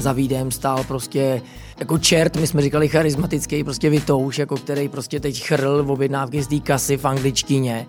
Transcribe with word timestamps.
za 0.00 0.12
výdem 0.12 0.50
stál 0.50 0.84
prostě 0.84 1.42
jako 1.80 1.98
čert, 1.98 2.36
my 2.36 2.46
jsme 2.46 2.62
říkali 2.62 2.88
charismatický, 2.88 3.64
prostě 3.64 3.90
vytouš, 3.90 4.38
jako 4.38 4.56
který 4.56 4.88
prostě 4.88 5.20
teď 5.20 5.42
chrl 5.42 5.82
v 5.82 5.90
objednávky 5.90 6.42
z 6.42 6.46
té 6.46 6.58
kasy 6.58 6.96
v 6.96 7.04
angličtině. 7.04 7.86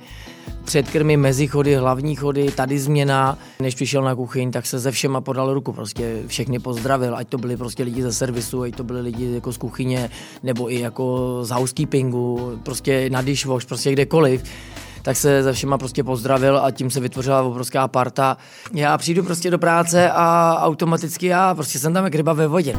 Předkrmy, 0.63 1.17
mezichody, 1.17 1.75
hlavní 1.75 2.15
chody, 2.15 2.51
tady 2.51 2.79
změna. 2.79 3.37
Než 3.59 3.75
přišel 3.75 4.03
na 4.03 4.15
kuchyň, 4.15 4.51
tak 4.51 4.65
se 4.65 4.79
ze 4.79 4.91
všema 4.91 5.21
podal 5.21 5.53
ruku, 5.53 5.73
prostě 5.73 6.23
všechny 6.27 6.59
pozdravil, 6.59 7.15
ať 7.15 7.27
to 7.27 7.37
byli 7.37 7.57
prostě 7.57 7.83
lidi 7.83 8.01
ze 8.01 8.13
servisu, 8.13 8.61
ať 8.61 8.75
to 8.75 8.83
byli 8.83 9.01
lidi 9.01 9.33
jako 9.33 9.53
z 9.53 9.57
kuchyně, 9.57 10.09
nebo 10.43 10.71
i 10.71 10.79
jako 10.79 11.37
z 11.41 11.49
housekeepingu, 11.49 12.59
prostě 12.63 13.09
na 13.09 13.21
dishwash, 13.21 13.65
prostě 13.65 13.91
kdekoliv 13.91 14.43
tak 15.01 15.17
se 15.17 15.43
ze 15.43 15.53
všema 15.53 15.77
prostě 15.77 16.03
pozdravil 16.03 16.59
a 16.63 16.71
tím 16.71 16.91
se 16.91 16.99
vytvořila 16.99 17.41
obrovská 17.41 17.87
parta. 17.87 18.37
Já 18.73 18.97
přijdu 18.97 19.23
prostě 19.23 19.51
do 19.51 19.59
práce 19.59 20.11
a 20.11 20.57
automaticky 20.61 21.27
já 21.27 21.55
prostě 21.55 21.79
jsem 21.79 21.93
tam 21.93 22.03
jak 22.03 22.15
ryba 22.15 22.33
ve 22.33 22.47
vodě. 22.47 22.75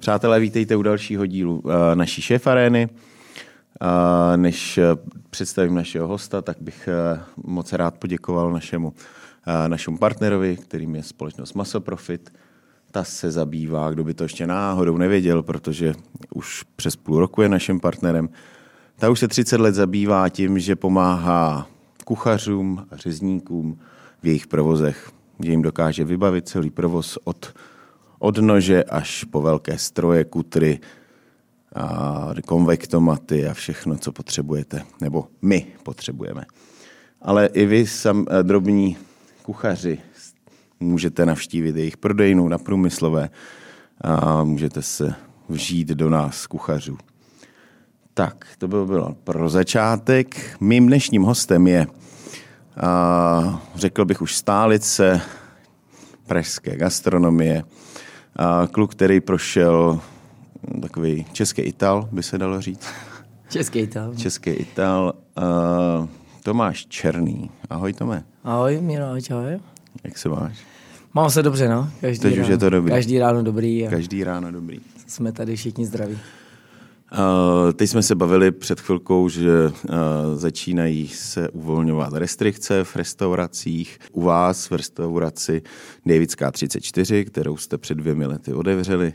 Přátelé, 0.00 0.40
vítejte 0.40 0.76
u 0.76 0.82
dalšího 0.82 1.26
dílu 1.26 1.62
eh, 1.64 1.96
naší 1.96 2.22
šéf 2.22 2.46
arény. 2.46 2.88
Než 4.36 4.78
eh, 4.78 4.84
představím 5.30 5.74
našeho 5.74 6.08
hosta, 6.08 6.42
tak 6.42 6.56
bych 6.60 6.88
eh, 6.88 7.20
moc 7.44 7.72
rád 7.72 7.98
poděkoval 7.98 8.52
našemu, 8.52 8.92
našemu 9.66 9.98
partnerovi, 9.98 10.56
kterým 10.56 10.94
je 10.94 11.02
společnost 11.02 11.54
Masoprofit. 11.54 12.32
Ta 12.90 13.04
se 13.04 13.30
zabývá, 13.30 13.90
kdo 13.90 14.04
by 14.04 14.14
to 14.14 14.22
ještě 14.22 14.46
náhodou 14.46 14.96
nevěděl, 14.96 15.42
protože 15.42 15.94
už 16.34 16.64
přes 16.76 16.96
půl 16.96 17.20
roku 17.20 17.42
je 17.42 17.48
naším 17.48 17.80
partnerem. 17.80 18.28
Ta 18.96 19.10
už 19.10 19.20
se 19.20 19.28
30 19.28 19.60
let 19.60 19.74
zabývá 19.74 20.28
tím, 20.28 20.58
že 20.58 20.76
pomáhá 20.76 21.66
kuchařům 22.04 22.86
a 22.90 22.96
řezníkům 22.96 23.78
v 24.22 24.26
jejich 24.26 24.46
provozech, 24.46 25.10
že 25.44 25.50
jim 25.50 25.62
dokáže 25.62 26.04
vybavit 26.04 26.48
celý 26.48 26.70
provoz 26.70 27.18
od 27.24 27.54
od 28.22 28.38
nože 28.38 28.84
až 28.84 29.24
po 29.24 29.42
velké 29.42 29.78
stroje, 29.78 30.24
kutry, 30.24 30.80
a 31.74 32.34
konvektomaty 32.46 33.48
a 33.48 33.54
všechno, 33.54 33.98
co 33.98 34.12
potřebujete, 34.12 34.82
nebo 35.00 35.26
my 35.42 35.66
potřebujeme. 35.82 36.44
Ale 37.22 37.46
i 37.46 37.66
vy, 37.66 37.86
sam, 37.86 38.26
eh, 38.30 38.42
drobní 38.42 38.96
kuchaři, 39.50 39.98
můžete 40.80 41.26
navštívit 41.26 41.76
jejich 41.76 41.96
prodejnu 41.96 42.48
na 42.48 42.58
průmyslové 42.58 43.30
a 44.00 44.44
můžete 44.44 44.82
se 44.82 45.14
vžít 45.48 45.88
do 45.88 46.10
nás, 46.10 46.46
kuchařů. 46.46 46.98
Tak, 48.14 48.46
to 48.58 48.68
by 48.68 48.76
bylo 48.86 49.14
pro 49.24 49.48
začátek. 49.48 50.56
Mým 50.60 50.86
dnešním 50.86 51.22
hostem 51.22 51.66
je, 51.66 51.86
a, 52.76 53.62
řekl 53.74 54.04
bych 54.04 54.22
už 54.22 54.36
stálice 54.36 55.20
pražské 56.26 56.76
gastronomie, 56.76 57.62
a 58.36 58.66
kluk, 58.66 58.92
který 58.92 59.20
prošel 59.20 60.00
hm, 60.74 60.80
takový 60.80 61.26
český 61.32 61.62
Ital, 61.62 62.08
by 62.12 62.22
se 62.22 62.38
dalo 62.38 62.60
říct. 62.60 62.86
Český 63.48 63.78
Ital. 63.78 64.14
Český 64.14 64.50
Ital. 64.50 65.12
Uh, 65.38 66.19
Tomáš 66.42 66.86
Černý. 66.86 67.50
Ahoj, 67.70 67.92
Tome. 67.92 68.24
Ahoj, 68.44 68.80
Miro, 68.80 69.04
ahoj. 69.04 69.60
Jak 70.04 70.18
se 70.18 70.28
máš? 70.28 70.58
Mám 71.14 71.30
se 71.30 71.42
dobře, 71.42 71.68
no. 71.68 71.90
Každý 72.00 72.22
Teď 72.22 72.34
ráno, 72.34 72.42
už 72.42 72.50
je 72.50 72.58
to 72.58 72.70
dobrý. 72.70 72.92
Každý 72.92 73.18
ráno 73.18 73.42
dobrý. 73.42 73.86
A 73.86 73.90
Každý 73.90 74.24
ráno 74.24 74.52
dobrý. 74.52 74.80
Jsme 75.06 75.32
tady 75.32 75.56
všichni 75.56 75.86
zdraví. 75.86 76.18
Uh, 77.12 77.72
teď 77.72 77.90
jsme 77.90 78.02
se 78.02 78.14
bavili 78.14 78.50
před 78.50 78.80
chvilkou, 78.80 79.28
že 79.28 79.66
uh, 79.66 79.72
začínají 80.34 81.08
se 81.08 81.48
uvolňovat 81.48 82.12
restrikce 82.12 82.84
v 82.84 82.96
restauracích. 82.96 83.98
U 84.12 84.22
vás 84.22 84.70
v 84.70 84.74
restauraci 84.74 85.62
Davidská 86.06 86.50
34, 86.50 87.24
kterou 87.24 87.56
jste 87.56 87.78
před 87.78 87.94
dvěmi 87.94 88.26
lety 88.26 88.52
otevřeli, 88.52 89.12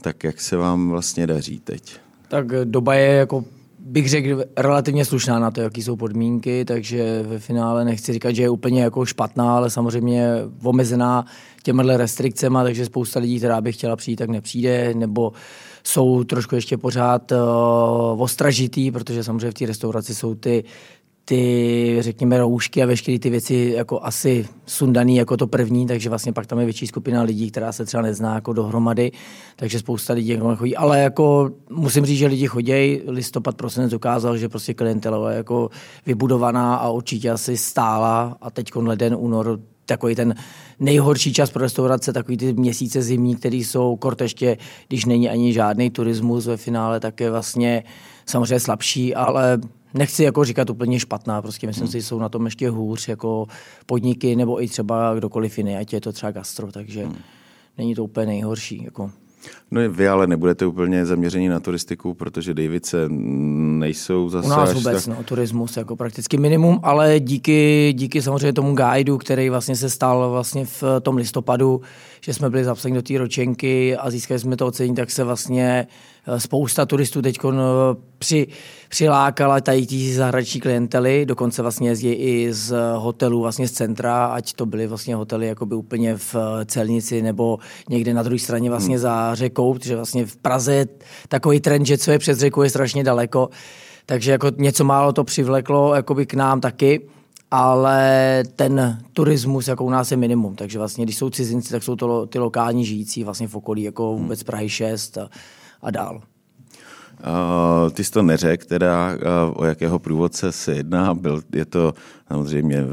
tak 0.00 0.24
jak 0.24 0.40
se 0.40 0.56
vám 0.56 0.90
vlastně 0.90 1.26
daří 1.26 1.60
teď? 1.60 1.96
Tak 2.28 2.46
doba 2.64 2.94
je 2.94 3.16
jako 3.16 3.44
bych 3.84 4.08
řekl, 4.08 4.44
relativně 4.56 5.04
slušná 5.04 5.38
na 5.38 5.50
to, 5.50 5.60
jaký 5.60 5.82
jsou 5.82 5.96
podmínky, 5.96 6.64
takže 6.64 7.22
ve 7.22 7.38
finále 7.38 7.84
nechci 7.84 8.12
říkat, 8.12 8.32
že 8.32 8.42
je 8.42 8.50
úplně 8.50 8.82
jako 8.82 9.06
špatná, 9.06 9.56
ale 9.56 9.70
samozřejmě 9.70 10.28
omezená 10.62 11.24
těmihle 11.62 11.96
restrikcemi, 11.96 12.58
takže 12.62 12.86
spousta 12.86 13.20
lidí, 13.20 13.38
která 13.38 13.60
by 13.60 13.72
chtěla 13.72 13.96
přijít, 13.96 14.16
tak 14.16 14.30
nepřijde, 14.30 14.94
nebo 14.94 15.32
jsou 15.84 16.24
trošku 16.24 16.54
ještě 16.54 16.76
pořád 16.76 17.32
uh, 17.32 17.38
ostražitý, 18.22 18.90
protože 18.90 19.24
samozřejmě 19.24 19.50
v 19.50 19.54
té 19.54 19.66
restauraci 19.66 20.14
jsou 20.14 20.34
ty 20.34 20.64
ty, 21.24 21.96
řekněme, 22.00 22.38
roušky 22.38 22.82
a 22.82 22.86
veškeré 22.86 23.18
ty 23.18 23.30
věci 23.30 23.72
jako 23.76 24.00
asi 24.02 24.48
sundaný 24.66 25.16
jako 25.16 25.36
to 25.36 25.46
první, 25.46 25.86
takže 25.86 26.08
vlastně 26.08 26.32
pak 26.32 26.46
tam 26.46 26.58
je 26.58 26.64
větší 26.64 26.86
skupina 26.86 27.22
lidí, 27.22 27.50
která 27.50 27.72
se 27.72 27.84
třeba 27.84 28.02
nezná 28.02 28.34
jako 28.34 28.52
dohromady, 28.52 29.12
takže 29.56 29.78
spousta 29.78 30.12
lidí 30.12 30.28
jako 30.28 30.56
chodí, 30.56 30.76
ale 30.76 31.00
jako 31.00 31.50
musím 31.70 32.06
říct, 32.06 32.18
že 32.18 32.26
lidi 32.26 32.46
chodí, 32.46 33.00
listopad 33.06 33.56
prosinec 33.56 33.92
ukázal, 33.92 34.36
že 34.36 34.48
prostě 34.48 34.74
klientela 34.74 35.30
je 35.30 35.36
jako 35.36 35.70
vybudovaná 36.06 36.76
a 36.76 36.88
určitě 36.88 37.30
asi 37.30 37.56
stála. 37.56 38.36
A 38.40 38.50
teď 38.50 38.76
leden, 38.76 39.16
únor, 39.18 39.60
takový 39.86 40.14
ten 40.14 40.34
nejhorší 40.80 41.32
čas 41.32 41.50
pro 41.50 41.62
restaurace, 41.62 42.12
takový 42.12 42.36
ty 42.36 42.52
měsíce 42.52 43.02
zimní, 43.02 43.36
které 43.36 43.56
jsou 43.56 43.96
kort 43.96 44.20
ještě, 44.20 44.56
když 44.88 45.04
není 45.04 45.30
ani 45.30 45.52
žádný 45.52 45.90
turismus 45.90 46.46
ve 46.46 46.56
finále, 46.56 47.00
tak 47.00 47.20
je 47.20 47.30
vlastně 47.30 47.84
samozřejmě 48.26 48.60
slabší, 48.60 49.14
ale 49.14 49.58
nechci 49.94 50.24
jako 50.24 50.44
říkat 50.44 50.70
úplně 50.70 51.00
špatná, 51.00 51.42
prostě 51.42 51.66
myslím 51.66 51.84
hmm. 51.84 51.92
si, 51.92 52.00
že 52.00 52.06
jsou 52.06 52.18
na 52.18 52.28
tom 52.28 52.44
ještě 52.44 52.70
hůř 52.70 53.08
jako 53.08 53.46
podniky 53.86 54.36
nebo 54.36 54.62
i 54.62 54.68
třeba 54.68 55.14
kdokoliv 55.14 55.58
jiný, 55.58 55.76
ať 55.76 55.92
je 55.92 56.00
to 56.00 56.12
třeba 56.12 56.32
gastro, 56.32 56.72
takže 56.72 57.04
hmm. 57.04 57.16
není 57.78 57.94
to 57.94 58.04
úplně 58.04 58.26
nejhorší. 58.26 58.84
Jako. 58.84 59.10
No 59.70 59.80
vy 59.90 60.08
ale 60.08 60.26
nebudete 60.26 60.66
úplně 60.66 61.06
zaměření 61.06 61.48
na 61.48 61.60
turistiku, 61.60 62.14
protože 62.14 62.54
Davice 62.54 63.08
nejsou 63.08 64.28
zase... 64.28 64.46
U 64.46 64.50
nás 64.50 64.72
vůbec, 64.72 65.04
tak... 65.04 65.16
no, 65.16 65.24
turismus 65.24 65.76
jako 65.76 65.96
prakticky 65.96 66.36
minimum, 66.36 66.80
ale 66.82 67.20
díky, 67.20 67.92
díky 67.96 68.22
samozřejmě 68.22 68.52
tomu 68.52 68.74
guidu, 68.74 69.18
který 69.18 69.50
vlastně 69.50 69.76
se 69.76 69.90
stal 69.90 70.30
vlastně 70.30 70.64
v 70.64 70.84
tom 71.02 71.16
listopadu, 71.16 71.80
že 72.24 72.34
jsme 72.34 72.50
byli 72.50 72.64
zapsáni 72.64 72.94
do 72.94 73.02
té 73.02 73.18
ročenky 73.18 73.96
a 73.96 74.10
získali 74.10 74.40
jsme 74.40 74.56
to 74.56 74.66
ocení, 74.66 74.94
tak 74.94 75.10
se 75.10 75.24
vlastně 75.24 75.86
eh, 76.26 76.40
spousta 76.40 76.86
turistů 76.86 77.22
teď 77.22 77.38
eh, 77.44 77.52
při, 78.18 78.46
přilákala 78.88 79.60
tady 79.60 79.86
tí 79.86 80.14
zahraniční 80.14 80.60
klientely, 80.60 81.26
dokonce 81.26 81.62
vlastně 81.62 81.88
jezdí 81.88 82.12
i 82.12 82.52
z 82.52 82.76
hotelů 82.96 83.40
vlastně 83.40 83.68
z 83.68 83.72
centra, 83.72 84.26
ať 84.26 84.52
to 84.52 84.66
byly 84.66 84.86
vlastně 84.86 85.14
hotely 85.14 85.46
jakoby 85.46 85.74
úplně 85.74 86.16
v 86.16 86.34
eh, 86.34 86.64
celnici 86.64 87.22
nebo 87.22 87.58
někde 87.88 88.14
na 88.14 88.22
druhé 88.22 88.38
straně 88.38 88.70
vlastně 88.70 88.94
hmm. 88.94 89.02
za 89.02 89.34
řekou, 89.34 89.74
protože 89.74 89.96
vlastně 89.96 90.26
v 90.26 90.36
Praze 90.36 90.74
je 90.74 90.86
takový 91.28 91.60
trend, 91.60 91.86
že 91.86 91.98
co 91.98 92.10
je 92.10 92.18
přes 92.18 92.38
řeku 92.38 92.62
je 92.62 92.70
strašně 92.70 93.04
daleko, 93.04 93.48
takže 94.06 94.30
jako 94.30 94.50
něco 94.56 94.84
málo 94.84 95.12
to 95.12 95.24
přivleklo 95.24 95.94
jakoby 95.94 96.26
k 96.26 96.34
nám 96.34 96.60
taky 96.60 97.00
ale 97.54 98.42
ten 98.56 98.98
turismus 99.12 99.68
jako 99.68 99.84
u 99.84 99.90
nás 99.90 100.10
je 100.10 100.16
minimum, 100.16 100.54
takže 100.54 100.78
vlastně 100.78 101.04
když 101.04 101.16
jsou 101.16 101.30
cizinci, 101.30 101.70
tak 101.70 101.82
jsou 101.82 101.96
to 101.96 102.26
ty 102.26 102.38
lokální 102.38 102.84
žijící 102.84 103.24
vlastně 103.24 103.48
v 103.48 103.56
okolí, 103.56 103.82
jako 103.82 104.12
hmm. 104.12 104.22
vůbec 104.22 104.42
Prahy 104.42 104.68
6 104.68 105.18
a, 105.18 105.28
a 105.82 105.90
dál. 105.90 106.20
Uh, 107.26 107.90
ty 107.90 108.04
jsi 108.04 108.10
to 108.10 108.22
neřekl, 108.22 108.66
teda 108.66 109.14
uh, 109.14 109.20
o 109.54 109.64
jakého 109.64 109.98
průvodce 109.98 110.52
se 110.52 110.74
jedná. 110.74 111.14
Byl, 111.14 111.42
je 111.52 111.64
to 111.64 111.94
samozřejmě 112.28 112.84
uh, 112.84 112.90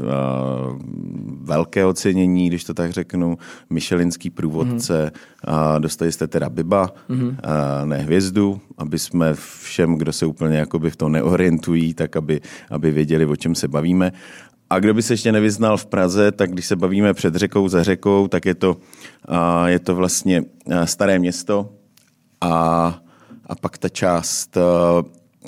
velké 1.40 1.84
ocenění, 1.84 2.48
když 2.48 2.64
to 2.64 2.74
tak 2.74 2.90
řeknu, 2.90 3.38
Michelinský 3.70 4.30
průvodce. 4.30 5.12
Mm-hmm. 5.14 5.74
Uh, 5.74 5.80
dostali 5.80 6.12
jste 6.12 6.26
teda 6.26 6.50
Biba, 6.50 6.90
mm-hmm. 7.10 7.28
uh, 7.28 7.86
ne 7.86 7.96
hvězdu, 7.96 8.60
aby 8.78 8.98
jsme 8.98 9.34
všem, 9.34 9.94
kdo 9.94 10.12
se 10.12 10.26
úplně 10.26 10.56
jakoby 10.56 10.90
v 10.90 10.96
tom 10.96 11.12
neorientují, 11.12 11.94
tak 11.94 12.16
aby, 12.16 12.40
aby 12.70 12.90
věděli, 12.90 13.26
o 13.26 13.36
čem 13.36 13.54
se 13.54 13.68
bavíme. 13.68 14.12
A 14.72 14.78
kdo 14.78 14.94
by 14.94 15.02
se 15.02 15.12
ještě 15.12 15.32
nevyznal 15.32 15.76
v 15.76 15.86
Praze, 15.86 16.32
tak 16.32 16.50
když 16.50 16.66
se 16.66 16.76
bavíme 16.76 17.14
před 17.14 17.34
řekou, 17.34 17.68
za 17.68 17.82
řekou, 17.82 18.28
tak 18.28 18.46
je 18.46 18.54
to, 18.54 18.76
je 19.66 19.78
to 19.78 19.94
vlastně 19.94 20.44
staré 20.84 21.18
město 21.18 21.68
a 22.40 22.98
a 23.46 23.54
pak 23.54 23.78
ta 23.78 23.88
část 23.88 24.58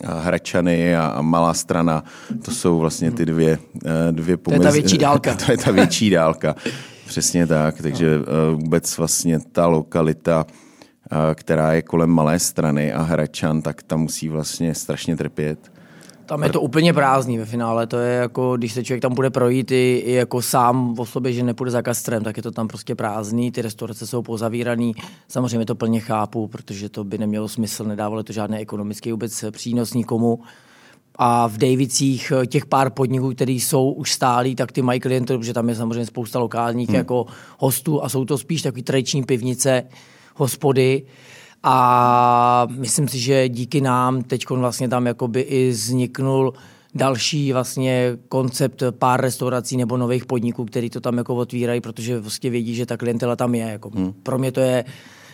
Hračany 0.04 0.96
a, 0.96 1.06
a 1.06 1.22
Malá 1.22 1.54
strana, 1.54 2.04
to 2.44 2.50
jsou 2.50 2.78
vlastně 2.78 3.10
ty 3.10 3.26
dvě, 3.26 3.58
dvě 4.10 4.36
pomez... 4.36 4.60
To 4.60 4.62
je 4.62 4.68
ta 4.68 4.72
větší 4.72 4.98
dálka. 4.98 5.34
to 5.46 5.52
je 5.52 5.58
ta 5.58 5.70
větší 5.70 6.10
dálka, 6.10 6.56
přesně 7.06 7.46
tak. 7.46 7.82
Takže 7.82 8.18
uh, 8.18 8.60
vůbec 8.60 8.98
vlastně 8.98 9.40
ta 9.52 9.66
lokalita, 9.66 10.46
která 11.34 11.72
je 11.72 11.82
kolem 11.82 12.10
Malé 12.10 12.38
strany 12.38 12.92
a 12.92 13.02
Hračan, 13.02 13.62
tak 13.62 13.82
ta 13.82 13.96
musí 13.96 14.28
vlastně 14.28 14.74
strašně 14.74 15.16
trpět. 15.16 15.73
Tam 16.26 16.42
je 16.42 16.48
to 16.48 16.60
úplně 16.60 16.92
prázdný 16.92 17.38
ve 17.38 17.44
finále, 17.44 17.86
to 17.86 17.98
je 17.98 18.14
jako, 18.16 18.56
když 18.56 18.72
se 18.72 18.84
člověk 18.84 19.02
tam 19.02 19.14
bude 19.14 19.30
projít 19.30 19.70
i, 19.70 20.02
i 20.06 20.12
jako 20.12 20.42
sám 20.42 20.94
o 20.98 21.06
sobě, 21.06 21.32
že 21.32 21.42
nepůjde 21.42 21.70
za 21.70 21.82
kastrem, 21.82 22.24
tak 22.24 22.36
je 22.36 22.42
to 22.42 22.50
tam 22.50 22.68
prostě 22.68 22.94
prázdný, 22.94 23.52
ty 23.52 23.62
restaurace 23.62 24.06
jsou 24.06 24.22
pozavíraný, 24.22 24.94
samozřejmě 25.28 25.66
to 25.66 25.74
plně 25.74 26.00
chápu, 26.00 26.48
protože 26.48 26.88
to 26.88 27.04
by 27.04 27.18
nemělo 27.18 27.48
smysl, 27.48 27.84
nedávalo 27.84 28.22
to 28.22 28.32
žádný 28.32 28.58
ekonomický 28.58 29.12
vůbec 29.12 29.44
přínos 29.50 29.94
nikomu. 29.94 30.40
A 31.16 31.46
v 31.48 31.58
Davicích 31.58 32.32
eh, 32.42 32.46
těch 32.46 32.66
pár 32.66 32.90
podniků, 32.90 33.34
které 33.34 33.52
jsou 33.52 33.92
už 33.92 34.12
stálí, 34.12 34.54
tak 34.54 34.72
ty 34.72 34.82
mají 34.82 35.00
klienty, 35.00 35.38
protože 35.38 35.52
tam 35.52 35.68
je 35.68 35.74
samozřejmě 35.74 36.06
spousta 36.06 36.38
lokálních 36.38 36.88
hmm. 36.88 36.96
jako 36.96 37.26
hostů 37.58 38.04
a 38.04 38.08
jsou 38.08 38.24
to 38.24 38.38
spíš 38.38 38.62
takové 38.62 38.82
tradiční 38.82 39.22
pivnice, 39.22 39.82
hospody. 40.36 41.02
A 41.66 42.66
myslím 42.70 43.08
si, 43.08 43.18
že 43.18 43.48
díky 43.48 43.80
nám 43.80 44.22
teď 44.22 44.50
vlastně 44.50 44.88
tam 44.88 45.06
jakoby 45.06 45.40
i 45.40 45.70
vzniknul 45.70 46.54
další 46.94 47.52
vlastně 47.52 48.16
koncept 48.28 48.82
pár 48.90 49.20
restaurací 49.20 49.76
nebo 49.76 49.96
nových 49.96 50.26
podniků, 50.26 50.64
který 50.64 50.90
to 50.90 51.00
tam 51.00 51.18
jako 51.18 51.34
otvírají, 51.34 51.80
protože 51.80 52.20
vlastně 52.20 52.50
vědí, 52.50 52.74
že 52.74 52.86
ta 52.86 52.96
klientela 52.96 53.36
tam 53.36 53.54
je. 53.54 53.64
Jako 53.64 53.90
hmm. 53.90 54.12
Pro 54.22 54.38
mě 54.38 54.52
to 54.52 54.60
je, 54.60 54.84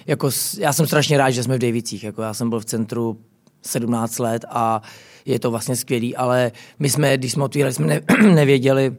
jako, 0.07 0.31
já 0.59 0.73
jsem 0.73 0.87
strašně 0.87 1.19
rád, 1.19 1.31
že 1.31 1.43
jsme 1.43 1.57
v 1.57 1.61
Davicích. 1.61 2.05
Jako 2.05 2.23
já 2.23 2.35
jsem 2.35 2.51
byl 2.51 2.61
v 2.61 2.65
centru 2.65 3.21
17 3.63 4.19
let 4.19 4.45
a 4.49 4.83
je 5.25 5.39
to 5.39 5.51
vlastně 5.51 5.77
skvělý, 5.77 6.17
ale 6.17 6.53
my 6.79 6.91
jsme, 6.91 7.17
když 7.17 7.33
jsme 7.33 7.45
otvírali, 7.45 7.75
jsme 7.75 7.87
ne, 7.87 8.01
nevěděli, 8.35 8.97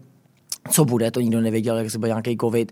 co 0.72 0.86
bude, 0.86 1.12
to 1.12 1.22
nikdo 1.22 1.42
nevěděl, 1.42 1.78
jak 1.78 1.92
se 1.92 2.00
bude 2.00 2.10
nějaký 2.10 2.38
covid, 2.42 2.72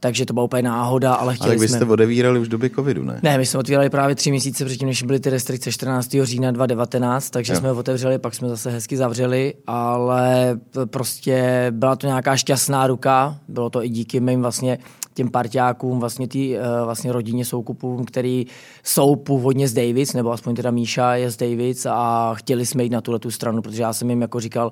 takže 0.00 0.26
to 0.26 0.32
byla 0.32 0.44
úplně 0.44 0.62
náhoda, 0.62 1.14
ale 1.14 1.34
chtěli 1.34 1.50
ale 1.50 1.60
vy 1.60 1.68
jsme... 1.68 1.76
jste 1.78 1.86
odevírali 1.86 2.38
už 2.38 2.48
v 2.48 2.50
době 2.50 2.70
covidu, 2.70 3.04
ne? 3.04 3.20
Ne, 3.22 3.38
my 3.38 3.46
jsme 3.46 3.60
otvírali 3.60 3.90
právě 3.90 4.14
tři 4.14 4.30
měsíce 4.30 4.64
předtím, 4.64 4.88
než 4.88 5.02
byly 5.02 5.20
ty 5.20 5.30
restrikce 5.30 5.72
14. 5.72 6.16
října 6.22 6.50
2019, 6.50 7.30
takže 7.30 7.52
jo. 7.52 7.58
jsme 7.58 7.72
otevřeli, 7.72 8.18
pak 8.18 8.34
jsme 8.34 8.48
zase 8.48 8.70
hezky 8.70 8.96
zavřeli, 8.96 9.54
ale 9.66 10.58
prostě 10.84 11.66
byla 11.70 11.96
to 11.96 12.06
nějaká 12.06 12.36
šťastná 12.36 12.86
ruka, 12.86 13.38
bylo 13.48 13.70
to 13.70 13.84
i 13.84 13.88
díky 13.88 14.20
mým 14.20 14.42
vlastně 14.42 14.78
těm 15.16 15.30
partiákům, 15.30 16.00
vlastně 16.00 16.28
tý, 16.28 16.56
eh, 16.56 16.60
vlastně 16.84 17.12
rodině 17.12 17.44
soukupům, 17.44 18.04
který 18.04 18.46
jsou 18.84 19.16
původně 19.16 19.68
z 19.68 19.74
Davids, 19.74 20.12
nebo 20.12 20.32
aspoň 20.32 20.54
teda 20.54 20.70
Míša 20.70 21.14
je 21.14 21.30
z 21.30 21.36
Davids 21.36 21.86
a 21.86 22.34
chtěli 22.34 22.66
jsme 22.66 22.84
jít 22.84 22.92
na 22.92 23.00
tuhle 23.00 23.18
tu 23.18 23.30
stranu, 23.30 23.62
protože 23.62 23.82
já 23.82 23.92
jsem 23.92 24.10
jim 24.10 24.22
jako 24.22 24.40
říkal, 24.40 24.70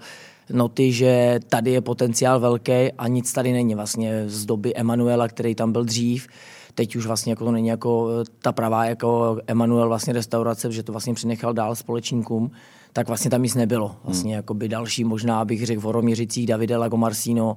noty, 0.53 0.93
že 0.93 1.41
tady 1.49 1.71
je 1.71 1.81
potenciál 1.81 2.41
velký 2.41 2.93
a 2.99 3.09
nic 3.09 3.33
tady 3.33 3.53
není 3.53 3.75
vlastně 3.75 4.25
z 4.27 4.47
doby 4.47 4.75
Emanuela, 4.75 5.29
který 5.29 5.55
tam 5.55 5.73
byl 5.73 5.85
dřív. 5.85 6.27
Teď 6.75 6.97
už 6.97 7.07
vlastně 7.07 7.33
jako 7.33 7.45
to 7.45 7.53
není 7.53 7.69
jako 7.69 8.09
eh, 8.21 8.25
ta 8.43 8.53
pravá 8.53 8.85
jako 8.85 9.39
Emanuel 9.47 9.89
vlastně 9.89 10.13
restaurace, 10.13 10.73
že 10.73 10.83
to 10.83 10.93
vlastně 10.93 11.15
přinechal 11.15 11.53
dál 11.53 11.75
společníkům, 11.75 12.51
tak 12.93 13.09
vlastně 13.09 13.31
tam 13.31 13.43
nic 13.43 13.55
nebylo. 13.55 13.97
Vlastně 14.05 14.31
hmm. 14.31 14.37
jako 14.37 14.55
by 14.55 14.69
další 14.69 15.05
možná 15.05 15.45
bych 15.45 15.67
řekl 15.67 15.81
v 15.81 15.87
Oroměřicích 15.87 16.47
Davide 16.47 16.77
Lagomarsino, 16.77 17.57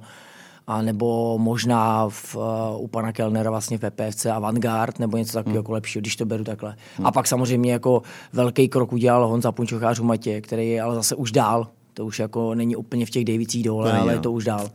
a 0.68 0.82
nebo 0.82 1.38
možná 1.38 2.08
v, 2.08 2.36
uh, 2.36 2.42
u 2.78 2.86
pana 2.86 3.12
Kellnera 3.12 3.50
vlastně 3.50 3.78
v 3.78 3.90
PPFC 3.90 4.26
Avantgard, 4.26 4.98
nebo 4.98 5.16
něco 5.16 5.32
takového 5.32 5.54
hmm. 5.54 5.64
jako 5.64 5.72
lepšího, 5.72 6.00
když 6.00 6.16
to 6.16 6.24
beru 6.24 6.44
takhle. 6.44 6.76
Hmm. 6.96 7.06
A 7.06 7.12
pak 7.12 7.26
samozřejmě 7.26 7.72
jako 7.72 8.02
velký 8.32 8.68
krok 8.68 8.92
udělal 8.92 9.28
Honza 9.28 9.52
Punčochář 9.52 10.00
Matě, 10.00 10.40
který 10.40 10.70
je 10.70 10.82
ale 10.82 10.94
zase 10.94 11.14
už 11.14 11.32
dál. 11.32 11.66
To 11.98 12.06
už 12.06 12.18
jako 12.18 12.54
není 12.54 12.76
úplně 12.76 13.06
v 13.06 13.10
těch 13.10 13.24
Davicích 13.24 13.64
dole, 13.64 13.92
ale 13.92 14.12
je 14.12 14.18
to 14.18 14.32
už 14.32 14.44
dál. 14.44 14.70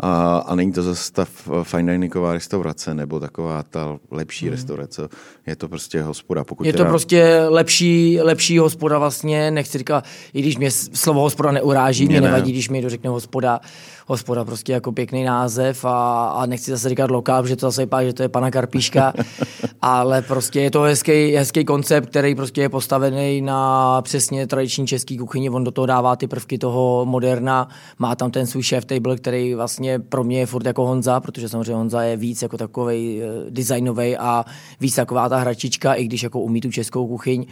A, 0.00 0.36
a 0.38 0.54
není 0.54 0.72
to 0.72 0.82
zase 0.82 1.12
ta 1.12 1.26
fine 1.62 1.92
diningová 1.92 2.32
restaurace 2.32 2.94
nebo 2.94 3.20
taková 3.20 3.62
ta 3.62 3.98
lepší 4.10 4.46
hmm. 4.46 4.54
restaurace. 4.54 5.08
Je 5.46 5.56
to 5.56 5.68
prostě 5.68 6.02
hospoda. 6.02 6.44
Pokud 6.44 6.66
je 6.66 6.72
to 6.72 6.76
teda... 6.76 6.88
prostě 6.88 7.46
lepší, 7.48 8.20
lepší 8.20 8.58
hospoda 8.58 8.98
vlastně, 8.98 9.50
nechci 9.50 9.78
říkat, 9.78 10.04
i 10.34 10.42
když 10.42 10.56
mě 10.56 10.70
slovo 10.70 11.20
hospoda 11.20 11.52
neuráží, 11.52 12.06
mě, 12.06 12.20
mě 12.20 12.20
nevadí, 12.20 12.50
ne. 12.50 12.52
když 12.52 12.68
mi 12.68 12.82
dořekne 12.82 13.10
hospoda, 13.10 13.60
hospoda 14.08 14.44
prostě 14.44 14.72
jako 14.72 14.92
pěkný 14.92 15.24
název 15.24 15.84
a, 15.84 16.28
a 16.28 16.46
nechci 16.46 16.70
zase 16.70 16.88
říkat 16.88 17.10
lokál, 17.10 17.42
protože 17.42 17.56
to 17.56 17.66
zase 17.66 17.82
vypadá, 17.82 18.04
že 18.04 18.12
to 18.12 18.22
je 18.22 18.28
pana 18.28 18.50
Karpíška, 18.50 19.12
ale 19.82 20.22
prostě 20.22 20.60
je 20.60 20.70
to 20.70 20.82
hezký, 20.82 21.32
hezký 21.32 21.64
koncept, 21.64 22.06
který 22.06 22.34
prostě 22.34 22.60
je 22.60 22.68
postavený 22.68 23.40
na 23.40 24.02
přesně 24.02 24.46
tradiční 24.46 24.86
český 24.86 25.18
kuchyni, 25.18 25.50
on 25.50 25.64
do 25.64 25.70
toho 25.70 25.86
dává 25.86 26.16
ty 26.16 26.26
prvky 26.26 26.58
toho 26.58 27.04
moderna, 27.04 27.68
má 27.98 28.16
tam 28.16 28.30
ten 28.30 28.46
svůj 28.46 28.62
chef 28.62 28.84
table, 28.84 29.16
který 29.16 29.54
vlastně 29.54 29.98
pro 29.98 30.24
mě 30.24 30.38
je 30.38 30.46
furt 30.46 30.66
jako 30.66 30.86
Honza, 30.86 31.20
protože 31.20 31.48
samozřejmě 31.48 31.74
Honza 31.74 32.02
je 32.02 32.16
víc 32.16 32.42
jako 32.42 32.56
takový 32.56 33.20
uh, 33.22 33.50
designový 33.50 34.16
a 34.16 34.44
víc 34.80 34.94
taková 34.94 35.28
ta 35.28 35.36
hračička, 35.36 35.94
i 35.94 36.04
když 36.04 36.22
jako 36.22 36.40
umí 36.40 36.60
tu 36.60 36.70
českou 36.70 37.06
kuchyň, 37.06 37.46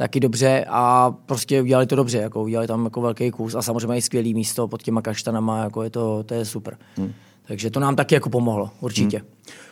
taky 0.00 0.20
dobře 0.20 0.64
a 0.68 1.10
prostě 1.10 1.62
udělali 1.62 1.86
to 1.86 1.96
dobře, 1.96 2.18
jako 2.18 2.42
udělali 2.42 2.66
tam 2.66 2.84
jako 2.84 3.00
velký 3.00 3.30
kus 3.30 3.54
a 3.54 3.62
samozřejmě 3.62 3.96
i 3.96 4.02
skvělý 4.02 4.34
místo 4.34 4.68
pod 4.68 4.82
těma 4.82 5.02
kaštanama, 5.02 5.64
jako 5.64 5.82
je 5.82 5.90
to, 5.90 6.22
to 6.22 6.34
je 6.34 6.44
super. 6.44 6.76
Hmm. 6.96 7.12
Takže 7.46 7.70
to 7.70 7.80
nám 7.80 7.96
taky 7.96 8.14
jako 8.14 8.30
pomohlo, 8.30 8.70
určitě. 8.80 9.18
Hmm. 9.18 9.26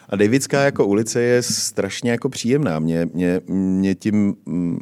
A 0.09 0.17
Davidská 0.17 0.61
jako 0.61 0.87
ulice 0.87 1.21
je 1.21 1.43
strašně 1.43 2.11
jako 2.11 2.29
příjemná. 2.29 2.79
Mě, 2.79 3.09
mě, 3.15 3.41
mě 3.47 3.95
tím 3.95 4.35
mm, 4.47 4.79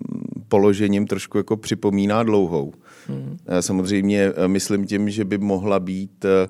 položením 0.49 1.07
trošku 1.07 1.39
jako 1.39 1.57
připomíná 1.57 2.23
dlouhou. 2.23 2.73
Hmm. 3.09 3.39
Samozřejmě 3.61 4.33
eh, 4.37 4.49
myslím 4.49 4.87
tím, 4.87 5.11
že 5.11 5.25
by 5.25 5.39
mohla 5.39 5.81
být 5.81 6.25
eh, 6.25 6.49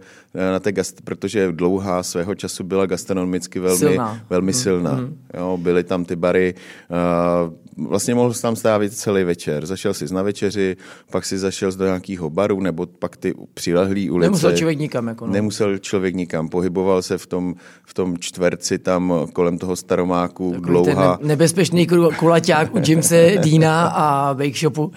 na 0.53 0.61
té 0.61 0.73
gast, 0.73 1.00
protože 1.05 1.53
dlouhá 1.53 2.03
svého 2.03 2.35
času 2.35 2.64
byla 2.64 2.87
gastronomicky 2.87 3.58
velmi 3.58 3.79
silná. 3.79 4.20
Velmi 4.31 4.53
hmm. 4.53 4.61
silná. 4.61 4.93
Hmm. 4.93 5.19
Jo, 5.37 5.56
byly 5.56 5.85
tam 5.85 6.05
ty 6.05 6.17
bary, 6.17 6.55
vlastně 7.76 8.14
mohl 8.14 8.35
jsi 8.35 8.43
tam 8.43 8.56
strávit 8.56 8.93
celý 8.93 9.25
večer. 9.25 9.67
Zašel 9.67 9.94
si 9.94 10.14
na 10.14 10.23
večeři, 10.23 10.76
pak 11.11 11.25
si 11.25 11.38
zašel 11.38 11.73
do 11.73 11.85
nějakého 11.85 12.31
baru, 12.31 12.61
nebo 12.61 12.87
pak 12.87 13.17
ty 13.17 13.35
přilehlý 13.55 14.11
ulice. 14.11 14.26
Nemusel 14.26 14.56
člověk 14.56 14.79
nikam. 14.79 15.06
Jako 15.09 15.26
no. 15.26 15.32
Nemusel 15.32 15.79
člověk 15.79 16.14
nikam. 16.14 16.49
Pohyboval 16.49 17.02
se 17.02 17.19
v 17.19 17.26
tom, 17.26 17.55
v 17.85 17.94
tom 17.94 18.19
čtverci 18.19 18.79
tam 18.79 19.26
kolem 19.32 19.59
toho 19.59 19.76
staromáku 19.76 20.50
Takový 20.50 20.67
dlouhá. 20.67 21.19
Ne, 21.20 21.29
nebezpečný 21.29 21.87
kulaťák 22.17 22.75
u 22.75 22.81
Jimse 22.87 23.37
Dina 23.43 23.87
a 23.87 24.35
Bake 24.35 24.59
Shopu. 24.59 24.93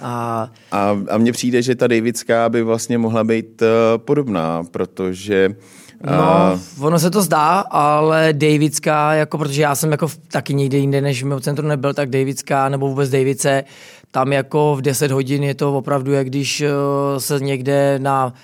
A... 0.00 0.48
A, 0.72 0.96
a 1.10 1.18
mně 1.18 1.32
přijde, 1.32 1.62
že 1.62 1.74
ta 1.74 1.86
Davidská 1.86 2.48
by 2.48 2.62
vlastně 2.62 2.98
mohla 2.98 3.24
být 3.24 3.62
uh, 3.62 3.68
podobná, 3.98 4.64
protože 4.70 5.54
No, 6.04 6.60
ono 6.80 6.98
se 6.98 7.10
to 7.10 7.22
zdá, 7.22 7.60
ale 7.60 8.32
Davidská, 8.32 9.14
jako, 9.14 9.38
protože 9.38 9.62
já 9.62 9.74
jsem 9.74 9.92
jako 9.92 10.08
taky 10.28 10.54
někde 10.54 10.78
jinde, 10.78 11.00
než 11.00 11.22
v 11.24 11.40
centru 11.40 11.66
nebyl, 11.66 11.94
tak 11.94 12.10
Davidská 12.10 12.68
nebo 12.68 12.88
vůbec 12.88 13.10
Davidce, 13.10 13.64
tam 14.10 14.32
jako 14.32 14.76
v 14.76 14.82
10 14.82 15.10
hodin 15.10 15.44
je 15.44 15.54
to 15.54 15.78
opravdu, 15.78 16.12
jak 16.12 16.26
když 16.26 16.60
uh, 16.60 17.18
se 17.18 17.40
někde 17.40 17.98
na 17.98 18.34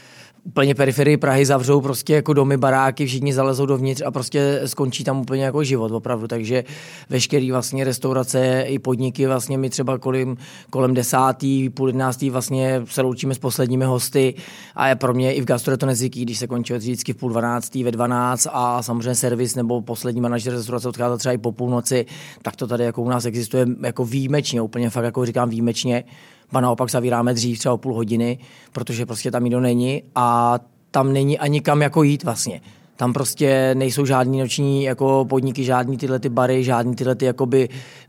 úplně 0.44 0.74
periferii 0.74 1.16
Prahy 1.16 1.46
zavřou 1.46 1.80
prostě 1.80 2.14
jako 2.14 2.32
domy, 2.32 2.56
baráky, 2.56 3.06
všichni 3.06 3.32
zalezou 3.32 3.66
dovnitř 3.66 4.02
a 4.06 4.10
prostě 4.10 4.60
skončí 4.64 5.04
tam 5.04 5.20
úplně 5.20 5.44
jako 5.44 5.64
život 5.64 5.92
opravdu. 5.92 6.28
Takže 6.28 6.64
veškerý 7.10 7.50
vlastně 7.50 7.84
restaurace 7.84 8.64
i 8.68 8.78
podniky 8.78 9.26
vlastně 9.26 9.58
my 9.58 9.70
třeba 9.70 9.98
kolem, 9.98 10.36
kolem 10.70 10.94
desátý, 10.94 11.70
půl 11.70 11.88
jedenáctý 11.88 12.30
vlastně 12.30 12.82
se 12.84 13.02
loučíme 13.02 13.34
s 13.34 13.38
posledními 13.38 13.84
hosty 13.84 14.34
a 14.74 14.88
je 14.88 14.94
pro 14.94 15.14
mě 15.14 15.34
i 15.34 15.40
v 15.40 15.44
gastro 15.44 15.76
to 15.76 15.86
nezvyklý, 15.86 16.24
když 16.24 16.38
se 16.38 16.46
končí 16.46 16.74
vždycky 16.74 17.12
v 17.12 17.16
půl 17.16 17.30
dvanáctý, 17.30 17.84
ve 17.84 17.90
dvanáct 17.90 18.46
a 18.52 18.82
samozřejmě 18.82 19.14
servis 19.14 19.54
nebo 19.54 19.82
poslední 19.82 20.20
manažer 20.20 20.52
restaurace 20.52 20.88
odchází 20.88 21.18
třeba 21.18 21.32
i 21.32 21.38
po 21.38 21.52
půlnoci, 21.52 22.06
tak 22.42 22.56
to 22.56 22.66
tady 22.66 22.84
jako 22.84 23.02
u 23.02 23.08
nás 23.08 23.24
existuje 23.24 23.66
jako 23.82 24.04
výjimečně, 24.04 24.62
úplně 24.62 24.90
fakt 24.90 25.04
jako 25.04 25.26
říkám 25.26 25.48
výjimečně 25.48 26.04
ba 26.52 26.60
naopak 26.60 26.90
zavíráme 26.90 27.34
dřív 27.34 27.58
třeba 27.58 27.74
o 27.74 27.78
půl 27.78 27.94
hodiny, 27.94 28.38
protože 28.72 29.06
prostě 29.06 29.30
tam 29.30 29.44
nikdo 29.44 29.60
není 29.60 30.02
a 30.14 30.58
tam 30.90 31.12
není 31.12 31.38
ani 31.38 31.60
kam 31.60 31.82
jako 31.82 32.02
jít 32.02 32.24
vlastně. 32.24 32.60
Tam 32.96 33.12
prostě 33.12 33.74
nejsou 33.74 34.06
žádný 34.06 34.38
noční 34.38 34.84
jako 34.84 35.26
podniky, 35.28 35.64
žádný 35.64 35.96
tyhle 35.96 36.18
ty 36.18 36.28
bary, 36.28 36.64
žádný 36.64 36.94
tyhle 36.94 37.14
ty 37.14 37.24
jakoby, 37.24 37.68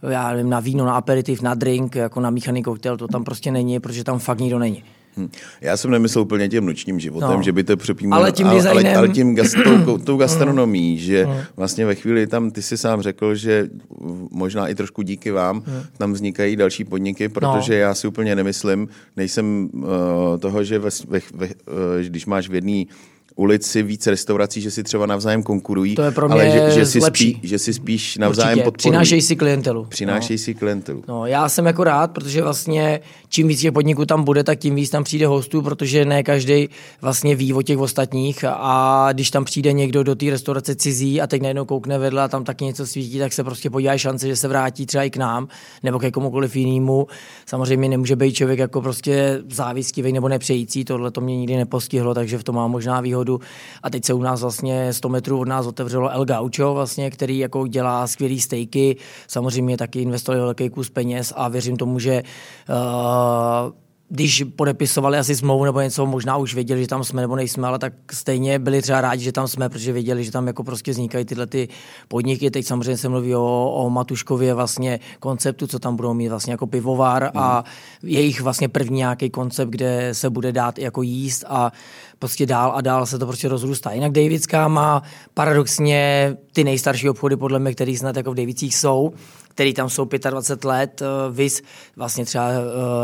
já 0.10 0.32
nevím, 0.32 0.50
na 0.50 0.60
víno, 0.60 0.86
na 0.86 0.96
aperitiv, 0.96 1.42
na 1.42 1.54
drink, 1.54 1.96
jako 1.96 2.20
na 2.20 2.30
míchaný 2.30 2.64
koktejl, 2.64 2.98
to 2.98 3.08
tam 3.08 3.24
prostě 3.24 3.52
není, 3.52 3.80
protože 3.80 4.04
tam 4.04 4.20
fakt 4.20 4.40
nikdo 4.40 4.60
není. 4.60 4.84
Hm. 5.18 5.30
Já 5.62 5.78
jsem 5.78 5.92
nemyslel 5.92 6.22
úplně 6.22 6.50
tím 6.50 6.66
nočním 6.66 7.00
životem, 7.00 7.38
no. 7.38 7.44
že 7.44 7.52
by 7.52 7.64
to 7.64 7.78
přepímal, 7.78 8.20
ale 8.20 8.32
tím, 8.32 8.48
ale, 8.48 8.70
ale, 8.70 8.96
ale 8.96 9.10
tím 9.10 9.36
gas, 9.36 9.54
tou, 9.86 9.98
tou 9.98 10.18
gastronomí, 10.18 10.98
že 10.98 11.26
mm. 11.26 11.34
vlastně 11.56 11.86
ve 11.86 11.96
chvíli 11.96 12.28
tam, 12.28 12.52
ty 12.52 12.62
si 12.62 12.78
sám 12.78 13.02
řekl, 13.02 13.36
že 13.36 13.70
možná 14.32 14.68
i 14.68 14.76
trošku 14.76 15.02
díky 15.02 15.32
vám, 15.32 15.56
mm. 15.56 15.84
tam 15.98 16.14
vznikají 16.14 16.56
další 16.56 16.84
podniky, 16.84 17.30
protože 17.30 17.74
no. 17.74 17.80
já 17.80 17.94
si 17.94 18.08
úplně 18.08 18.36
nemyslím, 18.36 18.88
nejsem 19.18 19.70
uh, 19.74 19.88
toho, 20.40 20.64
že 20.64 20.80
ve, 20.80 20.90
ve, 21.08 21.20
ve, 21.34 21.48
uh, 21.48 21.54
když 22.02 22.26
máš 22.26 22.50
v 22.50 22.56
jedné 22.56 22.84
ulici 23.36 23.84
víc 23.84 24.08
restaurací, 24.08 24.62
že 24.62 24.72
si 24.72 24.84
třeba 24.84 25.06
navzájem 25.06 25.44
konkurují, 25.44 25.96
To 25.96 26.02
je 26.02 26.12
pro 26.12 26.28
mě 26.28 26.34
ale 26.34 26.50
že, 26.50 26.72
že, 26.80 26.86
si 26.86 27.02
spí, 27.02 27.40
že 27.44 27.60
si 27.60 27.74
spíš 27.74 28.18
navzájem 28.18 28.52
Určitě. 28.52 28.64
podporují. 28.64 28.92
Přinášej 28.92 29.22
si 29.22 29.36
klientelu. 29.36 29.86
Přinášej 29.86 30.38
si 30.38 30.54
klientelu. 30.54 31.04
No, 31.08 31.26
já 31.26 31.50
jsem 31.50 31.66
jako 31.66 31.84
rád, 31.84 32.12
protože 32.12 32.42
vlastně 32.42 33.00
čím 33.30 33.48
víc 33.48 33.62
těch 33.62 33.72
podniků 33.72 34.06
tam 34.06 34.24
bude, 34.24 34.44
tak 34.44 34.60
tím 34.60 34.76
víc 34.76 34.90
tam 34.90 35.04
přijde 35.04 35.28
hostů, 35.28 35.62
protože 35.62 36.06
ne 36.06 36.24
každý 36.24 36.70
vlastně 37.02 37.36
ví 37.36 37.54
o 37.54 37.62
těch 37.62 37.78
ostatních 37.78 38.46
a 38.48 39.08
když 39.14 39.32
tam 39.32 39.46
přijde 39.46 39.74
někdo 39.74 40.04
do 40.04 40.16
té 40.16 40.26
restaurace 40.30 40.76
cizí 40.76 41.22
a 41.22 41.28
teď 41.28 41.42
najednou 41.42 41.66
koukne 41.66 41.98
vedle 41.98 42.24
a 42.24 42.28
tam 42.28 42.44
taky 42.44 42.66
něco 42.66 42.88
svítí, 42.88 43.20
tak 43.20 43.34
se 43.34 43.44
prostě 43.44 43.70
podívá 43.70 43.98
šance, 43.98 44.28
že 44.28 44.36
se 44.36 44.48
vrátí 44.48 44.86
třeba 44.86 45.04
i 45.04 45.10
k 45.10 45.18
nám 45.18 45.48
nebo 45.84 46.00
ke 46.00 46.12
komukoliv 46.12 46.56
jinému. 46.56 47.08
Samozřejmě 47.46 47.90
nemůže 47.90 48.16
být 48.16 48.34
člověk 48.34 48.60
jako 48.60 48.82
prostě 48.82 49.40
závistivý 49.52 50.12
nebo 50.12 50.30
nepřející, 50.30 50.86
tohle 50.86 51.12
to 51.12 51.22
mě 51.22 51.38
nikdy 51.38 51.56
nepostihlo, 51.56 52.14
takže 52.14 52.38
v 52.38 52.44
tom 52.44 52.56
mám 52.56 52.72
možná 52.72 53.02
výhodu. 53.02 53.25
A 53.84 53.90
teď 53.90 54.06
se 54.06 54.14
u 54.14 54.22
nás 54.22 54.42
vlastně 54.42 54.94
100 54.94 55.10
metrů 55.10 55.40
od 55.40 55.48
nás 55.48 55.68
otevřelo 55.68 56.10
El 56.10 56.26
Gaucho, 56.26 56.74
vlastně, 56.74 57.12
který 57.12 57.38
jako 57.40 57.68
dělá 57.68 58.08
skvělý 58.08 58.40
stejky, 58.40 58.98
samozřejmě 59.28 59.78
taky 59.78 60.02
investovali 60.02 60.42
velký 60.42 60.70
kus 60.70 60.90
peněz 60.90 61.34
a 61.36 61.48
věřím 61.48 61.78
tomu, 61.78 62.00
že 62.00 62.24
uh, 62.70 63.72
když 64.10 64.44
podepisovali 64.56 65.18
asi 65.18 65.36
smlouvu 65.36 65.66
nebo 65.66 65.82
něco, 65.82 66.06
možná 66.06 66.38
už 66.38 66.56
věděli, 66.56 66.82
že 66.82 66.88
tam 66.88 67.04
jsme 67.04 67.22
nebo 67.22 67.36
nejsme, 67.36 67.68
ale 67.68 67.80
tak 67.80 67.94
stejně 68.14 68.60
byli 68.60 68.82
třeba 68.82 69.02
rádi, 69.02 69.24
že 69.24 69.32
tam 69.32 69.48
jsme, 69.48 69.70
protože 69.70 69.94
věděli, 69.94 70.24
že 70.24 70.32
tam 70.32 70.48
jako 70.48 70.64
prostě 70.64 70.92
vznikají 70.92 71.26
tyhle 71.26 71.48
ty 71.48 71.68
podniky. 72.08 72.52
Teď 72.52 72.66
samozřejmě 72.66 72.98
se 72.98 73.10
mluví 73.10 73.36
o, 73.36 73.72
o 73.76 73.90
Matuškově 73.90 74.54
vlastně 74.54 75.00
konceptu, 75.20 75.68
co 75.68 75.80
tam 75.80 75.96
budou 75.96 76.14
mít 76.14 76.30
vlastně 76.30 76.54
jako 76.54 76.68
pivovar 76.68 77.24
mm. 77.24 77.42
a 77.42 77.64
jejich 78.04 78.42
vlastně 78.42 78.70
první 78.70 78.98
nějaký 78.98 79.30
koncept, 79.30 79.70
kde 79.70 80.10
se 80.12 80.30
bude 80.30 80.52
dát 80.52 80.80
jako 80.80 81.02
jíst 81.02 81.44
a 81.48 81.72
prostě 82.20 82.46
dál 82.46 82.72
a 82.76 82.82
dál 82.82 83.06
se 83.06 83.20
to 83.20 83.26
prostě 83.26 83.48
rozrůstá. 83.48 83.92
Jinak 83.92 84.12
Davidská 84.12 84.68
má 84.68 85.04
paradoxně 85.34 86.34
ty 86.54 86.64
nejstarší 86.64 87.10
obchody, 87.10 87.38
podle 87.38 87.60
mě, 87.60 87.72
který 87.74 87.98
snad 87.98 88.16
jako 88.16 88.32
v 88.32 88.36
Davicích 88.36 88.76
jsou, 88.76 89.14
který 89.56 89.74
tam 89.74 89.90
jsou 89.90 90.08
25 90.30 90.68
let, 90.70 91.02
eh, 91.02 91.32
vys 91.32 91.62
vlastně 91.96 92.26
třeba 92.26 92.50
uh, 92.50 92.56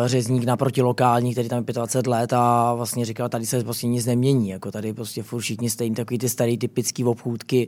řezník 0.06 0.44
naproti 0.44 0.82
lokální, 0.82 1.32
který 1.32 1.50
tam 1.50 1.63
je 1.68 1.74
25 1.74 2.10
let 2.10 2.34
a 2.34 2.74
vlastně 2.74 3.06
říkal, 3.06 3.30
tady 3.30 3.46
se 3.46 3.63
prostě 3.63 3.88
nic 3.88 4.06
nemění, 4.06 4.50
jako 4.50 4.72
tady 4.72 4.94
prostě 4.94 5.24
furt 5.24 5.41
všichni 5.41 5.70
stejní 5.70 5.96
takový 5.96 6.18
ty 6.18 6.30
starý 6.30 6.58
typický 6.58 7.03
obchůdky. 7.03 7.68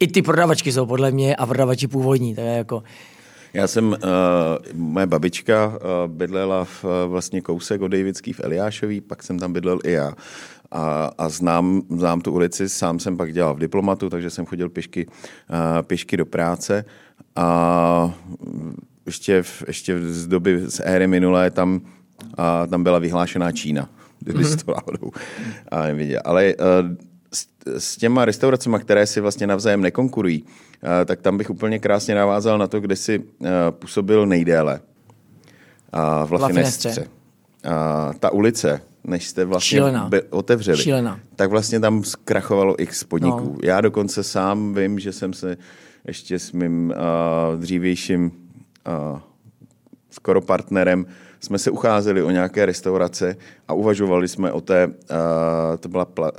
I 0.00 0.06
ty 0.06 0.22
prodavačky 0.22 0.72
jsou 0.72 0.86
podle 0.86 1.10
mě 1.10 1.36
a 1.36 1.46
prodavači 1.46 1.88
původní, 1.88 2.34
je 2.38 2.44
jako 2.44 2.82
Já 3.54 3.66
jsem, 3.66 3.88
uh, 3.88 3.96
moje 4.74 5.06
babička 5.06 5.66
uh, 5.66 5.76
bydlela 6.12 6.64
v, 6.64 6.84
uh, 6.84 6.90
vlastně 7.06 7.40
kousek 7.40 7.82
od 7.82 7.88
Davidský 7.88 8.32
v 8.32 8.40
Eliášový, 8.40 9.00
pak 9.00 9.22
jsem 9.22 9.38
tam 9.38 9.52
bydlel 9.52 9.78
i 9.84 9.90
já. 9.92 10.14
A, 10.70 11.10
a 11.18 11.28
znám, 11.28 11.82
znám 11.90 12.20
tu 12.20 12.32
ulici, 12.32 12.68
sám 12.68 12.98
jsem 12.98 13.16
pak 13.16 13.32
dělal 13.32 13.54
v 13.54 13.58
diplomatu, 13.58 14.10
takže 14.10 14.30
jsem 14.30 14.46
chodil 14.46 14.68
pěšky, 14.68 15.06
uh, 15.06 15.82
pěšky 15.82 16.16
do 16.16 16.26
práce. 16.26 16.84
A 17.36 18.14
ještě, 19.06 19.42
v, 19.42 19.64
ještě 19.66 19.98
z 20.00 20.26
doby 20.26 20.62
z 20.70 20.80
éry 20.84 21.06
minulé 21.06 21.50
tam, 21.50 21.80
a, 22.36 22.66
tam 22.66 22.82
byla 22.82 22.98
vyhlášená 22.98 23.52
Čína, 23.52 23.88
kdyby 24.20 24.44
mm-hmm. 24.44 24.64
to 24.64 24.72
náhodou 24.72 25.10
a 25.68 25.82
neviděl. 25.82 26.20
Ale 26.24 26.54
uh, 26.54 27.11
s, 27.34 27.46
s 27.78 27.96
těma 27.96 28.24
restauracemi, 28.24 28.76
které 28.80 29.06
si 29.06 29.20
vlastně 29.20 29.46
navzájem 29.46 29.80
nekonkurují, 29.80 30.42
uh, 30.42 30.48
tak 31.04 31.20
tam 31.20 31.38
bych 31.38 31.50
úplně 31.50 31.78
krásně 31.78 32.14
navázal 32.14 32.58
na 32.58 32.66
to, 32.66 32.80
kde 32.80 32.96
si 32.96 33.18
uh, 33.18 33.46
působil 33.70 34.26
nejdéle. 34.26 34.80
Uh, 35.94 36.28
v 36.28 36.32
Lafinestře. 36.32 37.00
Uh, 37.00 38.14
ta 38.20 38.30
ulice, 38.30 38.80
než 39.04 39.28
jste 39.28 39.44
vlastně 39.44 39.76
Šílená. 39.76 40.08
by, 40.08 40.22
otevřeli, 40.22 40.78
Šílená. 40.78 41.20
tak 41.36 41.50
vlastně 41.50 41.80
tam 41.80 42.04
zkrachovalo 42.04 42.82
x 42.82 43.04
podniků. 43.04 43.44
No. 43.52 43.58
Já 43.62 43.80
dokonce 43.80 44.22
sám 44.22 44.74
vím, 44.74 44.98
že 44.98 45.12
jsem 45.12 45.32
se 45.32 45.56
ještě 46.06 46.38
s 46.38 46.52
mým 46.52 46.94
uh, 47.54 47.60
dřívějším 47.60 48.32
uh, 49.12 49.18
skoro 50.10 50.40
partnerem 50.40 51.06
jsme 51.42 51.58
se 51.58 51.70
ucházeli 51.70 52.22
o 52.22 52.30
nějaké 52.30 52.66
restaurace 52.66 53.36
a 53.68 53.74
uvažovali 53.74 54.28
jsme 54.28 54.52
o 54.52 54.60
té, 54.60 54.86
uh, 54.86 54.92
to 55.80 55.88
byla 55.88 56.04
pla, 56.04 56.32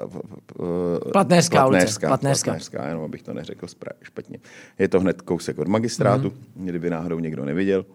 uh, 0.60 1.00
Platnérská 1.12 1.68
ulice. 1.68 1.80
Platnérská, 1.80 2.08
Platnérská. 2.08 2.52
Platnérská, 2.52 2.88
jenom 2.88 3.04
abych 3.04 3.24
to 3.24 3.34
neřekl 3.34 3.68
špatně. 4.02 4.38
Je 4.80 4.88
to 4.88 5.00
hned 5.00 5.22
kousek 5.22 5.60
od 5.60 5.68
magistrátu, 5.68 6.30
mm-hmm. 6.30 6.66
kdyby 6.66 6.90
náhodou 6.90 7.20
někdo 7.20 7.46
neviděl. 7.46 7.86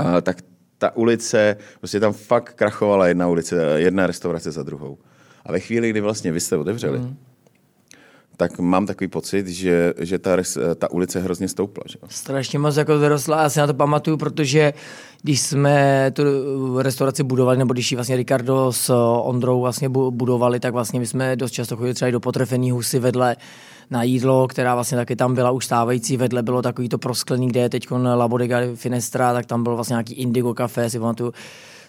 Uh, 0.00 0.20
tak 0.22 0.36
ta 0.78 0.96
ulice, 0.96 1.56
prostě 1.78 2.00
tam 2.00 2.12
fakt 2.12 2.54
krachovala 2.54 3.06
jedna 3.06 3.28
ulice, 3.28 3.56
jedna 3.76 4.06
restaurace 4.06 4.50
za 4.50 4.62
druhou. 4.62 4.98
A 5.46 5.52
ve 5.52 5.60
chvíli, 5.60 5.90
kdy 5.90 6.00
vlastně 6.00 6.32
vy 6.32 6.40
jste 6.40 6.56
otevřeli, 6.56 6.98
mm. 6.98 7.16
Tak 8.38 8.58
mám 8.58 8.86
takový 8.86 9.08
pocit, 9.08 9.46
že, 9.46 9.94
že 9.98 10.18
ta, 10.18 10.36
ta 10.78 10.90
ulice 10.90 11.20
hrozně 11.20 11.48
stoupla. 11.48 11.84
Že? 11.86 11.98
strašně 12.08 12.58
moc 12.58 12.76
jako 12.76 12.98
vyrostla. 12.98 13.42
Já 13.42 13.48
si 13.48 13.58
na 13.58 13.66
to 13.66 13.74
pamatuju, 13.74 14.16
protože 14.16 14.72
když 15.22 15.40
jsme 15.40 16.10
tu 16.14 16.22
restauraci 16.82 17.22
budovali, 17.22 17.58
nebo 17.58 17.72
když 17.72 17.92
ji 17.92 17.96
vlastně 17.96 18.16
Ricardo 18.16 18.72
s 18.72 18.92
Ondrou 19.22 19.60
vlastně 19.60 19.88
bu- 19.88 20.10
budovali, 20.10 20.60
tak 20.60 20.72
vlastně 20.72 21.00
my 21.00 21.06
jsme 21.06 21.36
dost 21.36 21.50
často 21.50 21.76
chodili 21.76 21.94
třeba 21.94 22.08
i 22.08 22.12
do 22.12 22.20
potrefený 22.20 22.70
husy 22.70 22.98
vedle 22.98 23.36
na 23.90 24.02
jídlo, 24.02 24.48
která 24.48 24.74
vlastně 24.74 24.96
taky 24.96 25.16
tam 25.16 25.34
byla 25.34 25.50
už 25.50 25.64
stávající, 25.64 26.16
vedle 26.16 26.42
bylo 26.42 26.62
takový 26.62 26.88
to 26.88 26.98
prosklený, 26.98 27.48
kde 27.48 27.60
je 27.60 27.68
teď 27.68 27.90
La 27.90 28.28
Bodega 28.28 28.58
Finestra, 28.74 29.32
tak 29.32 29.46
tam 29.46 29.62
bylo 29.62 29.74
vlastně 29.74 29.94
nějaký 29.94 30.14
Indigo 30.14 30.54
Café, 30.54 30.90
si 30.90 30.98
pamatuju, 30.98 31.32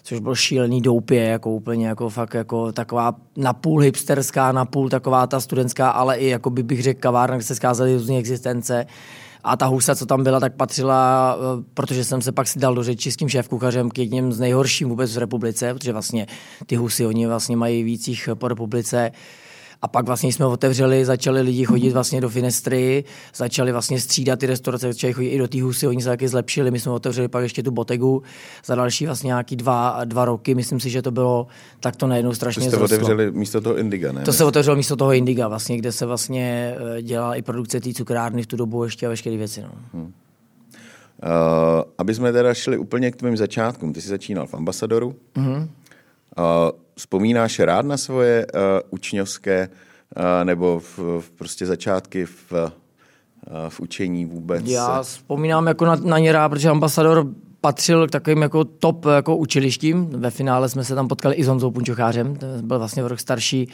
což 0.02 0.20
bylo 0.20 0.34
šílený 0.34 0.80
doupě, 0.80 1.22
jako 1.22 1.50
úplně 1.50 1.86
jako 1.86 2.08
fakt 2.10 2.34
jako 2.34 2.72
taková 2.72 3.14
napůl 3.36 3.80
hipsterská, 3.80 4.52
napůl 4.52 4.88
taková 4.88 5.26
ta 5.26 5.40
studentská, 5.40 5.90
ale 5.90 6.16
i 6.16 6.28
jako 6.28 6.50
by 6.50 6.62
bych 6.62 6.82
řekl 6.82 7.00
kavárna, 7.00 7.36
kde 7.36 7.44
se 7.44 7.54
skázely 7.54 7.94
různé 7.94 8.16
existence. 8.16 8.86
A 9.44 9.56
ta 9.56 9.66
husa, 9.66 9.94
co 9.94 10.06
tam 10.06 10.24
byla, 10.24 10.40
tak 10.40 10.54
patřila, 10.54 11.36
eh, 11.36 11.64
protože 11.74 12.04
jsem 12.04 12.22
se 12.22 12.32
pak 12.32 12.48
si 12.48 12.58
dal 12.58 12.74
do 12.74 12.82
řeči 12.82 13.12
s 13.12 13.16
tím 13.16 13.28
šéfkuchařem 13.28 13.90
k 13.90 13.98
jedním 13.98 14.32
z 14.32 14.40
nejhorším 14.40 14.88
vůbec 14.88 15.14
v 15.14 15.18
republice, 15.18 15.74
protože 15.74 15.92
vlastně 15.92 16.26
ty 16.66 16.76
husy, 16.76 17.06
oni 17.06 17.26
vlastně 17.26 17.56
mají 17.56 17.82
víc 17.82 18.08
jich 18.08 18.28
po 18.34 18.48
republice. 18.48 19.10
A 19.82 19.88
pak 19.88 20.06
vlastně 20.06 20.32
jsme 20.32 20.46
otevřeli, 20.46 21.04
začali 21.04 21.40
lidi 21.40 21.64
chodit 21.64 21.92
vlastně 21.92 22.20
do 22.20 22.28
Finestry, 22.28 23.04
začali 23.34 23.72
vlastně 23.72 24.00
střídat 24.00 24.38
ty 24.38 24.46
restaurace, 24.46 24.92
začali 24.92 25.12
chodit 25.12 25.28
i 25.28 25.38
do 25.38 25.48
té 25.48 25.62
husy, 25.62 25.86
oni 25.86 26.02
se 26.02 26.08
taky 26.08 26.28
zlepšili, 26.28 26.70
my 26.70 26.80
jsme 26.80 26.92
otevřeli 26.92 27.28
pak 27.28 27.42
ještě 27.42 27.62
tu 27.62 27.70
botegu 27.70 28.22
za 28.64 28.74
další 28.74 29.06
vlastně 29.06 29.26
nějaký 29.26 29.56
dva, 29.56 30.04
dva 30.04 30.24
roky, 30.24 30.54
myslím 30.54 30.80
si, 30.80 30.90
že 30.90 31.02
to 31.02 31.10
bylo 31.10 31.46
tak 31.80 31.96
to 31.96 32.06
najednou 32.06 32.30
To 32.30 32.34
strašně 32.34 32.62
jste 32.62 32.70
zrostlo. 32.70 32.96
otevřeli 32.96 33.30
místo 33.32 33.60
toho 33.60 33.76
Indiga, 33.78 34.12
ne? 34.12 34.22
To 34.22 34.32
se 34.32 34.44
otevřelo 34.44 34.76
místo 34.76 34.96
toho 34.96 35.12
Indiga, 35.12 35.48
vlastně, 35.48 35.76
kde 35.76 35.92
se 35.92 36.06
vlastně 36.06 36.74
eh, 36.98 37.02
dělala 37.02 37.34
i 37.34 37.42
produkce 37.42 37.80
té 37.80 37.92
cukrárny 37.92 38.42
v 38.42 38.46
tu 38.46 38.56
dobu 38.56 38.84
ještě 38.84 39.06
a 39.06 39.08
veškeré 39.08 39.36
věci. 39.36 39.62
No. 39.62 40.02
Uh, 41.22 41.82
aby 41.98 42.14
jsme 42.14 42.32
teda 42.32 42.54
šli 42.54 42.78
úplně 42.78 43.10
k 43.10 43.16
tvým 43.16 43.36
začátkům. 43.36 43.92
Ty 43.92 44.00
jsi 44.00 44.08
začínal 44.08 44.46
v 44.46 44.54
Ambasadoru. 44.54 45.14
Mm-hmm. 45.36 45.68
Vzpomínáš 46.96 47.58
rád 47.58 47.86
na 47.86 47.96
svoje 47.96 48.46
uh, 48.46 48.60
učňovské 48.90 49.68
uh, 49.68 50.22
nebo 50.44 50.80
v, 50.80 50.98
v 51.20 51.30
prostě 51.30 51.66
začátky 51.66 52.26
v, 52.26 52.52
uh, 52.52 52.58
v 53.68 53.80
učení 53.80 54.26
vůbec? 54.26 54.66
Já 54.66 55.02
vzpomínám 55.02 55.66
jako 55.66 55.84
na, 55.84 55.96
na 55.96 56.18
ně 56.18 56.32
rád, 56.32 56.48
protože 56.48 56.68
ambasador 56.68 57.26
patřil 57.60 58.08
k 58.08 58.10
takovým 58.10 58.42
jako 58.42 58.64
top 58.64 59.04
jako 59.04 59.36
učilištím. 59.36 60.06
Ve 60.06 60.30
finále 60.30 60.68
jsme 60.68 60.84
se 60.84 60.94
tam 60.94 61.08
potkali 61.08 61.34
i 61.34 61.44
s 61.44 61.48
Honzou 61.48 61.70
Punčochářem, 61.70 62.36
ten 62.36 62.66
byl 62.66 62.78
vlastně 62.78 63.04
o 63.04 63.08
rok 63.08 63.20
starší. 63.20 63.68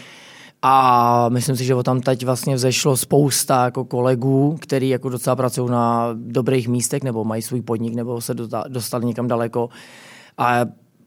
A 0.62 1.28
myslím 1.28 1.56
si, 1.56 1.64
že 1.64 1.74
tam 1.84 2.00
teď 2.00 2.24
vlastně 2.24 2.54
vzešlo 2.54 2.96
spousta 2.96 3.64
jako 3.64 3.84
kolegů, 3.84 4.58
který 4.60 4.88
jako 4.88 5.08
docela 5.08 5.36
pracují 5.36 5.70
na 5.70 6.10
dobrých 6.14 6.68
místech, 6.68 7.02
nebo 7.02 7.24
mají 7.24 7.42
svůj 7.42 7.62
podnik, 7.62 7.94
nebo 7.94 8.20
se 8.20 8.34
dosta- 8.34 8.64
dostali 8.68 9.06
někam 9.06 9.28
daleko. 9.28 9.68
A 10.38 10.60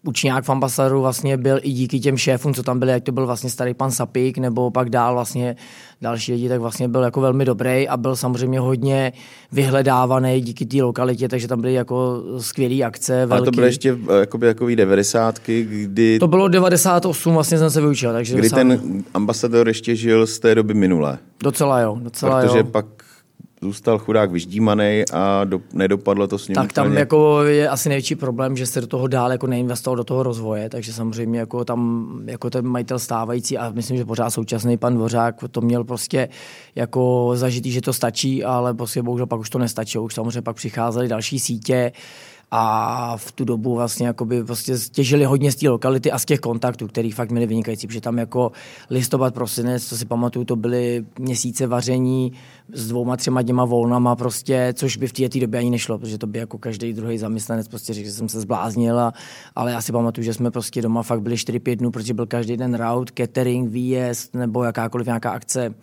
učňák 0.03 0.43
v 0.43 0.49
ambasadoru 0.49 1.01
vlastně 1.01 1.37
byl 1.37 1.59
i 1.61 1.71
díky 1.71 1.99
těm 1.99 2.17
šéfům, 2.17 2.53
co 2.53 2.63
tam 2.63 2.79
byli, 2.79 2.91
jak 2.91 3.03
to 3.03 3.11
byl 3.11 3.25
vlastně 3.25 3.49
starý 3.49 3.73
pan 3.73 3.91
Sapík, 3.91 4.37
nebo 4.37 4.71
pak 4.71 4.89
dál 4.89 5.13
vlastně 5.13 5.55
další 6.01 6.33
lidi, 6.33 6.49
tak 6.49 6.61
vlastně 6.61 6.87
byl 6.87 7.01
jako 7.01 7.21
velmi 7.21 7.45
dobrý 7.45 7.87
a 7.87 7.97
byl 7.97 8.15
samozřejmě 8.15 8.59
hodně 8.59 9.13
vyhledávaný 9.51 10.41
díky 10.41 10.65
té 10.65 10.83
lokalitě, 10.83 11.29
takže 11.29 11.47
tam 11.47 11.61
byly 11.61 11.73
jako 11.73 12.23
skvělé 12.37 12.83
akce. 12.83 13.17
Ale 13.17 13.25
Velký. 13.25 13.45
to 13.45 13.51
byly 13.51 13.67
ještě 13.67 13.93
uh, 13.93 13.99
jakoby, 14.19 14.47
jakový 14.47 14.75
devadesátky, 14.75 15.63
kdy, 15.63 16.19
to 16.19 16.27
bylo 16.27 16.47
98, 16.47 17.33
vlastně 17.33 17.57
jsem 17.57 17.69
se 17.69 17.81
vyučil, 17.81 18.13
takže 18.13 18.33
kdy 18.33 18.41
docela, 18.41 18.59
ten 18.59 19.03
ambasador 19.13 19.67
ještě 19.67 19.95
žil 19.95 20.27
z 20.27 20.39
té 20.39 20.55
doby 20.55 20.73
minulé. 20.73 21.17
docela 21.43 21.79
jo, 21.79 21.97
docela 22.01 22.41
Protože 22.41 22.57
jo. 22.57 22.63
pak 22.63 22.85
zůstal 23.61 23.99
chudák 23.99 24.31
vyždímaný 24.31 25.03
a 25.13 25.43
do, 25.43 25.61
nedopadlo 25.73 26.27
to 26.27 26.37
s 26.37 26.47
ním 26.47 26.55
Tak 26.55 26.73
tam 26.73 26.85
úplně. 26.85 26.99
jako 26.99 27.43
je 27.43 27.69
asi 27.69 27.89
největší 27.89 28.15
problém, 28.15 28.57
že 28.57 28.65
se 28.65 28.81
do 28.81 28.87
toho 28.87 29.07
dál 29.07 29.31
jako 29.31 29.47
neinvestoval 29.47 29.97
do 29.97 30.03
toho 30.03 30.23
rozvoje, 30.23 30.69
takže 30.69 30.93
samozřejmě 30.93 31.39
jako 31.39 31.65
tam 31.65 32.09
jako 32.25 32.49
ten 32.49 32.67
majitel 32.67 32.99
stávající 32.99 33.57
a 33.57 33.71
myslím, 33.71 33.97
že 33.97 34.05
pořád 34.05 34.29
současný 34.29 34.77
pan 34.77 34.95
Dvořák 34.95 35.35
to 35.51 35.61
měl 35.61 35.83
prostě 35.83 36.29
jako 36.75 37.31
zažitý, 37.33 37.71
že 37.71 37.81
to 37.81 37.93
stačí, 37.93 38.43
ale 38.43 38.73
prostě 38.73 39.01
bohužel 39.03 39.27
pak 39.27 39.39
už 39.39 39.49
to 39.49 39.59
nestačilo, 39.59 40.03
už 40.03 40.13
samozřejmě 40.13 40.41
pak 40.41 40.55
přicházely 40.55 41.07
další 41.07 41.39
sítě 41.39 41.91
a 42.51 43.17
v 43.17 43.31
tu 43.31 43.45
dobu 43.45 43.75
vlastně 43.75 44.07
jakoby 44.07 44.43
prostě 44.43 44.73
těžili 44.91 45.25
hodně 45.25 45.51
z 45.51 45.55
té 45.55 45.69
lokality 45.69 46.11
a 46.11 46.19
z 46.19 46.25
těch 46.25 46.39
kontaktů, 46.39 46.87
který 46.87 47.11
fakt 47.11 47.31
měli 47.31 47.47
vynikající, 47.47 47.87
protože 47.87 48.01
tam 48.01 48.17
jako 48.17 48.51
listopad, 48.89 49.33
prosinec, 49.33 49.85
co 49.85 49.97
si 49.97 50.05
pamatuju, 50.05 50.45
to 50.45 50.55
byly 50.55 51.05
měsíce 51.19 51.67
vaření 51.67 52.33
s 52.73 52.87
dvouma, 52.87 53.17
třema 53.17 53.41
děma 53.41 53.65
volnama 53.65 54.15
prostě, 54.15 54.73
což 54.73 54.97
by 54.97 55.07
v 55.07 55.13
té 55.13 55.39
době 55.39 55.59
ani 55.59 55.69
nešlo, 55.69 55.97
protože 55.97 56.17
to 56.17 56.27
by 56.27 56.39
jako 56.39 56.57
každý 56.57 56.93
druhý 56.93 57.17
zaměstnanec 57.17 57.67
prostě 57.67 57.93
řekl, 57.93 58.05
že 58.05 58.13
jsem 58.13 58.29
se 58.29 58.41
zbláznil, 58.41 58.99
a, 58.99 59.13
ale 59.55 59.71
já 59.71 59.81
si 59.81 59.91
pamatuju, 59.91 60.25
že 60.25 60.33
jsme 60.33 60.51
prostě 60.51 60.81
doma 60.81 61.03
fakt 61.03 61.21
byli 61.21 61.35
4-5 61.35 61.75
dnů, 61.75 61.91
protože 61.91 62.13
byl 62.13 62.25
každý 62.25 62.57
den 62.57 62.75
route, 62.75 63.13
catering, 63.15 63.69
výjezd 63.69 64.35
nebo 64.35 64.63
jakákoliv 64.63 65.07
nějaká 65.07 65.31
akce 65.31 65.73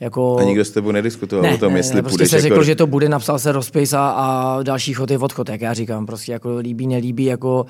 jako... 0.00 0.38
A 0.38 0.42
nikdo 0.42 0.64
s 0.64 0.70
tebou 0.70 0.90
nediskutoval 0.90 1.42
ne, 1.42 1.54
o 1.54 1.58
tom, 1.58 1.76
jestli 1.76 1.94
ne, 1.94 2.02
prostě 2.02 2.14
půjdeš 2.14 2.30
se 2.30 2.36
jako... 2.36 2.48
řekl, 2.48 2.64
že 2.64 2.74
to 2.74 2.86
bude, 2.86 3.08
napsal 3.08 3.38
se 3.38 3.52
rozpis 3.52 3.92
a, 3.92 4.10
a 4.10 4.62
další 4.62 4.94
chod 4.94 5.10
je 5.10 5.18
odchod, 5.18 5.48
jak 5.48 5.60
já 5.60 5.74
říkám. 5.74 6.06
Prostě 6.06 6.32
jako 6.32 6.56
líbí, 6.56 6.86
nelíbí, 6.86 7.24
jako 7.24 7.66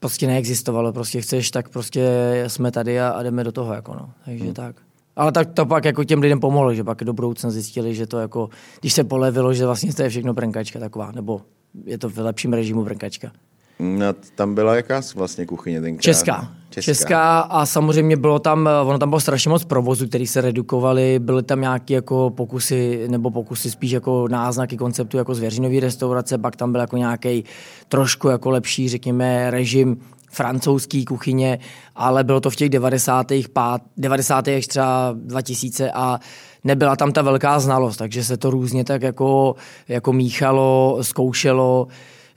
prostě 0.00 0.26
neexistovalo. 0.26 0.92
Prostě 0.92 1.20
chceš, 1.20 1.50
tak 1.50 1.68
prostě 1.68 2.10
jsme 2.46 2.70
tady 2.70 3.00
a, 3.00 3.08
a 3.08 3.22
jdeme 3.22 3.44
do 3.44 3.52
toho. 3.52 3.74
Jako 3.74 3.94
no. 3.94 4.10
Takže 4.24 4.44
hmm. 4.44 4.54
tak. 4.54 4.76
Ale 5.16 5.32
tak 5.32 5.52
to 5.52 5.66
pak 5.66 5.84
jako 5.84 6.04
těm 6.04 6.20
lidem 6.20 6.40
pomohlo, 6.40 6.74
že 6.74 6.84
pak 6.84 7.04
do 7.04 7.12
budoucna 7.12 7.50
zjistili, 7.50 7.94
že 7.94 8.06
to 8.06 8.18
jako, 8.18 8.48
když 8.80 8.92
se 8.92 9.04
polevilo, 9.04 9.54
že 9.54 9.66
vlastně 9.66 9.94
to 9.94 10.02
je 10.02 10.08
všechno 10.08 10.34
brnkačka 10.34 10.78
taková, 10.78 11.12
nebo 11.12 11.40
je 11.84 11.98
to 11.98 12.08
v 12.08 12.18
lepším 12.18 12.52
režimu 12.52 12.84
brnkačka. 12.84 13.32
No, 13.82 14.06
tam 14.34 14.54
byla 14.54 14.76
jaká 14.76 15.02
vlastně 15.14 15.46
kuchyně 15.46 15.80
tenkrát? 15.80 16.02
Česká. 16.02 16.48
Česká. 16.70 16.92
Česká 16.92 17.40
a 17.40 17.66
samozřejmě 17.66 18.16
bylo 18.16 18.38
tam, 18.38 18.68
ono 18.84 18.98
tam 18.98 19.08
bylo 19.08 19.20
strašně 19.20 19.48
moc 19.48 19.64
provozu, 19.64 20.08
který 20.08 20.26
se 20.26 20.40
redukovali, 20.40 21.18
byly 21.18 21.42
tam 21.42 21.60
nějaké 21.60 21.94
jako 21.94 22.30
pokusy, 22.30 23.04
nebo 23.08 23.30
pokusy 23.30 23.70
spíš 23.70 23.90
jako 23.90 24.28
náznaky 24.28 24.76
konceptu 24.76 25.16
jako 25.16 25.34
zvěřinový 25.34 25.80
restaurace, 25.80 26.38
pak 26.38 26.56
tam 26.56 26.72
byl 26.72 26.80
jako 26.80 26.96
nějaký 26.96 27.44
trošku 27.88 28.28
jako 28.28 28.50
lepší, 28.50 28.88
řekněme, 28.88 29.50
režim 29.50 29.96
francouzský 30.30 31.04
kuchyně, 31.04 31.58
ale 31.96 32.24
bylo 32.24 32.40
to 32.40 32.50
v 32.50 32.56
těch 32.56 32.68
90. 32.68 33.26
Pát, 33.52 33.82
90. 33.96 34.44
třeba 34.68 35.14
2000 35.16 35.90
a 35.90 36.18
nebyla 36.64 36.96
tam 36.96 37.12
ta 37.12 37.22
velká 37.22 37.60
znalost, 37.60 37.96
takže 37.96 38.24
se 38.24 38.36
to 38.36 38.50
různě 38.50 38.84
tak 38.84 39.02
jako, 39.02 39.54
jako 39.88 40.12
míchalo, 40.12 40.98
zkoušelo 41.02 41.88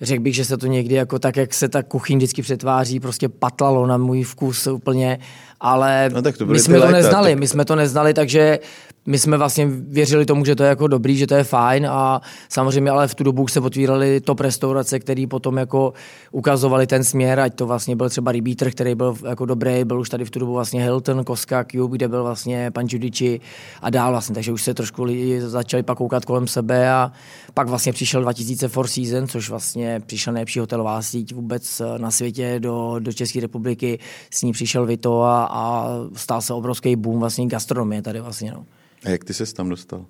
řekl 0.01 0.23
bych, 0.23 0.35
že 0.35 0.45
se 0.45 0.57
to 0.57 0.67
někdy 0.67 0.95
jako 0.95 1.19
tak, 1.19 1.37
jak 1.37 1.53
se 1.53 1.69
ta 1.69 1.83
kuchyň 1.83 2.17
vždycky 2.17 2.41
přetváří, 2.41 2.99
prostě 2.99 3.29
patlalo 3.29 3.87
na 3.87 3.97
můj 3.97 4.23
vkus 4.23 4.67
úplně, 4.67 5.19
ale 5.61 6.09
no, 6.13 6.21
tak 6.21 6.37
to 6.37 6.45
my 6.45 6.59
jsme 6.59 6.79
to 6.79 6.91
neznali, 6.91 7.31
tak... 7.31 7.39
my 7.39 7.47
jsme 7.47 7.65
to 7.65 7.75
neznali, 7.75 8.13
takže 8.13 8.59
my 9.07 9.19
jsme 9.19 9.37
vlastně 9.37 9.67
věřili 9.69 10.25
tomu, 10.25 10.45
že 10.45 10.55
to 10.55 10.63
je 10.63 10.69
jako 10.69 10.87
dobrý, 10.87 11.17
že 11.17 11.27
to 11.27 11.35
je 11.35 11.43
fajn 11.43 11.87
a 11.87 12.21
samozřejmě 12.49 12.91
ale 12.91 13.07
v 13.07 13.15
tu 13.15 13.23
dobu 13.23 13.47
se 13.47 13.59
otvíraly 13.59 14.21
top 14.21 14.39
restaurace, 14.39 14.99
které 14.99 15.25
potom 15.29 15.57
jako 15.57 15.93
ukazovali 16.31 16.87
ten 16.87 17.03
směr, 17.03 17.39
ať 17.39 17.55
to 17.55 17.67
vlastně 17.67 17.95
byl 17.95 18.09
třeba 18.09 18.31
Rybítr, 18.31 18.71
který 18.71 18.95
byl 18.95 19.15
jako 19.27 19.45
dobrý, 19.45 19.83
byl 19.83 19.99
už 19.99 20.09
tady 20.09 20.25
v 20.25 20.29
tu 20.29 20.39
dobu 20.39 20.53
vlastně 20.53 20.83
Hilton, 20.83 21.23
Koska, 21.23 21.65
Cube, 21.71 21.97
kde 21.97 22.07
byl 22.07 22.23
vlastně 22.23 22.71
pan 22.71 22.85
Judici 22.89 23.39
a 23.81 23.89
dál 23.89 24.11
vlastně, 24.11 24.35
takže 24.35 24.51
už 24.51 24.63
se 24.63 24.73
trošku 24.73 25.03
lidi 25.03 25.41
začali 25.41 25.83
pak 25.83 25.97
koukat 25.97 26.25
kolem 26.25 26.47
sebe 26.47 26.91
a 26.91 27.11
pak 27.53 27.67
vlastně 27.67 27.93
přišel 27.93 28.21
2000 28.21 28.67
Four 28.67 28.87
Seasons, 28.87 29.31
což 29.31 29.49
vlastně 29.49 30.01
přišel 30.05 30.33
nejlepší 30.33 30.59
hotelová 30.59 31.01
síť 31.01 31.33
vůbec 31.33 31.81
na 31.97 32.11
světě 32.11 32.55
do, 32.59 32.95
do 32.99 33.13
České 33.13 33.39
republiky, 33.39 33.99
s 34.31 34.41
ní 34.41 34.51
přišel 34.51 34.85
Vito 34.85 35.21
a, 35.21 35.44
a 35.45 35.87
stál 36.15 36.41
se 36.41 36.53
obrovský 36.53 36.95
boom 36.95 37.19
vlastně 37.19 37.47
gastronomie 37.47 38.01
tady 38.01 38.19
vlastně. 38.19 38.51
No. 38.51 38.65
A 39.05 39.09
jak 39.09 39.23
ty 39.23 39.33
se 39.33 39.53
tam 39.53 39.69
dostal? 39.69 40.05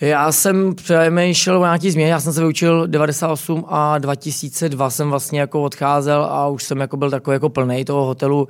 Já 0.00 0.32
jsem 0.32 0.74
přemýšlel 0.74 1.58
o 1.58 1.64
nějaký 1.64 1.90
změně, 1.90 2.12
já 2.12 2.20
jsem 2.20 2.32
se 2.32 2.40
vyučil 2.40 2.86
98 2.86 3.64
a 3.68 3.98
2002 3.98 4.90
jsem 4.90 5.10
vlastně 5.10 5.40
jako 5.40 5.62
odcházel 5.62 6.24
a 6.24 6.48
už 6.48 6.62
jsem 6.62 6.80
jako 6.80 6.96
byl 6.96 7.10
takový 7.10 7.34
jako 7.34 7.48
plný 7.48 7.84
toho 7.84 8.04
hotelu, 8.04 8.48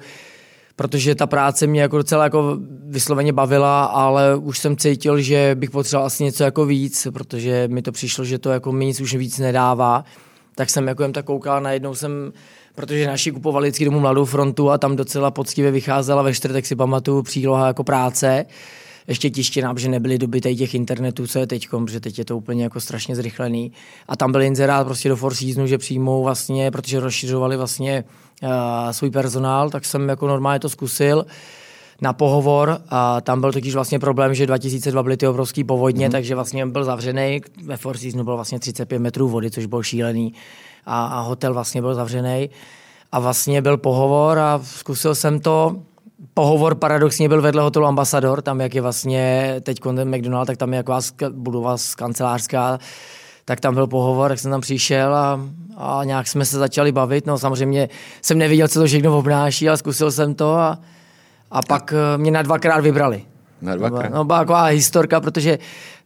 protože 0.76 1.14
ta 1.14 1.26
práce 1.26 1.66
mě 1.66 1.82
jako 1.82 1.96
docela 1.96 2.24
jako 2.24 2.58
vysloveně 2.86 3.32
bavila, 3.32 3.84
ale 3.84 4.36
už 4.36 4.58
jsem 4.58 4.76
cítil, 4.76 5.20
že 5.20 5.56
bych 5.58 5.70
potřeboval 5.70 6.06
asi 6.06 6.24
něco 6.24 6.44
jako 6.44 6.66
víc, 6.66 7.06
protože 7.12 7.68
mi 7.68 7.82
to 7.82 7.92
přišlo, 7.92 8.24
že 8.24 8.38
to 8.38 8.50
jako 8.50 8.72
mi 8.72 8.86
nic 8.86 9.00
už 9.00 9.14
víc 9.14 9.38
nedává. 9.38 10.04
Tak 10.54 10.70
jsem 10.70 10.88
jako 10.88 11.02
jen 11.02 11.12
tak 11.12 11.24
koukal, 11.24 11.60
najednou 11.60 11.94
jsem 11.94 12.32
protože 12.74 13.06
naši 13.06 13.32
kupovali 13.32 13.68
vždycky 13.68 13.84
domů 13.84 14.00
Mladou 14.00 14.24
frontu 14.24 14.70
a 14.70 14.78
tam 14.78 14.96
docela 14.96 15.30
poctivě 15.30 15.70
vycházela 15.70 16.22
ve 16.22 16.34
čtvrtek 16.34 16.66
si 16.66 16.76
pamatuju 16.76 17.22
příloha 17.22 17.66
jako 17.66 17.84
práce 17.84 18.46
ještě 19.10 19.30
tištěná, 19.30 19.74
protože 19.74 19.88
nebyly 19.88 20.18
doby 20.18 20.40
těch 20.40 20.74
internetů, 20.74 21.26
co 21.26 21.38
je 21.38 21.46
teď, 21.46 21.68
protože 21.68 22.00
teď 22.00 22.18
je 22.18 22.24
to 22.24 22.36
úplně 22.36 22.64
jako 22.64 22.80
strašně 22.80 23.16
zrychlený. 23.16 23.72
A 24.08 24.16
tam 24.16 24.32
byl 24.32 24.42
inzerát 24.42 24.86
prostě 24.86 25.08
do 25.08 25.16
Four 25.16 25.34
Seasonu, 25.34 25.66
že 25.66 25.78
přijmou 25.78 26.22
vlastně, 26.22 26.70
protože 26.70 27.00
rozšiřovali 27.00 27.56
vlastně 27.56 28.04
uh, 28.42 28.50
svůj 28.90 29.10
personál, 29.10 29.70
tak 29.70 29.84
jsem 29.84 30.08
jako 30.08 30.26
normálně 30.26 30.60
to 30.60 30.68
zkusil 30.68 31.26
na 32.00 32.12
pohovor 32.12 32.80
a 32.88 33.20
tam 33.20 33.40
byl 33.40 33.52
totiž 33.52 33.74
vlastně 33.74 33.98
problém, 33.98 34.34
že 34.34 34.46
2002 34.46 35.02
byly 35.02 35.16
ty 35.16 35.26
obrovský 35.26 35.64
povodně, 35.64 36.08
mm-hmm. 36.08 36.12
takže 36.12 36.34
vlastně 36.34 36.66
byl 36.66 36.84
zavřený, 36.84 37.40
ve 37.64 37.76
Four 37.76 37.96
Seasonu 37.96 38.24
bylo 38.24 38.36
vlastně 38.36 38.58
35 38.58 38.98
metrů 38.98 39.28
vody, 39.28 39.50
což 39.50 39.66
bylo 39.66 39.82
šílený 39.82 40.34
a, 40.86 41.06
a 41.06 41.20
hotel 41.20 41.54
vlastně 41.54 41.80
byl 41.80 41.94
zavřený 41.94 42.50
a 43.12 43.20
vlastně 43.20 43.62
byl 43.62 43.76
pohovor 43.76 44.38
a 44.38 44.60
zkusil 44.64 45.14
jsem 45.14 45.40
to 45.40 45.76
pohovor 46.34 46.74
paradoxně 46.74 47.28
byl 47.28 47.42
vedle 47.42 47.62
hotelu 47.62 47.86
Ambasador, 47.86 48.42
tam 48.42 48.60
jak 48.60 48.74
je 48.74 48.82
vlastně 48.82 49.54
teď 49.62 49.80
McDonald, 50.04 50.46
tak 50.46 50.56
tam 50.56 50.72
je 50.72 50.76
jako 50.76 50.98
budova 51.30 51.76
kancelářská, 51.96 52.78
tak 53.44 53.60
tam 53.60 53.74
byl 53.74 53.86
pohovor, 53.86 54.30
tak 54.30 54.38
jsem 54.38 54.50
tam 54.50 54.60
přišel 54.60 55.14
a, 55.14 55.40
a 55.76 56.04
nějak 56.04 56.28
jsme 56.28 56.44
se 56.44 56.58
začali 56.58 56.92
bavit. 56.92 57.26
No 57.26 57.38
samozřejmě 57.38 57.88
jsem 58.22 58.38
neviděl, 58.38 58.68
co 58.68 58.80
to 58.80 58.86
všechno 58.86 59.18
obnáší, 59.18 59.68
ale 59.68 59.78
zkusil 59.78 60.10
jsem 60.10 60.34
to 60.34 60.54
a, 60.54 60.78
a 61.50 61.62
pak 61.62 61.94
eh, 61.96 62.18
mě 62.18 62.30
na 62.30 62.42
dvakrát 62.42 62.80
vybrali. 62.80 63.29
Na 63.62 63.76
dvakrát? 63.76 64.12
No, 64.12 64.24
byla 64.24 64.38
taková 64.38 64.64
historka, 64.64 65.20
protože 65.20 65.58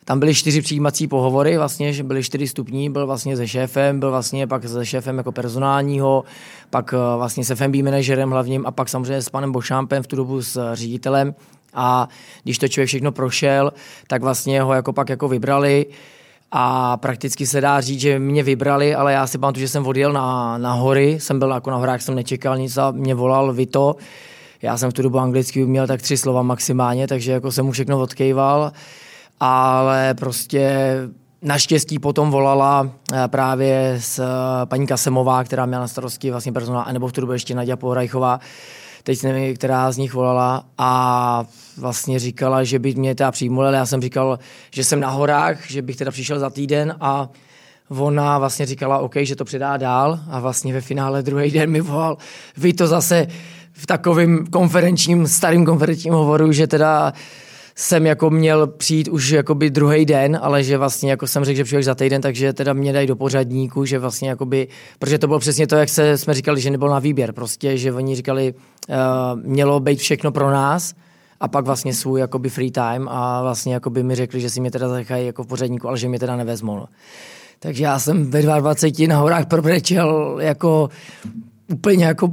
tam 0.04 0.20
byly 0.20 0.34
čtyři 0.34 0.62
přijímací 0.62 1.06
pohovory, 1.06 1.56
vlastně, 1.58 1.92
že 1.92 2.02
byly 2.02 2.22
čtyři 2.22 2.48
stupní, 2.48 2.90
byl 2.90 3.06
vlastně 3.06 3.36
se 3.36 3.48
šéfem, 3.48 4.00
byl 4.00 4.10
vlastně 4.10 4.46
pak 4.46 4.68
se 4.68 4.86
šéfem 4.86 5.18
jako 5.18 5.32
personálního, 5.32 6.24
pak 6.70 6.94
eh, 6.94 7.16
vlastně 7.16 7.44
se 7.44 7.54
FMB 7.54 7.74
manažerem 7.74 8.30
hlavním 8.30 8.66
a 8.66 8.70
pak 8.70 8.88
samozřejmě 8.88 9.22
s 9.22 9.28
panem 9.28 9.52
Bošámpem 9.52 10.02
v 10.02 10.06
tu 10.06 10.16
dobu 10.16 10.42
s 10.42 10.74
ředitelem. 10.74 11.34
A 11.74 12.08
když 12.42 12.58
to 12.58 12.68
člověk 12.68 12.88
všechno 12.88 13.12
prošel, 13.12 13.72
tak 14.06 14.22
vlastně 14.22 14.62
ho 14.62 14.74
jako 14.74 14.92
pak 14.92 15.08
jako 15.08 15.28
vybrali 15.28 15.86
a 16.52 16.96
prakticky 16.96 17.46
se 17.46 17.60
dá 17.60 17.80
říct, 17.80 18.00
že 18.00 18.18
mě 18.18 18.42
vybrali, 18.42 18.94
ale 18.94 19.12
já 19.12 19.26
si 19.26 19.38
pamatuju, 19.38 19.60
že 19.60 19.68
jsem 19.68 19.86
odjel 19.86 20.12
na, 20.12 20.58
na 20.58 20.72
hory, 20.72 21.20
jsem 21.20 21.38
byl 21.38 21.50
jako 21.50 21.70
na 21.70 21.76
horách, 21.76 22.02
jsem 22.02 22.14
nečekal 22.14 22.58
nic 22.58 22.76
a 22.76 22.90
mě 22.90 23.14
volal 23.14 23.52
Vito, 23.52 23.96
já 24.64 24.76
jsem 24.76 24.90
v 24.90 24.92
tu 24.92 25.02
dobu 25.02 25.18
anglicky 25.18 25.64
uměl 25.64 25.86
tak 25.86 26.02
tři 26.02 26.16
slova 26.16 26.42
maximálně, 26.42 27.06
takže 27.06 27.32
jako 27.32 27.52
jsem 27.52 27.66
mu 27.66 27.72
všechno 27.72 28.00
odkejval 28.00 28.72
ale 29.40 30.14
prostě 30.14 30.96
Naštěstí 31.42 31.98
potom 31.98 32.30
volala 32.30 32.90
eh, 33.12 33.28
právě 33.28 33.96
s 34.00 34.18
eh, 34.18 34.66
paní 34.66 34.86
Kasemová, 34.86 35.44
která 35.44 35.66
měla 35.66 35.80
na 35.80 35.88
starosti 35.88 36.30
vlastně 36.30 36.52
personál, 36.52 36.84
nebo 36.92 37.08
v 37.08 37.12
tu 37.12 37.20
dobu 37.20 37.32
ještě 37.32 37.54
Nadia 37.54 37.76
Pohrajchová, 37.76 38.40
teď 39.02 39.22
nevím, 39.22 39.56
která 39.56 39.92
z 39.92 39.96
nich 39.96 40.14
volala 40.14 40.64
a 40.78 41.44
vlastně 41.76 42.18
říkala, 42.18 42.64
že 42.64 42.78
by 42.78 42.94
mě 42.94 43.14
teda 43.14 43.30
přijmul, 43.30 43.66
ale 43.66 43.76
já 43.76 43.86
jsem 43.86 44.00
říkal, 44.00 44.38
že 44.70 44.84
jsem 44.84 45.00
na 45.00 45.10
horách, 45.10 45.70
že 45.70 45.82
bych 45.82 45.96
teda 45.96 46.10
přišel 46.10 46.38
za 46.38 46.50
týden 46.50 46.94
a 47.00 47.28
ona 47.88 48.38
vlastně 48.38 48.66
říkala, 48.66 48.98
OK, 48.98 49.16
že 49.16 49.36
to 49.36 49.44
předá 49.44 49.76
dál. 49.76 50.20
A 50.30 50.40
vlastně 50.40 50.72
ve 50.72 50.80
finále 50.80 51.22
druhý 51.22 51.50
den 51.50 51.70
mi 51.70 51.80
volal, 51.80 52.16
vy 52.56 52.72
to 52.72 52.86
zase 52.86 53.26
v 53.74 53.86
takovém 53.86 54.46
konferenčním, 54.46 55.26
starým 55.26 55.66
konferenčním 55.66 56.14
hovoru, 56.14 56.52
že 56.52 56.66
teda 56.66 57.12
jsem 57.76 58.06
jako 58.06 58.30
měl 58.30 58.66
přijít 58.66 59.08
už 59.08 59.30
jakoby 59.30 59.70
druhý 59.70 60.04
den, 60.04 60.38
ale 60.42 60.62
že 60.62 60.78
vlastně 60.78 61.10
jako 61.10 61.26
jsem 61.26 61.44
řekl, 61.44 61.56
že 61.56 61.64
přijdu 61.64 61.82
za 61.82 61.94
týden, 61.94 62.22
takže 62.22 62.52
teda 62.52 62.72
mě 62.72 62.92
dají 62.92 63.06
do 63.06 63.16
pořadníku, 63.16 63.84
že 63.84 63.98
vlastně 63.98 64.28
jakoby, 64.28 64.68
protože 64.98 65.18
to 65.18 65.26
bylo 65.26 65.38
přesně 65.38 65.66
to, 65.66 65.76
jak 65.76 65.88
se, 65.88 66.18
jsme 66.18 66.34
říkali, 66.34 66.60
že 66.60 66.70
nebyl 66.70 66.88
na 66.88 66.98
výběr, 66.98 67.32
prostě, 67.32 67.76
že 67.76 67.92
oni 67.92 68.14
říkali, 68.14 68.54
uh, 68.54 68.94
mělo 69.42 69.80
být 69.80 69.98
všechno 69.98 70.32
pro 70.32 70.50
nás, 70.50 70.94
a 71.40 71.48
pak 71.48 71.64
vlastně 71.64 71.94
svůj 71.94 72.20
jakoby 72.20 72.48
free 72.48 72.70
time 72.70 73.08
a 73.08 73.42
vlastně 73.42 73.74
jakoby 73.74 74.02
mi 74.02 74.14
řekli, 74.14 74.40
že 74.40 74.50
si 74.50 74.60
mě 74.60 74.70
teda 74.70 74.88
zachají 74.88 75.26
jako 75.26 75.44
v 75.44 75.46
pořadníku, 75.46 75.88
ale 75.88 75.98
že 75.98 76.08
mě 76.08 76.18
teda 76.18 76.36
nevezmou. 76.36 76.76
No. 76.76 76.86
Takže 77.58 77.84
já 77.84 77.98
jsem 77.98 78.30
ve 78.30 78.42
22 78.42 79.08
na 79.08 79.16
horách 79.16 79.46
probrečel 79.46 80.38
jako 80.40 80.88
úplně 81.72 82.04
jako 82.04 82.32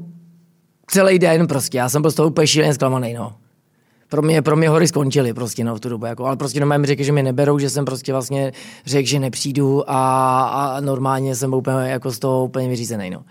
celý 0.91 1.19
den 1.19 1.47
prostě. 1.47 1.77
Já 1.77 1.89
jsem 1.89 2.01
byl 2.01 2.11
z 2.11 2.15
toho 2.15 2.29
úplně 2.29 2.47
šíleně 2.47 2.73
zklamaný, 2.73 3.13
no 3.13 3.33
pro 4.11 4.21
mě, 4.21 4.41
pro 4.41 4.55
mě 4.55 4.69
hory 4.69 4.87
skončily 4.87 5.33
prostě 5.33 5.63
no, 5.63 5.75
v 5.75 5.79
tu 5.79 5.89
dobu. 5.89 6.05
Jako, 6.05 6.25
ale 6.25 6.37
prostě 6.37 6.59
normálně 6.59 6.81
mi 6.81 6.87
řekli, 6.87 7.05
že 7.05 7.11
mě 7.11 7.23
neberou, 7.23 7.59
že 7.59 7.69
jsem 7.69 7.85
prostě 7.85 8.11
vlastně 8.11 8.51
řekl, 8.85 9.07
že 9.07 9.19
nepřijdu 9.19 9.89
a, 9.89 10.41
a 10.43 10.79
normálně 10.79 11.35
jsem 11.35 11.49
byl 11.49 11.59
úplně 11.59 11.89
jako 11.89 12.11
z 12.11 12.19
toho 12.19 12.45
úplně 12.45 12.69
vyřízený. 12.69 13.09
No. 13.09 13.23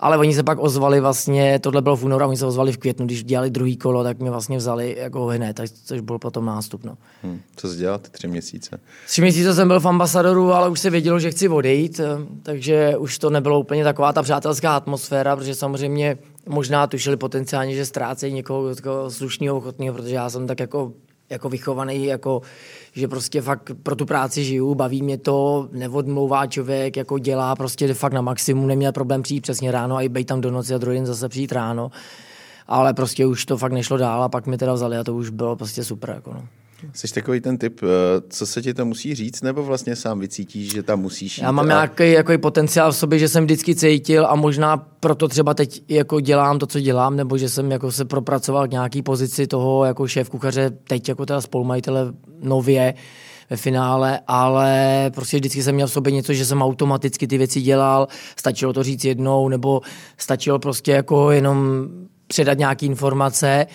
ale 0.00 0.18
oni 0.18 0.34
se 0.34 0.42
pak 0.42 0.58
ozvali 0.60 1.00
vlastně, 1.00 1.58
tohle 1.58 1.82
bylo 1.82 1.96
v 1.96 2.04
únoru, 2.04 2.26
oni 2.26 2.36
se 2.36 2.46
ozvali 2.46 2.72
v 2.72 2.76
květnu, 2.76 3.06
když 3.06 3.24
dělali 3.24 3.50
druhý 3.50 3.76
kolo, 3.76 4.04
tak 4.04 4.18
mě 4.18 4.30
vlastně 4.30 4.56
vzali 4.56 4.96
jako 4.98 5.26
hned, 5.26 5.60
což 5.84 6.00
byl 6.00 6.18
potom 6.18 6.44
nástup. 6.44 6.84
No. 6.84 6.96
Hmm. 7.22 7.40
Co 7.56 7.68
jsi 7.68 7.78
dělal 7.78 7.98
ty 7.98 8.10
tři 8.10 8.28
měsíce? 8.28 8.80
Tři 9.06 9.20
měsíce 9.20 9.54
jsem 9.54 9.68
byl 9.68 9.80
v 9.80 9.88
ambasadoru, 9.88 10.52
ale 10.52 10.68
už 10.68 10.80
se 10.80 10.90
vědělo, 10.90 11.18
že 11.18 11.30
chci 11.30 11.48
odejít, 11.48 12.00
takže 12.42 12.96
už 12.96 13.18
to 13.18 13.30
nebylo 13.30 13.60
úplně 13.60 13.84
taková 13.84 14.12
ta 14.12 14.22
přátelská 14.22 14.76
atmosféra, 14.76 15.36
protože 15.36 15.54
samozřejmě 15.54 16.18
možná 16.46 16.86
tušili 16.86 17.16
potenciálně, 17.16 17.74
že 17.74 17.86
ztrácejí 17.86 18.32
někoho 18.32 18.74
slušného, 19.08 19.56
ochotného, 19.56 19.94
protože 19.96 20.14
já 20.14 20.30
jsem 20.30 20.46
tak 20.46 20.60
jako 20.60 20.92
jako 21.30 21.48
vychovaný, 21.48 22.06
jako, 22.06 22.42
že 22.92 23.08
prostě 23.08 23.42
fakt 23.42 23.70
pro 23.82 23.96
tu 23.96 24.06
práci 24.06 24.44
žiju, 24.44 24.74
baví 24.74 25.02
mě 25.02 25.18
to, 25.18 25.68
neodmlouvá 25.72 26.46
člověk, 26.46 26.96
jako 26.96 27.18
dělá 27.18 27.56
prostě 27.56 27.94
fakt 27.94 28.12
na 28.12 28.20
maximum, 28.20 28.66
neměl 28.66 28.92
problém 28.92 29.22
přijít 29.22 29.40
přesně 29.40 29.70
ráno 29.70 29.96
a 29.96 30.02
i 30.02 30.08
být 30.08 30.24
tam 30.24 30.40
do 30.40 30.50
noci 30.50 30.74
a 30.74 30.78
druhý 30.78 30.96
den 30.96 31.06
zase 31.06 31.28
přijít 31.28 31.52
ráno. 31.52 31.90
Ale 32.66 32.94
prostě 32.94 33.26
už 33.26 33.44
to 33.44 33.56
fakt 33.56 33.72
nešlo 33.72 33.96
dál 33.96 34.22
a 34.22 34.28
pak 34.28 34.46
mi 34.46 34.58
teda 34.58 34.72
vzali 34.72 34.96
a 34.96 35.04
to 35.04 35.14
už 35.14 35.30
bylo 35.30 35.56
prostě 35.56 35.84
super. 35.84 36.10
Jako 36.10 36.32
no. 36.32 36.48
Jsi 36.92 37.14
takový 37.14 37.40
ten 37.40 37.58
typ, 37.58 37.80
eh, 37.82 37.86
co 38.28 38.46
se 38.46 38.62
ti 38.62 38.74
to 38.74 38.84
musí 38.84 39.14
říct, 39.14 39.42
nebo 39.42 39.62
vlastně 39.62 39.96
sám 39.96 40.20
vycítíš, 40.20 40.72
že 40.72 40.82
tam 40.82 41.00
musíš 41.00 41.38
jít? 41.38 41.44
Já 41.44 41.52
mám 41.52 41.64
a... 41.64 41.68
nějaký 41.68 42.12
jako 42.12 42.38
potenciál 42.38 42.92
v 42.92 42.96
sobě, 42.96 43.18
že 43.18 43.28
jsem 43.28 43.44
vždycky 43.44 43.74
cítil 43.74 44.26
a 44.26 44.34
možná 44.34 44.76
proto 44.76 45.28
třeba 45.28 45.54
teď 45.54 45.82
jako 45.88 46.20
dělám 46.20 46.58
to, 46.58 46.66
co 46.66 46.80
dělám, 46.80 47.16
nebo 47.16 47.38
že 47.38 47.48
jsem 47.48 47.70
jako 47.70 47.92
se 47.92 48.04
propracoval 48.04 48.68
k 48.68 48.70
nějaký 48.70 49.02
pozici 49.02 49.46
toho 49.46 49.84
jako 49.84 50.08
šéf 50.08 50.30
kuchaře, 50.30 50.70
teď 50.88 51.08
jako 51.08 51.26
teda 51.26 51.40
spolumajitele 51.40 52.12
nově, 52.42 52.94
ve 53.50 53.56
finále, 53.56 54.20
ale 54.26 55.10
prostě 55.14 55.36
vždycky 55.36 55.62
jsem 55.62 55.74
měl 55.74 55.86
v 55.86 55.92
sobě 55.92 56.12
něco, 56.12 56.32
že 56.32 56.46
jsem 56.46 56.62
automaticky 56.62 57.26
ty 57.26 57.38
věci 57.38 57.60
dělal, 57.60 58.08
stačilo 58.36 58.72
to 58.72 58.82
říct 58.82 59.04
jednou, 59.04 59.48
nebo 59.48 59.80
stačilo 60.18 60.58
prostě 60.58 60.92
jako 60.92 61.30
jenom 61.30 61.88
předat 62.26 62.58
nějaké 62.58 62.86
informace 62.86 63.66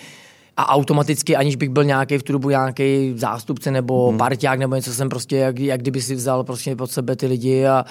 a 0.56 0.68
automaticky, 0.68 1.36
aniž 1.36 1.56
bych 1.56 1.68
byl 1.68 1.84
nějaký 1.84 2.18
v 2.18 2.22
tu 2.22 2.32
dobu 2.32 2.50
nějaký 2.50 3.12
zástupce 3.16 3.70
nebo 3.70 4.08
hmm. 4.08 4.18
parťák 4.18 4.58
nebo 4.58 4.74
něco, 4.74 4.94
jsem 4.94 5.08
prostě 5.08 5.36
jak, 5.36 5.58
jak 5.58 5.80
kdyby 5.80 6.02
si 6.02 6.14
vzal 6.14 6.44
prostě 6.44 6.76
pod 6.76 6.90
sebe 6.90 7.16
ty 7.16 7.26
lidi 7.26 7.66
a 7.66 7.84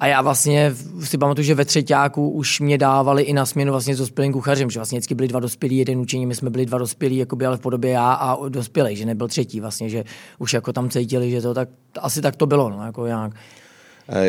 a 0.00 0.06
já 0.06 0.22
vlastně 0.22 0.74
si 1.04 1.18
pamatuju, 1.18 1.44
že 1.44 1.54
ve 1.54 1.64
třetíku 1.64 2.30
už 2.30 2.60
mě 2.60 2.78
dávali 2.78 3.22
i 3.22 3.32
na 3.32 3.46
směnu 3.46 3.72
vlastně 3.72 3.94
s 3.94 3.98
dospělým 3.98 4.32
kuchařem, 4.32 4.70
že 4.70 4.78
vlastně 4.78 4.98
vždycky 4.98 5.14
byli 5.14 5.28
dva 5.28 5.40
dospělí, 5.40 5.76
jeden 5.76 5.98
učení, 5.98 6.26
my 6.26 6.34
jsme 6.34 6.50
byli 6.50 6.66
dva 6.66 6.78
dospělí, 6.78 7.16
jakoby, 7.16 7.46
ale 7.46 7.56
v 7.56 7.60
podobě 7.60 7.90
já 7.90 8.12
a 8.12 8.48
dospělý, 8.48 8.96
že 8.96 9.06
nebyl 9.06 9.28
třetí 9.28 9.60
vlastně, 9.60 9.88
že 9.88 10.04
už 10.38 10.52
jako 10.52 10.72
tam 10.72 10.90
cítili, 10.90 11.30
že 11.30 11.42
to 11.42 11.54
tak, 11.54 11.68
asi 12.00 12.22
tak 12.22 12.36
to 12.36 12.46
bylo, 12.46 12.70
no, 12.70 12.86
jako 12.86 13.06
nějak. 13.06 13.32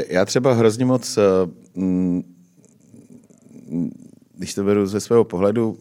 Já 0.08 0.26
třeba 0.26 0.54
hrozně 0.54 0.86
moc, 0.86 1.17
eh, 1.17 1.22
mm, 1.76 2.24
když 4.38 4.54
to 4.54 4.63
beru 4.63 4.88
ze 4.88 5.00
svého 5.00 5.24
pohledu, 5.24 5.78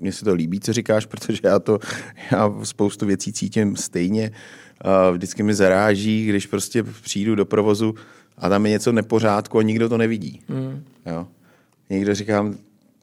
mně 0.00 0.12
se 0.12 0.24
to 0.24 0.34
líbí, 0.34 0.60
co 0.60 0.72
říkáš, 0.72 1.06
protože 1.10 1.40
já 1.42 1.58
to, 1.58 1.78
já 2.32 2.54
spoustu 2.62 3.06
věcí 3.06 3.32
cítím 3.32 3.76
stejně. 3.76 4.30
Vždycky 5.12 5.42
mi 5.42 5.54
zaráží, 5.54 6.26
když 6.26 6.46
prostě 6.46 6.82
přijdu 6.82 7.34
do 7.34 7.44
provozu 7.44 7.94
a 8.38 8.48
tam 8.48 8.66
je 8.66 8.72
něco 8.72 8.92
nepořádku 8.92 9.58
a 9.58 9.62
nikdo 9.62 9.88
to 9.88 9.98
nevidí. 9.98 10.40
Mm. 10.48 10.84
Jo? 11.06 11.26
Někdo 11.90 12.14
říkám, 12.14 12.56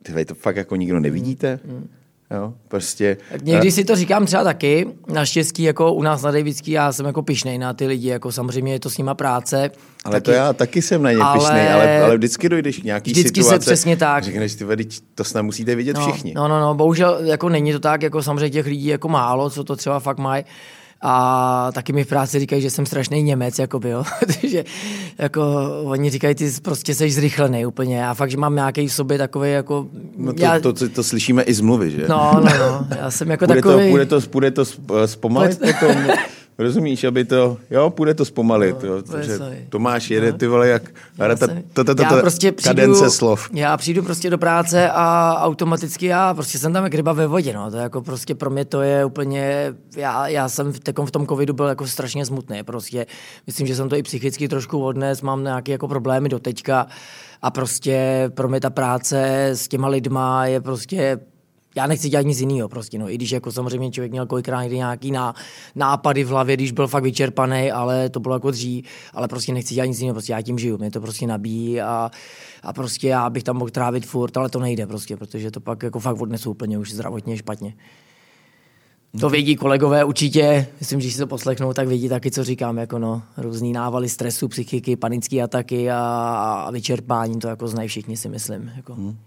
ty 0.04 0.26
to 0.26 0.36
fakt 0.36 0.56
jako 0.56 0.76
nikdo 0.76 1.00
nevidíte? 1.00 1.60
Mm. 1.66 1.88
Jo, 2.32 2.54
prostě. 2.68 3.18
Někdy 3.42 3.72
si 3.72 3.84
to 3.84 3.96
říkám 3.96 4.26
třeba 4.26 4.44
taky, 4.44 4.88
naštěstí 5.14 5.64
jako 5.64 5.94
u 5.94 6.02
nás 6.02 6.22
na 6.22 6.32
Davidský, 6.32 6.72
já 6.72 6.92
jsem 6.92 7.06
jako 7.06 7.22
pišnej 7.22 7.58
na 7.58 7.74
ty 7.74 7.88
lidi, 7.88 8.10
jako 8.10 8.32
samozřejmě 8.32 8.74
je 8.74 8.80
to 8.80 8.90
s 8.90 8.98
nima 8.98 9.16
práce. 9.16 9.72
Ale 10.06 10.16
taky, 10.16 10.26
to 10.26 10.32
já 10.32 10.54
taky 10.54 10.82
jsem 10.82 11.02
na 11.02 11.12
ně 11.12 11.18
ale, 11.18 11.40
pišnej, 11.40 11.74
ale, 11.74 12.02
ale 12.02 12.18
vždycky 12.18 12.50
dojdeš 12.50 12.78
k 12.78 12.84
nějaký 12.84 13.12
vždycky 13.12 13.44
situace. 13.44 13.66
se 13.66 13.72
přesně 13.72 13.98
tak. 13.98 14.24
Řekneš, 14.24 14.56
ty 14.56 14.64
vedy, 14.64 14.86
to 15.16 15.24
snad 15.24 15.42
musíte 15.42 15.76
vidět 15.76 15.98
no, 15.98 16.12
všichni. 16.12 16.34
No, 16.36 16.48
no, 16.48 16.60
no, 16.60 16.76
bohužel 16.76 17.20
jako 17.24 17.50
není 17.50 17.72
to 17.72 17.80
tak, 17.80 18.04
jako 18.04 18.24
samozřejmě 18.24 18.50
těch 18.50 18.66
lidí 18.66 18.86
jako 18.86 19.10
málo, 19.10 19.50
co 19.50 19.64
to 19.64 19.76
třeba 19.76 20.00
fakt 20.00 20.18
mají. 20.18 20.44
A 21.02 21.72
taky 21.72 21.94
mi 21.94 22.04
v 22.04 22.08
práci 22.08 22.40
říkají, 22.40 22.62
že 22.62 22.70
jsem 22.70 22.86
strašný 22.86 23.24
Němec, 23.24 23.60
jako 23.60 23.80
byl. 23.80 24.04
že 24.48 24.66
jako 25.18 25.42
oni 25.84 26.10
říkají, 26.10 26.36
ty 26.36 26.52
prostě 26.62 26.96
jsi 26.96 27.12
zrychlený 27.12 27.66
úplně. 27.66 28.08
A 28.08 28.14
fakt, 28.14 28.32
že 28.32 28.38
mám 28.38 28.56
nějaký 28.56 28.88
v 28.88 28.94
sobě 28.94 29.18
takový 29.18 29.52
jako... 29.52 29.88
No 30.18 30.34
to, 30.34 30.44
já... 30.44 30.60
to, 30.60 30.74
to, 30.74 30.90
to, 30.90 31.04
slyšíme 31.04 31.44
i 31.44 31.54
z 31.54 31.62
mluvy, 31.62 31.92
že? 31.92 32.06
No, 32.10 32.32
no, 32.34 32.52
no. 32.60 32.88
Já 33.00 33.12
jsem 33.12 33.32
jako 33.32 33.46
bude 33.46 33.62
takový... 33.62 33.86
To, 33.86 33.92
bude 33.92 34.06
to, 34.06 34.20
bude 34.32 34.52
to 34.52 34.66
zpomalit 35.06 35.60
potom? 35.60 35.96
Rozumíš, 36.60 37.04
aby 37.04 37.26
to, 37.26 37.58
jo, 37.72 37.90
půjde 37.90 38.14
to 38.14 38.26
zpomalit, 38.26 38.84
no, 38.84 38.90
jo, 38.90 39.04
že 39.22 39.40
Tomáš 39.70 40.10
jede, 40.10 40.34
ty 40.34 40.48
vole, 40.48 40.68
jak 40.68 40.84
prostě 42.22 42.52
kadence 42.52 43.10
slov. 43.10 43.50
Já 43.54 43.78
přijdu 43.78 44.04
prostě 44.04 44.30
do 44.30 44.38
práce 44.38 44.90
a 44.90 45.38
automaticky 45.42 46.06
já 46.06 46.34
prostě 46.34 46.60
jsem 46.60 46.74
tam 46.74 46.84
jak 46.84 46.94
ryba 46.94 47.14
ve 47.14 47.28
vodě, 47.28 47.54
no, 47.54 47.72
to 47.72 47.78
jako 47.78 48.02
prostě 48.02 48.36
pro 48.36 48.50
mě 48.50 48.66
to 48.66 48.82
je 48.82 49.06
úplně, 49.06 49.74
já, 49.96 50.28
já 50.28 50.50
jsem 50.50 50.74
v, 50.74 50.80
v 51.06 51.12
tom 51.12 51.28
covidu 51.28 51.54
byl 51.54 51.66
jako 51.66 51.88
strašně 51.88 52.26
smutný, 52.26 52.64
prostě. 52.64 53.06
Myslím, 53.48 53.68
že 53.68 53.76
jsem 53.76 53.90
to 53.90 53.96
i 53.96 54.04
psychicky 54.04 54.48
trošku 54.48 54.84
odnes, 54.84 55.22
mám 55.22 55.44
nějaké 55.44 55.72
jako 55.72 55.88
problémy 55.88 56.30
do 56.30 56.40
teďka 56.40 56.88
a 57.42 57.52
prostě 57.52 58.30
pro 58.34 58.48
mě 58.50 58.60
ta 58.60 58.70
práce 58.70 59.48
s 59.48 59.68
těma 59.68 59.88
lidma 59.88 60.46
je 60.46 60.62
prostě 60.62 61.20
já 61.78 61.88
nechci 61.88 62.10
dělat 62.10 62.26
nic 62.26 62.40
jiného 62.40 62.70
prostě, 62.70 63.00
no. 63.00 63.12
I 63.12 63.16
když 63.16 63.32
jako 63.32 63.52
samozřejmě 63.52 63.92
člověk 63.92 64.12
měl 64.12 64.26
kolikrát 64.26 64.62
někdy 64.62 64.78
nějaký 64.78 65.12
ná, 65.12 65.34
nápady 65.76 66.24
v 66.24 66.28
hlavě, 66.28 66.56
když 66.56 66.72
byl 66.72 66.88
fakt 66.88 67.04
vyčerpaný, 67.04 67.72
ale 67.72 68.10
to 68.10 68.20
bylo 68.20 68.36
jako 68.36 68.52
dřív, 68.52 68.86
ale 69.14 69.28
prostě 69.28 69.54
nechci 69.54 69.74
dělat 69.76 69.86
nic 69.86 70.00
jiného, 70.00 70.14
prostě 70.14 70.34
já 70.34 70.42
tím 70.42 70.60
žiju, 70.60 70.78
mě 70.78 70.92
to 70.92 71.02
prostě 71.02 71.28
nabíjí 71.28 71.82
a, 71.82 72.12
a 72.64 72.74
prostě 72.74 73.08
já 73.08 73.30
bych 73.30 73.44
tam 73.44 73.58
mohl 73.58 73.72
trávit 73.72 74.06
furt, 74.06 74.38
ale 74.38 74.50
to 74.50 74.60
nejde 74.60 74.88
prostě, 74.88 75.18
protože 75.18 75.52
to 75.52 75.60
pak 75.60 75.84
jako 75.84 76.00
fakt 76.00 76.22
odnesu 76.22 76.52
úplně 76.52 76.78
už 76.78 76.94
zdravotně 76.94 77.38
špatně. 77.38 77.74
To 79.20 79.30
vědí 79.30 79.56
kolegové 79.56 80.04
určitě, 80.04 80.68
myslím, 80.80 81.02
že 81.02 81.12
si 81.12 81.18
to 81.18 81.28
poslechnou, 81.28 81.74
tak 81.74 81.88
vědí 81.88 82.10
taky, 82.10 82.32
co 82.32 82.44
říkám, 82.44 82.78
jako 82.78 83.00
no, 83.00 83.22
různý 83.38 83.74
návaly 83.74 84.10
stresu, 84.10 84.48
psychiky, 84.48 84.96
panické 84.96 85.42
ataky 85.42 85.92
a, 85.92 86.00
a 86.68 86.72
vyčerpání, 86.72 87.40
to 87.40 87.48
jako 87.48 87.68
znají 87.68 87.88
všichni, 87.90 88.18
si 88.18 88.30
myslím. 88.30 88.72
Jako. 88.76 88.94
Hmm. 88.94 89.18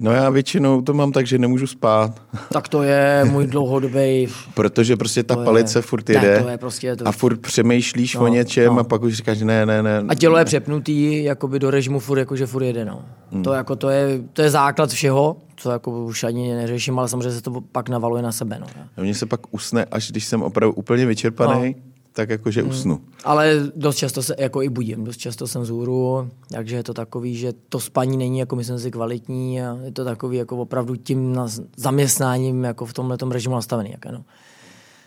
No 0.00 0.12
já 0.12 0.30
většinou 0.30 0.82
to 0.82 0.94
mám 0.94 1.12
tak, 1.12 1.26
že 1.26 1.38
nemůžu 1.38 1.66
spát. 1.66 2.22
Tak 2.52 2.68
to 2.68 2.82
je 2.82 3.24
můj 3.30 3.46
dlouhodobý... 3.46 4.28
Protože 4.54 4.96
prostě 4.96 5.22
ta 5.22 5.36
palice 5.36 5.78
je, 5.78 5.82
furt 5.82 6.08
jede 6.10 6.30
ne, 6.30 6.42
to 6.42 6.48
je 6.48 6.58
prostě 6.58 6.96
to... 6.96 7.08
a 7.08 7.12
furt 7.12 7.40
přemýšlíš 7.40 8.14
no, 8.14 8.22
o 8.22 8.28
něčem 8.28 8.74
no. 8.74 8.80
a 8.80 8.84
pak 8.84 9.02
už 9.02 9.14
říkáš 9.14 9.40
ne, 9.40 9.66
ne, 9.66 9.82
ne. 9.82 10.04
A 10.08 10.14
tělo 10.14 10.38
je 10.38 10.44
přepnutý 10.44 11.24
jakoby 11.24 11.58
do 11.58 11.70
režimu 11.70 11.98
furt, 11.98 12.18
jakože 12.18 12.46
furt 12.46 12.62
jede, 12.62 12.84
no. 12.84 13.04
Hmm. 13.32 13.42
To, 13.42 13.52
jako, 13.52 13.76
to, 13.76 13.88
je, 13.88 14.20
to 14.32 14.42
je 14.42 14.50
základ 14.50 14.90
všeho, 14.90 15.36
co 15.56 15.70
jako 15.70 16.04
už 16.04 16.24
ani 16.24 16.54
neřeším, 16.54 16.98
ale 16.98 17.08
samozřejmě 17.08 17.32
se 17.32 17.42
to 17.42 17.60
pak 17.60 17.88
navaluje 17.88 18.22
na 18.22 18.32
sebe, 18.32 18.58
no. 18.60 18.66
A 18.96 19.00
mně 19.00 19.14
se 19.14 19.26
pak 19.26 19.40
usne, 19.50 19.84
až 19.84 20.10
když 20.10 20.24
jsem 20.24 20.42
opravdu 20.42 20.74
úplně 20.74 21.06
vyčerpaný, 21.06 21.74
no 21.78 21.87
tak 22.18 22.30
jakože 22.30 22.60
hmm. 22.60 22.70
usnu. 22.70 22.94
Hmm. 22.94 23.06
Ale 23.24 23.70
dost 23.76 23.96
často 23.96 24.22
se 24.22 24.34
jako 24.38 24.62
i 24.62 24.68
budím, 24.68 25.04
dost 25.04 25.16
často 25.16 25.46
jsem 25.46 25.64
zůru, 25.64 26.30
takže 26.50 26.76
je 26.76 26.82
to 26.82 26.94
takový, 26.94 27.36
že 27.36 27.52
to 27.68 27.80
spaní 27.80 28.16
není 28.16 28.38
jako 28.38 28.56
myslím 28.56 28.78
si 28.78 28.90
kvalitní 28.90 29.62
a 29.62 29.78
je 29.84 29.92
to 29.92 30.04
takový 30.04 30.36
jako 30.36 30.56
opravdu 30.56 30.96
tím 30.96 31.40
zaměstnáním 31.76 32.64
jako 32.64 32.86
v 32.86 32.92
tomhle 32.92 33.16
režimu 33.30 33.54
nastavený. 33.54 33.90
Jak, 33.90 34.06
no. 34.06 34.24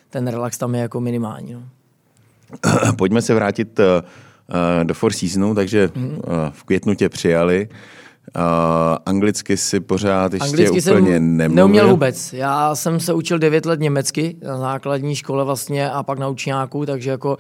Ten 0.09 0.27
relax 0.27 0.57
tam 0.57 0.75
je 0.75 0.81
jako 0.81 1.01
minimální. 1.01 1.53
No. 1.53 1.63
Pojďme 2.97 3.21
se 3.21 3.33
vrátit 3.33 3.79
uh, 3.79 3.85
do 4.83 4.93
Four 4.93 5.13
Seasonu, 5.13 5.55
takže 5.55 5.89
uh, 5.95 6.13
v 6.51 6.63
květnu 6.63 6.95
tě 6.95 7.09
přijali. 7.09 7.67
Uh, 7.71 7.77
anglicky 9.05 9.57
si 9.57 9.79
pořád 9.79 10.33
ještě 10.33 10.47
anglicky 10.47 10.81
úplně 10.81 10.81
jsem 10.81 11.37
nemluvil. 11.37 11.55
neuměl 11.55 11.89
vůbec. 11.89 12.33
Já 12.33 12.75
jsem 12.75 12.99
se 12.99 13.13
učil 13.13 13.39
9 13.39 13.65
let 13.65 13.79
německy 13.79 14.35
na 14.43 14.57
základní 14.57 15.15
škole 15.15 15.45
vlastně 15.45 15.89
a 15.89 16.03
pak 16.03 16.19
na 16.19 16.27
učňáku, 16.27 16.85
takže 16.85 17.09
jako 17.09 17.37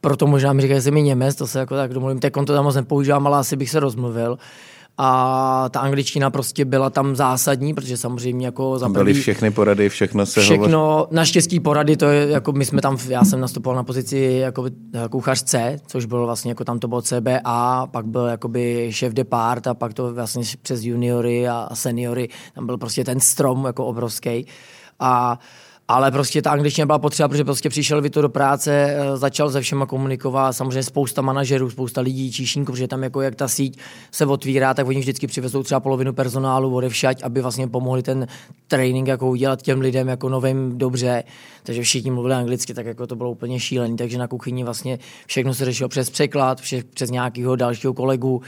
proto 0.00 0.26
možná 0.26 0.52
mi 0.52 0.62
říkají, 0.62 0.78
že 0.78 0.82
jsem 0.82 0.94
mi 0.94 1.02
Němec, 1.02 1.36
to 1.36 1.46
se 1.46 1.58
jako 1.58 1.74
tak 1.74 1.94
domluvím. 1.94 2.20
Teď 2.20 2.32
to 2.32 2.52
tam 2.52 2.64
moc 2.64 2.74
nepoužívám, 2.74 3.26
ale 3.26 3.38
asi 3.38 3.56
bych 3.56 3.70
se 3.70 3.80
rozmluvil 3.80 4.38
a 4.98 5.68
ta 5.70 5.80
angličtina 5.80 6.30
prostě 6.30 6.64
byla 6.64 6.90
tam 6.90 7.16
zásadní, 7.16 7.74
protože 7.74 7.96
samozřejmě 7.96 8.46
jako 8.46 8.78
za 8.78 8.88
Byly 8.88 9.14
všechny 9.14 9.50
porady, 9.50 9.88
všechno 9.88 10.26
se 10.26 10.40
Všechno, 10.40 10.78
hovor... 10.78 11.08
naštěstí 11.10 11.60
porady, 11.60 11.96
to 11.96 12.06
je 12.06 12.28
jako 12.28 12.52
my 12.52 12.64
jsme 12.64 12.80
tam, 12.80 12.98
já 13.08 13.24
jsem 13.24 13.40
nastupoval 13.40 13.76
na 13.76 13.84
pozici 13.84 14.18
jako 14.18 14.64
kuchař 15.10 15.42
C, 15.42 15.78
což 15.86 16.04
bylo 16.04 16.26
vlastně 16.26 16.50
jako 16.50 16.64
tam 16.64 16.78
to 16.78 16.88
bylo 16.88 17.02
CBA, 17.02 17.86
pak 17.86 18.06
byl 18.06 18.26
jakoby 18.26 18.88
šéf 18.90 19.12
depart 19.12 19.66
a 19.66 19.74
pak 19.74 19.94
to 19.94 20.14
vlastně 20.14 20.42
přes 20.62 20.82
juniory 20.82 21.48
a 21.48 21.68
seniory, 21.74 22.28
tam 22.54 22.66
byl 22.66 22.78
prostě 22.78 23.04
ten 23.04 23.20
strom 23.20 23.64
jako 23.64 23.86
obrovský 23.86 24.46
a 25.00 25.38
ale 25.90 26.10
prostě 26.10 26.42
ta 26.42 26.50
angličtina 26.50 26.86
byla 26.86 26.98
potřeba, 26.98 27.28
protože 27.28 27.44
prostě 27.44 27.68
přišel 27.68 28.02
Vito 28.02 28.22
do 28.22 28.28
práce, 28.28 28.72
eh, 28.72 29.16
začal 29.16 29.50
se 29.50 29.60
všema 29.60 29.86
komunikovat, 29.86 30.52
samozřejmě 30.52 30.82
spousta 30.82 31.22
manažerů, 31.22 31.70
spousta 31.70 32.00
lidí, 32.00 32.32
číšníků, 32.32 32.72
protože 32.72 32.88
tam 32.88 33.02
jako 33.02 33.20
jak 33.20 33.34
ta 33.34 33.48
síť 33.48 33.78
se 34.10 34.26
otvírá, 34.26 34.74
tak 34.74 34.86
oni 34.86 35.00
vždycky 35.00 35.26
přivezou 35.26 35.62
třeba 35.62 35.80
polovinu 35.80 36.12
personálu 36.12 36.74
odevšať, 36.74 37.22
aby 37.22 37.42
vlastně 37.42 37.68
pomohli 37.68 38.02
ten 38.02 38.26
trénink 38.68 39.08
jako 39.08 39.28
udělat 39.30 39.62
těm 39.62 39.80
lidem 39.80 40.08
jako 40.08 40.28
novým 40.28 40.78
dobře. 40.78 41.24
Takže 41.62 41.82
všichni 41.82 42.10
mluvili 42.10 42.34
anglicky, 42.34 42.74
tak 42.74 42.86
jako 42.86 43.06
to 43.06 43.16
bylo 43.16 43.30
úplně 43.30 43.60
šílený. 43.60 43.96
Takže 43.96 44.18
na 44.18 44.28
kuchyni 44.28 44.64
vlastně 44.64 44.98
všechno 45.26 45.54
se 45.54 45.64
řešilo 45.64 45.88
přes 45.88 46.10
překlad, 46.10 46.60
přes 46.94 47.10
nějakého 47.10 47.56
dalšího 47.56 47.94
kolegu. 47.94 48.42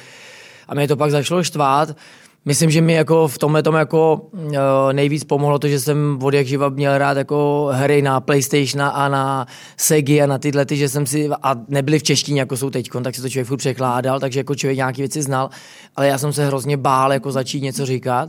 A 0.69 0.75
mě 0.75 0.89
to 0.89 0.97
pak 0.97 1.11
začalo 1.11 1.45
štvát, 1.45 1.97
Myslím, 2.45 2.71
že 2.71 2.81
mi 2.81 2.93
jako 2.93 3.29
v 3.29 3.39
tomhle 3.39 3.63
tom 3.63 3.75
jako 3.75 4.29
uh, 4.33 4.49
nejvíc 4.93 5.25
pomohlo 5.25 5.59
to, 5.59 5.69
že 5.69 5.81
jsem 5.81 6.19
od 6.23 6.35
jak 6.35 6.47
živa 6.47 6.69
měl 6.69 6.99
rád 6.99 7.17
jako 7.17 7.69
hry 7.73 8.03
na 8.03 8.21
PlayStation 8.21 8.83
a 8.83 9.09
na 9.09 9.47
Segi 9.77 10.23
a 10.23 10.27
na 10.27 10.39
tyhle, 10.39 10.67
ty, 10.67 10.77
že 10.77 10.89
jsem 10.89 11.07
si, 11.07 11.29
a 11.43 11.55
nebyly 11.69 11.99
v 11.99 12.03
češtině, 12.03 12.41
jako 12.41 12.57
jsou 12.57 12.71
teď, 12.71 12.89
tak 13.05 13.15
si 13.15 13.23
to 13.23 13.29
člověk 13.29 13.49
furt 13.49 13.57
překládal, 13.57 14.21
takže 14.21 14.41
jako 14.41 14.55
člověk 14.55 14.77
nějaký 14.77 15.03
věci 15.03 15.23
znal, 15.23 15.51
ale 15.97 16.09
já 16.09 16.19
jsem 16.19 16.33
se 16.33 16.47
hrozně 16.47 16.77
bál 16.77 17.13
jako 17.13 17.33
začít 17.33 17.61
něco 17.61 17.87
říkat, 17.87 18.29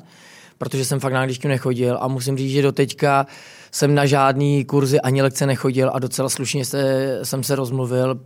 protože 0.58 0.86
jsem 0.86 1.00
fakt 1.00 1.14
na 1.14 1.22
angličtinu 1.22 1.52
nechodil 1.52 1.98
a 2.02 2.08
musím 2.08 2.38
říct, 2.38 2.52
že 2.52 2.62
do 2.62 2.72
teďka 2.72 3.26
jsem 3.72 3.96
na 3.96 4.06
žádný 4.06 4.66
kurzy 4.66 5.02
ani 5.02 5.22
lekce 5.22 5.46
nechodil 5.46 5.92
a 5.94 6.00
docela 6.00 6.30
slušně 6.30 6.66
se, 6.66 7.20
jsem 7.24 7.44
se 7.44 7.56
rozmluvil 7.56 8.20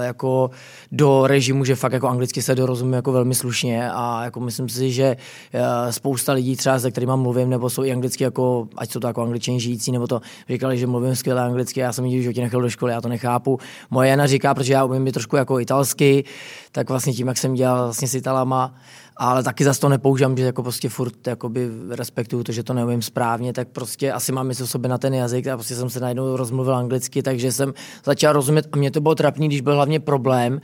jako 0.00 0.50
do 0.92 1.26
režimu, 1.26 1.64
že 1.64 1.76
fakt 1.76 1.92
jako 1.92 2.08
anglicky 2.08 2.42
se 2.42 2.54
dorozumím 2.54 2.92
jako 2.92 3.12
velmi 3.12 3.34
slušně 3.34 3.90
a 3.92 4.24
jako 4.24 4.40
myslím 4.40 4.68
si, 4.68 4.92
že 4.92 5.16
eh, 5.52 5.92
spousta 5.92 6.32
lidí 6.32 6.56
třeba, 6.56 6.78
se 6.78 6.90
kterými 6.90 7.12
mluvím, 7.16 7.50
nebo 7.50 7.70
jsou 7.70 7.84
i 7.84 7.92
anglicky 7.92 8.24
jako, 8.24 8.68
ať 8.76 8.90
jsou 8.90 9.00
to 9.00 9.06
jako 9.06 9.22
angličani 9.22 9.60
žijící, 9.60 9.92
nebo 9.92 10.06
to 10.06 10.20
říkali, 10.48 10.78
že 10.78 10.86
mluvím 10.86 11.16
skvěle 11.16 11.42
anglicky, 11.42 11.80
já 11.80 11.92
jsem 11.92 12.04
v 12.04 12.22
životě 12.22 12.40
nechal 12.40 12.60
do 12.60 12.70
školy, 12.70 12.92
já 12.92 13.00
to 13.00 13.08
nechápu. 13.08 13.58
Moje 13.90 14.08
Jana 14.08 14.26
říká, 14.26 14.54
protože 14.54 14.72
já 14.72 14.84
umím 14.84 15.12
trošku 15.12 15.36
jako 15.36 15.60
italsky, 15.60 16.24
tak 16.72 16.88
vlastně 16.88 17.12
tím, 17.12 17.28
jak 17.28 17.38
jsem 17.38 17.54
dělal 17.54 17.84
vlastně 17.84 18.08
s 18.08 18.14
Italama, 18.14 18.74
ale 19.16 19.42
taky 19.42 19.64
zase 19.64 19.80
to 19.80 19.88
nepoužívám, 19.88 20.36
že 20.36 20.44
jako 20.44 20.62
prostě 20.62 20.88
furt 20.88 21.26
jakoby 21.26 21.68
respektuju 21.90 22.42
to, 22.42 22.52
že 22.52 22.62
to 22.62 22.74
neumím 22.74 23.02
správně, 23.02 23.52
tak 23.52 23.68
prostě 23.68 24.12
asi 24.12 24.32
mám 24.32 24.46
mysl 24.46 24.66
sobě 24.66 24.88
na 24.88 24.98
ten 24.98 25.14
jazyk 25.14 25.46
a 25.46 25.56
prostě 25.56 25.74
jsem 25.74 25.90
se 25.90 26.00
najednou 26.00 26.36
rozmluvil 26.36 26.76
anglicky, 26.76 27.22
takže 27.22 27.52
jsem 27.52 27.74
začal 28.04 28.32
rozumět 28.32 28.66
a 28.72 28.76
mě 28.76 28.90
to 28.90 29.00
bylo 29.00 29.14
trapný, 29.14 29.48
když 29.48 29.60
byl 29.60 29.74
hlavně 29.74 30.00
problém, 30.00 30.60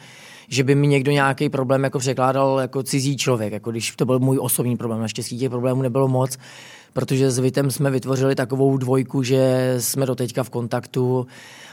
že 0.49 0.65
by 0.65 0.75
mi 0.75 0.87
někdo 0.87 1.13
nějaký 1.13 1.49
problém 1.49 1.85
jako 1.85 1.99
překládal 1.99 2.59
jako 2.61 2.83
cizí 2.83 3.17
člověk, 3.17 3.53
jako 3.53 3.71
když 3.71 3.97
to 3.97 4.07
byl 4.07 4.19
můj 4.19 4.39
osobní 4.41 4.77
problém. 4.77 5.01
Naštěstí 5.01 5.39
těch 5.39 5.51
problémů 5.51 5.83
nebylo 5.83 6.09
moc, 6.09 6.39
protože 6.93 7.31
s 7.31 7.39
Vitem 7.39 7.71
jsme 7.71 7.91
vytvořili 7.91 8.35
takovou 8.35 8.77
dvojku, 8.77 9.23
že 9.23 9.75
jsme 9.79 10.07
do 10.07 10.15
teďka 10.15 10.43
v 10.43 10.51
kontaktu 10.51 11.27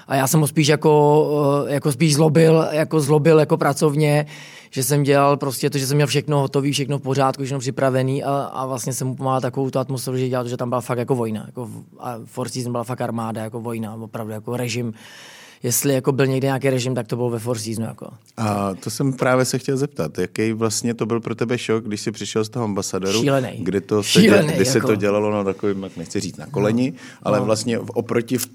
a 0.08 0.16
já 0.16 0.28
jsem 0.28 0.40
ho 0.40 0.48
spíš 0.48 0.68
jako, 0.68 1.66
eh, 1.68 1.74
jako 1.74 1.92
spíš 1.92 2.16
zlobil, 2.16 2.68
jako 2.72 3.00
zlobil 3.00 3.40
jako 3.40 3.58
pracovně, 3.58 4.26
že 4.70 4.84
jsem 4.84 5.04
dělal 5.04 5.38
prostě 5.38 5.70
to, 5.70 5.78
že 5.78 5.88
jsem 5.88 5.96
měl 5.96 6.08
všechno 6.08 6.40
hotové, 6.40 6.72
všechno 6.72 6.98
v 6.98 7.02
pořádku, 7.02 7.44
všechno 7.44 7.60
připravený 7.60 8.24
a, 8.24 8.32
a 8.54 8.66
vlastně 8.66 8.94
jsem 8.94 9.08
mu 9.08 9.16
pomáhal 9.16 9.42
takovou 9.42 9.70
tu 9.70 9.80
atmosféru, 9.80 10.18
že 10.18 10.30
dělal, 10.30 10.48
že 10.48 10.58
tam 10.58 10.70
byla 10.70 10.82
fakt 10.82 10.98
jako 10.98 11.16
vojna. 11.16 11.44
Jako, 11.46 11.70
a 12.00 12.16
Four 12.26 12.50
Seasons 12.50 12.72
byla 12.72 12.84
fakt 12.84 13.02
armáda, 13.02 13.44
jako 13.44 13.62
vojna, 13.62 13.96
opravdu 13.96 14.34
jako 14.34 14.58
režim 14.58 14.94
jestli 15.64 15.94
jako 15.94 16.12
byl 16.12 16.28
někde 16.28 16.46
nějaký 16.46 16.70
režim, 16.70 16.96
tak 16.96 17.08
to 17.08 17.16
byl 17.16 17.30
ve 17.30 17.40
Four 17.40 17.58
Seasons. 17.58 17.88
Jako. 17.88 18.08
A 18.38 18.74
to 18.84 18.90
jsem 18.90 19.14
právě 19.14 19.46
se 19.46 19.58
chtěl 19.58 19.78
zeptat, 19.78 20.18
jaký 20.20 20.52
vlastně 20.54 20.94
to 20.94 21.06
byl 21.06 21.20
pro 21.20 21.36
tebe 21.36 21.58
šok, 21.58 21.84
když 21.84 22.02
jsi 22.02 22.12
přišel 22.12 22.44
z 22.44 22.50
toho 22.50 22.66
ambasadoru, 22.66 23.20
Šílený. 23.22 23.50
kdy, 23.60 23.82
to 23.82 24.04
se, 24.04 24.10
Šílený, 24.10 24.48
kdy 24.48 24.58
jako. 24.58 24.72
se 24.72 24.80
to 24.82 24.96
dělalo 24.96 25.32
na 25.32 25.44
takovým, 25.44 25.84
jak 25.84 25.98
nechci 25.98 26.20
říct, 26.20 26.38
na 26.38 26.46
koleni, 26.46 26.92
no. 26.92 26.98
ale 27.24 27.40
No. 27.40 27.46
vlastně 27.46 27.78
v- 27.80 27.90
oproti 27.94 28.38
v, 28.38 28.48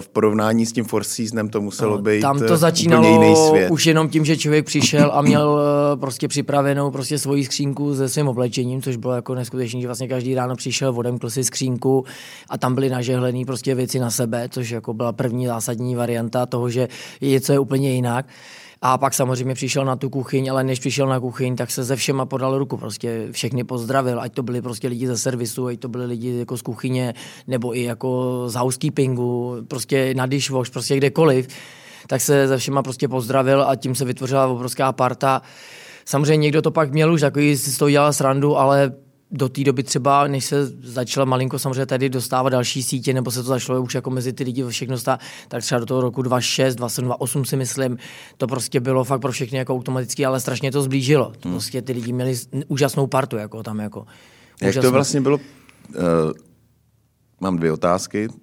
v 0.00 0.08
porovnání 0.12 0.66
s 0.66 0.72
tím 0.72 0.84
Four 0.84 1.04
Seasonem 1.04 1.48
to 1.48 1.60
muselo 1.60 1.96
No, 1.96 2.02
být 2.02 2.20
tam 2.20 2.36
eh, 2.36 2.38
to 2.38 2.44
úplně 2.44 2.56
začínalo 2.56 3.08
jiný 3.08 3.36
svět. 3.48 3.70
už 3.70 3.86
jenom 3.86 4.08
tím, 4.08 4.24
že 4.24 4.36
člověk 4.36 4.66
přišel 4.66 5.10
a 5.14 5.22
měl 5.22 5.60
eh, 5.60 5.96
prostě 5.96 6.28
připravenou 6.28 6.90
prostě 6.90 7.18
svoji 7.18 7.44
skřínku 7.44 7.94
se 7.96 8.08
svým 8.08 8.28
oblečením, 8.28 8.82
což 8.82 8.96
bylo 8.96 9.12
jako 9.14 9.34
neskutečný, 9.34 9.80
že 9.80 9.88
vlastně 9.88 10.08
každý 10.08 10.34
ráno 10.34 10.56
přišel, 10.56 10.94
odemkl 10.98 11.30
si 11.30 11.44
skřínku 11.44 12.04
a 12.50 12.58
tam 12.58 12.74
byly 12.74 12.88
nažehlené 12.90 13.44
prostě 13.46 13.74
věci 13.74 13.98
na 13.98 14.10
sebe, 14.10 14.48
což 14.50 14.70
jako 14.70 14.94
byla 14.94 15.12
první 15.12 15.46
zásadní 15.46 15.94
varianta 15.94 16.46
toho, 16.48 16.70
že 16.70 16.88
něco 17.20 17.52
je 17.52 17.58
úplně 17.58 17.90
jinak. 17.90 18.26
A 18.82 18.98
pak 18.98 19.14
samozřejmě 19.14 19.54
přišel 19.54 19.84
na 19.84 19.96
tu 19.96 20.10
kuchyň, 20.10 20.50
ale 20.50 20.64
než 20.64 20.80
přišel 20.80 21.06
na 21.06 21.20
kuchyň, 21.20 21.56
tak 21.56 21.70
se 21.70 21.84
ze 21.84 21.96
všema 21.96 22.26
podal 22.26 22.58
ruku. 22.58 22.76
Prostě 22.76 23.28
všechny 23.30 23.64
pozdravil, 23.64 24.20
ať 24.20 24.32
to 24.32 24.42
byli 24.42 24.62
prostě 24.62 24.88
lidi 24.88 25.06
ze 25.06 25.18
servisu, 25.18 25.66
ať 25.66 25.78
to 25.78 25.88
byli 25.88 26.06
lidi 26.06 26.38
jako 26.38 26.56
z 26.56 26.62
kuchyně, 26.62 27.14
nebo 27.46 27.76
i 27.76 27.82
jako 27.82 28.42
z 28.46 28.54
housekeepingu, 28.54 29.56
prostě 29.68 30.14
na 30.14 30.26
dishwash, 30.26 30.70
prostě 30.70 30.96
kdekoliv. 30.96 31.48
Tak 32.06 32.20
se 32.20 32.48
ze 32.48 32.58
všema 32.58 32.82
prostě 32.82 33.08
pozdravil 33.08 33.64
a 33.68 33.76
tím 33.76 33.94
se 33.94 34.04
vytvořila 34.04 34.46
obrovská 34.46 34.92
parta. 34.92 35.42
Samozřejmě 36.04 36.42
někdo 36.42 36.62
to 36.62 36.70
pak 36.70 36.92
měl 36.92 37.12
už, 37.12 37.20
takový 37.20 37.56
si 37.56 37.72
z 37.72 37.78
toho 37.78 37.90
dělal 37.90 38.12
srandu, 38.12 38.56
ale 38.56 38.92
do 39.30 39.48
té 39.48 39.64
doby 39.64 39.82
třeba, 39.82 40.26
než 40.26 40.44
se 40.44 40.66
začala 40.66 41.24
malinko 41.24 41.58
samozřejmě 41.58 41.86
tady 41.86 42.08
dostávat 42.08 42.48
další 42.50 42.82
sítě, 42.82 43.12
nebo 43.14 43.30
se 43.30 43.42
to 43.42 43.48
začalo 43.48 43.82
už 43.82 43.94
jako 43.94 44.10
mezi 44.10 44.32
ty 44.32 44.44
lidi 44.44 44.64
všechno 44.68 44.98
stát, 44.98 45.20
tak 45.48 45.62
třeba 45.62 45.78
do 45.78 45.86
toho 45.86 46.00
roku 46.00 46.22
2006, 46.22 46.74
2007, 46.74 47.04
2008 47.06 47.44
si 47.44 47.56
myslím, 47.56 47.98
to 48.36 48.46
prostě 48.46 48.80
bylo 48.80 49.04
fakt 49.04 49.20
pro 49.20 49.32
všechny 49.32 49.58
jako 49.58 49.74
automaticky, 49.74 50.26
ale 50.26 50.40
strašně 50.40 50.72
to 50.72 50.82
zblížilo. 50.82 51.32
To 51.40 51.48
prostě 51.48 51.82
ty 51.82 51.92
lidi 51.92 52.12
měli 52.12 52.34
úžasnou 52.68 53.06
partu, 53.06 53.36
jako 53.36 53.62
tam 53.62 53.78
jako. 53.78 54.06
Jak 54.62 54.74
to 54.74 54.78
úžasnou. 54.78 54.90
vlastně 54.92 55.20
bylo? 55.20 55.36
Uh, 55.36 56.02
mám 57.40 57.56
dvě 57.56 57.72
otázky. 57.72 58.28
Uh, 58.28 58.34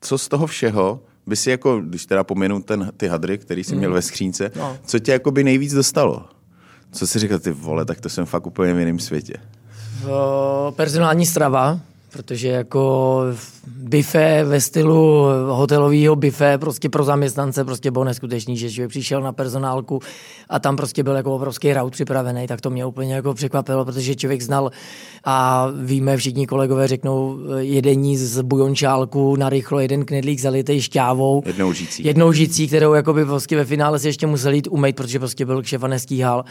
co 0.00 0.18
z 0.18 0.28
toho 0.28 0.46
všeho 0.46 1.00
by 1.26 1.36
si 1.36 1.50
jako, 1.50 1.80
když 1.80 2.06
teda 2.06 2.24
pominu 2.24 2.62
ten, 2.62 2.92
ty 2.96 3.06
hadry, 3.08 3.38
který 3.38 3.64
jsi 3.64 3.76
měl 3.76 3.92
ve 3.92 4.02
skřínce, 4.02 4.50
No. 4.56 4.78
co 4.84 4.98
tě 4.98 5.12
jako 5.12 5.30
by 5.30 5.44
nejvíc 5.44 5.74
dostalo? 5.74 6.24
Co 6.92 7.06
si 7.06 7.18
říkal, 7.18 7.38
ty 7.38 7.50
vole, 7.50 7.84
tak 7.84 8.00
to 8.00 8.08
jsem 8.08 8.26
fakt 8.26 8.46
úplně 8.46 8.74
v 8.74 8.78
jiném 8.78 8.98
světě. 8.98 9.34
O, 10.08 10.72
personální 10.76 11.26
strava, 11.26 11.80
protože 12.12 12.48
jako 12.48 13.22
bife 13.66 14.44
ve 14.44 14.60
stylu 14.60 15.24
hotelového 15.48 16.16
bife 16.16 16.58
prostě 16.58 16.88
pro 16.88 17.04
zaměstnance 17.04 17.64
prostě 17.64 17.90
bylo 17.90 18.04
neskutečný, 18.04 18.56
že 18.56 18.70
člověk 18.70 18.90
přišel 18.90 19.20
na 19.20 19.32
personálku 19.32 20.00
a 20.48 20.58
tam 20.58 20.76
prostě 20.76 21.02
byl 21.02 21.14
jako 21.14 21.34
obrovský 21.34 21.72
raut 21.72 21.92
připravený, 21.92 22.46
tak 22.46 22.60
to 22.60 22.70
mě 22.70 22.86
úplně 22.86 23.14
jako 23.14 23.34
překvapilo, 23.34 23.84
protože 23.84 24.14
člověk 24.14 24.42
znal 24.42 24.70
a 25.24 25.66
víme, 25.84 26.16
všichni 26.16 26.46
kolegové 26.46 26.88
řeknou 26.88 27.38
jedení 27.58 28.16
z 28.16 28.40
bujončálku 28.42 29.36
na 29.36 29.48
rychlo, 29.48 29.80
jeden 29.80 30.04
knedlík 30.04 30.40
zalitej 30.40 30.80
šťávou, 30.82 31.42
Jednou 31.46 31.72
žicí. 31.72 32.04
jednou 32.04 32.32
žicí, 32.32 32.68
kterou 32.68 32.94
jakoby 32.94 33.24
prostě 33.24 33.56
ve 33.56 33.64
finále 33.64 33.98
si 33.98 34.06
ještě 34.08 34.26
musel 34.26 34.52
jít 34.52 34.68
umýt, 34.70 34.96
protože 34.96 35.18
prostě 35.18 35.46
byl 35.46 35.62
kšef 35.62 35.82
a 35.84 35.88
nestíhal 35.88 36.44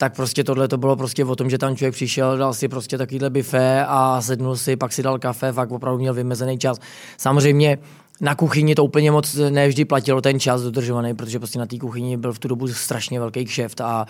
tak 0.00 0.16
prostě 0.16 0.44
tohle 0.44 0.68
to 0.68 0.76
bylo 0.76 0.96
prostě 0.96 1.24
o 1.24 1.36
tom, 1.36 1.50
že 1.50 1.58
tam 1.58 1.76
člověk 1.76 1.94
přišel, 1.94 2.36
dal 2.36 2.54
si 2.54 2.68
prostě 2.68 2.98
takovýhle 2.98 3.30
bifé 3.30 3.84
a 3.88 4.20
sednul 4.22 4.56
si, 4.56 4.76
pak 4.76 4.92
si 4.92 5.02
dal 5.02 5.18
kafe, 5.18 5.52
fakt 5.52 5.70
opravdu 5.70 5.98
měl 5.98 6.14
vymezený 6.14 6.58
čas. 6.58 6.78
Samozřejmě 7.16 7.78
na 8.20 8.34
kuchyni 8.34 8.74
to 8.74 8.84
úplně 8.84 9.10
moc 9.10 9.34
nevždy 9.34 9.84
platilo 9.84 10.20
ten 10.20 10.40
čas 10.40 10.62
dodržovaný, 10.62 11.14
protože 11.14 11.38
prostě 11.38 11.58
na 11.58 11.66
té 11.66 11.78
kuchyni 11.78 12.16
byl 12.16 12.32
v 12.32 12.38
tu 12.38 12.48
dobu 12.48 12.68
strašně 12.68 13.20
velký 13.20 13.44
kšeft 13.44 13.80
a, 13.80 14.06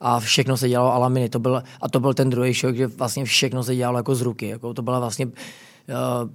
a 0.00 0.20
všechno 0.20 0.56
se 0.56 0.68
dělalo 0.68 0.92
alaminy. 0.92 1.28
To 1.28 1.38
byl, 1.38 1.62
a 1.80 1.88
to 1.88 2.00
byl 2.00 2.14
ten 2.14 2.30
druhý 2.30 2.54
šok, 2.54 2.76
že 2.76 2.86
vlastně 2.86 3.24
všechno 3.24 3.64
se 3.64 3.76
dělalo 3.76 3.98
jako 3.98 4.14
z 4.14 4.20
ruky. 4.22 4.48
Jako 4.48 4.74
to 4.74 4.82
byla 4.82 5.00
vlastně 5.00 5.26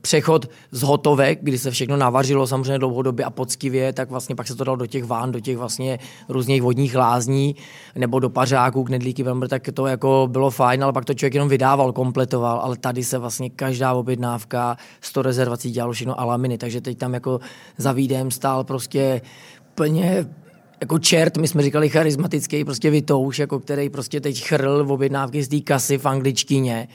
přechod 0.02 0.50
z 0.72 0.82
hotovek, 0.82 1.40
kdy 1.42 1.58
se 1.58 1.72
všechno 1.72 1.98
navařilo 1.98 2.48
samozřejmě 2.48 2.80
dlouhodobě 2.80 3.26
a 3.26 3.30
poctivě, 3.30 3.94
tak 3.94 4.10
vlastně 4.10 4.36
pak 4.36 4.48
se 4.48 4.56
to 4.56 4.64
dalo 4.64 4.76
do 4.76 4.86
těch 4.86 5.04
ván, 5.04 5.32
do 5.32 5.40
těch 5.40 5.58
vlastně 5.58 6.00
různých 6.30 6.62
vodních 6.62 6.96
lázní 6.96 7.56
nebo 7.96 8.20
do 8.20 8.30
pařáků, 8.30 8.84
knedlíky, 8.84 9.24
velmi, 9.24 9.48
tak 9.48 9.70
to 9.74 9.88
jako 9.88 10.28
bylo 10.32 10.50
fajn, 10.50 10.84
ale 10.84 10.94
pak 10.94 11.06
to 11.06 11.14
člověk 11.14 11.34
jenom 11.34 11.50
vydával, 11.50 11.94
kompletoval, 11.94 12.60
ale 12.60 12.78
tady 12.78 13.04
se 13.04 13.18
vlastně 13.18 13.50
každá 13.50 13.94
objednávka, 13.94 14.78
100 15.02 15.22
rezervací 15.22 15.72
dělalo 15.72 15.94
všechno 15.94 16.20
alaminy, 16.20 16.58
takže 16.58 16.82
teď 16.82 16.98
tam 16.98 17.14
jako 17.14 17.40
za 17.78 17.92
výdem 17.92 18.32
stál 18.32 18.64
prostě 18.64 19.22
plně 19.76 20.26
jako 20.82 21.00
čert, 21.00 21.38
my 21.38 21.48
jsme 21.48 21.64
říkali 21.64 21.90
charismatický, 21.90 22.66
prostě 22.66 22.90
vytouš, 22.90 23.40
jako 23.40 23.60
který 23.60 23.90
prostě 23.90 24.22
teď 24.22 24.44
chrl 24.44 24.86
v 24.86 24.92
objednávky 24.92 25.44
z 25.44 25.48
té 25.48 25.60
kasy 25.60 25.98
v 25.98 26.06
angličtině 26.06 26.88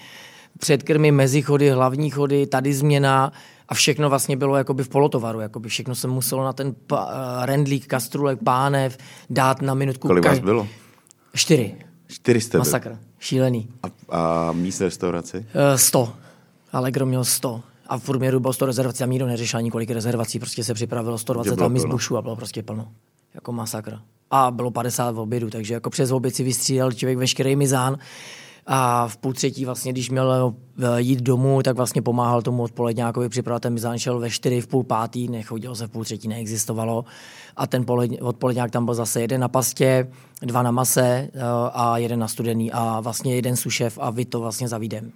předkrmy, 0.59 1.13
mezichody, 1.13 1.71
hlavní 1.71 2.11
chody, 2.11 2.47
tady 2.47 2.75
změna 2.75 3.33
a 3.69 3.75
všechno 3.75 4.09
vlastně 4.11 4.37
bylo 4.37 4.57
jakoby 4.57 4.85
v 4.85 4.89
polotovaru, 4.89 5.41
jakoby 5.41 5.69
všechno 5.69 5.95
se 5.95 6.09
muselo 6.09 6.45
na 6.45 6.53
ten 6.53 6.75
pa, 6.87 7.07
uh, 7.07 7.45
rendlík, 7.45 7.87
kastrulek, 7.87 8.39
pánev 8.45 8.99
dát 9.31 9.63
na 9.63 9.75
minutku. 9.75 10.09
Kolik 10.09 10.25
vás 10.25 10.39
bylo? 10.39 10.69
Čtyři. 11.35 11.75
400 12.09 12.59
byl. 12.59 12.61
Masakr. 12.61 12.99
Šílený. 13.19 13.69
A, 13.83 14.17
a 14.19 14.53
míst 14.53 14.81
restauraci? 14.81 15.39
Uh, 15.39 15.45
sto. 15.77 16.13
Allegro 16.73 17.07
měl 17.07 17.25
100. 17.25 17.61
A 17.87 17.99
v 17.99 18.05
průměru 18.05 18.41
bylo 18.41 18.53
100 18.53 18.67
rezervací 18.67 19.05
a 19.05 19.07
nikdo 19.07 19.27
neřešil 19.27 19.59
ani 19.59 19.71
kolik 19.71 19.91
rezervací. 19.91 20.39
Prostě 20.39 20.65
se 20.65 20.75
připravilo 20.75 21.19
120 21.19 21.51
Že 21.51 21.57
bylo 21.57 21.69
tam 21.69 21.79
z 21.79 21.85
bušu 21.85 22.17
a 22.17 22.23
bylo 22.23 22.37
prostě 22.37 22.63
plno. 22.63 22.89
Jako 23.35 23.53
masakr. 23.53 23.99
A 24.31 24.51
bylo 24.51 24.71
50 24.71 25.11
v 25.11 25.19
obědu, 25.19 25.51
takže 25.51 25.75
jako 25.75 25.91
přes 25.91 26.11
oběd 26.11 26.35
si 26.35 26.43
vystřídal 26.43 26.93
člověk 26.93 27.19
veškerý 27.19 27.57
mizán. 27.57 27.99
A 28.67 29.09
v 29.09 29.17
půl 29.17 29.33
třetí 29.33 29.65
vlastně, 29.65 29.93
když 29.93 30.11
měl 30.11 30.55
eh, 30.79 31.01
jít 31.01 31.21
domů, 31.21 31.63
tak 31.63 31.77
vlastně 31.77 32.03
pomáhal 32.03 32.43
tomu 32.43 32.63
odpoledňákovi 32.63 33.29
připravovat 33.29 33.63
ten 33.63 33.73
mizán, 33.73 33.99
šel 33.99 34.19
ve 34.19 34.31
čtyři, 34.31 34.61
v 34.61 34.67
půl 34.67 34.85
pátý, 34.85 35.29
nechodilo 35.29 35.77
se 35.77 35.87
v 35.87 35.91
půl 35.91 36.05
třetí, 36.05 36.29
neexistovalo. 36.29 37.05
A 37.57 37.67
ten 37.67 37.87
poledň, 37.87 38.19
odpoledňák 38.21 38.71
tam 38.71 38.85
byl 38.85 38.95
zase 38.95 39.21
jeden 39.21 39.41
na 39.41 39.49
pastě, 39.49 40.09
dva 40.43 40.63
na 40.63 40.71
mase 40.71 41.03
eh, 41.03 41.31
a 41.73 41.99
jeden 41.99 42.19
na 42.19 42.29
studený 42.29 42.73
a 42.73 43.01
vlastně 43.01 43.35
jeden 43.35 43.57
sušev 43.57 43.99
a 44.01 44.11
vy 44.11 44.25
to 44.25 44.41
vlastně 44.41 44.69
za 44.69 44.79
výdem. 44.79 45.13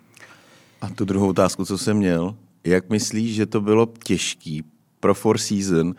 A 0.80 0.88
tu 0.88 1.04
druhou 1.04 1.28
otázku, 1.28 1.64
co 1.64 1.78
jsem 1.78 1.96
měl, 1.96 2.34
jak 2.64 2.90
myslíš, 2.90 3.34
že 3.34 3.46
to 3.46 3.60
bylo 3.60 3.88
těžký 4.04 4.64
pro 5.00 5.14
Four 5.14 5.38
Season 5.38 5.86
uh, 5.86 5.94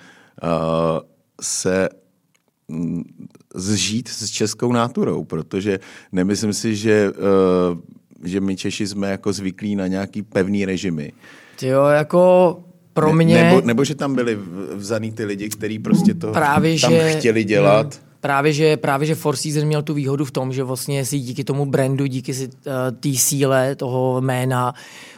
se 1.42 1.90
mm, 1.90 2.07
zžít 3.56 4.08
s 4.08 4.30
českou 4.30 4.72
náturou, 4.72 5.24
protože 5.24 5.80
nemyslím 6.12 6.54
si, 6.54 6.76
že, 6.76 7.12
uh, 7.12 7.78
že 8.24 8.42
my 8.42 8.56
Češi 8.56 8.88
jsme 8.88 9.12
jako 9.12 9.34
zvyklí 9.34 9.76
na 9.76 9.88
nějaký 9.88 10.22
pevný 10.22 10.66
režimy. 10.66 11.12
Jo, 11.62 11.86
jako 11.86 12.60
pro 12.94 13.14
mě... 13.14 13.36
Ne, 13.36 13.44
nebo, 13.44 13.62
nebo 13.68 13.84
že 13.84 13.96
tam 13.96 14.16
byli 14.16 14.40
vzaný 14.74 15.12
ty 15.12 15.26
lidi, 15.26 15.50
kteří 15.50 15.80
prostě 15.80 16.14
to 16.14 16.32
právě, 16.32 16.80
tam 16.80 16.92
že, 16.92 17.12
chtěli 17.12 17.44
dělat. 17.44 17.94
Hmm, 17.94 18.04
právě, 18.22 18.54
že, 18.54 18.78
právě, 18.78 19.08
že 19.08 19.16
Four 19.16 19.36
Seasons 19.36 19.66
měl 19.66 19.82
tu 19.82 19.94
výhodu 19.94 20.26
v 20.26 20.32
tom, 20.32 20.54
že 20.54 20.64
vlastně 20.64 21.06
si 21.06 21.20
díky 21.20 21.44
tomu 21.44 21.66
brandu, 21.66 22.06
díky 22.06 22.34
si, 22.34 22.48
uh, 22.48 22.52
té 23.00 23.14
síle 23.14 23.76
toho 23.76 24.22
jména, 24.22 24.74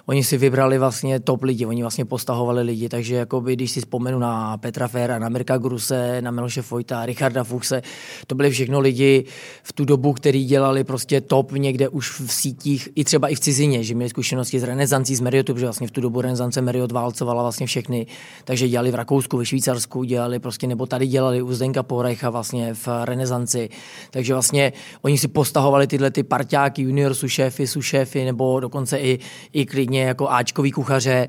oni 0.10 0.24
si 0.24 0.38
vybrali 0.38 0.80
vlastně 0.80 1.20
top 1.20 1.44
lidi, 1.44 1.66
oni 1.66 1.82
vlastně 1.82 2.06
postahovali 2.06 2.62
lidi, 2.62 2.90
takže 2.90 3.16
jakoby, 3.16 3.54
když 3.54 3.72
si 3.72 3.80
vzpomenu 3.80 4.20
na 4.20 4.58
Petra 4.58 4.88
Fera, 4.88 5.20
na 5.20 5.30
Mirka 5.30 5.58
Gruse, 5.58 6.22
na 6.22 6.32
Miloše 6.32 6.62
Fojta, 6.62 7.06
Richarda 7.06 7.44
Fuchse, 7.44 7.82
to 8.28 8.36
byly 8.36 8.52
všechno 8.52 8.80
lidi 8.80 9.26
v 9.64 9.74
tu 9.74 9.86
dobu, 9.86 10.14
který 10.14 10.46
dělali 10.46 10.84
prostě 10.84 11.22
top 11.22 11.52
někde 11.52 11.90
už 11.90 12.20
v 12.20 12.34
sítích, 12.34 12.90
i 12.96 13.04
třeba 13.04 13.28
i 13.28 13.36
v 13.36 13.40
cizině, 13.40 13.84
že 13.84 13.96
měli 13.96 14.10
zkušenosti 14.10 14.60
s 14.60 14.64
renesancí, 14.64 15.16
z 15.16 15.22
Marriotu, 15.22 15.54
protože 15.54 15.66
vlastně 15.66 15.88
v 15.88 15.92
tu 15.92 16.02
dobu 16.02 16.22
renesance 16.22 16.62
Marriott 16.62 16.92
válcovala 16.92 17.42
vlastně 17.42 17.68
všechny, 17.68 18.08
takže 18.46 18.68
dělali 18.68 18.92
v 18.92 18.96
Rakousku, 18.96 19.38
ve 19.38 19.46
Švýcarsku, 19.46 20.04
dělali 20.04 20.40
prostě, 20.40 20.68
nebo 20.68 20.86
tady 20.86 21.08
dělali 21.08 21.42
u 21.42 21.54
Zdenka 21.54 21.84
Porecha 21.84 22.30
vlastně 22.30 22.74
v 22.74 22.88
renesanci, 23.04 23.70
takže 24.12 24.34
vlastně 24.34 24.74
oni 25.02 25.18
si 25.18 25.28
postahovali 25.28 25.88
tyhle 25.88 26.12
ty 26.12 26.24
parťáky, 26.24 26.82
junior 26.82 27.14
šéfy, 27.14 27.66
šéfy, 27.82 28.26
nebo 28.26 28.60
dokonce 28.60 29.00
i, 29.00 29.20
i 29.54 29.66
klidně 29.66 29.99
úplně 30.00 30.08
jako 30.08 30.30
Ačkový 30.30 30.72
kuchaře 30.72 31.28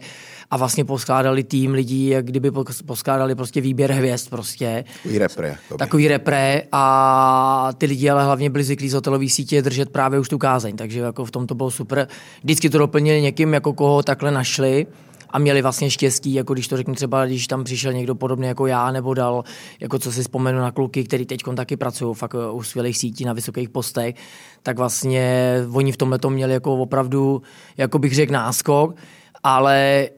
a 0.50 0.56
vlastně 0.56 0.85
poskládali 0.85 1.44
tým 1.44 1.72
lidí, 1.72 2.09
jak 2.09 2.26
kdyby 2.26 2.50
poskládali 2.87 3.35
prostě 3.35 3.61
výběr 3.61 3.92
hvězd 3.92 4.30
prostě. 4.30 4.85
Takový 5.02 5.18
repre. 5.18 5.56
Takový 5.78 6.09
repre 6.09 6.62
a 6.72 7.72
ty 7.78 7.87
lidi 7.87 8.11
ale 8.11 8.24
hlavně 8.24 8.50
byli 8.50 8.64
zvyklí 8.64 8.88
z 8.88 8.94
hotelové 8.94 9.28
sítě 9.28 9.62
držet 9.62 9.90
právě 9.90 10.20
už 10.20 10.28
tu 10.28 10.38
kázeň, 10.38 10.76
takže 10.76 11.00
jako 11.00 11.24
v 11.24 11.30
tom 11.30 11.46
to 11.46 11.54
bylo 11.54 11.70
super. 11.70 12.09
Vždycky 12.42 12.70
to 12.70 12.78
doplnili 12.78 13.22
někým, 13.22 13.54
jako 13.54 13.72
koho 13.72 14.02
takhle 14.02 14.30
našli 14.30 14.87
a 15.30 15.38
měli 15.38 15.62
vlastně 15.62 15.90
štěstí, 15.90 16.34
jako 16.34 16.54
když 16.54 16.68
to 16.68 16.76
řeknu 16.76 16.94
třeba, 16.94 17.26
když 17.26 17.46
tam 17.46 17.64
přišel 17.64 17.92
někdo 17.92 18.14
podobný 18.14 18.46
jako 18.46 18.66
já, 18.66 18.92
nebo 18.92 19.14
dal, 19.14 19.44
jako 19.80 19.98
co 19.98 20.12
si 20.12 20.22
vzpomenu 20.22 20.58
na 20.58 20.70
kluky, 20.70 21.04
který 21.04 21.26
teď 21.26 21.40
taky 21.56 21.76
pracují 21.76 22.14
fakt 22.14 22.34
u 22.52 22.62
skvělých 22.62 22.98
sítí 22.98 23.24
na 23.24 23.32
vysokých 23.32 23.68
postech, 23.68 24.14
tak 24.62 24.78
vlastně 24.78 25.54
oni 25.72 25.92
v 25.92 25.96
tomhle 25.96 26.18
měli 26.28 26.52
jako 26.52 26.76
opravdu, 26.76 27.42
jako 27.76 27.98
bych 27.98 28.14
řekl, 28.14 28.32
náskok, 28.32 28.96
ale 29.42 30.08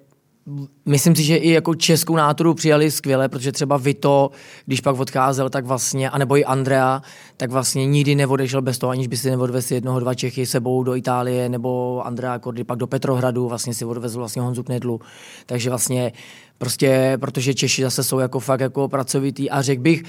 myslím 0.86 1.16
si, 1.16 1.22
že 1.22 1.36
i 1.36 1.50
jako 1.50 1.74
českou 1.74 2.16
náturu 2.16 2.54
přijali 2.54 2.90
skvěle, 2.90 3.28
protože 3.28 3.52
třeba 3.52 3.76
Vito, 3.76 4.30
když 4.66 4.80
pak 4.80 5.00
odcházel, 5.00 5.50
tak 5.50 5.66
vlastně, 5.66 6.10
anebo 6.10 6.36
i 6.36 6.44
Andrea, 6.44 7.02
tak 7.36 7.50
vlastně 7.50 7.86
nikdy 7.86 8.14
neodešel 8.14 8.62
bez 8.62 8.78
toho, 8.78 8.90
aniž 8.90 9.06
by 9.06 9.16
si 9.16 9.30
neodvezl 9.30 9.74
jednoho, 9.74 10.00
dva 10.00 10.14
Čechy 10.14 10.46
sebou 10.46 10.82
do 10.82 10.96
Itálie, 10.96 11.48
nebo 11.48 12.02
Andrea 12.06 12.38
Kordy 12.38 12.64
pak 12.64 12.78
do 12.78 12.86
Petrohradu, 12.86 13.48
vlastně 13.48 13.74
si 13.74 13.84
odvezl 13.84 14.18
vlastně 14.18 14.42
Honzu 14.42 14.62
Knedlu. 14.62 15.00
Takže 15.46 15.70
vlastně 15.70 16.12
prostě, 16.58 17.18
protože 17.20 17.54
Češi 17.54 17.82
zase 17.82 18.04
jsou 18.04 18.18
jako 18.18 18.40
fakt 18.40 18.60
jako 18.60 18.88
pracovitý 18.88 19.50
a 19.50 19.62
řekl 19.62 19.82
bych, 19.82 20.02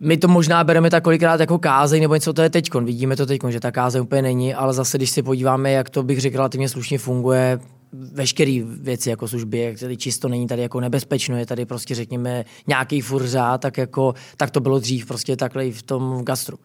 my 0.00 0.16
to 0.16 0.28
možná 0.28 0.64
bereme 0.64 0.90
tak 0.90 1.04
kolikrát 1.04 1.40
jako 1.40 1.58
kázeň, 1.58 2.02
nebo 2.02 2.14
něco 2.14 2.32
to 2.32 2.42
je 2.42 2.50
teďkon. 2.50 2.84
Vidíme 2.84 3.16
to 3.16 3.26
teďkon, 3.26 3.52
že 3.52 3.60
ta 3.60 3.70
kázeň 3.70 4.02
úplně 4.02 4.22
není, 4.22 4.54
ale 4.54 4.74
zase, 4.74 4.98
když 4.98 5.10
si 5.10 5.22
podíváme, 5.22 5.72
jak 5.72 5.90
to 5.90 6.02
bych 6.02 6.20
řekl 6.20 6.36
relativně 6.36 6.68
slušně 6.68 6.98
funguje, 6.98 7.58
veškeré 7.92 8.62
věci 8.64 9.10
jako 9.10 9.28
služby, 9.28 9.58
jak 9.58 9.78
tady 9.78 9.96
čisto 9.96 10.28
není 10.28 10.46
tady 10.46 10.62
jako 10.62 10.80
nebezpečno, 10.80 11.36
je 11.36 11.46
tady 11.46 11.66
prostě 11.66 11.94
řekněme 11.94 12.44
nějaký 12.66 13.00
furza, 13.00 13.58
tak 13.58 13.78
jako, 13.78 14.14
tak 14.36 14.50
to 14.50 14.60
bylo 14.60 14.78
dřív 14.78 15.06
prostě 15.06 15.36
takhle 15.36 15.66
i 15.66 15.72
v 15.72 15.82
tom 15.82 16.22
gastru. 16.24 16.58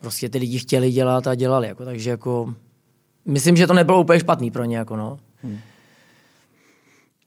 Prostě 0.00 0.28
ty 0.28 0.38
lidi 0.38 0.58
chtěli 0.58 0.92
dělat 0.92 1.26
a 1.26 1.34
dělali, 1.34 1.68
jako, 1.68 1.84
takže 1.84 2.10
jako 2.10 2.54
myslím, 3.24 3.56
že 3.56 3.66
to 3.66 3.72
nebylo 3.72 4.00
úplně 4.00 4.20
špatný 4.20 4.50
pro 4.50 4.64
ně, 4.64 4.76
jako 4.76 4.96
no. 4.96 5.18
Hmm. 5.42 5.58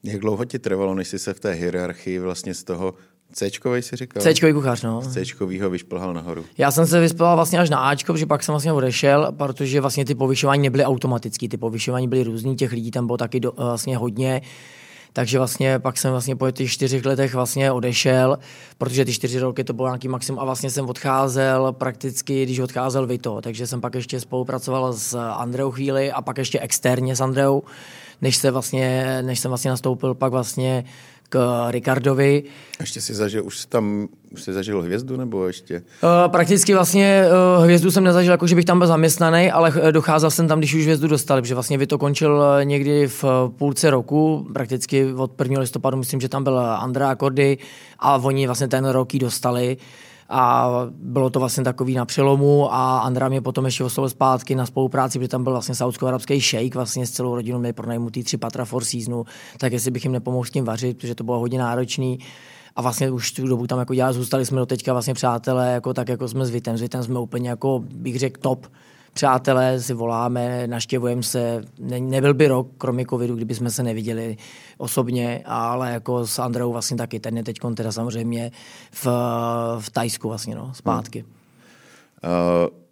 Jak 0.02 0.20
dlouho 0.20 0.44
ti 0.44 0.58
trvalo, 0.58 0.94
než 0.94 1.08
jsi 1.08 1.18
se 1.18 1.34
v 1.34 1.40
té 1.40 1.52
hierarchii 1.52 2.18
vlastně 2.18 2.54
z 2.54 2.64
toho 2.64 2.94
C-čkovej 3.32 3.82
si 3.82 3.96
říkal? 3.96 4.22
C-čkový 4.22 4.52
kuchař, 4.52 4.82
no. 4.82 5.02
Z 5.02 5.12
C-čkovýho 5.12 5.70
vyšplhal 5.70 6.14
nahoru. 6.14 6.44
Já 6.58 6.70
jsem 6.70 6.86
se 6.86 7.00
vyspal 7.00 7.36
vlastně 7.36 7.58
až 7.58 7.70
na 7.70 7.78
Ačko, 7.78 8.12
protože 8.12 8.26
pak 8.26 8.42
jsem 8.42 8.52
vlastně 8.52 8.72
odešel, 8.72 9.32
protože 9.36 9.80
vlastně 9.80 10.04
ty 10.04 10.14
povyšování 10.14 10.62
nebyly 10.62 10.84
automatické, 10.84 11.48
ty 11.48 11.56
povyšování 11.56 12.08
byly 12.08 12.22
různý, 12.22 12.56
těch 12.56 12.72
lidí 12.72 12.90
tam 12.90 13.06
bylo 13.06 13.16
taky 13.16 13.40
do, 13.40 13.52
vlastně 13.56 13.96
hodně. 13.96 14.42
Takže 15.12 15.38
vlastně 15.38 15.78
pak 15.78 15.98
jsem 15.98 16.10
vlastně 16.10 16.36
po 16.36 16.50
těch 16.50 16.70
čtyřech 16.70 17.04
letech 17.04 17.34
vlastně 17.34 17.72
odešel, 17.72 18.38
protože 18.78 19.04
ty 19.04 19.12
čtyři 19.12 19.38
roky 19.38 19.64
to 19.64 19.72
bylo 19.72 19.88
nějaký 19.88 20.08
maximum 20.08 20.40
a 20.40 20.44
vlastně 20.44 20.70
jsem 20.70 20.88
odcházel 20.88 21.72
prakticky, 21.72 22.42
když 22.42 22.58
odcházel 22.58 23.06
Vito, 23.06 23.40
takže 23.40 23.66
jsem 23.66 23.80
pak 23.80 23.94
ještě 23.94 24.20
spolupracoval 24.20 24.92
s 24.92 25.18
Andreou 25.18 25.70
chvíli 25.70 26.12
a 26.12 26.22
pak 26.22 26.38
ještě 26.38 26.60
externě 26.60 27.16
s 27.16 27.20
Andreou, 27.20 27.62
než, 28.22 28.36
se 28.36 28.50
vlastně, 28.50 29.18
než 29.22 29.40
jsem 29.40 29.48
vlastně 29.48 29.70
nastoupil 29.70 30.14
pak 30.14 30.32
vlastně 30.32 30.84
k 31.28 31.66
Ricardovi. 31.70 32.42
Ještě 32.80 33.00
si 33.00 33.14
zažil, 33.14 33.44
už 33.44 33.66
tam 33.66 34.08
už 34.32 34.42
jsi 34.42 34.52
zažil 34.52 34.82
hvězdu 34.82 35.16
nebo 35.16 35.46
ještě? 35.46 35.74
Uh, 35.74 36.30
prakticky 36.30 36.74
vlastně 36.74 37.24
uh, 37.58 37.64
hvězdu 37.64 37.90
jsem 37.90 38.04
nezažil, 38.04 38.32
jako 38.32 38.46
že 38.46 38.54
bych 38.54 38.64
tam 38.64 38.78
byl 38.78 38.86
zaměstnaný, 38.86 39.50
ale 39.50 39.72
docházel 39.90 40.30
jsem 40.30 40.48
tam, 40.48 40.58
když 40.58 40.74
už 40.74 40.82
hvězdu 40.82 41.08
dostali, 41.08 41.42
protože 41.42 41.54
vlastně 41.54 41.78
by 41.78 41.86
to 41.86 41.98
končil 41.98 42.44
někdy 42.62 43.06
v 43.06 43.24
půlce 43.58 43.90
roku, 43.90 44.46
prakticky 44.52 45.12
od 45.12 45.40
1. 45.40 45.60
listopadu, 45.60 45.96
myslím, 45.96 46.20
že 46.20 46.28
tam 46.28 46.44
byl 46.44 46.58
Andrea 46.58 47.14
Kordy 47.14 47.58
a 47.98 48.16
oni 48.16 48.46
vlastně 48.46 48.68
ten 48.68 48.88
rok 48.88 49.12
dostali 49.12 49.76
a 50.28 50.70
bylo 50.90 51.30
to 51.30 51.38
vlastně 51.38 51.64
takový 51.64 51.94
na 51.94 52.04
přelomu 52.04 52.74
a 52.74 52.98
Andra 52.98 53.28
mě 53.28 53.40
potom 53.40 53.64
ještě 53.64 53.84
oslovil 53.84 54.08
zpátky 54.08 54.54
na 54.54 54.66
spolupráci, 54.66 55.18
protože 55.18 55.28
tam 55.28 55.44
byl 55.44 55.52
vlastně 55.52 55.74
saudsko-arabský 55.74 56.40
šejk, 56.40 56.74
vlastně 56.74 57.06
s 57.06 57.10
celou 57.10 57.34
rodinou 57.34 57.58
měli 57.58 57.72
pronajmutý 57.72 58.22
tři 58.22 58.36
patra 58.36 58.64
for 58.64 58.84
seasonu, 58.84 59.24
tak 59.58 59.72
jestli 59.72 59.90
bych 59.90 60.04
jim 60.04 60.12
nepomohl 60.12 60.44
s 60.44 60.50
tím 60.50 60.64
vařit, 60.64 60.98
protože 60.98 61.14
to 61.14 61.24
bylo 61.24 61.38
hodně 61.38 61.58
náročný 61.58 62.18
a 62.76 62.82
vlastně 62.82 63.10
už 63.10 63.32
tu 63.32 63.46
dobu 63.46 63.66
tam 63.66 63.78
jako 63.78 63.94
dělali, 63.94 64.14
zůstali 64.14 64.46
jsme 64.46 64.58
do 64.58 64.66
teďka 64.66 64.92
vlastně 64.92 65.14
přátelé, 65.14 65.72
jako 65.72 65.94
tak 65.94 66.08
jako 66.08 66.28
jsme 66.28 66.46
s 66.46 66.50
Vitem. 66.50 66.76
S 66.76 66.80
Vitem 66.80 67.02
jsme 67.02 67.18
úplně 67.18 67.48
jako, 67.50 67.82
bych 67.94 68.18
řekl, 68.18 68.40
top 68.40 68.66
přátelé, 69.16 69.80
si 69.80 69.94
voláme, 69.94 70.66
naštěvujeme 70.66 71.22
se. 71.22 71.64
Ne, 71.78 72.00
nebyl 72.00 72.34
by 72.34 72.48
rok, 72.48 72.68
kromě 72.78 73.06
covidu, 73.06 73.36
kdyby 73.36 73.54
jsme 73.54 73.70
se 73.70 73.82
neviděli 73.82 74.36
osobně, 74.78 75.42
ale 75.44 75.92
jako 75.92 76.26
s 76.26 76.38
Andreou 76.38 76.72
vlastně 76.72 76.96
taky. 76.96 77.20
Ten 77.20 77.36
je 77.36 77.44
teď 77.44 77.58
teda 77.74 77.92
samozřejmě 77.92 78.50
v, 78.92 79.06
v 79.80 79.90
Tajsku 79.90 80.28
vlastně, 80.28 80.54
no, 80.54 80.74
zpátky. 80.74 81.24
Hmm. 82.22 82.32
Uh, 82.64 82.85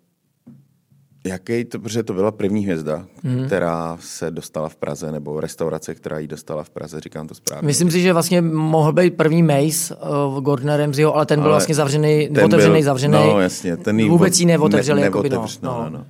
jaký 1.24 1.64
to, 1.64 1.78
protože 1.78 2.02
to 2.02 2.12
byla 2.12 2.30
první 2.30 2.64
hvězda, 2.64 3.06
hmm. 3.24 3.46
která 3.46 3.98
se 4.00 4.30
dostala 4.30 4.68
v 4.68 4.76
Praze, 4.76 5.12
nebo 5.12 5.40
restaurace, 5.40 5.94
která 5.94 6.18
ji 6.18 6.28
dostala 6.28 6.64
v 6.64 6.70
Praze, 6.70 7.00
říkám 7.00 7.28
to 7.28 7.34
správně. 7.34 7.66
Myslím 7.66 7.90
si, 7.90 8.00
že 8.00 8.12
vlastně 8.12 8.40
mohl 8.42 8.92
být 8.92 9.16
první 9.16 9.42
Mace 9.42 9.96
uh, 9.96 10.40
Gordona 10.40 10.76
Ramsayho, 10.76 11.16
ale 11.16 11.26
ten 11.26 11.40
byl 11.40 11.48
ale 11.48 11.54
vlastně 11.54 11.74
zavřený, 11.74 12.28
otevřený, 12.44 12.74
byl, 12.74 12.82
zavřený. 12.82 13.14
No 13.14 13.40
jasně, 13.40 13.76
ten 13.76 14.08
vůbec 14.08 14.40
ji 14.40 14.46
neotevřeli. 14.46 15.00
Ne, 15.00 15.04
jakoby, 15.04 15.30
no, 15.30 15.46
no. 15.62 15.70
No, 15.84 15.90
no. 15.90 16.06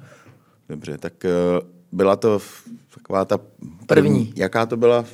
Dobře, 0.69 0.99
tak 0.99 1.13
uh, 1.25 1.69
byla 1.93 2.17
to 2.17 2.41
taková 2.95 3.25
ta 3.25 3.39
první. 3.39 3.87
první. 3.87 4.33
Jaká 4.37 4.67
to 4.67 4.77
byla 4.77 5.05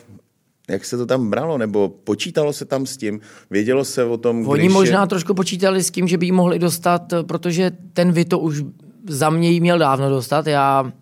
jak 0.70 0.84
se 0.84 0.96
to 0.96 1.06
tam 1.06 1.30
bralo, 1.30 1.58
nebo 1.58 1.88
počítalo 1.88 2.52
se 2.52 2.64
tam 2.64 2.86
s 2.86 2.96
tím? 2.96 3.20
Vědělo 3.50 3.84
se 3.84 4.04
o 4.04 4.16
tom, 4.16 4.48
Oni 4.48 4.68
možná 4.68 5.00
je... 5.00 5.06
trošku 5.06 5.34
počítali 5.34 5.82
s 5.82 5.90
tím, 5.90 6.08
že 6.08 6.18
by 6.18 6.26
ji 6.26 6.32
mohli 6.32 6.58
dostat, 6.58 7.14
protože 7.26 7.70
ten 7.92 8.12
Vito 8.12 8.38
už 8.38 8.62
za 9.10 9.30
mě 9.30 9.50
ji 9.50 9.60
měl 9.60 9.78
dávno 9.78 10.08
dostat. 10.10 10.46
Já 10.46 10.92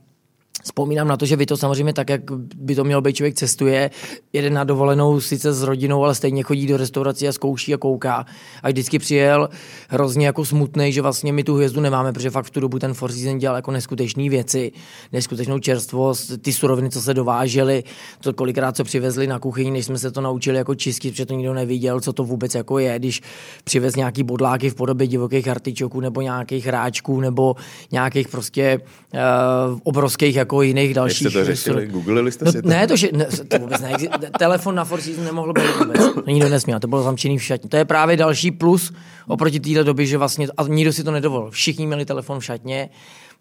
Vzpomínám 0.62 1.08
na 1.08 1.16
to, 1.16 1.26
že 1.26 1.36
vy 1.36 1.46
to 1.46 1.56
samozřejmě 1.56 1.92
tak, 1.92 2.10
jak 2.10 2.20
by 2.56 2.74
to 2.74 2.84
měl 2.84 3.00
být 3.00 3.16
člověk 3.16 3.34
cestuje, 3.34 3.90
jeden 4.32 4.54
na 4.54 4.64
dovolenou 4.64 5.20
sice 5.20 5.52
s 5.52 5.62
rodinou, 5.62 6.04
ale 6.04 6.14
stejně 6.14 6.42
chodí 6.42 6.66
do 6.66 6.76
restaurací 6.76 7.28
a 7.28 7.32
zkouší 7.32 7.74
a 7.74 7.76
kouká. 7.76 8.26
A 8.62 8.68
vždycky 8.68 8.98
přijel 8.98 9.48
hrozně 9.88 10.26
jako 10.26 10.44
smutný, 10.44 10.92
že 10.92 11.02
vlastně 11.02 11.32
my 11.32 11.44
tu 11.44 11.54
hvězdu 11.54 11.80
nemáme, 11.80 12.12
protože 12.12 12.30
fakt 12.30 12.44
v 12.44 12.50
tu 12.50 12.60
dobu 12.60 12.78
ten 12.78 12.94
Four 12.94 13.12
Seasons 13.12 13.40
dělal 13.40 13.56
jako 13.56 13.70
neskutečné 13.70 14.28
věci, 14.28 14.72
neskutečnou 15.12 15.58
čerstvost, 15.58 16.32
ty 16.42 16.52
suroviny, 16.52 16.90
co 16.90 17.02
se 17.02 17.14
dovážely, 17.14 17.84
to 18.20 18.32
kolikrát 18.32 18.76
co 18.76 18.84
přivezli 18.84 19.26
na 19.26 19.38
kuchyni, 19.38 19.70
než 19.70 19.84
jsme 19.84 19.98
se 19.98 20.10
to 20.10 20.20
naučili 20.20 20.58
jako 20.58 20.74
čistit, 20.74 21.10
protože 21.10 21.26
to 21.26 21.34
nikdo 21.34 21.54
neviděl, 21.54 22.00
co 22.00 22.12
to 22.12 22.24
vůbec 22.24 22.54
jako 22.54 22.78
je, 22.78 22.98
když 22.98 23.22
přivez 23.64 23.96
nějaký 23.96 24.22
bodláky 24.22 24.70
v 24.70 24.74
podobě 24.74 25.06
divokých 25.06 25.48
artičoků 25.48 26.00
nebo 26.00 26.20
nějakých 26.20 26.66
hráčků 26.66 27.20
nebo 27.20 27.56
nějakých 27.92 28.28
prostě 28.28 28.80
uh, 29.14 29.78
obrovských 29.82 30.36
jako 30.36 30.57
jako 30.58 30.62
jiných 30.62 30.94
dalších. 30.94 31.24
Jak 31.24 31.32
jste 31.32 31.38
to 31.38 31.44
řešili? 31.44 31.86
Googlili 31.86 32.32
jste 32.32 32.44
no, 32.44 32.52
si 32.52 32.62
to? 32.62 32.68
Ne, 32.68 32.86
to, 32.86 32.96
že, 32.96 33.08
ne, 33.12 33.26
to 33.48 33.58
vůbec 33.58 33.80
ne. 33.80 33.92
Telefon 34.38 34.74
na 34.74 34.84
Four 34.84 35.00
Seasons 35.00 35.26
nemohl 35.26 35.52
být 35.52 35.76
vůbec. 35.78 36.00
Nikdo 36.26 36.48
nesměl, 36.48 36.80
to 36.80 36.88
bylo 36.88 37.02
zamčený 37.02 37.38
v 37.38 37.42
šatně. 37.42 37.68
To 37.68 37.76
je 37.76 37.84
právě 37.84 38.16
další 38.16 38.50
plus 38.50 38.92
oproti 39.26 39.60
téhle 39.60 39.84
době, 39.84 40.06
že 40.06 40.18
vlastně, 40.18 40.48
a 40.56 40.62
nikdo 40.62 40.92
si 40.92 41.04
to 41.04 41.10
nedovolil. 41.10 41.50
Všichni 41.50 41.86
měli 41.86 42.04
telefon 42.04 42.40
v 42.40 42.44
šatně, 42.44 42.88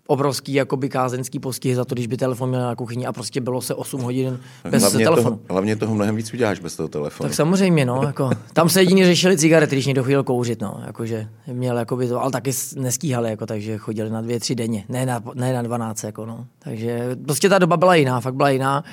obrovský 0.08 0.54
jakoby 0.54 0.90
kázenský 0.90 1.40
postih 1.40 1.76
za 1.76 1.86
to, 1.86 1.96
když 1.96 2.08
by 2.08 2.18
telefon 2.18 2.50
měl 2.50 2.62
na 2.62 2.76
kuchyni 2.76 3.06
a 3.06 3.14
prostě 3.14 3.42
bylo 3.42 3.62
se 3.62 3.76
8 3.76 4.02
hodin 4.02 4.40
bez 4.70 4.82
hlavně 4.82 5.06
telefonu. 5.06 5.36
Toho, 5.36 5.40
hlavně 5.50 5.76
toho 5.76 5.96
mnohem 5.96 6.16
víc 6.16 6.34
uděláš 6.34 6.60
bez 6.60 6.76
toho 6.76 6.90
telefonu. 6.90 7.30
Tak 7.30 7.36
samozřejmě, 7.36 7.86
no, 7.86 8.02
jako, 8.06 8.30
tam 8.54 8.70
se 8.70 8.82
jedině 8.82 9.06
řešili 9.06 9.38
cigarety, 9.38 9.76
když 9.76 9.86
někdo 9.86 10.04
chodil 10.04 10.24
kouřit, 10.24 10.62
no, 10.62 10.82
jakože 10.88 11.28
měl 11.54 11.78
jakoby 11.78 12.08
to, 12.08 12.22
ale 12.22 12.32
taky 12.32 12.52
nestíhali, 12.76 13.30
jako, 13.30 13.46
takže 13.46 13.78
chodili 13.78 14.10
na 14.10 14.22
dvě, 14.22 14.40
tři 14.40 14.56
denně, 14.56 14.86
ne 14.90 15.06
na, 15.06 15.22
ne 15.34 15.54
na 15.54 15.62
12, 15.62 16.04
jako, 16.04 16.26
no. 16.26 16.46
Takže 16.60 17.18
prostě 17.26 17.50
ta 17.50 17.60
doba 17.60 17.78
byla 17.78 17.96
jiná, 17.96 18.20
fakt 18.20 18.36
byla 18.36 18.50
jiná. 18.50 18.84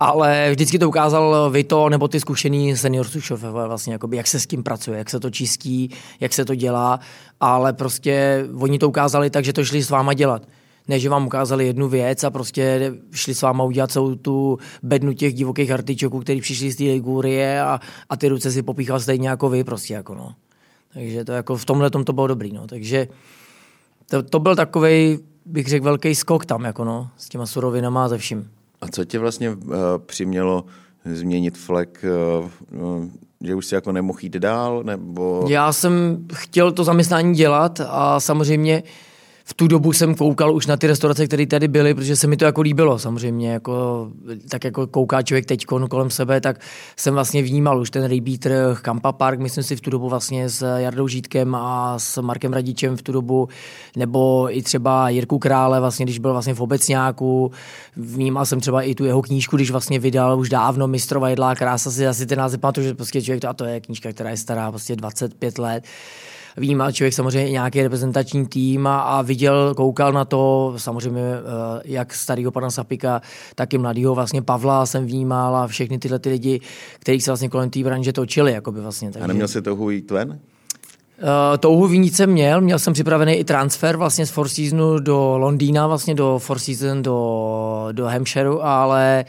Ale 0.00 0.50
vždycky 0.50 0.78
to 0.78 0.88
ukázal 0.88 1.50
Vito 1.50 1.88
nebo 1.88 2.08
ty 2.08 2.20
zkušený 2.20 2.76
senior 2.76 3.06
šofové, 3.18 3.66
vlastně, 3.66 3.92
jakoby, 3.92 4.16
jak 4.16 4.26
se 4.26 4.40
s 4.40 4.46
tím 4.46 4.62
pracuje, 4.62 4.98
jak 4.98 5.10
se 5.10 5.20
to 5.20 5.30
čistí, 5.30 5.90
jak 6.20 6.32
se 6.32 6.44
to 6.44 6.54
dělá, 6.54 7.00
ale 7.40 7.72
prostě 7.72 8.44
oni 8.58 8.78
to 8.78 8.88
ukázali 8.88 9.30
tak, 9.30 9.44
že 9.44 9.52
to 9.52 9.64
šli 9.64 9.82
s 9.82 9.90
váma 9.90 10.14
dělat 10.14 10.42
ne, 10.90 10.98
že 10.98 11.08
vám 11.08 11.26
ukázali 11.26 11.66
jednu 11.66 11.88
věc 11.88 12.24
a 12.24 12.30
prostě 12.30 12.92
šli 13.12 13.34
s 13.34 13.42
váma 13.42 13.64
udělat 13.64 13.90
celou 13.90 14.14
tu 14.14 14.58
bednu 14.82 15.12
těch 15.12 15.34
divokých 15.34 15.70
artičoků, 15.70 16.20
který 16.20 16.40
přišli 16.40 16.70
z 16.70 16.76
té 16.76 16.84
Ligurie 16.84 17.62
a, 17.62 17.80
a 18.08 18.16
ty 18.16 18.28
ruce 18.28 18.50
si 18.50 18.62
popíchal 18.62 19.00
stejně 19.00 19.28
jako 19.28 19.48
vy 19.48 19.64
prostě 19.64 19.94
jako 19.94 20.14
no. 20.14 20.34
Takže 20.94 21.24
to 21.24 21.32
jako 21.32 21.56
v 21.56 21.64
tomhle 21.64 21.90
tom 21.90 22.04
to 22.04 22.12
bylo 22.12 22.26
dobrý, 22.26 22.52
no. 22.52 22.66
Takže 22.66 23.08
to, 24.10 24.22
to 24.22 24.38
byl 24.38 24.56
takový, 24.56 25.18
bych 25.46 25.66
řekl, 25.68 25.84
velký 25.84 26.14
skok 26.14 26.46
tam, 26.46 26.64
jako 26.64 26.84
no, 26.84 27.10
s 27.16 27.28
těma 27.28 27.46
surovinama 27.46 28.04
a 28.04 28.08
ze 28.08 28.18
vším. 28.18 28.50
A 28.80 28.88
co 28.88 29.04
tě 29.04 29.18
vlastně 29.18 29.50
uh, 29.50 29.74
přimělo 30.06 30.64
změnit 31.04 31.58
flek, 31.58 32.04
uh, 32.72 33.04
že 33.40 33.54
už 33.54 33.66
si 33.66 33.74
jako 33.74 33.92
nemohl 33.92 34.18
jít 34.22 34.36
dál, 34.36 34.82
nebo... 34.84 35.46
Já 35.48 35.72
jsem 35.72 36.24
chtěl 36.34 36.72
to 36.72 36.84
zaměstnání 36.84 37.34
dělat 37.34 37.80
a 37.88 38.20
samozřejmě 38.20 38.82
uh, 38.82 38.88
v 39.50 39.54
tu 39.54 39.68
dobu 39.68 39.92
jsem 39.92 40.14
koukal 40.14 40.54
už 40.54 40.66
na 40.66 40.76
ty 40.76 40.86
restaurace, 40.86 41.26
které 41.26 41.46
tady 41.46 41.68
byly, 41.68 41.94
protože 41.94 42.16
se 42.16 42.26
mi 42.26 42.36
to 42.36 42.44
jako 42.44 42.60
líbilo 42.60 42.98
samozřejmě, 42.98 43.52
jako, 43.52 44.08
tak 44.50 44.64
jako 44.64 44.86
kouká 44.86 45.22
člověk 45.22 45.46
teď 45.46 45.64
kolem 45.64 46.10
sebe, 46.10 46.40
tak 46.40 46.60
jsem 46.96 47.14
vlastně 47.14 47.42
vnímal 47.42 47.80
už 47.80 47.90
ten 47.90 48.04
rybí 48.04 48.38
trh, 48.38 48.80
Kampa 48.80 49.12
Park, 49.12 49.40
myslím 49.40 49.64
si 49.64 49.76
v 49.76 49.80
tu 49.80 49.90
dobu 49.90 50.08
vlastně 50.08 50.48
s 50.48 50.76
Jardou 50.76 51.08
Žítkem 51.08 51.54
a 51.54 51.98
s 51.98 52.22
Markem 52.22 52.52
Radičem 52.52 52.96
v 52.96 53.02
tu 53.02 53.12
dobu, 53.12 53.48
nebo 53.96 54.48
i 54.56 54.62
třeba 54.62 55.08
Jirku 55.08 55.38
Krále, 55.38 55.80
vlastně, 55.80 56.06
když 56.06 56.18
byl 56.18 56.32
vlastně 56.32 56.54
v 56.54 56.60
Obecňáku, 56.60 57.50
vnímal 57.96 58.46
jsem 58.46 58.60
třeba 58.60 58.82
i 58.82 58.94
tu 58.94 59.04
jeho 59.04 59.22
knížku, 59.22 59.56
když 59.56 59.70
vlastně 59.70 59.98
vydal 59.98 60.40
už 60.40 60.48
dávno 60.48 60.88
Mistrova 60.88 61.28
jedlá 61.28 61.54
krása, 61.54 61.90
si 61.90 62.06
asi 62.06 62.26
ten 62.26 62.38
název 62.38 62.60
pamatuju, 62.60 62.86
že 62.86 62.94
prostě 62.94 63.22
člověk, 63.22 63.40
to, 63.40 63.48
a 63.48 63.52
to 63.52 63.64
je 63.64 63.80
knížka, 63.80 64.12
která 64.12 64.30
je 64.30 64.36
stará 64.36 64.70
prostě 64.70 64.96
25 64.96 65.58
let, 65.58 65.84
vnímal 66.56 66.92
člověk 66.92 67.14
samozřejmě 67.14 67.50
nějaký 67.50 67.82
reprezentační 67.82 68.46
tým 68.46 68.86
a, 68.86 69.00
a 69.00 69.22
viděl, 69.22 69.74
koukal 69.74 70.12
na 70.12 70.24
to, 70.24 70.74
samozřejmě 70.76 71.20
eh, 71.20 71.80
jak 71.84 72.14
starého 72.14 72.50
pana 72.52 72.70
Sapika, 72.70 73.22
tak 73.54 73.74
i 73.74 73.78
mladého 73.78 74.14
vlastně 74.14 74.42
Pavla 74.42 74.86
jsem 74.86 75.06
vnímal 75.06 75.56
a 75.56 75.66
všechny 75.66 75.98
tyhle 75.98 76.18
ty 76.18 76.28
lidi, 76.28 76.60
kteří 76.98 77.20
se 77.20 77.30
vlastně 77.30 77.48
kolem 77.48 77.70
té 77.70 77.80
branže 77.80 78.12
točili. 78.12 78.52
Jakoby 78.52 78.80
vlastně, 78.80 79.10
takže... 79.10 79.24
A 79.24 79.26
neměl 79.26 79.48
si 79.48 79.62
touhu 79.62 79.90
jít 79.90 80.10
ven? 80.10 80.28
Uh, 80.30 81.56
touhu 81.58 81.92
jsem 81.92 82.30
měl, 82.30 82.60
měl 82.60 82.78
jsem 82.78 82.92
připravený 82.92 83.32
i 83.32 83.44
transfer 83.44 83.96
vlastně 83.96 84.26
z 84.26 84.30
Four 84.30 84.48
Seasonu 84.48 84.98
do 84.98 85.38
Londýna, 85.38 85.86
vlastně 85.86 86.14
do 86.14 86.38
Four 86.38 86.58
Season, 86.58 87.02
do, 87.02 87.88
do 87.92 88.06
Hampshireu, 88.06 88.60
ale 88.60 89.24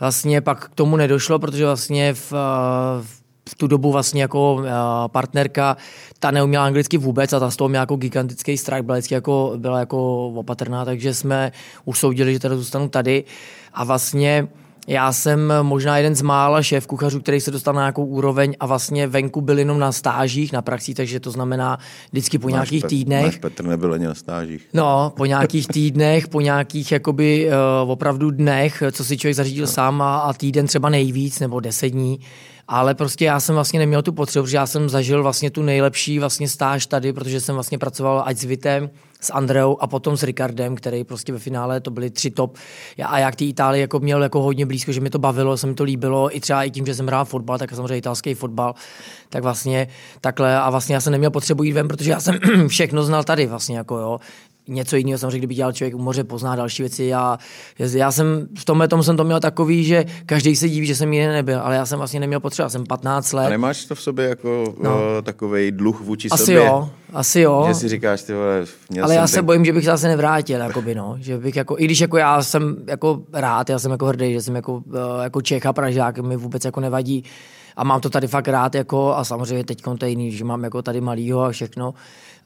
vlastně 0.00 0.40
pak 0.40 0.68
k 0.68 0.74
tomu 0.74 0.96
nedošlo, 0.96 1.38
protože 1.38 1.64
vlastně 1.64 2.14
v, 2.14 2.32
v 3.02 3.19
v 3.50 3.54
tu 3.54 3.66
dobu 3.66 3.92
vlastně 3.92 4.22
jako 4.22 4.62
eh, 4.64 4.70
partnerka, 5.08 5.76
ta 6.18 6.30
neuměla 6.30 6.64
anglicky 6.64 6.98
vůbec 6.98 7.32
a 7.32 7.40
ta 7.40 7.50
z 7.50 7.56
toho 7.56 7.68
měla 7.68 7.82
jako 7.82 7.96
gigantický 7.96 8.58
strach, 8.58 8.82
byla 8.82 8.98
jako, 9.10 9.52
byla 9.56 9.78
jako 9.78 10.28
opatrná, 10.28 10.84
takže 10.84 11.14
jsme 11.14 11.52
usoudili, 11.84 12.32
že 12.32 12.38
teda 12.38 12.56
zůstanu 12.56 12.88
tady 12.88 13.24
a 13.74 13.84
vlastně 13.84 14.48
já 14.86 15.12
jsem 15.12 15.52
možná 15.62 15.96
jeden 15.96 16.14
z 16.14 16.22
mála 16.22 16.62
šéf 16.62 16.86
kuchařů, 16.86 17.20
který 17.20 17.40
se 17.40 17.50
dostal 17.50 17.74
na 17.74 17.80
nějakou 17.80 18.04
úroveň 18.04 18.54
a 18.60 18.66
vlastně 18.66 19.06
venku 19.06 19.40
byl 19.40 19.58
jenom 19.58 19.78
na 19.78 19.92
stážích, 19.92 20.52
na 20.52 20.62
praxi, 20.62 20.94
takže 20.94 21.20
to 21.20 21.30
znamená 21.30 21.78
vždycky 22.12 22.38
po 22.38 22.48
máš 22.48 22.52
nějakých 22.52 22.84
týdnech. 22.84 23.24
Máš 23.24 23.36
Petr 23.36 23.64
nebyl 23.64 23.92
ani 23.92 24.06
na 24.06 24.14
stážích. 24.14 24.68
No, 24.72 25.12
po 25.16 25.26
nějakých 25.26 25.68
týdnech, 25.68 26.28
po 26.28 26.40
nějakých 26.40 26.92
jakoby 26.92 27.50
uh, 27.84 27.90
opravdu 27.90 28.30
dnech, 28.30 28.82
co 28.92 29.04
si 29.04 29.18
člověk 29.18 29.36
zařídil 29.36 29.64
no. 29.64 29.72
sám 29.72 30.02
a, 30.02 30.18
a 30.18 30.32
týden 30.32 30.66
třeba 30.66 30.88
nejvíc 30.88 31.40
nebo 31.40 31.60
deset 31.60 31.88
dní, 31.88 32.20
ale 32.72 32.94
prostě 32.94 33.24
já 33.24 33.40
jsem 33.40 33.54
vlastně 33.54 33.78
neměl 33.78 34.02
tu 34.02 34.12
potřebu, 34.12 34.44
protože 34.44 34.56
já 34.56 34.66
jsem 34.66 34.88
zažil 34.88 35.22
vlastně 35.22 35.50
tu 35.50 35.62
nejlepší 35.62 36.18
vlastně 36.18 36.48
stáž 36.48 36.86
tady, 36.86 37.12
protože 37.12 37.40
jsem 37.40 37.54
vlastně 37.54 37.78
pracoval 37.78 38.22
ať 38.26 38.36
s 38.36 38.44
Vitem, 38.44 38.90
s 39.20 39.32
Andreou 39.32 39.82
a 39.82 39.86
potom 39.86 40.16
s 40.16 40.22
Ricardem, 40.22 40.76
který 40.76 41.04
prostě 41.04 41.32
ve 41.32 41.38
finále 41.38 41.80
to 41.80 41.90
byly 41.90 42.10
tři 42.10 42.30
top. 42.30 42.56
Já, 42.96 43.06
a 43.06 43.18
já 43.18 43.30
k 43.30 43.36
té 43.36 43.44
Itálii 43.44 43.80
jako 43.80 43.98
měl 43.98 44.22
jako 44.22 44.42
hodně 44.42 44.66
blízko, 44.66 44.92
že 44.92 45.00
mi 45.00 45.10
to 45.10 45.18
bavilo, 45.18 45.56
se 45.56 45.66
mi 45.66 45.74
to 45.74 45.84
líbilo, 45.84 46.36
i 46.36 46.40
třeba 46.40 46.64
i 46.64 46.70
tím, 46.70 46.86
že 46.86 46.94
jsem 46.94 47.06
hrál 47.06 47.24
fotbal, 47.24 47.58
tak 47.58 47.70
samozřejmě 47.70 47.96
italský 47.96 48.34
fotbal, 48.34 48.74
tak 49.28 49.42
vlastně 49.42 49.88
takhle 50.20 50.60
a 50.60 50.70
vlastně 50.70 50.94
já 50.94 51.00
jsem 51.00 51.12
neměl 51.12 51.30
potřebu 51.30 51.62
jít 51.62 51.72
ven, 51.72 51.88
protože 51.88 52.10
já 52.10 52.20
jsem 52.20 52.38
všechno 52.68 53.02
znal 53.02 53.24
tady 53.24 53.46
vlastně 53.46 53.76
jako 53.76 53.98
jo 53.98 54.18
něco 54.70 54.96
jiného, 54.96 55.18
samozřejmě, 55.18 55.38
kdyby 55.38 55.54
dělal 55.54 55.72
člověk 55.72 55.94
u 55.94 55.98
moře, 55.98 56.24
pozná 56.24 56.56
další 56.56 56.82
věci. 56.82 57.04
Já, 57.04 57.38
já 57.78 58.12
jsem 58.12 58.48
v 58.58 58.64
tomhle 58.64 58.88
tom 58.88 59.02
jsem 59.02 59.16
to 59.16 59.24
měl 59.24 59.40
takový, 59.40 59.84
že 59.84 60.04
každý 60.26 60.56
se 60.56 60.68
diví, 60.68 60.86
že 60.86 60.96
jsem 60.96 61.12
jiný 61.12 61.26
nebyl, 61.26 61.60
ale 61.60 61.76
já 61.76 61.86
jsem 61.86 61.98
vlastně 61.98 62.20
neměl 62.20 62.40
potřeba, 62.40 62.68
jsem 62.68 62.86
15 62.86 63.32
let. 63.32 63.46
A 63.46 63.50
nemáš 63.50 63.84
to 63.84 63.94
v 63.94 64.02
sobě 64.02 64.28
jako 64.28 64.74
no. 64.82 64.90
uh, 64.90 65.22
takový 65.22 65.70
dluh 65.70 66.00
vůči 66.00 66.28
asi 66.28 66.44
sobě? 66.44 66.64
Jo, 66.64 66.90
asi 67.12 67.40
jo. 67.40 67.64
Že 67.68 67.74
si 67.74 67.88
říkáš, 67.88 68.22
ty 68.22 68.34
vole, 68.34 68.64
měl 68.90 69.04
Ale 69.04 69.14
já 69.14 69.26
se 69.26 69.42
bojím, 69.42 69.64
že 69.64 69.72
bych 69.72 69.84
se 69.84 69.90
zase 69.90 70.08
nevrátil, 70.08 70.60
jakoby, 70.60 70.94
no. 70.94 71.16
že 71.20 71.38
bych 71.38 71.56
jako, 71.56 71.78
i 71.78 71.84
když 71.84 72.00
jako 72.00 72.16
já 72.16 72.42
jsem 72.42 72.76
jako 72.86 73.22
rád, 73.32 73.70
já 73.70 73.78
jsem 73.78 73.90
jako 73.90 74.06
hrdý, 74.06 74.32
že 74.32 74.42
jsem 74.42 74.56
jako, 74.56 74.72
uh, 74.72 74.82
jako 75.22 75.42
Čech 75.42 75.66
a 75.66 75.72
Pražák, 75.72 76.18
mi 76.18 76.36
vůbec 76.36 76.64
jako 76.64 76.80
nevadí 76.80 77.24
a 77.76 77.84
mám 77.84 78.00
to 78.00 78.10
tady 78.10 78.28
fakt 78.28 78.48
rád 78.48 78.74
jako 78.74 79.16
a 79.16 79.24
samozřejmě 79.24 79.64
teď 79.64 79.82
to 79.98 80.04
je 80.04 80.10
jiný, 80.10 80.32
že 80.32 80.44
mám 80.44 80.64
jako 80.64 80.82
tady 80.82 81.00
malýho 81.00 81.42
a 81.42 81.50
všechno, 81.50 81.94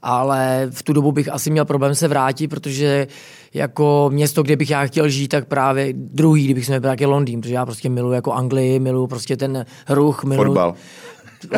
ale 0.05 0.66
v 0.70 0.82
tu 0.82 0.92
dobu 0.92 1.12
bych 1.12 1.32
asi 1.32 1.50
měl 1.50 1.64
problém 1.64 1.94
se 1.94 2.09
vrátit, 2.09 2.48
protože 2.48 3.07
jako 3.55 4.11
město, 4.12 4.42
kde 4.42 4.57
bych 4.57 4.70
já 4.70 4.86
chtěl 4.86 5.09
žít, 5.09 5.28
tak 5.28 5.44
právě 5.44 5.92
druhý, 5.92 6.44
kdybych 6.44 6.66
se 6.66 6.80
byl 6.80 6.90
jak 6.90 7.00
je 7.00 7.07
Londýn, 7.07 7.40
protože 7.40 7.55
já 7.55 7.66
prostě 7.66 7.88
miluji 7.88 8.12
jako 8.12 8.32
Anglii, 8.32 8.78
miluji 8.78 9.07
prostě 9.07 9.36
ten 9.36 9.66
ruch, 9.88 10.24
miluji... 10.24 10.46
Fotbal. 10.46 10.74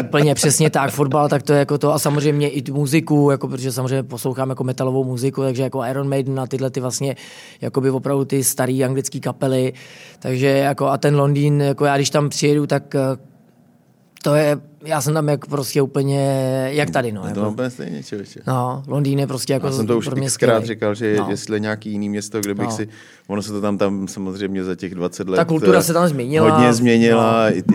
Úplně 0.08 0.34
přesně 0.34 0.70
tak, 0.70 0.90
fotbal, 0.90 1.28
tak 1.28 1.42
to 1.42 1.52
je 1.52 1.58
jako 1.58 1.78
to 1.78 1.94
a 1.94 1.98
samozřejmě 1.98 2.48
i 2.48 2.62
tu 2.62 2.74
muziku, 2.74 3.30
jako, 3.30 3.48
protože 3.48 3.72
samozřejmě 3.72 4.02
poslouchám 4.02 4.48
jako 4.48 4.64
metalovou 4.64 5.04
muziku, 5.04 5.42
takže 5.42 5.62
jako 5.62 5.84
Iron 5.84 6.08
Maiden 6.08 6.40
a 6.40 6.46
tyhle 6.46 6.70
ty 6.70 6.80
vlastně 6.80 7.16
jako 7.60 7.80
by 7.80 7.90
opravdu 7.90 8.24
ty 8.24 8.44
staré 8.44 8.80
anglické 8.84 9.20
kapely, 9.20 9.72
takže 10.18 10.46
jako 10.46 10.86
a 10.86 10.98
ten 10.98 11.16
Londýn, 11.16 11.60
jako 11.60 11.84
já 11.84 11.96
když 11.96 12.10
tam 12.10 12.28
přijedu, 12.28 12.66
tak 12.66 12.96
to 14.26 14.34
je, 14.34 14.58
já 14.84 15.00
jsem 15.00 15.14
tam 15.14 15.28
jak 15.28 15.46
prostě 15.46 15.82
úplně, 15.82 16.20
jak 16.72 16.90
tady, 16.90 17.12
no. 17.12 17.22
Je 17.28 17.34
to 17.34 17.40
jako, 17.40 17.50
úplně 17.50 17.70
stejně, 17.70 18.02
člověče. 18.02 18.40
No, 18.46 18.82
Londýn 18.86 19.18
je 19.18 19.26
prostě 19.26 19.52
jako 19.52 19.66
Já 19.66 19.72
jsem 19.72 19.86
to 19.86 19.98
už 19.98 20.08
xkrát 20.26 20.64
říkal, 20.64 20.94
že 20.94 21.16
no. 21.18 21.26
jestli 21.30 21.60
nějaký 21.60 21.90
jiný 21.90 22.08
město, 22.08 22.40
kde 22.40 22.54
bych 22.54 22.66
no. 22.66 22.76
si, 22.76 22.88
ono 23.26 23.42
se 23.42 23.52
to 23.52 23.60
tam, 23.60 23.78
tam 23.78 24.08
samozřejmě 24.08 24.64
za 24.64 24.74
těch 24.74 24.94
20 24.94 25.28
let. 25.28 25.36
Ta 25.36 25.44
kultura 25.44 25.82
se 25.82 25.92
tam 25.92 26.08
změnila. 26.08 26.50
Hodně 26.50 26.72
změnila, 26.72 27.50
no. 27.50 27.56
i 27.56 27.62
ty 27.62 27.74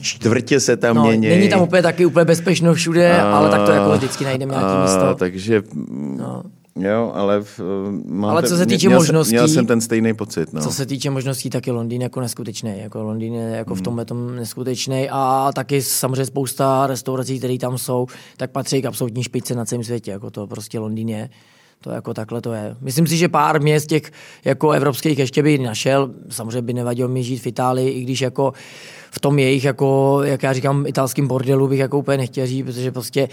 čtvrtě 0.00 0.60
se 0.60 0.76
tam 0.76 0.96
no, 0.96 1.04
mění. 1.04 1.28
Není 1.28 1.48
tam 1.48 1.62
úplně 1.62 1.82
taky 1.82 2.06
úplně 2.06 2.24
bezpečno 2.24 2.74
všude, 2.74 3.20
a, 3.20 3.36
ale 3.36 3.50
tak 3.50 3.66
to 3.66 3.70
jako 3.70 3.92
vždycky 3.92 4.24
najdeme 4.24 4.50
nějaký 4.52 4.72
a, 4.72 4.82
místo. 4.82 5.14
Takže 5.14 5.62
no. 6.16 6.42
Jo, 6.80 7.12
ale, 7.14 7.42
v, 7.42 7.60
máte, 8.04 8.30
ale 8.30 8.42
co 8.42 8.56
se 8.56 8.66
týče 8.66 8.88
měl 8.88 8.98
možností, 8.98 9.34
měl 9.34 9.48
jsem 9.48 9.66
ten 9.66 9.80
stejný 9.80 10.14
pocit. 10.14 10.52
No. 10.52 10.60
Co 10.60 10.70
se 10.70 10.86
týče 10.86 11.10
možností, 11.10 11.50
tak 11.50 11.66
je 11.66 11.72
Londýn 11.72 12.02
jako 12.02 12.20
neskutečný. 12.20 12.74
Jako 12.76 13.02
Londýn 13.02 13.34
je 13.34 13.56
jako 13.56 13.74
hmm. 13.74 13.80
v 13.80 13.82
tomhle 13.82 14.04
tom 14.04 14.36
neskutečný 14.36 15.08
a 15.10 15.50
taky 15.54 15.82
samozřejmě 15.82 16.26
spousta 16.26 16.86
restaurací, 16.86 17.38
které 17.38 17.58
tam 17.58 17.78
jsou, 17.78 18.06
tak 18.36 18.50
patří 18.50 18.82
k 18.82 18.86
absolutní 18.86 19.22
špičce 19.22 19.54
na 19.54 19.64
celém 19.64 19.84
světě. 19.84 20.10
Jako 20.10 20.30
to 20.30 20.46
prostě 20.46 20.78
Londýn 20.78 21.08
je. 21.08 21.30
To 21.82 21.90
jako 21.90 22.14
takhle 22.14 22.40
to 22.40 22.52
je. 22.52 22.76
Myslím 22.80 23.06
si, 23.06 23.16
že 23.16 23.28
pár 23.28 23.62
měst 23.62 23.86
těch 23.86 24.12
jako 24.44 24.70
evropských 24.70 25.18
ještě 25.18 25.42
by 25.42 25.58
našel. 25.58 26.10
Samozřejmě 26.28 26.62
by 26.62 26.72
nevadilo 26.72 27.08
mi 27.08 27.22
žít 27.22 27.38
v 27.38 27.46
Itálii, 27.46 27.90
i 27.90 28.02
když 28.02 28.20
jako 28.20 28.52
v 29.10 29.20
tom 29.20 29.38
jejich, 29.38 29.64
jako, 29.64 30.20
jak 30.24 30.42
já 30.42 30.52
říkám, 30.52 30.86
italským 30.86 31.28
bordelu 31.28 31.68
bych 31.68 31.78
jako 31.78 31.98
úplně 31.98 32.18
nechtěl 32.18 32.46
žít, 32.46 32.62
protože 32.62 32.92
prostě 32.92 33.28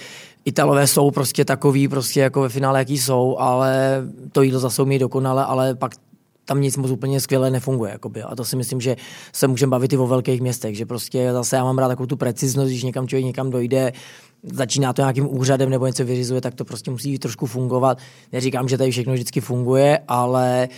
Italové 0.48 0.88
jsou 0.88 1.12
prostě 1.12 1.46
takový, 1.46 1.88
prostě 1.88 2.20
jako 2.20 2.42
ve 2.42 2.50
finále, 2.50 2.80
jaký 2.80 2.98
jsou, 2.98 3.38
ale 3.40 4.02
to 4.32 4.42
jídlo 4.42 4.60
zase 4.60 4.82
umí 4.82 5.00
dokonale, 5.00 5.46
ale 5.46 5.76
pak 5.76 5.92
tam 6.46 6.62
nic 6.62 6.78
moc 6.78 6.92
úplně 6.92 7.20
skvěle 7.20 7.50
nefunguje. 7.50 7.92
Jakoby. 7.92 8.24
A 8.24 8.36
to 8.36 8.46
si 8.46 8.56
myslím, 8.56 8.82
že 8.82 8.96
se 9.34 9.48
můžeme 9.48 9.70
bavit 9.70 9.94
i 9.94 9.98
o 9.98 10.08
velkých 10.08 10.42
městech, 10.42 10.78
že 10.78 10.86
prostě 10.86 11.30
zase 11.34 11.56
já 11.56 11.64
mám 11.64 11.78
rád 11.78 11.88
takovou 11.88 12.08
tu 12.08 12.18
preciznost, 12.18 12.70
když 12.70 12.84
někam 12.84 13.08
člověk 13.08 13.26
někam 13.26 13.50
dojde, 13.50 13.94
začíná 14.44 14.94
to 14.94 15.02
nějakým 15.02 15.38
úřadem 15.38 15.70
nebo 15.70 15.88
něco 15.88 16.06
vyřizuje, 16.06 16.42
tak 16.42 16.56
to 16.56 16.66
prostě 16.66 16.92
musí 16.92 17.20
trošku 17.20 17.46
fungovat. 17.46 17.98
Neříkám, 18.32 18.68
že 18.68 18.78
tady 18.78 18.92
všechno 18.92 19.14
vždycky 19.14 19.42
funguje, 19.42 20.00
ale 20.08 20.70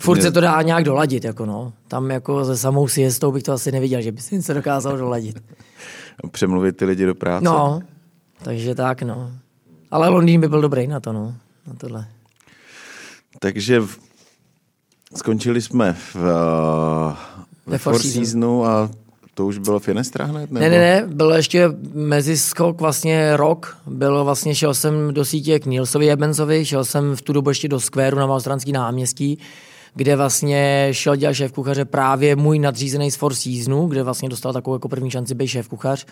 furt 0.00 0.22
se 0.22 0.32
to 0.32 0.40
dá 0.40 0.62
nějak 0.62 0.84
doladit. 0.84 1.24
Jako 1.24 1.46
no. 1.46 1.72
Tam 1.88 2.10
jako 2.10 2.44
se 2.44 2.56
samou 2.56 2.88
siestou 2.88 3.32
bych 3.32 3.42
to 3.42 3.52
asi 3.52 3.72
neviděl, 3.72 4.02
že 4.02 4.12
by 4.12 4.20
se 4.20 4.42
se 4.42 4.54
dokázal 4.54 4.96
doladit. 4.96 5.42
Přemluvit 6.30 6.76
ty 6.76 6.84
lidi 6.84 7.06
do 7.06 7.14
práce. 7.14 7.44
No, 7.44 7.80
takže 8.42 8.74
tak 8.74 9.02
no. 9.02 9.32
Ale 9.90 10.08
Londýn 10.08 10.40
by 10.40 10.48
byl 10.48 10.60
dobrý 10.60 10.86
na 10.86 11.00
to, 11.00 11.12
no. 11.12 11.34
Na 11.66 11.74
tohle. 11.74 12.08
Takže 13.40 13.80
v, 13.80 13.98
skončili 15.16 15.62
jsme 15.62 15.92
v, 15.92 16.16
uh, 16.16 16.22
ve 17.66 17.78
Four 17.78 17.98
Seasonu 17.98 18.66
a 18.66 18.90
to 19.34 19.46
už 19.46 19.58
bylo 19.58 19.78
Finestra 19.78 20.24
hned? 20.24 20.50
Nebo? 20.50 20.60
Ne, 20.60 20.70
ne, 20.70 20.78
ne, 20.78 21.06
bylo 21.06 21.34
ještě 21.34 21.68
mezi 21.94 22.38
skok 22.38 22.80
vlastně 22.80 23.36
rok, 23.36 23.76
bylo 23.86 24.24
vlastně, 24.24 24.54
šel 24.54 24.74
jsem 24.74 25.14
do 25.14 25.24
sítě 25.24 25.58
k 25.58 25.66
Nilsovi 25.66 26.06
Jebenzovi, 26.06 26.64
šel 26.64 26.84
jsem 26.84 27.16
v 27.16 27.22
tu 27.22 27.32
dobu 27.32 27.50
ještě 27.50 27.68
do 27.68 27.80
skvéru 27.80 28.18
na 28.18 28.26
Malostranský 28.26 28.72
náměstí, 28.72 29.38
kde 29.98 30.16
vlastně 30.16 30.88
šel 30.92 31.16
dělat 31.16 31.32
šéf 31.32 31.52
kuchaře 31.52 31.84
právě 31.84 32.36
můj 32.36 32.58
nadřízený 32.58 33.10
z 33.10 33.16
Four 33.16 33.34
Seasonu, 33.34 33.86
kde 33.86 34.02
vlastně 34.02 34.28
dostal 34.28 34.52
takovou 34.52 34.74
jako 34.74 34.88
první 34.88 35.10
šanci 35.10 35.34
být 35.34 35.48
šéf 35.48 35.68
kuchař. 35.68 36.06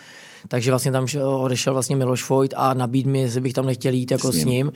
Takže 0.49 0.71
vlastně 0.71 0.93
tam 0.93 1.07
odešel 1.25 1.73
vlastně 1.73 1.97
Miloš 1.97 2.29
Vojt 2.29 2.55
a 2.57 2.75
nabídl 2.75 3.11
mi, 3.11 3.21
jestli 3.21 3.41
bych 3.41 3.53
tam 3.53 3.67
nechtěl 3.67 3.95
jít 3.95 4.11
jako 4.11 4.33
s 4.33 4.35
ním. 4.35 4.43
S 4.43 4.45
ním. 4.45 4.73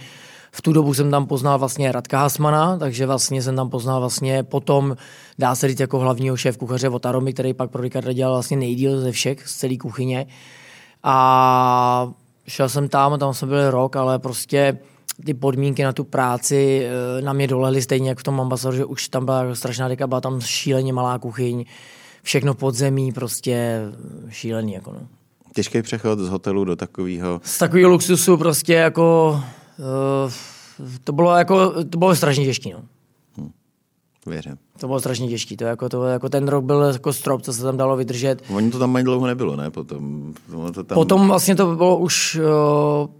V 0.52 0.62
tu 0.62 0.72
dobu 0.72 0.94
jsem 0.94 1.10
tam 1.10 1.26
poznal 1.26 1.58
vlastně 1.58 1.92
Radka 1.92 2.18
Hasmana, 2.18 2.78
takže 2.78 3.06
vlastně 3.06 3.42
jsem 3.42 3.56
tam 3.56 3.70
poznal 3.70 4.00
vlastně 4.00 4.42
potom, 4.42 4.96
dá 5.38 5.54
se 5.54 5.68
říct, 5.68 5.80
jako 5.80 5.98
hlavního 5.98 6.36
šéf 6.36 6.56
kuchaře 6.56 6.88
od 6.88 7.06
Aromy, 7.06 7.32
který 7.32 7.54
pak 7.54 7.70
pro 7.70 7.82
Ricarda 7.82 8.12
dělal 8.12 8.34
vlastně 8.34 8.56
nejdíl 8.56 9.00
ze 9.00 9.12
všech, 9.12 9.48
z 9.48 9.54
celé 9.54 9.76
kuchyně. 9.76 10.26
A 11.02 12.12
šel 12.48 12.68
jsem 12.68 12.88
tam, 12.88 13.18
tam 13.18 13.34
jsem 13.34 13.48
byl 13.48 13.70
rok, 13.70 13.96
ale 13.96 14.18
prostě 14.18 14.78
ty 15.24 15.34
podmínky 15.34 15.84
na 15.84 15.92
tu 15.92 16.04
práci 16.04 16.86
eh, 17.18 17.22
na 17.22 17.32
mě 17.32 17.46
dolehly 17.46 17.82
stejně 17.82 18.08
jako 18.08 18.20
v 18.20 18.22
tom 18.22 18.40
ambasadoru, 18.40 18.76
že 18.76 18.84
už 18.84 19.08
tam 19.08 19.24
byla 19.24 19.54
strašná 19.54 19.88
deka, 19.88 20.06
byla 20.06 20.20
tam 20.20 20.40
šíleně 20.40 20.92
malá 20.92 21.18
kuchyň, 21.18 21.64
všechno 22.22 22.54
podzemí, 22.54 23.12
prostě 23.12 23.80
šílený. 24.28 24.72
Jako 24.72 24.92
no. 24.92 25.00
Těžký 25.54 25.82
přechod 25.82 26.18
z 26.18 26.28
hotelu 26.28 26.64
do 26.64 26.76
takového. 26.76 27.40
Z 27.44 27.58
takového 27.58 27.90
luxusu 27.90 28.36
prostě 28.36 28.72
jako 28.72 29.38
uh, 29.78 30.32
to 31.04 31.12
bylo 31.12 31.36
jako, 31.36 31.84
to 31.84 31.98
bylo 31.98 32.16
strašně 32.16 32.44
těžké. 32.44 32.70
No. 32.72 32.82
Hm. 33.38 33.50
Věřím. 34.26 34.56
To 34.80 34.86
bylo 34.86 35.00
strašně 35.00 35.28
těžké. 35.28 35.56
To 35.56 35.64
jako, 35.64 35.88
to, 35.88 36.04
jako 36.04 36.28
ten 36.28 36.48
rok 36.48 36.64
byl 36.64 36.82
jako 36.82 37.12
strop, 37.12 37.42
co 37.42 37.52
se 37.52 37.62
tam 37.62 37.76
dalo 37.76 37.96
vydržet. 37.96 38.42
Oni 38.54 38.70
to 38.70 38.78
tam 38.78 38.96
ani 38.96 39.04
dlouho 39.04 39.26
nebylo, 39.26 39.56
ne? 39.56 39.70
Potom, 39.70 40.34
to 40.74 40.84
tam... 40.84 40.94
Potom 40.94 41.28
vlastně 41.28 41.54
to 41.54 41.76
bylo 41.76 41.98
už 41.98 42.40
uh, 43.04 43.10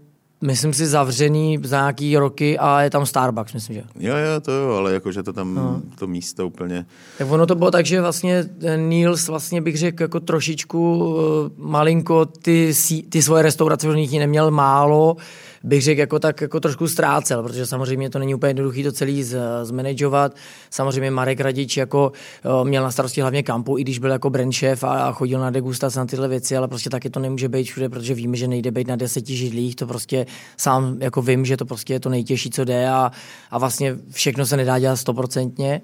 myslím 0.41 0.73
si, 0.73 0.87
zavřený 0.87 1.59
za 1.63 1.77
nějaký 1.77 2.17
roky 2.17 2.59
a 2.59 2.81
je 2.81 2.89
tam 2.89 3.05
Starbucks, 3.05 3.53
myslím, 3.53 3.75
že. 3.75 3.83
Jo, 3.99 4.15
jo, 4.15 4.41
to 4.41 4.51
jo, 4.51 4.75
ale 4.75 4.93
jakože 4.93 5.23
to 5.23 5.33
tam, 5.33 5.55
no. 5.55 5.81
to 5.99 6.07
místo 6.07 6.47
úplně... 6.47 6.85
Tak 7.17 7.31
ono 7.31 7.45
to 7.45 7.55
bylo 7.55 7.71
tak, 7.71 7.85
že 7.85 8.01
vlastně 8.01 8.45
Niels, 8.75 9.27
vlastně 9.27 9.61
bych 9.61 9.77
řekl, 9.77 10.03
jako 10.03 10.19
trošičku 10.19 10.97
uh, 10.97 11.67
malinko 11.67 12.25
ty, 12.25 12.73
ty 13.09 13.21
svoje 13.21 13.43
restaurace, 13.43 13.89
v 13.89 13.95
nich 13.95 14.11
neměl 14.11 14.51
málo, 14.51 15.17
bych 15.63 15.81
řekl, 15.83 15.99
jako 15.99 16.19
tak 16.19 16.41
jako 16.41 16.59
trošku 16.59 16.87
ztrácel, 16.87 17.43
protože 17.43 17.65
samozřejmě 17.65 18.09
to 18.09 18.19
není 18.19 18.35
úplně 18.35 18.49
jednoduché 18.49 18.83
to 18.83 18.91
celý 18.91 19.23
z, 19.23 19.39
zmanagovat. 19.63 20.35
Samozřejmě 20.69 21.11
Marek 21.11 21.39
Radič 21.39 21.77
jako 21.77 22.11
o, 22.43 22.65
měl 22.65 22.83
na 22.83 22.91
starosti 22.91 23.21
hlavně 23.21 23.43
kampu, 23.43 23.77
i 23.77 23.81
když 23.81 23.99
byl 23.99 24.11
jako 24.11 24.29
brand 24.29 24.55
chef 24.55 24.83
a, 24.83 25.03
a 25.03 25.11
chodil 25.11 25.39
na 25.39 25.49
degustace 25.49 25.99
na 25.99 26.05
tyhle 26.05 26.27
věci, 26.27 26.57
ale 26.57 26.67
prostě 26.67 26.89
taky 26.89 27.09
to 27.09 27.19
nemůže 27.19 27.49
být 27.49 27.63
všude, 27.63 27.89
protože 27.89 28.13
víme, 28.13 28.37
že 28.37 28.47
nejde 28.47 28.71
být 28.71 28.87
na 28.87 28.95
deseti 28.95 29.35
židlích, 29.35 29.75
to 29.75 29.87
prostě 29.87 30.25
sám 30.57 30.97
jako 30.99 31.21
vím, 31.21 31.45
že 31.45 31.57
to 31.57 31.65
prostě 31.65 31.93
je 31.93 31.99
to 31.99 32.09
nejtěžší, 32.09 32.49
co 32.49 32.65
jde 32.65 32.89
a, 32.89 33.11
a 33.51 33.57
vlastně 33.57 33.95
všechno 34.09 34.45
se 34.45 34.57
nedá 34.57 34.79
dělat 34.79 34.95
stoprocentně. 34.95 35.81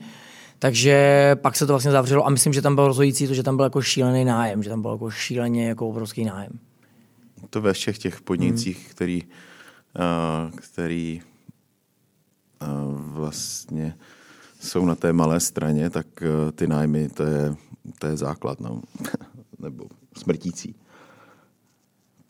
Takže 0.59 1.31
pak 1.35 1.55
se 1.55 1.67
to 1.67 1.73
vlastně 1.73 1.91
zavřelo 1.91 2.27
a 2.27 2.29
myslím, 2.29 2.53
že 2.53 2.61
tam 2.61 2.75
bylo 2.75 2.87
rozhodující 2.87 3.27
to, 3.27 3.33
že 3.33 3.43
tam 3.43 3.55
byl 3.55 3.63
jako 3.63 3.81
šílený 3.81 4.25
nájem, 4.25 4.63
že 4.63 4.69
tam 4.69 4.81
byl 4.81 4.91
jako 4.91 5.09
šíleně 5.09 5.67
jako 5.67 5.89
obrovský 5.89 6.25
nájem. 6.25 6.51
To 7.49 7.61
ve 7.61 7.73
všech 7.73 7.97
těch 7.97 8.21
podnicích, 8.21 8.77
hmm. 8.77 8.87
který 8.89 9.23
který 10.55 11.21
vlastně 12.87 13.97
jsou 14.59 14.85
na 14.85 14.95
té 14.95 15.13
malé 15.13 15.39
straně, 15.39 15.89
tak 15.89 16.07
e, 16.21 16.51
ty 16.51 16.67
nájmy, 16.67 17.09
to 17.09 17.23
je, 17.23 17.55
to 17.99 18.07
je 18.07 18.17
základ, 18.17 18.59
no. 18.59 18.81
nebo 19.59 19.85
smrtící. 20.17 20.75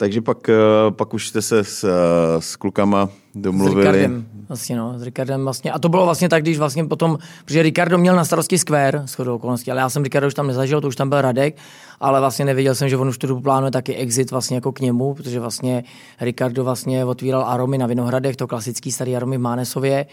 Takže 0.00 0.20
pak, 0.20 0.48
eh, 0.48 0.54
pak 0.90 1.14
už 1.14 1.28
jste 1.28 1.42
se 1.42 1.64
s, 1.64 1.84
eh, 1.84 2.42
s 2.42 2.56
klukama 2.56 3.08
domluvili. 3.34 3.82
S 3.82 3.86
Ricardem, 3.86 4.26
vlastně 4.48 4.76
no, 4.76 4.98
s 4.98 5.02
Ricardem 5.02 5.44
vlastně. 5.44 5.72
A 5.72 5.78
to 5.78 5.88
bylo 5.88 6.04
vlastně 6.04 6.28
tak, 6.28 6.42
když 6.42 6.58
vlastně 6.58 6.84
potom, 6.84 7.18
protože 7.44 7.62
Ricardo 7.62 7.98
měl 7.98 8.16
na 8.16 8.24
starosti 8.24 8.58
Square, 8.58 9.02
s 9.06 9.18
okolností, 9.20 9.70
ale 9.70 9.80
já 9.80 9.88
jsem 9.88 10.02
Ricardo 10.02 10.26
už 10.26 10.34
tam 10.34 10.46
nezažil, 10.46 10.80
to 10.80 10.88
už 10.88 10.96
tam 10.96 11.08
byl 11.08 11.20
Radek, 11.20 11.56
ale 12.00 12.20
vlastně 12.20 12.44
nevěděl 12.44 12.74
jsem, 12.74 12.88
že 12.88 12.96
on 12.96 13.08
už 13.08 13.18
tu 13.18 13.26
dobu 13.26 13.40
plánuje 13.40 13.70
taky 13.70 13.94
exit 13.94 14.30
vlastně 14.30 14.56
jako 14.56 14.72
k 14.72 14.80
němu, 14.80 15.14
protože 15.14 15.40
vlastně 15.40 15.84
Ricardo 16.20 16.64
vlastně 16.64 17.04
otvíral 17.04 17.44
aromy 17.44 17.78
na 17.78 17.86
Vinohradech, 17.86 18.36
to 18.36 18.46
klasický 18.46 18.92
starý 18.92 19.16
aromy 19.16 19.36
v 19.36 19.40
Mánesově. 19.40 20.06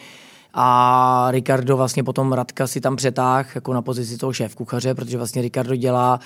A 0.53 1.27
Ricardo 1.31 1.77
vlastně 1.77 2.03
potom 2.03 2.33
Radka 2.33 2.67
si 2.67 2.81
tam 2.81 2.95
přetáh 2.95 3.55
jako 3.55 3.73
na 3.73 3.81
pozici 3.81 4.17
toho 4.17 4.33
šéf 4.33 4.55
kuchaře, 4.55 4.93
protože 4.93 5.17
vlastně 5.17 5.41
Ricardo 5.41 5.75
dělá 5.75 6.19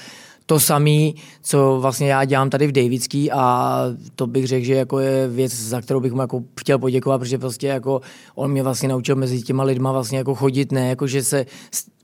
to 0.49 0.59
samé, 0.59 1.11
co 1.41 1.77
vlastně 1.81 2.11
já 2.11 2.25
dělám 2.25 2.49
tady 2.49 2.67
v 2.67 2.71
Davidský 2.71 3.31
a 3.31 3.75
to 4.15 4.27
bych 4.27 4.47
řekl, 4.47 4.65
že 4.65 4.75
jako 4.75 4.99
je 4.99 5.27
věc, 5.27 5.53
za 5.53 5.81
kterou 5.81 5.99
bych 5.99 6.13
mu 6.13 6.21
jako 6.21 6.43
chtěl 6.59 6.79
poděkovat, 6.79 7.17
protože 7.17 7.37
prostě 7.37 7.67
jako 7.67 8.01
on 8.35 8.51
mě 8.51 8.63
vlastně 8.63 8.89
naučil 8.89 9.15
mezi 9.15 9.41
těma 9.41 9.63
lidma 9.63 9.91
vlastně 9.91 10.17
jako 10.17 10.35
chodit, 10.35 10.71
ne 10.71 10.89
jako 10.89 11.07
že 11.07 11.23
se 11.23 11.45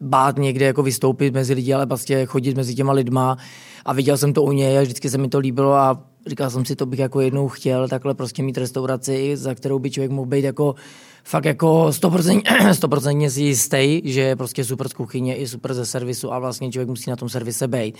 bát 0.01 0.37
někde 0.37 0.65
jako 0.65 0.83
vystoupit 0.83 1.33
mezi 1.33 1.53
lidi, 1.53 1.73
ale 1.73 1.85
vlastně 1.85 2.25
chodit 2.25 2.57
mezi 2.57 2.75
těma 2.75 2.93
lidma 2.93 3.37
a 3.85 3.93
viděl 3.93 4.17
jsem 4.17 4.33
to 4.33 4.43
u 4.43 4.51
něj 4.51 4.77
a 4.77 4.81
vždycky 4.81 5.09
se 5.09 5.17
mi 5.17 5.27
to 5.27 5.39
líbilo 5.39 5.73
a 5.73 6.01
říkal 6.27 6.49
jsem 6.49 6.65
si, 6.65 6.75
to 6.75 6.85
bych 6.85 6.99
jako 6.99 7.21
jednou 7.21 7.49
chtěl, 7.49 7.87
takhle 7.87 8.13
prostě 8.13 8.43
mít 8.43 8.57
restauraci, 8.57 9.37
za 9.37 9.55
kterou 9.55 9.79
by 9.79 9.91
člověk 9.91 10.11
mohl 10.11 10.27
být 10.27 10.45
jako 10.45 10.75
fakt 11.23 11.45
jako 11.45 11.85
100%, 11.89 12.41
100% 12.41 13.29
si 13.29 13.41
jistý, 13.41 14.01
že 14.03 14.21
je 14.21 14.35
prostě 14.35 14.63
super 14.63 14.89
z 14.89 14.93
kuchyně 14.93 15.35
i 15.35 15.47
super 15.47 15.73
ze 15.73 15.85
servisu 15.85 16.33
a 16.33 16.39
vlastně 16.39 16.71
člověk 16.71 16.89
musí 16.89 17.09
na 17.09 17.15
tom 17.15 17.29
servise 17.29 17.67
být. 17.67 17.97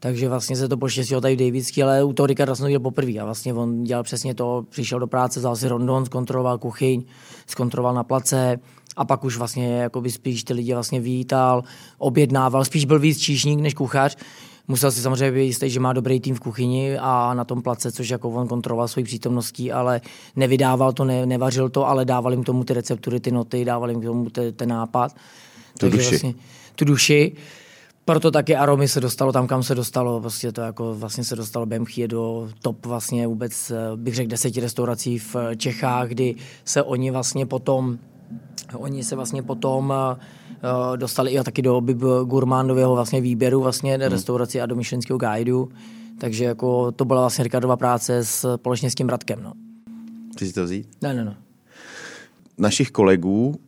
Takže 0.00 0.28
vlastně 0.28 0.56
se 0.56 0.68
to 0.68 0.76
poštěstilo 0.76 1.20
tady 1.20 1.36
v 1.36 1.38
Davidsky, 1.38 1.82
ale 1.82 2.04
u 2.04 2.12
toho 2.12 2.26
Ricarda 2.26 2.54
jsem 2.54 2.62
to 2.62 2.66
viděl 2.66 2.80
poprvé. 2.80 3.18
A 3.18 3.24
vlastně 3.24 3.54
on 3.54 3.84
dělal 3.84 4.02
přesně 4.02 4.34
to, 4.34 4.64
přišel 4.68 4.98
do 4.98 5.06
práce, 5.06 5.40
vzal 5.40 5.56
si 5.56 5.68
rondon, 5.68 6.06
zkontroloval 6.06 6.58
kuchyň, 6.58 7.02
zkontroloval 7.46 7.94
na 7.94 8.04
place, 8.04 8.58
a 8.96 9.04
pak 9.04 9.24
už 9.24 9.36
vlastně 9.36 9.76
jako 9.76 10.00
by 10.00 10.10
spíš 10.10 10.44
ty 10.44 10.52
lidi 10.52 10.74
vlastně 10.74 11.00
vítal, 11.00 11.64
objednával, 11.98 12.64
spíš 12.64 12.84
byl 12.84 12.98
víc 12.98 13.18
číšník 13.18 13.60
než 13.60 13.74
kuchař. 13.74 14.16
Musel 14.68 14.92
si 14.92 15.00
samozřejmě 15.00 15.32
být 15.32 15.46
jistý, 15.46 15.70
že 15.70 15.80
má 15.80 15.92
dobrý 15.92 16.20
tým 16.20 16.34
v 16.34 16.40
kuchyni 16.40 16.98
a 16.98 17.34
na 17.34 17.44
tom 17.44 17.62
place, 17.62 17.92
což 17.92 18.08
jako 18.08 18.30
on 18.30 18.48
kontroloval 18.48 18.88
svojí 18.88 19.04
přítomností, 19.04 19.72
ale 19.72 20.00
nevydával 20.36 20.92
to, 20.92 21.04
ne, 21.04 21.26
nevařil 21.26 21.68
to, 21.68 21.88
ale 21.88 22.04
dával 22.04 22.32
jim 22.32 22.42
k 22.42 22.46
tomu 22.46 22.64
ty 22.64 22.74
receptury, 22.74 23.20
ty 23.20 23.30
noty, 23.30 23.64
dával 23.64 23.90
jim 23.90 24.00
k 24.00 24.04
tomu 24.04 24.30
ten 24.56 24.68
nápad. 24.68 25.12
Tu 25.12 25.78
Takže 25.78 25.96
duši. 25.96 26.10
Vlastně, 26.10 26.34
tu 26.74 26.84
duši 26.84 27.32
proto 28.10 28.30
taky 28.30 28.56
Aromy 28.56 28.88
se 28.88 29.00
dostalo 29.00 29.32
tam, 29.32 29.46
kam 29.46 29.62
se 29.62 29.74
dostalo. 29.74 30.20
Prostě 30.20 30.52
to 30.52 30.60
jako 30.60 30.94
vlastně 30.94 31.24
se 31.24 31.36
dostalo 31.36 31.66
Bemchie 31.66 32.08
do 32.08 32.48
top 32.62 32.86
vlastně 32.86 33.26
vůbec, 33.26 33.70
eh, 33.70 33.96
bych 33.96 34.14
řekl, 34.14 34.30
deseti 34.30 34.60
restaurací 34.60 35.18
v 35.18 35.36
Čechách, 35.56 36.08
kdy 36.08 36.34
se 36.64 36.82
oni 36.82 37.10
vlastně 37.10 37.46
potom 37.46 37.98
Oni 38.74 39.04
se 39.04 39.16
vlastně 39.16 39.42
potom 39.42 39.94
uh, 39.94 40.96
dostali 40.96 41.30
i 41.30 41.42
taky 41.42 41.62
do 41.62 41.80
Bib 41.80 41.98
Gurmandového 42.24 42.94
vlastně 42.94 43.20
výběru 43.20 43.60
vlastně 43.60 43.94
hmm. 43.94 44.02
restauraci 44.02 44.60
a 44.60 44.66
do 44.66 44.76
Michelinského 44.76 45.18
guideu. 45.18 45.68
Takže 46.18 46.44
jako 46.44 46.92
to 46.92 47.04
byla 47.04 47.20
vlastně 47.20 47.44
Ricardova 47.44 47.76
práce 47.76 48.24
společně 48.24 48.90
s 48.90 48.94
tím 48.94 49.08
Radkem. 49.08 49.42
No. 49.42 49.52
Chci 50.32 50.46
si 50.46 50.52
to 50.52 50.64
vzít? 50.64 50.88
Ne, 51.02 51.14
ne, 51.14 51.24
ne. 51.24 51.36
Našich 52.58 52.90
kolegů 52.90 53.60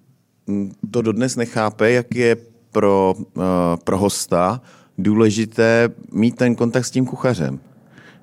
mm, 0.46 0.72
to 0.90 1.02
dodnes 1.02 1.36
nechápe, 1.36 1.90
jak 1.90 2.14
je 2.14 2.36
pro, 2.72 3.14
uh, 3.16 3.42
pro 3.84 3.98
hosta 3.98 4.60
důležité 4.98 5.88
mít 6.12 6.36
ten 6.36 6.54
kontakt 6.54 6.84
s 6.84 6.90
tím 6.90 7.06
kuchařem. 7.06 7.60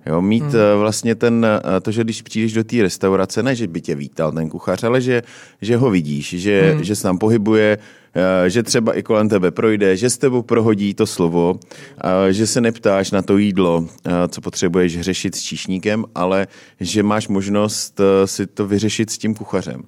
Jo, 0.10 0.22
mít 0.22 0.44
hmm. 0.44 0.56
Eh, 0.56 0.76
vlastně 0.76 1.16
ten, 1.16 1.46
eh, 1.46 1.80
to, 1.80 1.92
že 1.92 2.04
když 2.04 2.22
přijdeš 2.22 2.54
do 2.54 2.64
té 2.64 2.82
restaurace, 2.82 3.44
ne, 3.44 3.56
že 3.56 3.68
by 3.68 3.82
tě 3.82 3.96
vítal 3.96 4.32
ten 4.32 4.50
kuchař, 4.50 4.84
ale 4.84 5.02
že, 5.02 5.22
že 5.62 5.78
ho 5.78 5.90
vidíš, 5.90 6.36
že, 6.40 6.72
hmm. 6.72 6.84
že 6.84 6.96
se 6.96 7.04
tam 7.04 7.18
pohybuje, 7.18 7.78
že 8.48 8.64
třeba 8.64 8.98
i 8.98 9.04
kolem 9.04 9.30
tebe 9.30 9.52
projde, 9.52 9.98
že 9.98 10.10
s 10.10 10.18
tebou 10.18 10.42
prohodí 10.42 10.94
to 10.94 11.06
slovo, 11.06 11.60
že 12.30 12.48
se 12.48 12.62
neptáš 12.62 13.12
na 13.12 13.22
to 13.22 13.38
jídlo, 13.38 13.86
co 14.28 14.42
potřebuješ 14.42 15.02
řešit 15.02 15.36
s 15.36 15.42
číšníkem, 15.42 16.06
ale 16.16 16.48
že 16.80 17.04
máš 17.04 17.28
možnost 17.28 18.02
si 18.26 18.48
to 18.48 18.68
vyřešit 18.68 19.10
s 19.10 19.18
tím 19.18 19.36
kuchařem. 19.36 19.84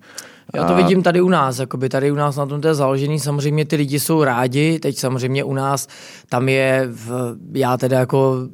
Já 0.53 0.67
to 0.67 0.75
vidím 0.75 1.03
tady 1.03 1.21
u 1.21 1.29
nás, 1.29 1.59
jakoby 1.59 1.89
tady 1.89 2.11
u 2.11 2.15
nás 2.15 2.35
na 2.35 2.45
tom 2.45 2.61
to 2.61 2.67
je 2.67 2.73
založený, 2.73 3.19
samozřejmě 3.19 3.65
ty 3.65 3.75
lidi 3.75 3.99
jsou 3.99 4.23
rádi, 4.23 4.79
teď 4.79 4.97
samozřejmě 4.97 5.43
u 5.43 5.53
nás 5.53 5.87
tam 6.29 6.49
je, 6.49 6.87
v, 6.91 7.35
já 7.53 7.77
teda 7.77 7.99
jako 7.99 8.47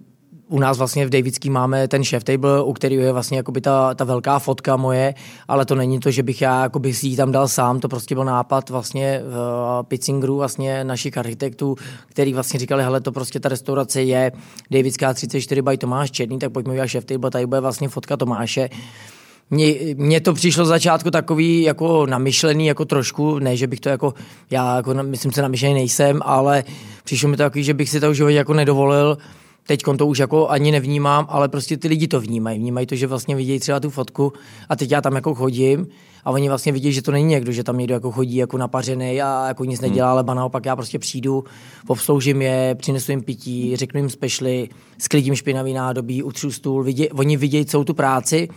u 0.50 0.60
nás 0.60 0.78
vlastně 0.78 1.06
v 1.06 1.10
Davidský 1.10 1.50
máme 1.50 1.88
ten 1.88 2.04
chef 2.06 2.24
table, 2.24 2.64
u 2.64 2.74
kterého 2.74 3.02
je 3.02 3.12
vlastně 3.12 3.38
jakoby 3.38 3.62
ta, 3.62 3.94
ta 3.94 4.04
velká 4.04 4.40
fotka 4.40 4.78
moje, 4.78 5.14
ale 5.48 5.66
to 5.66 5.76
není 5.76 6.00
to, 6.00 6.12
že 6.12 6.24
bych 6.24 6.42
já 6.42 6.62
jakoby 6.62 6.94
si 6.94 7.08
ji 7.08 7.16
tam 7.16 7.32
dal 7.32 7.48
sám, 7.48 7.80
to 7.80 7.88
prostě 7.88 8.16
byl 8.16 8.24
nápad 8.26 8.70
vlastně 8.70 9.22
v 9.24 9.84
Pizzingru, 9.88 10.38
vlastně 10.38 10.84
našich 10.84 11.18
architektů, 11.18 11.76
který 12.10 12.34
vlastně 12.34 12.60
říkali, 12.60 12.84
hele, 12.84 13.02
to 13.02 13.12
prostě 13.12 13.40
ta 13.40 13.50
restaurace 13.50 14.04
je 14.04 14.32
Davidská 14.72 15.14
34 15.14 15.62
by 15.62 15.78
Tomáš 15.78 16.12
Černý, 16.12 16.40
tak 16.40 16.52
pojďme 16.52 16.72
udělat 16.72 16.90
chef 16.90 17.06
table, 17.06 17.32
tady 17.32 17.46
bude 17.46 17.62
vlastně 17.62 17.90
fotka 17.90 18.18
Tomáše. 18.18 18.70
Mně, 19.96 20.22
to 20.22 20.34
přišlo 20.34 20.66
z 20.66 20.68
začátku 20.68 21.12
takový 21.12 21.62
jako 21.62 22.06
namyšlený, 22.06 22.68
jako 22.68 22.86
trošku, 22.86 23.40
ne, 23.40 23.58
že 23.58 23.68
bych 23.68 23.80
to 23.80 23.90
jako, 23.90 24.14
já 24.52 24.76
jako 24.76 24.94
myslím 24.94 25.32
se 25.32 25.42
namyšlený 25.42 25.74
nejsem, 25.74 26.20
ale 26.26 26.64
přišlo 27.04 27.30
mi 27.30 27.38
to 27.38 27.44
takový, 27.44 27.64
že 27.64 27.74
bych 27.74 27.90
si 27.90 28.00
to 28.00 28.14
životě 28.14 28.36
jako 28.36 28.54
nedovolil, 28.54 29.18
teď 29.68 29.82
to 29.98 30.08
už 30.08 30.20
jako 30.20 30.50
ani 30.50 30.72
nevnímám, 30.72 31.26
ale 31.30 31.50
prostě 31.50 31.78
ty 31.78 31.88
lidi 31.88 32.08
to 32.08 32.20
vnímají. 32.22 32.60
Vnímají 32.60 32.88
to, 32.88 32.96
že 32.96 33.08
vlastně 33.08 33.36
vidějí 33.36 33.60
třeba 33.60 33.80
tu 33.80 33.90
fotku 33.90 34.34
a 34.70 34.76
teď 34.76 34.92
já 34.92 35.02
tam 35.02 35.16
jako 35.16 35.36
chodím 35.36 35.88
a 36.26 36.32
oni 36.32 36.50
vlastně 36.50 36.72
vidí, 36.72 36.94
že 36.94 37.02
to 37.02 37.12
není 37.12 37.28
někdo, 37.28 37.52
že 37.52 37.64
tam 37.64 37.78
někdo 37.78 37.94
jako 37.94 38.12
chodí 38.12 38.36
jako 38.36 38.58
napařený 38.58 39.22
a 39.22 39.48
jako 39.48 39.64
nic 39.64 39.82
nedělá, 39.82 40.12
hmm. 40.12 40.30
ale 40.30 40.36
naopak 40.36 40.66
já 40.66 40.76
prostě 40.76 41.00
přijdu, 41.00 41.44
obsloužím 41.88 42.42
je, 42.42 42.76
přinesu 42.76 43.12
jim 43.12 43.22
pití, 43.22 43.76
řeknu 43.76 44.00
jim 44.00 44.10
spešly, 44.10 44.70
sklidím 44.98 45.36
špinavý 45.36 45.74
nádobí, 45.74 46.24
utřu 46.24 46.52
stůl, 46.52 46.84
vidě, 46.84 47.10
oni 47.10 47.38
vidějí 47.38 47.66
celou 47.66 47.84
tu 47.84 47.94
práci 47.94 48.48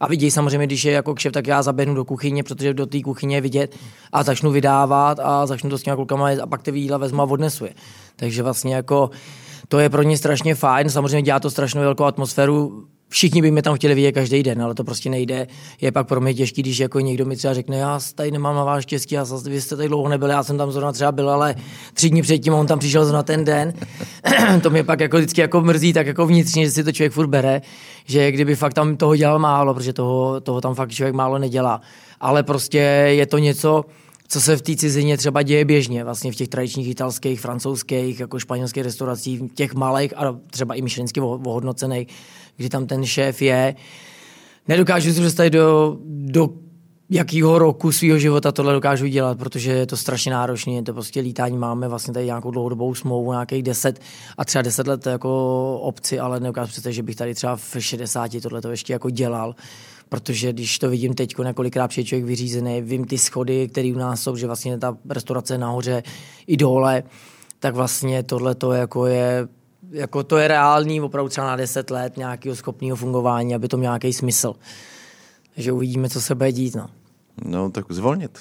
a 0.00 0.08
vidějí 0.08 0.30
samozřejmě, 0.30 0.66
když 0.66 0.84
je 0.84 0.92
jako 0.92 1.14
kšef, 1.14 1.32
tak 1.32 1.46
já 1.46 1.62
zaběhnu 1.62 1.94
do 1.94 2.04
kuchyně, 2.04 2.42
protože 2.42 2.74
do 2.74 2.86
té 2.86 3.00
kuchyně 3.02 3.36
je 3.36 3.40
vidět 3.40 3.76
a 4.12 4.22
začnu 4.22 4.50
vydávat 4.50 5.18
a 5.22 5.46
začnu 5.46 5.70
to 5.70 5.78
s 5.78 5.82
těma 5.82 5.96
klukama 5.96 6.28
a 6.42 6.46
pak 6.46 6.62
ty 6.62 6.70
jídla 6.78 6.98
vezmu 6.98 7.22
a 7.22 7.24
odnesu 7.24 7.64
je. 7.64 7.74
Takže 8.16 8.42
vlastně 8.42 8.74
jako 8.74 9.10
to 9.68 9.78
je 9.78 9.90
pro 9.90 10.02
ně 10.02 10.18
strašně 10.18 10.54
fajn, 10.54 10.90
samozřejmě 10.90 11.22
dělá 11.22 11.40
to 11.40 11.50
strašnou 11.50 11.80
velkou 11.80 12.04
atmosféru, 12.04 12.84
všichni 13.08 13.42
by 13.42 13.50
mě 13.50 13.62
tam 13.62 13.76
chtěli 13.76 13.94
vidět 13.94 14.12
každý 14.12 14.42
den, 14.42 14.62
ale 14.62 14.74
to 14.74 14.84
prostě 14.84 15.10
nejde. 15.10 15.46
Je 15.80 15.92
pak 15.92 16.08
pro 16.08 16.20
mě 16.20 16.34
těžký, 16.34 16.62
když 16.62 16.78
jako 16.78 17.00
někdo 17.00 17.24
mi 17.24 17.36
třeba 17.36 17.54
řekne, 17.54 17.76
já 17.76 18.00
tady 18.14 18.30
nemám 18.30 18.56
na 18.56 18.64
váš 18.64 18.82
štěstí, 18.82 19.14
já 19.14 19.26
vy 19.44 19.60
jste 19.60 19.76
tady 19.76 19.88
dlouho 19.88 20.08
nebyli, 20.08 20.30
já 20.32 20.42
jsem 20.42 20.58
tam 20.58 20.72
zrovna 20.72 20.92
třeba 20.92 21.12
byl, 21.12 21.30
ale 21.30 21.54
tři 21.94 22.10
dny 22.10 22.22
předtím 22.22 22.54
on 22.54 22.66
tam 22.66 22.78
přišel 22.78 23.12
na 23.12 23.22
ten 23.22 23.44
den. 23.44 23.72
to 24.62 24.70
mě 24.70 24.84
pak 24.84 25.00
jako 25.00 25.16
vždycky 25.16 25.40
jako 25.40 25.60
mrzí, 25.60 25.92
tak 25.92 26.06
jako 26.06 26.26
vnitřně, 26.26 26.64
že 26.64 26.70
si 26.70 26.84
to 26.84 26.92
člověk 26.92 27.12
furt 27.12 27.26
bere, 27.26 27.62
že 28.04 28.32
kdyby 28.32 28.56
fakt 28.56 28.74
tam 28.74 28.96
toho 28.96 29.16
dělal 29.16 29.38
málo, 29.38 29.74
protože 29.74 29.92
toho, 29.92 30.40
toho 30.40 30.60
tam 30.60 30.74
fakt 30.74 30.90
člověk 30.90 31.14
málo 31.14 31.38
nedělá. 31.38 31.80
Ale 32.20 32.42
prostě 32.42 32.78
je 33.08 33.26
to 33.26 33.38
něco, 33.38 33.84
co 34.28 34.40
se 34.40 34.56
v 34.56 34.62
té 34.62 34.76
cizině 34.76 35.16
třeba 35.16 35.42
děje 35.42 35.64
běžně, 35.64 36.04
vlastně 36.04 36.32
v 36.32 36.34
těch 36.34 36.48
tradičních 36.48 36.88
italských, 36.88 37.40
francouzských, 37.40 38.20
jako 38.20 38.38
španělských 38.38 38.82
restauracích, 38.82 39.42
těch 39.54 39.74
malých 39.74 40.16
a 40.16 40.38
třeba 40.50 40.74
i 40.74 40.82
myšlensky 40.82 41.20
ohodnocených, 41.20 42.08
kdy 42.56 42.68
tam 42.68 42.86
ten 42.86 43.06
šéf 43.06 43.42
je. 43.42 43.74
Nedokážu 44.68 45.12
si 45.12 45.20
představit 45.20 45.50
do, 45.50 45.98
do 46.06 46.48
jakýho 47.10 47.58
roku 47.58 47.92
svého 47.92 48.18
života 48.18 48.52
tohle 48.52 48.72
dokážu 48.72 49.06
dělat, 49.06 49.38
protože 49.38 49.72
je 49.72 49.86
to 49.86 49.96
strašně 49.96 50.32
náročné, 50.32 50.72
je 50.72 50.82
to 50.82 50.92
prostě 50.92 51.20
lítání, 51.20 51.58
máme 51.58 51.88
vlastně 51.88 52.14
tady 52.14 52.26
nějakou 52.26 52.50
dlouhodobou 52.50 52.94
smlouvu, 52.94 53.32
nějakých 53.32 53.62
10 53.62 54.00
a 54.38 54.44
třeba 54.44 54.62
10 54.62 54.86
let 54.86 55.06
jako 55.06 55.78
obci, 55.80 56.20
ale 56.20 56.40
nedokážu 56.40 56.70
představit, 56.70 56.94
že 56.94 57.02
bych 57.02 57.16
tady 57.16 57.34
třeba 57.34 57.56
v 57.56 57.76
60 57.78 58.30
tohle 58.42 58.60
to 58.60 58.70
ještě 58.70 58.92
jako 58.92 59.10
dělal 59.10 59.54
protože 60.08 60.52
když 60.52 60.78
to 60.78 60.90
vidím 60.90 61.14
teď, 61.14 61.34
několikrát 61.44 61.88
přijde 61.88 62.08
člověk 62.08 62.26
vyřízený, 62.26 62.82
vím 62.82 63.04
ty 63.04 63.18
schody, 63.18 63.68
které 63.68 63.92
u 63.94 63.98
nás 63.98 64.22
jsou, 64.22 64.36
že 64.36 64.46
vlastně 64.46 64.78
ta 64.78 64.96
restaurace 65.08 65.58
nahoře 65.58 66.02
i 66.46 66.56
dole, 66.56 67.02
tak 67.58 67.74
vlastně 67.74 68.22
tohle 68.22 68.54
to 68.54 68.72
jako 68.72 69.06
je 69.06 69.48
jako 69.90 70.22
to 70.22 70.36
je 70.36 70.48
reálný 70.48 71.00
opravdu 71.00 71.28
třeba 71.28 71.46
na 71.46 71.56
10 71.56 71.90
let 71.90 72.16
nějakého 72.16 72.56
schopného 72.56 72.96
fungování, 72.96 73.54
aby 73.54 73.68
to 73.68 73.76
měl 73.76 73.92
nějaký 73.92 74.12
smysl. 74.12 74.54
Takže 75.54 75.72
uvidíme, 75.72 76.08
co 76.08 76.20
se 76.20 76.34
bude 76.34 76.52
dít. 76.52 76.74
No, 76.74 76.88
no 77.44 77.70
tak 77.70 77.92
zvolnit. 77.92 78.38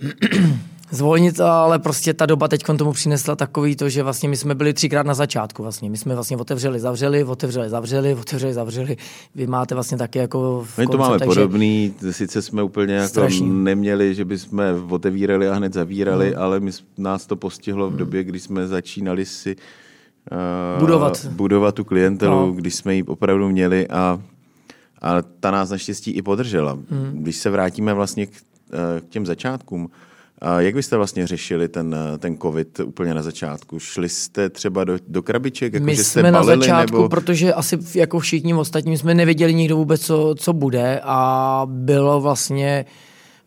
zvolnit, 0.90 1.40
ale 1.40 1.78
prostě 1.78 2.14
ta 2.14 2.26
doba 2.26 2.48
teď 2.48 2.62
tomu 2.78 2.92
přinesla 2.92 3.36
takový 3.36 3.76
to, 3.76 3.88
že 3.88 4.02
vlastně 4.02 4.28
my 4.28 4.36
jsme 4.36 4.54
byli 4.54 4.74
třikrát 4.74 5.06
na 5.06 5.14
začátku 5.14 5.62
vlastně. 5.62 5.90
My 5.90 5.96
jsme 5.96 6.14
vlastně 6.14 6.36
otevřeli, 6.36 6.80
zavřeli, 6.80 7.24
otevřeli, 7.24 7.68
zavřeli, 7.70 8.14
otevřeli, 8.14 8.54
zavřeli. 8.54 8.96
Vy 9.34 9.46
máte 9.46 9.74
vlastně 9.74 9.98
taky 9.98 10.18
jako 10.18 10.64
v 10.66 10.78
My 10.78 10.86
to 10.86 10.98
máme 10.98 11.18
takže... 11.18 11.34
podobný, 11.34 11.94
sice 12.10 12.42
jsme 12.42 12.62
úplně 12.62 12.94
jako 12.94 13.08
strašný. 13.08 13.50
neměli, 13.50 14.14
že 14.14 14.24
bychom 14.24 14.62
otevírali 14.88 15.48
a 15.48 15.54
hned 15.54 15.72
zavírali, 15.72 16.30
hmm. 16.30 16.42
ale 16.42 16.60
my, 16.60 16.70
nás 16.98 17.26
to 17.26 17.36
postihlo 17.36 17.86
v 17.86 17.90
hmm. 17.90 17.98
době, 17.98 18.24
kdy 18.24 18.40
jsme 18.40 18.66
začínali 18.66 19.26
si 19.26 19.56
uh, 19.56 20.80
budovat. 20.80 21.26
budovat 21.26 21.74
tu 21.74 21.84
klientelu, 21.84 22.46
no. 22.46 22.52
když 22.52 22.74
jsme 22.74 22.94
ji 22.94 23.02
opravdu 23.02 23.48
měli 23.48 23.88
a, 23.88 24.20
a 25.02 25.22
ta 25.40 25.50
nás 25.50 25.70
naštěstí 25.70 26.10
i 26.10 26.22
podržela. 26.22 26.72
Hmm. 26.72 27.10
Když 27.12 27.36
se 27.36 27.50
vrátíme 27.50 27.94
vlastně 27.94 28.26
k, 28.26 28.30
eh, 28.72 29.00
k 29.00 29.08
těm 29.08 29.26
začátkům, 29.26 29.88
jak 30.58 30.74
byste 30.74 30.96
vlastně 30.96 31.26
řešili 31.26 31.68
ten, 31.68 31.96
ten 32.18 32.38
covid 32.38 32.80
úplně 32.80 33.14
na 33.14 33.22
začátku? 33.22 33.78
Šli 33.78 34.08
jste 34.08 34.50
třeba 34.50 34.84
do, 34.84 34.98
do 35.08 35.22
krabiček? 35.22 35.72
Jako, 35.72 35.86
My 35.86 35.96
že 35.96 36.04
jste 36.04 36.20
jsme 36.20 36.32
balili, 36.32 36.56
na 36.56 36.62
začátku, 36.62 36.96
nebo... 36.96 37.08
protože 37.08 37.54
asi 37.54 37.78
jako 37.94 38.18
všichni 38.18 38.54
ostatní 38.54 38.98
jsme 38.98 39.14
nevěděli 39.14 39.54
nikdo 39.54 39.76
vůbec, 39.76 40.00
co, 40.00 40.34
co 40.38 40.52
bude 40.52 41.00
a 41.04 41.62
bylo 41.66 42.20
vlastně 42.20 42.84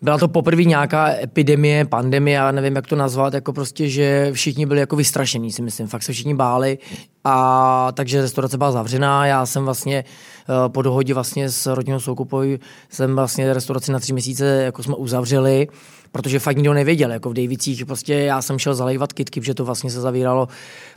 byla 0.02 0.18
to 0.18 0.28
poprvé 0.28 0.64
nějaká 0.64 1.10
epidemie, 1.10 1.86
pandemie, 1.86 2.36
já 2.36 2.52
nevím, 2.52 2.76
jak 2.76 2.88
to 2.88 2.96
nazvat, 2.96 3.34
jako 3.34 3.54
prostě, 3.54 3.90
že 3.90 4.30
všichni 4.34 4.66
byli 4.66 4.80
jako 4.80 4.96
vystrašení, 4.96 5.52
si 5.52 5.62
myslím, 5.62 5.88
fakt 5.88 6.04
se 6.04 6.14
všichni 6.14 6.36
báli 6.36 6.78
a 7.24 7.92
takže 7.94 8.22
restaurace 8.22 8.58
byla 8.58 8.72
zavřená, 8.72 9.26
já 9.26 9.46
jsem 9.46 9.66
vlastně 9.66 10.04
eh, 10.04 10.70
po 10.70 10.82
dohodě 10.82 11.14
vlastně 11.14 11.50
s 11.50 11.74
rodinou 11.74 12.00
Soukupoj 12.00 12.60
jsem 12.90 13.16
vlastně 13.16 13.54
restauraci 13.54 13.92
na 13.92 14.00
tři 14.00 14.14
měsíce 14.14 14.46
jako 14.46 14.84
jsme 14.84 14.96
uzavřeli, 14.96 15.68
protože 16.12 16.40
fakt 16.40 16.58
nikdo 16.58 16.74
nevěděl, 16.74 17.12
jako 17.12 17.30
v 17.30 17.34
Davicích 17.34 17.86
prostě 17.86 18.14
já 18.14 18.42
jsem 18.42 18.60
šel 18.60 18.76
zalejvat 18.76 19.14
kitky, 19.14 19.40
protože 19.40 19.54
to 19.54 19.66
vlastně 19.66 19.92
se 19.92 20.02
zavíralo 20.02 20.48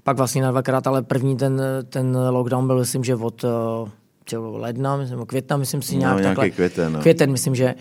pak 0.03 0.17
vlastně 0.17 0.43
na 0.43 0.51
dvakrát, 0.51 0.87
ale 0.87 1.03
první 1.03 1.37
ten, 1.37 1.63
ten 1.89 2.17
lockdown 2.31 2.67
byl, 2.67 2.79
myslím, 2.79 3.05
že 3.05 3.17
od 3.17 3.45
uh, 3.45 3.51
ledna, 4.61 4.97
myslím, 4.97 5.27
května, 5.27 5.57
myslím 5.57 5.83
si 5.83 5.97
nějak 5.97 6.17
no, 6.17 6.23
takhle. 6.23 6.51
Květen, 6.51 6.93
no. 6.93 7.01
květen, 7.01 7.33
myslím, 7.33 7.55
že 7.55 7.75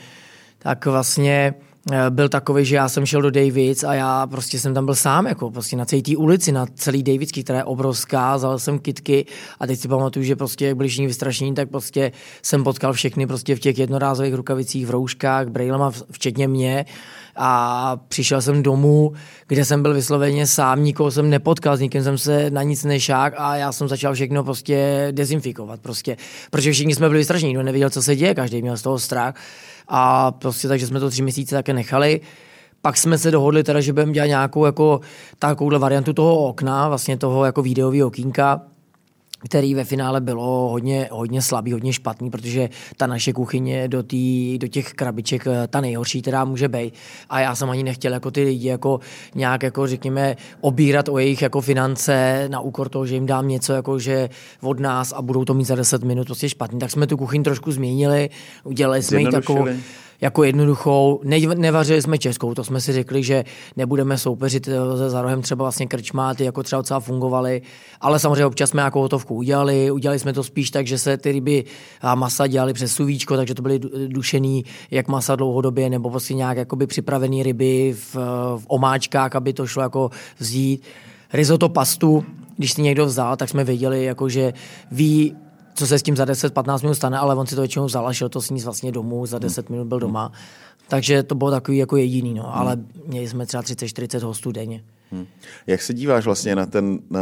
tak 0.58 0.86
vlastně 0.86 1.54
eh, 1.58 1.73
byl 2.10 2.30
takový, 2.30 2.66
že 2.66 2.76
já 2.76 2.90
jsem 2.90 3.06
šel 3.06 3.22
do 3.22 3.32
Davids 3.32 3.84
a 3.84 3.94
já 3.94 4.28
prostě 4.28 4.60
jsem 4.60 4.74
tam 4.74 4.86
byl 4.86 4.96
sám, 4.96 5.28
jako 5.28 5.52
prostě 5.52 5.76
na 5.76 5.86
celé 5.86 6.02
té 6.02 6.18
ulici, 6.18 6.52
na 6.52 6.66
celý 6.76 7.04
Davidský, 7.04 7.44
která 7.44 7.60
je 7.60 7.64
obrovská, 7.64 8.36
vzal 8.36 8.60
jsem 8.60 8.80
kitky 8.80 9.26
a 9.60 9.68
teď 9.68 9.80
si 9.80 9.88
pamatuju, 9.88 10.26
že 10.26 10.36
prostě 10.36 10.66
jak 10.66 10.78
byli 10.78 10.90
všichni 10.90 11.08
vystrašení, 11.08 11.54
tak 11.54 11.70
prostě 11.70 12.12
jsem 12.42 12.64
potkal 12.64 12.94
všechny 12.94 13.28
prostě 13.28 13.56
v 13.56 13.60
těch 13.60 13.78
jednorázových 13.78 14.34
rukavicích, 14.34 14.88
v 14.88 14.90
rouškách, 14.90 15.48
brejlema, 15.48 15.92
včetně 16.12 16.48
mě. 16.48 16.86
A 17.36 17.98
přišel 18.08 18.42
jsem 18.42 18.64
domů, 18.64 19.14
kde 19.48 19.66
jsem 19.66 19.82
byl 19.82 19.94
vysloveně 19.94 20.48
sám, 20.48 20.84
nikoho 20.84 21.12
jsem 21.12 21.30
nepotkal, 21.30 21.78
s 21.78 21.80
nikým 21.80 22.04
jsem 22.04 22.18
se 22.18 22.52
na 22.52 22.64
nic 22.64 22.84
nešák 22.84 23.34
a 23.38 23.56
já 23.56 23.72
jsem 23.72 23.88
začal 23.88 24.14
všechno 24.14 24.44
prostě 24.44 25.08
dezinfikovat 25.12 25.80
prostě, 25.80 26.18
protože 26.52 26.72
všichni 26.72 26.96
jsme 26.96 27.08
byli 27.08 27.18
vystrašení, 27.18 27.48
nikdo 27.48 27.64
nevěděl, 27.64 27.90
co 27.90 28.02
se 28.02 28.16
děje, 28.16 28.36
každý 28.36 28.62
měl 28.62 28.78
z 28.78 28.82
toho 28.82 29.00
strach 29.00 29.36
a 29.88 30.32
prostě 30.32 30.68
takže 30.68 30.88
jsme 30.88 31.00
to 31.00 31.10
tři 31.10 31.22
měsíce 31.22 31.56
také 31.56 31.74
nechali. 31.74 32.22
Pak 32.82 32.98
jsme 32.98 33.18
se 33.18 33.32
dohodli 33.32 33.64
teda, 33.64 33.82
že 33.82 33.94
budeme 33.94 34.12
dělat 34.12 34.26
nějakou 34.26 34.66
jako 34.66 35.00
takovouhle 35.40 35.80
variantu 35.80 36.14
toho 36.14 36.38
okna, 36.38 36.90
vlastně 36.90 37.18
toho 37.18 37.46
jako 37.46 37.62
videového 37.62 38.08
okýnka, 38.08 38.62
který 39.46 39.76
ve 39.76 39.84
finále 39.84 40.22
bylo 40.22 40.70
hodně, 40.70 41.08
hodně 41.12 41.42
slabý, 41.42 41.72
hodně 41.74 41.94
špatný, 41.94 42.30
protože 42.30 42.70
ta 42.98 43.08
naše 43.08 43.34
kuchyně 43.34 43.88
do, 43.88 44.04
tý, 44.04 44.58
do 44.58 44.68
těch 44.68 44.94
krabiček 44.94 45.48
eh, 45.48 45.68
ta 45.68 45.82
nejhorší 45.82 46.22
teda 46.22 46.46
může 46.46 46.68
být. 46.68 46.94
A 47.30 47.40
já 47.40 47.56
jsem 47.56 47.70
ani 47.70 47.84
nechtěl 47.84 48.14
jako 48.14 48.32
ty 48.32 48.44
lidi 48.44 48.68
jako 48.68 49.00
nějak 49.36 49.64
jako 49.64 49.88
řekněme 49.88 50.36
obírat 50.62 51.10
o 51.10 51.18
jejich 51.18 51.42
jako 51.42 51.62
finance 51.62 52.46
na 52.52 52.60
úkor 52.60 52.90
toho, 52.90 53.06
že 53.06 53.16
jim 53.16 53.26
dám 53.26 53.48
něco 53.48 53.74
jako 53.74 54.00
že 54.00 54.30
od 54.62 54.80
nás 54.80 55.12
a 55.12 55.22
budou 55.22 55.46
to 55.46 55.54
mít 55.54 55.66
za 55.66 55.76
10 55.76 56.04
minut 56.04 56.26
prostě 56.26 56.50
špatný. 56.50 56.80
Tak 56.80 56.92
jsme 56.92 57.08
tu 57.08 57.18
kuchyň 57.18 57.44
trošku 57.44 57.72
změnili, 57.72 58.30
udělali 58.64 59.04
jsme 59.04 59.22
ji 59.22 59.28
takovou, 59.28 59.68
jako 60.24 60.44
jednoduchou. 60.44 61.22
Ne, 61.24 61.40
nevařili 61.40 62.02
jsme 62.02 62.18
českou, 62.18 62.54
to 62.54 62.64
jsme 62.64 62.82
si 62.82 62.94
řekli, 62.94 63.24
že 63.24 63.44
nebudeme 63.78 64.18
soupeřit 64.18 64.68
eh, 64.68 65.10
za 65.10 65.22
rohem 65.22 65.42
třeba 65.42 65.64
vlastně 65.64 65.88
krčmáty, 65.88 66.44
jako 66.44 66.64
třeba 66.64 66.80
docela 66.80 67.00
fungovaly, 67.00 67.62
ale 68.02 68.20
samozřejmě 68.20 68.46
občas 68.46 68.70
jsme 68.70 68.80
nějakou 68.80 69.02
hotovku 69.02 69.36
udělali. 69.36 69.92
Udělali 69.92 70.20
jsme 70.20 70.34
to 70.34 70.44
spíš 70.44 70.72
tak, 70.72 70.88
že 70.88 70.98
se 70.98 71.18
ty 71.18 71.32
ryby 71.32 71.64
a 72.02 72.16
masa 72.16 72.48
dělali 72.48 72.74
přes 72.74 72.94
suvíčko, 72.94 73.36
takže 73.36 73.54
to 73.54 73.62
byly 73.62 73.80
dušený 74.08 74.66
jak 74.92 75.08
masa 75.08 75.36
dlouhodobě, 75.36 75.90
nebo 75.90 76.10
prostě 76.10 76.34
nějak 76.34 76.58
jakoby 76.58 76.88
připravený 76.88 77.44
ryby 77.44 77.96
v, 77.98 78.16
v 78.58 78.66
omáčkách, 78.68 79.36
aby 79.36 79.54
to 79.54 79.68
šlo 79.68 79.84
jako 79.84 80.10
vzít. 80.40 80.84
Risotto 81.34 81.70
pastu, 81.70 82.26
když 82.58 82.74
si 82.74 82.82
někdo 82.82 83.06
vzal, 83.06 83.36
tak 83.36 83.50
jsme 83.50 83.64
věděli, 83.64 84.04
jako, 84.04 84.30
že 84.30 84.54
ví, 84.92 85.36
co 85.74 85.88
se 85.88 86.00
s 86.00 86.04
tím 86.04 86.16
za 86.16 86.26
10-15 86.26 86.82
minut 86.82 86.96
stane, 86.96 87.18
ale 87.18 87.36
on 87.36 87.48
si 87.48 87.56
to 87.56 87.62
většinou 87.62 87.86
vzal 87.86 88.08
a 88.08 88.14
šel 88.14 88.30
to 88.30 88.42
sníst 88.42 88.66
vlastně 88.66 88.92
domů, 88.92 89.26
za 89.26 89.40
10 89.40 89.70
minut 89.70 89.86
byl 89.86 90.00
doma. 90.00 90.32
Takže 90.88 91.24
to 91.24 91.36
bylo 91.36 91.52
takový 91.52 91.78
jako 91.78 91.98
jediný, 91.98 92.34
no. 92.34 92.56
ale 92.56 92.78
měli 93.08 93.28
jsme 93.28 93.46
třeba 93.46 93.64
30-40 93.64 94.20
hostů 94.20 94.52
denně. 94.52 94.84
Hmm. 95.12 95.26
Jak 95.68 95.82
se 95.82 95.94
díváš 95.94 96.26
vlastně 96.26 96.56
na 96.56 96.66
ten, 96.66 97.00
na, 97.10 97.22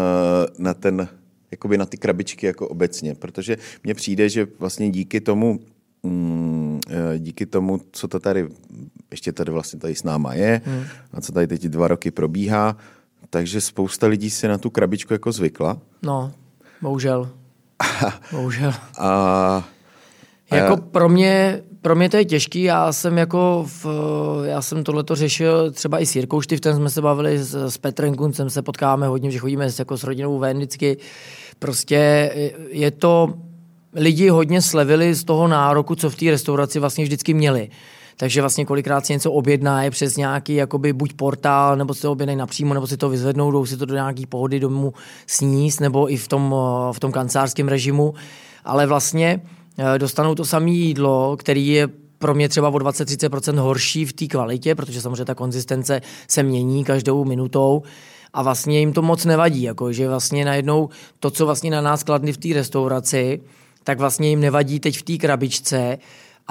na 0.58 0.74
ten 0.74 1.08
jakoby 1.52 1.78
na 1.78 1.86
ty 1.86 1.97
krabičky 1.97 2.45
jako 2.45 2.68
obecně, 2.68 3.16
protože 3.16 3.58
mně 3.84 3.93
přijde, 3.93 4.30
že 4.30 4.47
vlastně 4.60 4.91
díky 4.91 5.22
tomu, 5.22 5.60
mm, 6.04 6.80
eh, 6.89 7.20
díky 7.20 7.45
tomu, 7.45 7.82
co 7.91 8.08
to 8.08 8.20
tady, 8.20 8.49
ještě 9.12 9.32
tady 9.32 9.52
vlastně 9.52 9.80
tady 9.80 9.95
s 9.95 10.04
náma 10.04 10.34
je 10.34 10.62
hmm. 10.66 10.84
a 11.12 11.22
co 11.22 11.32
tady 11.32 11.47
teď 11.47 11.64
dva 11.64 11.88
roky 11.88 12.12
probíhá, 12.12 12.78
takže 13.30 13.62
spousta 13.62 14.08
lidí 14.08 14.30
si 14.30 14.47
na 14.47 14.58
tu 14.58 14.70
krabičku 14.70 15.14
jako 15.14 15.32
zvykla. 15.32 15.78
No, 16.04 16.32
bohužel. 16.82 17.32
Bohužel. 18.32 18.73
A 18.99 19.63
Jako 20.55 20.77
pro 20.77 21.09
mě, 21.09 21.61
pro 21.82 21.95
mě 21.95 22.09
to 22.09 22.17
je 22.17 22.25
těžký, 22.25 22.63
já 22.63 22.93
jsem 22.93 23.17
jako, 23.17 23.65
v, 23.67 23.86
já 24.45 24.61
jsem 24.61 24.84
tohleto 24.84 25.15
řešil 25.15 25.71
třeba 25.71 25.99
i 25.99 26.05
s 26.05 26.15
Jirkou 26.15 26.41
Štiftem, 26.41 26.75
jsme 26.75 26.89
se 26.89 27.01
bavili 27.01 27.38
s, 27.38 27.55
s 27.69 27.77
Petrem 27.77 28.15
Kuncem, 28.15 28.49
se 28.49 28.61
potkáváme 28.61 29.07
hodně, 29.07 29.32
že 29.32 29.39
chodíme 29.39 29.67
jako 29.79 29.97
s 29.97 30.03
rodinou 30.03 30.39
ven 30.39 30.57
vždycky. 30.57 30.97
Prostě 31.59 32.32
je 32.71 32.91
to, 32.91 33.34
lidi 33.93 34.29
hodně 34.29 34.61
slevili 34.61 35.15
z 35.15 35.23
toho 35.23 35.47
nároku, 35.47 35.95
co 35.95 36.09
v 36.09 36.15
té 36.15 36.25
restauraci 36.32 36.79
vlastně 36.79 37.03
vždycky 37.03 37.34
měli. 37.34 37.69
Takže 38.22 38.41
vlastně 38.41 38.65
kolikrát 38.65 39.05
si 39.05 39.13
něco 39.13 39.32
objedná 39.32 39.84
je 39.84 39.91
přes 39.91 40.17
nějaký 40.17 40.55
jakoby 40.55 40.93
buď 40.93 41.13
portál, 41.13 41.76
nebo 41.76 41.93
si 41.93 42.01
to 42.01 42.11
objednají 42.11 42.38
napřímo, 42.38 42.74
nebo 42.74 42.88
si 42.88 42.97
to 42.97 43.09
vyzvednou, 43.09 43.51
jdou 43.51 43.65
si 43.65 43.78
to 43.78 43.86
do 43.86 43.93
nějaký 43.93 44.26
pohody 44.26 44.59
domů 44.59 44.93
sníst, 45.28 45.80
nebo 45.80 46.13
i 46.13 46.17
v 46.17 46.28
tom, 46.28 46.55
v 46.91 46.99
tom 46.99 47.11
kancelářském 47.11 47.67
režimu. 47.67 48.13
Ale 48.65 48.88
vlastně 48.88 49.41
Eh, 49.78 49.99
dostanou 49.99 50.36
to 50.36 50.45
samé 50.45 50.69
jídlo, 50.69 51.38
který 51.38 51.67
je 51.67 51.88
pro 52.17 52.34
mě 52.34 52.49
třeba 52.49 52.69
o 52.69 52.78
20-30% 52.78 53.59
horší 53.59 54.05
v 54.05 54.13
té 54.13 54.28
kvalitě, 54.28 54.76
protože 54.76 55.01
samozřejmě 55.01 55.26
ta 55.26 55.36
konzistence 55.36 56.01
se 56.28 56.43
mění 56.43 56.84
každou 56.84 57.26
minutou 57.26 57.84
a 58.34 58.43
vlastně 58.43 58.80
jim 58.80 58.93
to 58.93 59.01
moc 59.01 59.26
nevadí, 59.26 59.61
jako, 59.61 59.93
že 59.93 60.09
vlastně 60.09 60.45
najednou 60.45 60.89
to, 61.19 61.32
co 61.32 61.45
vlastně 61.45 61.72
na 61.72 61.82
nás 61.82 62.03
kladli 62.03 62.34
v 62.34 62.38
té 62.38 62.47
restauraci, 62.53 63.41
tak 63.84 63.99
vlastně 63.99 64.30
jim 64.30 64.39
nevadí 64.39 64.80
teď 64.80 64.97
v 64.97 65.03
té 65.03 65.17
krabičce, 65.17 65.97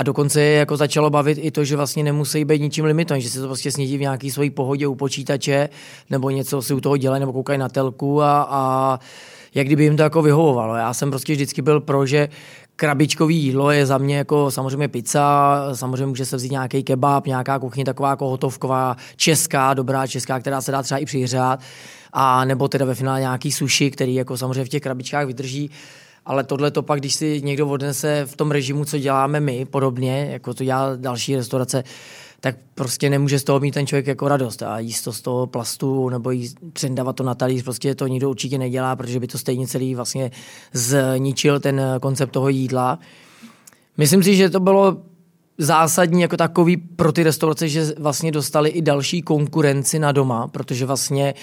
a 0.00 0.02
dokonce 0.02 0.40
je 0.40 0.58
jako 0.58 0.76
začalo 0.76 1.10
bavit 1.10 1.38
i 1.42 1.50
to, 1.50 1.64
že 1.64 1.76
vlastně 1.76 2.04
nemusí 2.04 2.44
být 2.44 2.60
ničím 2.62 2.84
limitovaný, 2.84 3.22
že 3.22 3.30
si 3.30 3.40
to 3.40 3.46
prostě 3.46 3.72
snídí 3.72 3.98
v 3.98 4.00
nějaký 4.00 4.30
svojí 4.30 4.50
pohodě 4.50 4.86
u 4.86 4.94
počítače, 4.94 5.68
nebo 6.10 6.30
něco 6.30 6.62
si 6.62 6.74
u 6.74 6.80
toho 6.80 6.96
dělají, 6.96 7.20
nebo 7.20 7.32
koukají 7.32 7.58
na 7.58 7.68
telku 7.68 8.22
a, 8.22 8.46
a 8.50 8.98
jak 9.54 9.66
kdyby 9.66 9.84
jim 9.84 9.96
to 9.96 10.02
jako 10.02 10.22
vyhovovalo. 10.22 10.74
Já 10.74 10.94
jsem 10.94 11.10
prostě 11.10 11.32
vždycky 11.32 11.62
byl 11.62 11.80
pro, 11.80 12.06
že 12.06 12.28
krabičkový 12.76 13.36
jídlo 13.36 13.70
je 13.70 13.86
za 13.86 13.98
mě 13.98 14.16
jako 14.16 14.50
samozřejmě 14.50 14.88
pizza, 14.88 15.58
samozřejmě 15.72 16.06
může 16.06 16.26
se 16.26 16.36
vzít 16.36 16.52
nějaký 16.52 16.82
kebab, 16.82 17.26
nějaká 17.26 17.58
kuchyně 17.58 17.84
taková 17.84 18.10
jako 18.10 18.28
hotovková, 18.28 18.96
česká, 19.16 19.74
dobrá 19.74 20.06
česká, 20.06 20.40
která 20.40 20.60
se 20.60 20.72
dá 20.72 20.82
třeba 20.82 20.98
i 20.98 21.04
přihřát, 21.04 21.60
a 22.12 22.44
nebo 22.44 22.68
teda 22.68 22.84
ve 22.84 22.94
finále 22.94 23.20
nějaký 23.20 23.52
sushi, 23.52 23.90
který 23.90 24.14
jako 24.14 24.36
samozřejmě 24.36 24.64
v 24.64 24.68
těch 24.68 24.82
krabičkách 24.82 25.26
vydrží. 25.26 25.70
Ale 26.26 26.44
tohle 26.44 26.70
to 26.70 26.82
pak, 26.82 27.00
když 27.00 27.14
si 27.14 27.42
někdo 27.44 27.68
odnese 27.68 28.22
v 28.26 28.36
tom 28.36 28.50
režimu, 28.50 28.84
co 28.84 28.98
děláme 28.98 29.40
my, 29.40 29.64
podobně, 29.64 30.28
jako 30.30 30.54
to 30.54 30.64
dělá 30.64 30.96
další 30.96 31.36
restaurace, 31.36 31.84
tak 32.40 32.56
prostě 32.74 33.10
nemůže 33.10 33.38
z 33.38 33.44
toho 33.44 33.60
mít 33.60 33.74
ten 33.74 33.86
člověk 33.86 34.06
jako 34.06 34.28
radost 34.28 34.62
a 34.62 34.78
jíst 34.78 35.02
to 35.02 35.12
z 35.12 35.20
toho 35.20 35.46
plastu 35.46 36.08
nebo 36.08 36.30
jíst, 36.30 36.56
přendávat 36.72 37.16
to 37.16 37.22
na 37.22 37.34
talíř, 37.34 37.62
prostě 37.62 37.94
to 37.94 38.06
nikdo 38.06 38.30
určitě 38.30 38.58
nedělá, 38.58 38.96
protože 38.96 39.20
by 39.20 39.26
to 39.26 39.38
stejně 39.38 39.66
celý 39.66 39.94
vlastně 39.94 40.30
zničil 40.72 41.60
ten 41.60 41.82
koncept 42.02 42.30
toho 42.30 42.48
jídla. 42.48 42.98
Myslím 43.96 44.22
si, 44.22 44.36
že 44.36 44.50
to 44.50 44.60
bylo 44.60 44.96
zásadní 45.58 46.22
jako 46.22 46.36
takový 46.36 46.76
pro 46.76 47.12
ty 47.12 47.22
restaurace, 47.22 47.68
že 47.68 47.92
vlastně 47.98 48.32
dostali 48.32 48.70
i 48.70 48.82
další 48.82 49.22
konkurenci 49.22 49.98
na 49.98 50.12
doma, 50.12 50.48
protože 50.48 50.86
vlastně 50.86 51.34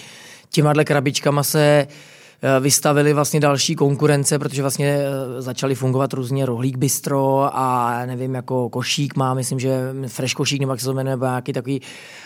těma 0.50 0.74
krabičkama 0.74 1.44
se 1.44 1.88
Eh, 1.90 2.17
vystavili 2.60 3.14
vlastně 3.14 3.40
další 3.40 3.76
konkurence, 3.76 4.40
protože 4.40 4.62
vlastně 4.62 4.88
eh, 4.88 5.42
začaly 5.42 5.76
fungovat 5.76 6.14
různě 6.14 6.46
rohlík 6.46 6.78
bistro 6.78 7.50
a 7.54 8.06
nevím, 8.06 8.36
jako 8.36 8.70
košík 8.70 9.16
má, 9.16 9.34
myslím, 9.34 9.60
že 9.60 9.80
fresh 10.08 10.34
košík 10.34 10.60
nebo 10.60 10.74
jak 10.74 10.80
se 10.80 10.86
to 10.86 10.94
jmenuje, 10.94 11.18
nějaký 11.22 11.54
takový. 11.54 11.82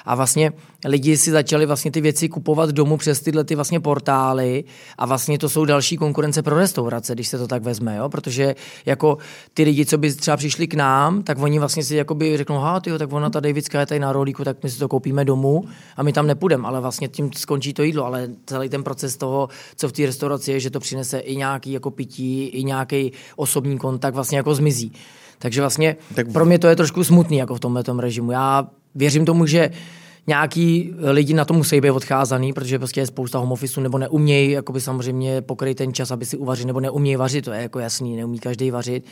A 0.06 0.16
vlastně 0.16 0.52
lidi 0.86 1.18
si 1.18 1.32
začali 1.32 1.66
vlastně 1.66 1.92
ty 1.92 2.02
věci 2.02 2.30
kupovat 2.30 2.70
domů 2.70 2.98
přes 2.98 3.22
tyhle 3.22 3.44
ty 3.44 3.56
vlastně 3.56 3.80
portály 3.80 4.64
a 4.98 5.06
vlastně 5.06 5.38
to 5.38 5.50
jsou 5.50 5.66
další 5.66 5.98
konkurence 5.98 6.42
pro 6.44 6.58
restaurace, 6.58 7.14
když 7.14 7.28
se 7.28 7.38
to 7.38 7.48
tak 7.48 7.64
vezme, 7.64 7.98
jo? 7.98 8.10
protože 8.10 8.56
jako 8.86 9.18
ty 9.54 9.64
lidi, 9.64 9.86
co 9.86 9.98
by 9.98 10.14
třeba 10.14 10.38
přišli 10.38 10.68
k 10.68 10.74
nám, 10.74 11.24
tak 11.24 11.40
oni 11.40 11.60
vlastně 11.60 11.84
si 11.84 11.96
jakoby 11.96 12.38
řeknou, 12.38 12.58
ha, 12.58 12.80
tyjo, 12.80 12.98
tak 12.98 13.14
ona 13.14 13.30
ta 13.30 13.40
Davidská 13.40 13.80
je 13.80 13.86
tady 13.86 14.00
na 14.00 14.14
rohlíku, 14.14 14.44
tak 14.44 14.58
my 14.64 14.70
si 14.70 14.80
to 14.80 14.88
koupíme 14.88 15.26
domů 15.26 15.64
a 15.98 16.04
my 16.04 16.14
tam 16.14 16.28
nepůjdeme, 16.28 16.68
ale 16.68 16.82
vlastně 16.82 17.08
tím 17.08 17.34
skončí 17.34 17.74
to 17.74 17.84
jídlo, 17.84 18.06
ale 18.06 18.30
celý 18.46 18.70
ten 18.70 18.84
proces 18.84 19.18
toho, 19.18 19.50
co 19.76 19.88
v 19.88 19.92
té 19.92 20.01
restauraci 20.06 20.52
je, 20.52 20.60
že 20.60 20.70
to 20.70 20.80
přinese 20.80 21.20
i 21.20 21.36
nějaký 21.36 21.72
jako 21.72 21.92
pití, 21.92 22.48
i 22.48 22.64
nějaký 22.64 23.12
osobní 23.36 23.78
kontakt 23.78 24.14
vlastně 24.16 24.38
jako 24.38 24.56
zmizí. 24.56 24.94
Takže 25.38 25.62
vlastně 25.62 25.96
tak... 26.16 26.32
pro 26.32 26.46
mě 26.46 26.60
to 26.60 26.68
je 26.68 26.76
trošku 26.76 27.04
smutný 27.04 27.38
jako 27.38 27.56
v 27.56 27.60
tomhle 27.60 27.84
režimu. 28.00 28.32
Já 28.32 28.68
věřím 28.96 29.26
tomu, 29.26 29.46
že 29.46 29.70
nějaký 30.28 30.94
lidi 30.98 31.34
na 31.34 31.46
to 31.46 31.54
musí 31.54 31.82
být 31.82 31.92
odcházaný, 31.92 32.54
protože 32.54 32.80
prostě 32.80 33.00
je 33.02 33.06
spousta 33.06 33.40
home 33.40 33.52
office, 33.52 33.82
nebo 33.82 33.98
neumějí 33.98 34.52
jakoby 34.52 34.82
samozřejmě 34.82 35.42
pokryt 35.42 35.78
ten 35.78 35.94
čas, 35.94 36.12
aby 36.12 36.26
si 36.26 36.38
uvařili, 36.38 36.68
nebo 36.68 36.80
neumějí 36.80 37.16
vařit, 37.16 37.46
to 37.46 37.52
je 37.52 37.62
jako 37.62 37.80
jasný, 37.80 38.16
neumí 38.16 38.40
každý 38.40 38.72
vařit. 38.72 39.06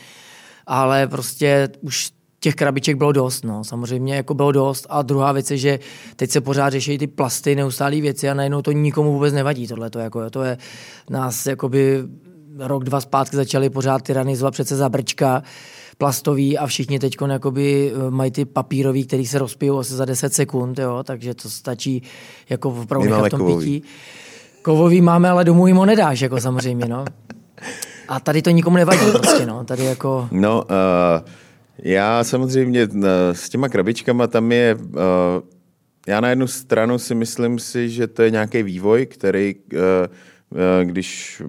Ale 0.66 1.06
prostě 1.06 1.68
už 1.80 2.10
těch 2.40 2.54
krabiček 2.54 2.96
bylo 2.96 3.12
dost, 3.12 3.44
no. 3.44 3.64
Samozřejmě 3.64 4.14
jako 4.14 4.34
bylo 4.34 4.52
dost. 4.52 4.86
A 4.88 5.02
druhá 5.02 5.32
věc 5.32 5.50
je, 5.50 5.56
že 5.56 5.78
teď 6.16 6.30
se 6.30 6.40
pořád 6.40 6.70
řeší 6.70 6.98
ty 6.98 7.06
plasty, 7.06 7.54
neustálé 7.54 8.00
věci 8.00 8.28
a 8.28 8.34
najednou 8.34 8.62
to 8.62 8.72
nikomu 8.72 9.12
vůbec 9.12 9.34
nevadí. 9.34 9.66
Tohle 9.66 9.90
to, 9.90 9.98
jako, 9.98 10.30
to 10.30 10.42
je 10.42 10.58
nás 11.10 11.46
jakoby 11.46 12.02
rok, 12.58 12.84
dva 12.84 13.00
zpátky 13.00 13.36
začali 13.36 13.70
pořád 13.70 14.02
tyranizovat 14.02 14.54
přece 14.54 14.76
za 14.76 14.88
brčka 14.88 15.42
plastový 15.98 16.58
a 16.58 16.66
všichni 16.66 16.98
teď 16.98 17.16
jakoby 17.28 17.92
eh, 17.94 18.10
mají 18.10 18.30
ty 18.30 18.44
papírový, 18.44 19.06
který 19.06 19.26
se 19.26 19.38
rozpijou 19.38 19.78
asi 19.78 19.94
za 19.94 20.04
10 20.04 20.34
sekund, 20.34 20.78
jo, 20.78 21.02
takže 21.02 21.34
to 21.34 21.50
stačí 21.50 22.02
jako 22.48 22.70
opravdu 22.70 23.14
v 23.14 23.28
tom 23.28 23.40
kovový. 23.40 23.64
pití. 23.64 23.88
Kovový 24.62 25.00
máme, 25.00 25.30
ale 25.30 25.44
domů 25.44 25.66
jim 25.66 25.76
ho 25.76 25.86
nedáš, 25.86 26.20
jako 26.20 26.40
samozřejmě, 26.40 26.88
no. 26.88 27.04
A 28.08 28.20
tady 28.20 28.42
to 28.42 28.50
nikomu 28.50 28.76
nevadí 28.76 29.10
prostě, 29.12 29.46
no. 29.46 29.64
Tady 29.64 29.84
jako... 29.84 30.28
No, 30.32 30.64
uh 30.64 31.28
já 31.82 32.24
samozřejmě 32.24 32.82
eh, 32.82 33.08
s 33.32 33.48
těma 33.48 33.68
krabičkama 33.68 34.26
tam 34.26 34.52
je, 34.52 34.74
uh, 34.74 35.00
já 36.08 36.20
na 36.20 36.28
jednu 36.28 36.46
stranu 36.46 36.98
si 36.98 37.14
myslím 37.14 37.58
si, 37.58 37.90
že 37.90 38.06
to 38.06 38.22
je 38.22 38.30
nějaký 38.30 38.62
vývoj, 38.62 39.06
který, 39.06 39.54
uh, 39.72 39.80
když 40.84 41.42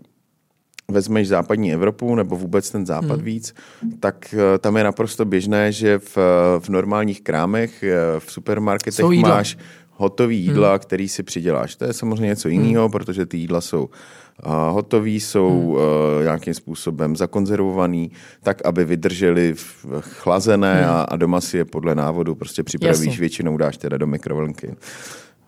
vezmeš 0.88 1.28
západní 1.28 1.74
Evropu 1.74 2.16
nebo 2.16 2.36
vůbec 2.36 2.72
ten 2.72 2.86
západ 2.86 3.16
hmm. 3.16 3.26
víc, 3.26 3.54
tak 4.00 4.36
tam 4.60 4.78
je 4.78 4.84
naprosto 4.84 5.26
běžné, 5.26 5.72
že 5.72 6.00
v, 6.00 6.18
v 6.60 6.70
normálních 6.70 7.22
krámech, 7.22 7.84
v 8.20 8.32
supermarketech 8.32 9.06
máš 9.06 9.58
hotový 10.02 10.40
jídla, 10.40 10.70
hmm. 10.70 10.80
který 10.80 11.10
si 11.10 11.24
přiděláš. 11.24 11.76
To 11.76 11.86
je 11.86 11.94
samozřejmě 11.94 12.28
něco 12.28 12.50
jiného, 12.50 12.84
hmm. 12.84 12.92
protože 12.92 13.26
ty 13.26 13.38
jídla 13.38 13.62
jsou 13.62 13.84
uh, 13.86 14.52
hotový, 14.52 15.20
jsou 15.20 15.50
hmm. 15.50 15.70
uh, 15.70 16.24
nějakým 16.24 16.54
způsobem 16.54 17.16
zakonzervovaný, 17.16 18.12
tak, 18.44 18.66
aby 18.66 18.86
vydrželi 18.86 19.56
chlazené 20.00 20.82
hmm. 20.82 20.92
a, 20.92 21.02
a 21.02 21.16
doma 21.16 21.42
si 21.42 21.58
je 21.58 21.66
podle 21.66 21.96
návodu 21.96 22.36
prostě 22.36 22.64
připravíš, 22.64 23.06
Jasně. 23.06 23.20
většinou 23.20 23.58
dáš 23.58 23.78
teda 23.78 23.98
do 23.98 24.08
mikrovlnky. 24.08 24.76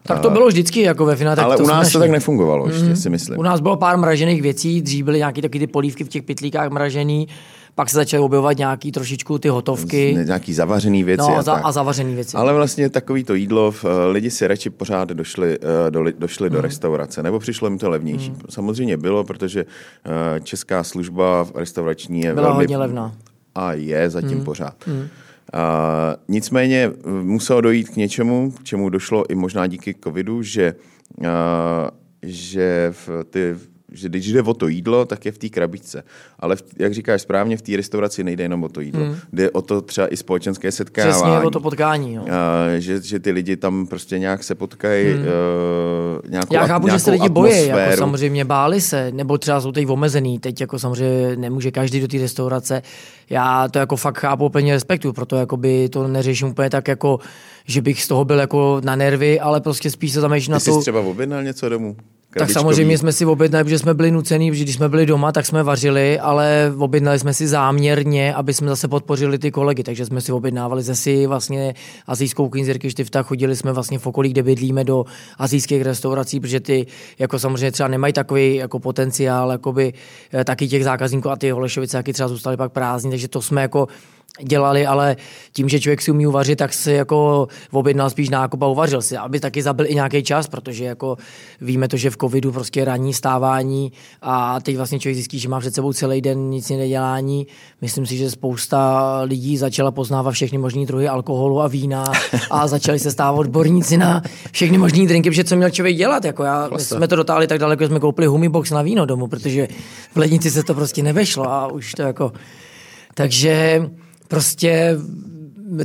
Tak 0.04 0.20
to 0.20 0.30
bylo 0.30 0.48
vždycky 0.48 0.82
jako 0.82 1.06
ve 1.06 1.16
finále. 1.16 1.38
Ale 1.38 1.58
to 1.58 1.64
u 1.64 1.68
nás 1.68 1.92
to 1.92 2.00
tak 2.00 2.12
nefungovalo, 2.12 2.68
ještě 2.68 2.90
mm. 2.90 2.96
si 2.96 3.10
myslím. 3.10 3.40
U 3.40 3.44
nás 3.44 3.60
bylo 3.60 3.78
pár 3.78 3.98
mražených 3.98 4.42
věcí, 4.42 4.82
dřív 4.82 5.06
byly 5.06 5.18
nějaké 5.18 5.42
taky 5.42 5.60
ty 5.60 5.68
polívky 5.68 6.04
v 6.04 6.08
těch 6.10 6.24
pitlíkách 6.24 6.70
mražený, 6.70 7.28
pak 7.76 7.90
se 7.90 7.96
začaly 7.96 8.24
objevovat 8.24 8.58
nějaký 8.58 8.92
trošičku 8.92 9.40
ty 9.40 9.50
hotovky. 9.50 10.18
Nějaký 10.26 10.54
zavařený 10.54 11.04
věci. 11.04 11.22
No, 11.30 11.38
a, 11.38 11.42
za, 11.42 11.54
a 11.54 11.72
zavařený 11.72 12.16
věci. 12.16 12.38
Ale 12.38 12.54
vlastně 12.54 12.90
takový 12.90 13.24
to 13.24 13.34
jídlo, 13.34 13.74
lidi 14.12 14.32
si 14.32 14.48
radši 14.48 14.70
pořád 14.70 15.10
došli, 15.10 15.58
eh, 15.62 15.92
do, 15.92 16.04
došli 16.18 16.50
do 16.50 16.62
restaurace, 16.62 17.24
nebo 17.24 17.40
přišlo 17.40 17.68
jim 17.68 17.78
to 17.78 17.90
levnější. 17.90 18.30
Mm. 18.30 18.40
Samozřejmě 18.50 18.98
bylo, 18.98 19.24
protože 19.24 19.66
eh, 19.66 20.40
česká 20.42 20.84
služba 20.84 21.48
restaurační 21.56 22.22
je 22.22 22.34
Byla 22.34 22.48
velmi... 22.48 22.64
hodně 22.64 22.78
levná. 22.78 23.14
A 23.56 23.74
je 23.74 24.10
zatím 24.10 24.38
mm. 24.38 24.44
pořád. 24.44 24.76
Mm. 24.88 25.08
Uh, 25.54 25.60
nicméně 26.28 26.92
muselo 27.22 27.62
dojít 27.62 27.90
k 27.90 27.96
něčemu, 27.96 28.52
k 28.52 28.64
čemu 28.64 28.90
došlo 28.90 29.32
i 29.32 29.36
možná 29.36 29.68
díky 29.68 29.96
covidu, 30.04 30.42
že, 30.42 30.76
uh, 31.18 31.28
že 32.22 32.94
v 33.08 33.10
ty 33.30 33.56
že 33.94 34.10
když 34.10 34.32
jde 34.32 34.42
o 34.42 34.54
to 34.54 34.68
jídlo, 34.68 35.06
tak 35.06 35.26
je 35.26 35.32
v 35.32 35.38
té 35.38 35.50
krabičce. 35.50 36.04
Ale 36.40 36.56
v, 36.56 36.64
jak 36.80 36.94
říkáš 36.94 37.22
správně, 37.22 37.58
v 37.58 37.62
té 37.62 37.78
restauraci 37.78 38.24
nejde 38.24 38.44
jenom 38.44 38.64
o 38.64 38.70
to 38.70 38.82
jídlo. 38.82 39.06
Hmm. 39.06 39.16
Jde 39.34 39.52
o 39.52 39.62
to 39.62 39.82
třeba 39.82 40.14
i 40.14 40.18
společenské 40.18 40.72
setkávání. 40.72 41.14
Přesně 41.14 41.40
o 41.40 41.50
to 41.50 41.60
potkání. 41.60 42.14
Jo. 42.14 42.26
A, 42.32 42.80
že, 42.80 43.02
že 43.02 43.20
ty 43.20 43.32
lidi 43.32 43.58
tam 43.58 43.88
prostě 43.88 44.20
nějak 44.20 44.44
se 44.44 44.56
potkají, 44.56 45.14
hmm. 45.14 45.22
uh, 45.22 46.30
nějakou 46.30 46.54
Já 46.54 46.68
chápu, 46.68 46.90
že 46.90 47.00
se 47.00 47.12
lidi 47.12 47.30
bojí, 47.30 47.68
jako 47.68 47.98
samozřejmě 47.98 48.46
báli 48.46 48.82
se, 48.82 49.12
nebo 49.12 49.38
třeba 49.38 49.62
jsou 49.62 49.72
teď 49.72 49.88
omezený. 49.88 50.40
Teď 50.40 50.62
jako 50.62 50.80
samozřejmě 50.80 51.36
nemůže 51.36 51.72
každý 51.72 52.02
do 52.02 52.08
té 52.08 52.18
restaurace. 52.18 52.82
Já 53.30 53.68
to 53.68 53.80
jako 53.80 53.96
fakt 53.96 54.18
chápu, 54.18 54.46
úplně 54.46 54.74
respektuju, 54.74 55.14
proto 55.14 55.36
jako 55.36 55.58
by 55.58 55.90
to 55.90 56.08
neřeším 56.08 56.48
úplně 56.48 56.70
tak 56.70 56.88
jako, 56.88 57.20
že 57.66 57.82
bych 57.82 58.04
z 58.04 58.08
toho 58.08 58.26
byl 58.26 58.40
jako 58.40 58.82
na 58.84 58.96
nervy, 58.96 59.40
ale 59.40 59.62
prostě 59.62 59.92
spíš 59.92 60.12
se 60.12 60.22
tam 60.22 60.32
na 60.32 60.60
to. 60.60 60.66
Ty 60.66 60.72
jsi 60.72 60.80
třeba 60.80 61.00
objednal 61.00 61.44
něco 61.44 61.70
domů? 61.70 61.96
Tak 62.38 62.52
samozřejmě 62.52 62.98
jsme 62.98 63.12
si 63.12 63.26
objednali, 63.26 63.64
protože 63.64 63.80
jsme 63.80 63.94
byli 63.94 64.12
nucený, 64.12 64.52
protože 64.52 64.64
když 64.64 64.76
jsme 64.76 64.90
byli 64.90 65.06
doma, 65.06 65.32
tak 65.32 65.46
jsme 65.46 65.64
vařili, 65.64 66.20
ale 66.20 66.74
objednali 66.78 67.20
jsme 67.20 67.34
si 67.34 67.48
záměrně, 67.48 68.34
aby 68.34 68.54
jsme 68.54 68.68
zase 68.68 68.88
podpořili 68.88 69.40
ty 69.40 69.52
kolegy, 69.52 69.84
takže 69.84 70.06
jsme 70.06 70.22
si 70.22 70.32
objednávali 70.32 70.84
zase 70.84 71.28
vlastně 71.28 71.74
azijskou 72.08 72.52
z 72.64 72.90
Štifta, 72.90 73.24
chodili 73.24 73.56
jsme 73.56 73.74
vlastně 73.74 74.00
v 74.00 74.08
okolí, 74.08 74.30
kde 74.30 74.44
bydlíme 74.44 74.84
do 74.84 75.06
azijských 75.38 75.82
restaurací, 75.82 76.40
protože 76.40 76.60
ty 76.60 76.86
jako 77.20 77.40
samozřejmě 77.40 77.72
třeba 77.72 77.90
nemají 77.90 78.14
takový 78.14 78.56
jako 78.56 78.80
potenciál, 78.80 79.52
jakoby, 79.52 79.94
eh, 80.34 80.44
taky 80.44 80.68
těch 80.68 80.84
zákazníků 80.84 81.30
a 81.30 81.36
ty 81.36 81.52
Holešovice 81.52 81.98
taky 81.98 82.14
třeba 82.14 82.30
zůstaly 82.30 82.58
pak 82.58 82.72
prázdní, 82.72 83.12
takže 83.12 83.28
to 83.28 83.42
jsme 83.42 83.62
jako 83.62 83.88
dělali, 84.42 84.86
ale 84.86 85.16
tím, 85.52 85.70
že 85.70 85.80
člověk 85.80 86.02
si 86.02 86.12
umí 86.12 86.28
uvařit, 86.28 86.56
tak 86.56 86.74
si 86.74 86.92
jako 86.92 87.48
objednal 87.72 88.10
spíš 88.10 88.30
nákup 88.30 88.64
a 88.64 88.68
uvařil 88.68 89.02
si, 89.02 89.18
aby 89.18 89.40
taky 89.40 89.62
zabil 89.62 89.86
i 89.86 89.96
nějaký 89.96 90.24
čas, 90.24 90.48
protože 90.48 90.86
jako 90.86 91.18
víme 91.62 91.88
to, 91.88 91.98
že 91.98 92.10
v 92.10 92.18
covidu 92.18 92.52
prostě 92.52 92.86
ranní 92.86 93.14
stávání 93.14 93.92
a 94.22 94.62
teď 94.62 94.78
vlastně 94.78 95.00
člověk 95.00 95.16
zjistí, 95.16 95.40
že 95.40 95.50
má 95.50 95.60
před 95.60 95.76
sebou 95.76 95.94
celý 95.94 96.22
den 96.22 96.50
nic 96.50 96.70
nedělání. 96.70 97.48
Myslím 97.82 98.06
si, 98.06 98.18
že 98.18 98.32
spousta 98.32 99.22
lidí 99.22 99.58
začala 99.58 99.92
poznávat 99.92 100.34
všechny 100.34 100.58
možné 100.58 100.86
druhy 100.86 101.08
alkoholu 101.08 101.62
a 101.62 101.68
vína 101.68 102.12
a 102.52 102.68
začali 102.68 103.00
se 103.00 103.12
stávat 103.12 103.40
odborníci 103.40 103.98
na 103.98 104.22
všechny 104.52 104.78
možné 104.78 105.08
drinky, 105.08 105.30
protože 105.30 105.44
co 105.44 105.56
měl 105.56 105.70
člověk 105.70 105.96
dělat. 105.96 106.26
Jako 106.26 106.44
já, 106.44 106.70
my 106.74 106.80
jsme 106.80 107.08
to 107.08 107.16
dotáhli 107.16 107.48
tak 107.48 107.60
daleko, 107.60 107.84
že 107.84 107.88
jsme 107.88 108.00
koupili 108.00 108.28
humibox 108.28 108.72
na 108.72 108.82
víno 108.82 109.06
domů, 109.06 109.28
protože 109.28 109.68
v 110.14 110.18
lednici 110.18 110.52
se 110.52 110.64
to 110.64 110.74
prostě 110.74 111.04
nevešlo 111.04 111.52
a 111.52 111.68
už 111.68 111.92
to 111.92 112.02
jako... 112.02 112.32
Takže 113.16 113.82
prostě 114.34 114.98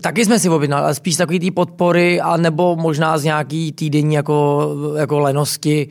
taky 0.00 0.24
jsme 0.24 0.38
si 0.38 0.48
objednali, 0.48 0.82
ale 0.84 0.94
spíš 0.94 1.16
takový 1.16 1.40
té 1.40 1.50
podpory 1.50 2.20
a 2.20 2.36
nebo 2.36 2.76
možná 2.76 3.18
z 3.18 3.24
nějaký 3.24 3.72
týdenní 3.72 4.14
jako, 4.14 4.68
jako 4.96 5.18
lenosti, 5.18 5.88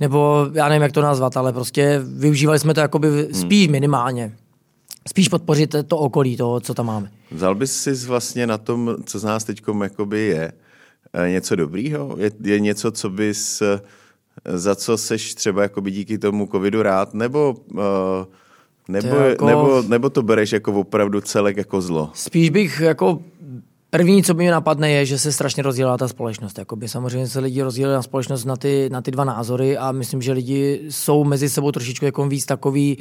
nebo 0.00 0.46
já 0.52 0.68
nevím, 0.68 0.82
jak 0.82 0.92
to 0.92 1.02
nazvat, 1.02 1.36
ale 1.36 1.52
prostě 1.52 2.02
využívali 2.04 2.58
jsme 2.58 2.74
to 2.74 2.80
jakoby 2.80 3.28
spíš 3.32 3.68
minimálně. 3.68 4.32
Spíš 5.08 5.28
podpořit 5.28 5.74
to 5.86 5.98
okolí 5.98 6.36
toho, 6.36 6.60
co 6.60 6.74
tam 6.74 6.86
máme. 6.86 7.10
Vzal 7.30 7.54
bys 7.54 7.82
si 7.82 7.94
vlastně 7.94 8.46
na 8.46 8.58
tom, 8.58 8.96
co 9.04 9.18
z 9.18 9.24
nás 9.24 9.44
teď 9.44 9.62
je, 10.14 10.52
eh, 11.12 11.30
něco 11.30 11.56
dobrýho? 11.56 12.16
Je, 12.18 12.30
je 12.40 12.60
něco, 12.60 12.92
co 12.92 13.10
bys, 13.10 13.62
eh, 13.62 13.80
za 14.44 14.74
co 14.74 14.98
seš 14.98 15.34
třeba 15.34 15.62
jakoby 15.62 15.90
díky 15.90 16.18
tomu 16.18 16.48
covidu 16.52 16.82
rád, 16.82 17.14
nebo 17.14 17.56
uh, 17.72 17.80
nebo, 18.88 19.16
jako... 19.16 19.46
nebo, 19.46 19.82
nebo 19.88 20.10
to 20.10 20.22
bereš 20.22 20.52
jako 20.52 20.72
opravdu 20.72 21.20
celek 21.20 21.56
jako 21.56 21.80
zlo? 21.80 22.10
Spíš 22.14 22.50
bych 22.50 22.80
jako 22.80 23.18
První, 23.94 24.22
co 24.22 24.34
by 24.34 24.42
mě 24.42 24.50
napadne, 24.50 24.90
je, 24.90 25.06
že 25.06 25.18
se 25.18 25.32
strašně 25.32 25.62
rozdělila 25.62 25.96
ta 25.96 26.08
společnost. 26.08 26.58
Jakoby 26.58 26.88
samozřejmě 26.88 27.28
se 27.28 27.40
lidi 27.40 27.62
rozdělili 27.62 27.94
na 27.94 28.02
společnost 28.02 28.44
na 28.44 28.56
ty, 28.56 28.88
na 28.92 29.02
ty 29.02 29.10
dva 29.10 29.24
názory 29.24 29.78
a 29.78 29.92
myslím, 29.92 30.22
že 30.22 30.32
lidi 30.32 30.80
jsou 30.90 31.24
mezi 31.24 31.48
sebou 31.48 31.72
trošičku 31.72 32.04
jako 32.04 32.28
víc 32.28 32.46
takový, 32.46 32.98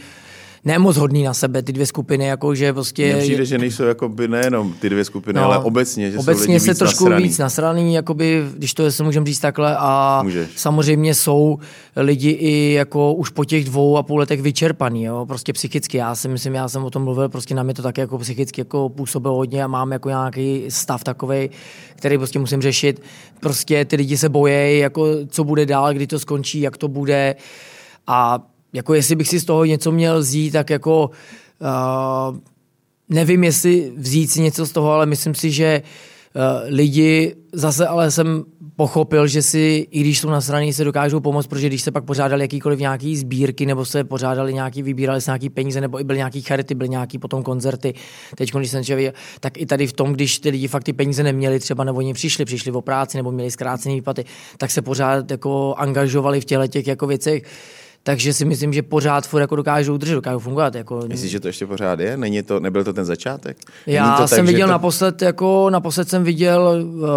nemoc 0.65 0.97
hodný 0.97 1.23
na 1.23 1.33
sebe, 1.33 1.61
ty 1.61 1.73
dvě 1.73 1.85
skupiny, 1.85 2.25
jako 2.25 2.55
že 2.55 2.73
prostě... 2.73 3.13
Mně 3.13 3.21
přijde, 3.21 3.45
že 3.45 3.57
nejsou 3.57 3.83
jako 3.83 4.09
by 4.09 4.27
nejenom 4.27 4.73
ty 4.73 4.89
dvě 4.89 5.05
skupiny, 5.05 5.39
no, 5.39 5.45
ale 5.45 5.57
obecně, 5.57 6.11
že 6.11 6.17
obecně 6.17 6.45
jsou 6.45 6.51
lidi 6.51 6.59
se 6.59 6.71
víc 6.71 6.79
trošku 6.79 7.03
nasraný. 7.03 7.23
víc 7.23 7.37
nasraný, 7.37 7.93
jakoby, 7.93 8.43
když 8.57 8.73
to 8.73 8.91
se 8.91 9.03
můžeme 9.03 9.25
říct 9.25 9.39
takhle 9.39 9.77
a 9.79 10.21
Můžeš. 10.23 10.49
samozřejmě 10.55 11.15
jsou 11.15 11.59
lidi 11.95 12.29
i 12.29 12.73
jako 12.73 13.13
už 13.13 13.29
po 13.29 13.45
těch 13.45 13.65
dvou 13.65 13.97
a 13.97 14.03
půl 14.03 14.19
letech 14.19 14.41
vyčerpaný, 14.41 15.03
jo, 15.03 15.25
prostě 15.25 15.53
psychicky. 15.53 15.97
Já 15.97 16.15
si 16.15 16.27
myslím, 16.27 16.55
já 16.55 16.67
jsem 16.67 16.83
o 16.83 16.89
tom 16.89 17.03
mluvil, 17.03 17.29
prostě 17.29 17.55
na 17.55 17.63
mě 17.63 17.73
to 17.73 17.81
tak 17.81 17.97
jako 17.97 18.17
psychicky 18.17 18.61
jako 18.61 18.89
působilo 18.89 19.35
hodně 19.35 19.63
a 19.63 19.67
mám 19.67 19.91
jako 19.91 20.09
nějaký 20.09 20.65
stav 20.69 21.03
takový, 21.03 21.49
který 21.95 22.17
prostě 22.17 22.39
musím 22.39 22.61
řešit. 22.61 23.01
Prostě 23.39 23.85
ty 23.85 23.95
lidi 23.95 24.17
se 24.17 24.29
bojejí, 24.29 24.79
jako 24.79 25.07
co 25.27 25.43
bude 25.43 25.65
dál, 25.65 25.93
kdy 25.93 26.07
to 26.07 26.19
skončí, 26.19 26.61
jak 26.61 26.77
to 26.77 26.87
bude 26.87 27.35
a 28.07 28.39
jako 28.73 28.93
jestli 28.93 29.15
bych 29.15 29.27
si 29.27 29.39
z 29.39 29.45
toho 29.45 29.65
něco 29.65 29.91
měl 29.91 30.19
vzít, 30.19 30.51
tak 30.51 30.69
jako 30.69 31.09
uh, 31.59 32.37
nevím, 33.09 33.43
jestli 33.43 33.91
vzít 33.97 34.31
si 34.31 34.41
něco 34.41 34.65
z 34.65 34.71
toho, 34.71 34.91
ale 34.91 35.05
myslím 35.05 35.35
si, 35.35 35.51
že 35.51 35.81
uh, 36.35 36.41
lidi, 36.75 37.35
zase 37.53 37.87
ale 37.87 38.11
jsem 38.11 38.43
pochopil, 38.75 39.27
že 39.27 39.41
si, 39.41 39.87
i 39.91 39.99
když 39.99 40.19
jsou 40.19 40.29
nasraní, 40.29 40.73
se 40.73 40.83
dokážou 40.83 41.19
pomoct, 41.19 41.47
protože 41.47 41.67
když 41.67 41.81
se 41.81 41.91
pak 41.91 42.03
pořádali 42.03 42.41
jakýkoliv 42.41 42.79
nějaký 42.79 43.17
sbírky, 43.17 43.65
nebo 43.65 43.85
se 43.85 44.03
pořádali 44.03 44.53
nějaký, 44.53 44.83
vybírali 44.83 45.21
se 45.21 45.31
nějaký 45.31 45.49
peníze, 45.49 45.81
nebo 45.81 45.99
i 45.99 46.03
byly 46.03 46.17
nějaký 46.17 46.41
charity, 46.41 46.75
byly 46.75 46.89
nějaký 46.89 47.19
potom 47.19 47.43
koncerty, 47.43 47.93
teď, 48.35 48.53
když 48.53 48.71
jsem 48.71 48.83
člověk, 48.83 49.15
tak 49.39 49.57
i 49.57 49.65
tady 49.65 49.87
v 49.87 49.93
tom, 49.93 50.13
když 50.13 50.39
ty 50.39 50.49
lidi 50.49 50.67
fakt 50.67 50.83
ty 50.83 50.93
peníze 50.93 51.23
neměli 51.23 51.59
třeba, 51.59 51.83
nebo 51.83 51.97
oni 51.97 52.13
přišli, 52.13 52.45
přišli 52.45 52.71
o 52.71 52.81
práci, 52.81 53.17
nebo 53.17 53.31
měli 53.31 53.51
zkrácené 53.51 53.95
výplaty, 53.95 54.25
tak 54.57 54.71
se 54.71 54.81
pořád 54.81 55.31
jako 55.31 55.75
angažovali 55.77 56.41
v 56.41 56.45
těle 56.45 56.67
těch 56.67 56.87
jako 56.87 57.07
věcech 57.07 57.43
takže 58.03 58.33
si 58.33 58.45
myslím, 58.45 58.73
že 58.73 58.81
pořád 58.81 59.27
furt 59.27 59.41
jako 59.41 59.55
dokážou 59.55 59.93
udržet, 59.93 60.13
dokážou 60.13 60.39
fungovat. 60.39 60.75
Jako... 60.75 61.01
Myslíš, 61.07 61.31
že 61.31 61.39
to 61.39 61.47
ještě 61.47 61.67
pořád 61.67 61.99
je? 61.99 62.17
Není 62.17 62.43
to, 62.43 62.59
nebyl 62.59 62.83
to 62.83 62.93
ten 62.93 63.05
začátek? 63.05 63.57
Není 63.87 63.95
Já 63.95 64.17
to 64.17 64.27
jsem 64.27 64.37
tak, 64.37 64.45
viděl 64.45 64.67
to... 64.67 64.71
naposled, 64.71 65.21
jako 65.21 65.69
naposled 65.69 66.09
jsem 66.09 66.23
viděl, 66.23 66.85
uh, 66.93 67.07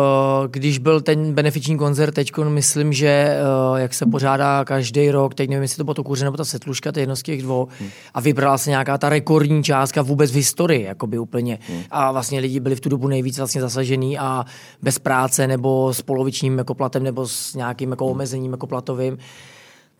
když 0.50 0.78
byl 0.78 1.00
ten 1.00 1.32
benefiční 1.32 1.78
koncert, 1.78 2.14
teď 2.14 2.32
myslím, 2.48 2.92
že 2.92 3.38
uh, 3.70 3.76
jak 3.76 3.94
se 3.94 4.06
pořádá 4.06 4.64
každý 4.64 5.10
rok, 5.10 5.34
teď 5.34 5.50
nevím, 5.50 5.62
jestli 5.62 5.76
to 5.76 5.84
bylo 5.84 5.94
to 5.94 6.04
kuře 6.04 6.24
nebo 6.24 6.36
ta 6.36 6.44
setluška, 6.44 6.92
to 6.92 6.98
je 6.98 7.02
jedno 7.02 7.16
z 7.16 7.22
těch 7.22 7.42
dvou, 7.42 7.68
hmm. 7.80 7.90
a 8.14 8.20
vybrala 8.20 8.58
se 8.58 8.70
nějaká 8.70 8.98
ta 8.98 9.08
rekordní 9.08 9.64
částka 9.64 10.02
vůbec 10.02 10.30
v 10.30 10.34
historii, 10.34 10.82
jakoby 10.82 11.18
úplně. 11.18 11.58
Hmm. 11.68 11.82
A 11.90 12.12
vlastně 12.12 12.40
lidi 12.40 12.60
byli 12.60 12.76
v 12.76 12.80
tu 12.80 12.88
dobu 12.88 13.08
nejvíc 13.08 13.38
vlastně 13.38 13.60
zasažený 13.60 14.18
a 14.18 14.44
bez 14.82 14.98
práce 14.98 15.46
nebo 15.46 15.94
s 15.94 16.02
polovičním 16.02 16.58
jako 16.58 16.74
platem 16.74 17.02
nebo 17.02 17.28
s 17.28 17.54
nějakým 17.54 17.90
jako 17.90 18.06
omezením 18.06 18.52
jako 18.52 18.66
platovým 18.66 19.18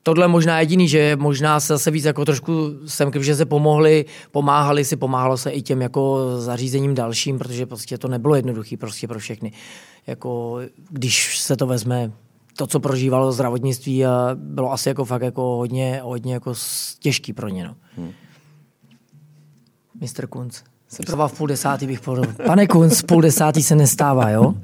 tohle 0.06 0.28
možná 0.28 0.60
jediný, 0.60 0.88
že 0.88 1.16
možná 1.16 1.60
se 1.60 1.72
zase 1.72 1.90
víc 1.90 2.04
jako 2.04 2.24
trošku 2.24 2.70
jsem, 2.86 3.10
že 3.20 3.36
se 3.36 3.46
pomohli, 3.46 4.04
pomáhali 4.30 4.84
si, 4.84 4.96
pomáhalo 4.96 5.36
se 5.36 5.50
i 5.50 5.62
těm 5.62 5.82
jako 5.82 6.30
zařízením 6.40 6.94
dalším, 6.94 7.38
protože 7.38 7.66
prostě 7.66 7.98
to 7.98 8.08
nebylo 8.08 8.34
jednoduché 8.34 8.76
prostě 8.76 9.08
pro 9.08 9.18
všechny. 9.18 9.52
Jako, 10.06 10.58
když 10.90 11.38
se 11.40 11.56
to 11.56 11.66
vezme, 11.66 12.12
to, 12.56 12.66
co 12.66 12.80
prožívalo 12.80 13.32
zdravotnictví, 13.32 14.06
a 14.06 14.30
bylo 14.34 14.72
asi 14.72 14.88
jako 14.88 15.04
fakt 15.04 15.22
jako 15.22 15.42
hodně, 15.42 16.00
hodně 16.02 16.34
jako 16.34 16.54
těžký 16.98 17.32
pro 17.32 17.48
ně. 17.48 17.64
No. 17.64 17.74
Hmm. 17.96 18.12
Mr. 20.00 20.26
Kunz. 20.26 20.62
Se 20.88 21.02
v 21.28 21.32
půl 21.38 21.46
desátý 21.46 21.86
bych 21.86 22.00
povedal. 22.00 22.32
Pane 22.46 22.66
Kunz, 22.66 23.02
půl 23.02 23.22
desátý 23.22 23.62
se 23.62 23.76
nestává, 23.76 24.30
jo? 24.30 24.54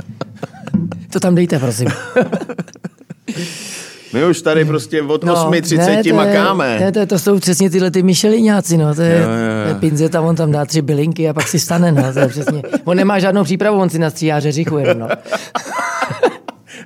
To 1.13 1.21
tam 1.21 1.35
dejte, 1.35 1.59
prosím. 1.59 1.89
My 4.13 4.25
už 4.25 4.43
tady 4.43 4.65
prostě 4.65 5.03
od 5.03 5.25
no, 5.25 5.35
8.30 5.35 6.07
ne, 6.07 6.13
makáme. 6.13 6.81
Ne, 6.81 6.93
to, 6.93 7.07
to 7.07 7.19
jsou 7.19 7.39
přesně 7.39 7.71
tyhle 7.71 7.91
ty 7.91 8.03
Michelináci, 8.03 8.77
no. 8.77 8.95
To 8.95 9.03
je, 9.03 9.19
jo, 9.23 9.29
jo. 9.29 9.69
je 9.69 9.75
pinzeta, 9.75 10.21
on 10.21 10.37
tam 10.37 10.53
dá 10.53 10.65
tři 10.65 10.83
bylinky 10.83 11.29
a 11.29 11.35
pak 11.35 11.49
si 11.49 11.59
stane, 11.59 11.93
no. 11.93 12.13
To 12.13 12.19
je 12.19 12.29
přesně. 12.29 12.63
On 12.85 12.97
nemá 12.97 13.19
žádnou 13.19 13.45
přípravu, 13.45 13.81
on 13.81 13.91
si 13.91 13.99
nastříhá 13.99 14.41
řeřichu 14.41 14.79
jenom, 14.79 14.99
no. 14.99 15.09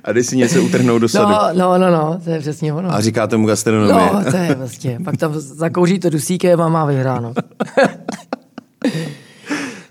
A 0.03 0.11
když 0.11 0.27
si 0.27 0.37
něco 0.37 0.63
utrhnou 0.63 0.99
do 0.99 1.09
sadu. 1.09 1.31
No, 1.31 1.49
no, 1.53 1.77
no, 1.77 1.91
no, 1.91 2.19
to 2.23 2.29
je 2.29 2.39
přesně 2.39 2.73
ono. 2.73 2.93
A 2.93 3.01
říká 3.01 3.27
tomu 3.27 3.47
gastronomie. 3.47 3.93
No, 3.93 4.23
to 4.31 4.37
je 4.37 4.55
vlastně. 4.55 4.99
Pak 5.05 5.17
tam 5.17 5.33
zakouří 5.39 5.99
to 5.99 6.09
dusíkem 6.09 6.61
a 6.61 6.69
má 6.69 6.85
vyhráno. 6.85 7.33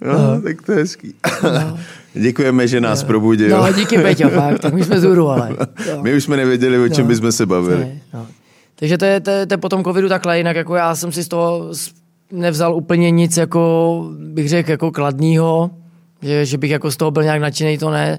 no, 0.04 0.12
no, 0.12 0.42
tak 0.42 0.62
to 0.62 0.72
je 0.72 0.78
hezký. 0.78 1.14
No. 1.42 1.78
Děkujeme, 2.20 2.68
že 2.68 2.80
nás 2.80 3.02
no. 3.02 3.06
probudil. 3.06 3.62
No, 3.62 3.72
díky 3.72 3.98
Peťo, 3.98 4.28
fakt, 4.28 4.58
tak 4.58 4.74
my 4.74 4.84
jsme 4.84 5.00
zůru, 5.00 5.28
ale. 5.28 5.56
Jo. 5.88 5.98
My 6.02 6.14
už 6.14 6.24
jsme 6.24 6.36
nevěděli, 6.36 6.78
o 6.78 6.88
čem 6.88 7.04
no. 7.04 7.08
bychom 7.08 7.32
se 7.32 7.46
bavili. 7.46 7.80
Ne, 7.80 8.00
no. 8.14 8.26
Takže 8.74 8.98
to 8.98 9.04
je, 9.04 9.20
to, 9.20 9.30
je, 9.30 9.46
to 9.46 9.54
je 9.54 9.58
po 9.58 9.68
tom 9.68 9.84
covidu 9.84 10.08
takhle, 10.08 10.38
jinak 10.38 10.56
jako 10.56 10.74
já 10.74 10.94
jsem 10.94 11.12
si 11.12 11.22
z 11.22 11.28
toho 11.28 11.70
nevzal 12.32 12.76
úplně 12.76 13.10
nic, 13.10 13.36
jako 13.36 14.04
bych 14.18 14.48
řekl, 14.48 14.70
jako 14.70 14.90
kladního, 14.90 15.70
že, 16.22 16.46
že 16.46 16.58
bych 16.58 16.70
jako 16.70 16.90
z 16.90 16.96
toho 16.96 17.10
byl 17.10 17.22
nějak 17.22 17.40
nadšený, 17.40 17.78
to 17.78 17.90
ne, 17.90 18.18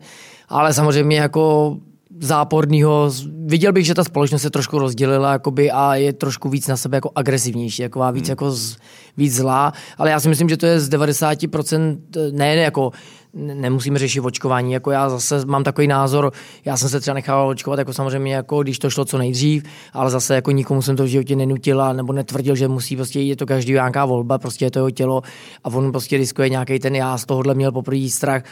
ale 0.49 0.73
samozřejmě 0.73 1.17
jako 1.17 1.77
záporného. 2.19 3.11
Viděl 3.45 3.73
bych, 3.73 3.85
že 3.85 3.93
ta 3.93 4.03
společnost 4.03 4.41
se 4.41 4.49
trošku 4.49 4.79
rozdělila 4.79 5.31
jakoby, 5.31 5.71
a 5.71 5.95
je 5.95 6.13
trošku 6.13 6.49
víc 6.49 6.67
na 6.67 6.77
sebe 6.77 6.97
jako 6.97 7.11
agresivnější, 7.15 7.81
jako 7.81 8.11
víc, 8.11 8.25
hmm. 8.25 8.31
jako 8.31 8.51
z, 8.51 8.77
víc 9.17 9.35
zlá, 9.35 9.73
ale 9.97 10.09
já 10.09 10.19
si 10.19 10.29
myslím, 10.29 10.49
že 10.49 10.57
to 10.57 10.65
je 10.65 10.79
z 10.79 10.89
90%, 10.89 11.97
ne, 12.31 12.55
ne 12.55 12.55
jako 12.55 12.91
nemusíme 13.38 13.99
řešit 13.99 14.19
očkování. 14.19 14.73
Jako 14.73 14.91
já 14.91 15.09
zase 15.09 15.45
mám 15.45 15.63
takový 15.63 15.88
názor, 15.88 16.31
já 16.65 16.77
jsem 16.77 16.89
se 16.89 16.99
třeba 16.99 17.15
nechal 17.15 17.47
očkovat, 17.47 17.79
jako 17.79 17.93
samozřejmě, 17.93 18.35
jako 18.35 18.63
když 18.63 18.79
to 18.79 18.89
šlo 18.89 19.05
co 19.05 19.17
nejdřív, 19.17 19.63
ale 19.93 20.11
zase 20.11 20.35
jako 20.35 20.51
nikomu 20.51 20.81
jsem 20.81 20.95
to 20.95 21.03
v 21.03 21.07
životě 21.07 21.35
nenutila 21.35 21.93
nebo 21.93 22.13
netvrdil, 22.13 22.55
že 22.55 22.67
musí, 22.67 22.95
prostě 22.95 23.19
je 23.19 23.35
to 23.35 23.45
každý 23.45 23.73
nějaká 23.73 24.05
volba, 24.05 24.38
prostě 24.38 24.65
je 24.65 24.71
to 24.71 24.79
jeho 24.79 24.91
tělo 24.91 25.21
a 25.63 25.69
on 25.69 25.91
prostě 25.91 26.17
riskuje 26.17 26.49
nějaký 26.49 26.79
ten, 26.79 26.95
já 26.95 27.17
z 27.17 27.25
tohohle 27.25 27.53
měl 27.53 27.71
poprvé 27.71 28.09
strach, 28.09 28.43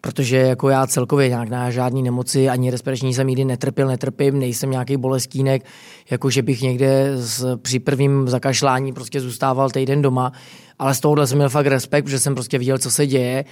protože 0.00 0.36
jako 0.36 0.68
já 0.68 0.86
celkově 0.86 1.28
nějak 1.28 1.48
na 1.48 1.70
žádný 1.70 2.02
nemoci 2.02 2.48
ani 2.48 2.70
respirační 2.70 3.14
jsem 3.14 3.26
nikdy 3.26 3.44
netrpěl, 3.44 3.88
netrpím, 3.88 4.38
nejsem 4.38 4.70
nějaký 4.70 4.96
bolestínek, 4.96 5.64
jako 6.10 6.30
že 6.30 6.42
bych 6.42 6.62
někde 6.62 7.12
z, 7.14 7.56
při 7.56 7.78
prvním 7.78 8.28
zakašlání 8.28 8.92
prostě 8.92 9.20
zůstával 9.20 9.70
týden 9.70 10.02
doma, 10.02 10.32
ale 10.78 10.94
z 10.94 11.00
tohohle 11.00 11.26
jsem 11.26 11.38
měl 11.38 11.48
fakt 11.48 11.66
respekt, 11.66 12.04
protože 12.04 12.18
jsem 12.18 12.34
prostě 12.34 12.58
viděl, 12.58 12.78
co 12.78 12.90
se 12.90 13.06
děje 13.06 13.44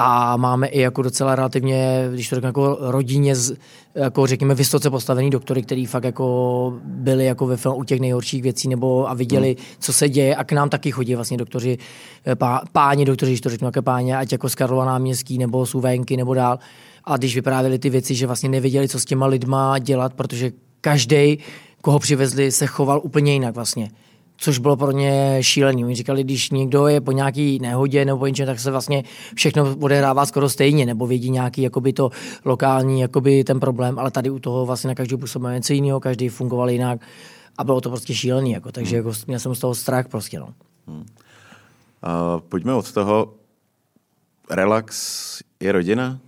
a 0.00 0.36
máme 0.36 0.66
i 0.66 0.80
jako 0.80 1.02
docela 1.02 1.34
relativně, 1.34 2.08
když 2.12 2.28
to 2.28 2.34
řeknu, 2.34 2.46
jako 2.46 2.78
rodině, 2.80 3.36
z, 3.36 3.56
jako 3.94 4.26
řekněme, 4.26 4.54
vysoce 4.54 4.90
postavený 4.90 5.30
doktory, 5.30 5.62
který 5.62 5.86
fakt 5.86 6.04
jako 6.04 6.74
byli 6.84 7.24
jako 7.24 7.46
ve 7.46 7.56
filmu 7.56 7.78
u 7.78 7.84
těch 7.84 8.00
nejhorších 8.00 8.42
věcí 8.42 8.68
nebo 8.68 9.10
a 9.10 9.14
viděli, 9.14 9.48
hmm. 9.48 9.66
co 9.78 9.92
se 9.92 10.08
děje 10.08 10.36
a 10.36 10.44
k 10.44 10.52
nám 10.52 10.68
taky 10.68 10.90
chodí 10.90 11.14
vlastně 11.14 11.36
doktoři, 11.36 11.78
eh, 12.26 12.36
pá, 12.36 12.62
páni 12.72 13.04
doktoři, 13.04 13.32
když 13.32 13.40
to 13.40 13.50
řeknu, 13.50 13.68
jaké 13.68 13.82
páně, 13.82 14.16
ať 14.16 14.32
jako 14.32 14.48
z 14.48 14.54
Karlova 14.54 14.84
náměstí 14.84 15.38
nebo 15.38 15.66
z 15.66 15.74
Uvenky 15.74 16.16
nebo 16.16 16.34
dál. 16.34 16.58
A 17.04 17.16
když 17.16 17.34
vyprávěli 17.34 17.78
ty 17.78 17.90
věci, 17.90 18.14
že 18.14 18.26
vlastně 18.26 18.48
nevěděli, 18.48 18.88
co 18.88 19.00
s 19.00 19.04
těma 19.04 19.26
lidma 19.26 19.78
dělat, 19.78 20.14
protože 20.14 20.52
každý, 20.80 21.38
koho 21.82 21.98
přivezli, 21.98 22.52
se 22.52 22.66
choval 22.66 23.00
úplně 23.04 23.32
jinak 23.32 23.54
vlastně 23.54 23.90
což 24.38 24.58
bylo 24.58 24.76
pro 24.76 24.90
ně 24.90 25.38
šílený. 25.40 25.84
Oni 25.84 25.94
říkali, 25.94 26.24
když 26.24 26.50
někdo 26.50 26.86
je 26.86 27.00
po 27.00 27.12
nějaký 27.12 27.58
nehodě 27.58 28.04
nebo 28.04 28.18
po 28.18 28.26
něčem, 28.26 28.46
tak 28.46 28.60
se 28.60 28.70
vlastně 28.70 29.04
všechno 29.34 29.76
odehrává 29.80 30.26
skoro 30.26 30.48
stejně, 30.48 30.86
nebo 30.86 31.06
vědí 31.06 31.30
nějaký 31.30 31.62
jakoby 31.62 31.92
to 31.92 32.10
lokální 32.44 33.00
jakoby 33.00 33.44
ten 33.44 33.60
problém, 33.60 33.98
ale 33.98 34.10
tady 34.10 34.30
u 34.30 34.38
toho 34.38 34.66
vlastně 34.66 34.88
na 34.88 34.94
každý 34.94 35.16
působil 35.16 35.52
něco 35.52 35.72
jiného, 35.72 36.00
každý 36.00 36.28
fungoval 36.28 36.70
jinak 36.70 37.00
a 37.58 37.64
bylo 37.64 37.80
to 37.80 37.88
prostě 37.88 38.14
šílený, 38.14 38.50
jako, 38.50 38.72
takže 38.72 38.96
hmm. 38.96 39.06
jako, 39.06 39.18
měl 39.26 39.38
jsem 39.38 39.54
z 39.54 39.58
toho 39.58 39.74
strach 39.74 40.08
prostě. 40.08 40.38
No. 40.38 40.54
Hmm. 40.86 40.98
Uh, 40.98 41.04
pojďme 42.48 42.74
od 42.74 42.92
toho. 42.92 43.34
Relax 44.50 45.42
je 45.60 45.72
rodina? 45.72 46.18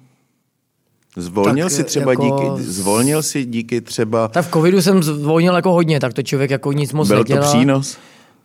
Zvolnil 1.16 1.66
tak, 1.66 1.72
si 1.72 1.84
třeba 1.84 2.12
jako... 2.12 2.22
díky, 2.24 2.62
zvolnil 2.70 3.22
si 3.22 3.44
díky 3.44 3.80
třeba... 3.80 4.28
Tak 4.28 4.46
v 4.46 4.52
covidu 4.52 4.82
jsem 4.82 5.02
zvolnil 5.02 5.54
jako 5.54 5.72
hodně, 5.72 6.00
tak 6.00 6.12
to 6.12 6.22
člověk 6.22 6.50
jako 6.50 6.72
nic 6.72 6.92
moc 6.92 7.08
Byl 7.08 7.18
nedělal. 7.18 7.44
to 7.44 7.48
přínos? 7.48 7.98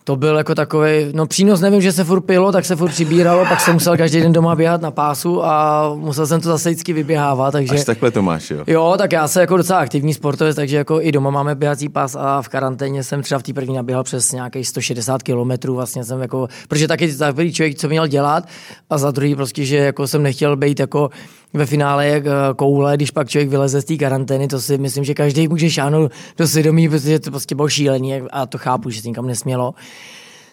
To 0.04 0.16
byl 0.16 0.36
jako 0.36 0.54
takový, 0.54 0.90
no 1.12 1.26
přínos 1.26 1.60
nevím, 1.60 1.80
že 1.80 1.92
se 1.92 2.04
furt 2.04 2.20
pilo, 2.20 2.52
tak 2.52 2.64
se 2.64 2.76
furt 2.76 2.88
přibíralo, 2.88 3.44
pak 3.48 3.60
jsem 3.60 3.74
musel 3.74 3.96
každý 3.96 4.20
den 4.20 4.32
doma 4.32 4.54
běhat 4.54 4.82
na 4.82 4.90
pásu 4.90 5.44
a 5.44 5.84
musel 5.94 6.26
jsem 6.26 6.40
to 6.40 6.48
zase 6.48 6.70
vždycky 6.70 6.92
vyběhávat. 6.92 7.52
Takže, 7.52 7.74
Až 7.74 7.84
takhle 7.84 8.10
to 8.10 8.22
máš, 8.22 8.50
jo? 8.50 8.64
Jo, 8.66 8.94
tak 8.98 9.12
já 9.12 9.28
jsem 9.28 9.40
jako 9.40 9.56
docela 9.56 9.78
aktivní 9.78 10.14
sportovec, 10.14 10.56
takže 10.56 10.76
jako 10.76 11.00
i 11.00 11.12
doma 11.12 11.30
máme 11.30 11.54
běhací 11.54 11.88
pás 11.88 12.16
a 12.18 12.42
v 12.42 12.48
karanténě 12.48 13.04
jsem 13.04 13.22
třeba 13.22 13.38
v 13.38 13.42
té 13.42 13.52
první 13.52 13.74
naběhal 13.74 14.04
přes 14.04 14.32
nějakých 14.32 14.68
160 14.68 15.22
kilometrů, 15.22 15.74
vlastně 15.74 16.04
jsem 16.04 16.20
jako, 16.20 16.48
protože 16.68 16.88
taky 16.88 17.16
takový 17.16 17.52
člověk, 17.52 17.78
co 17.78 17.88
měl 17.88 18.06
dělat 18.06 18.44
a 18.90 18.98
za 18.98 19.10
druhý 19.10 19.34
prostě, 19.34 19.64
že 19.64 19.76
jako 19.76 20.06
jsem 20.06 20.22
nechtěl 20.22 20.56
být 20.56 20.80
jako 20.80 21.10
ve 21.54 21.66
finále 21.66 22.06
jak 22.06 22.26
eh, 22.26 22.30
koule, 22.56 22.96
když 22.96 23.10
pak 23.10 23.28
člověk 23.28 23.48
vyleze 23.48 23.80
z 23.80 23.84
té 23.84 23.96
karantény, 23.96 24.48
to 24.48 24.60
si 24.60 24.78
myslím, 24.78 25.04
že 25.04 25.14
každý 25.14 25.48
může 25.48 25.70
šáhnout 25.70 26.12
do 26.38 26.48
svědomí, 26.48 26.88
protože 26.88 27.18
to 27.18 27.30
prostě 27.30 27.54
bylo 27.54 27.68
šílený 27.68 28.14
a 28.14 28.46
to 28.46 28.58
chápu, 28.58 28.90
že 28.90 29.02
se 29.02 29.08
nikam 29.08 29.26
nesmělo. 29.26 29.74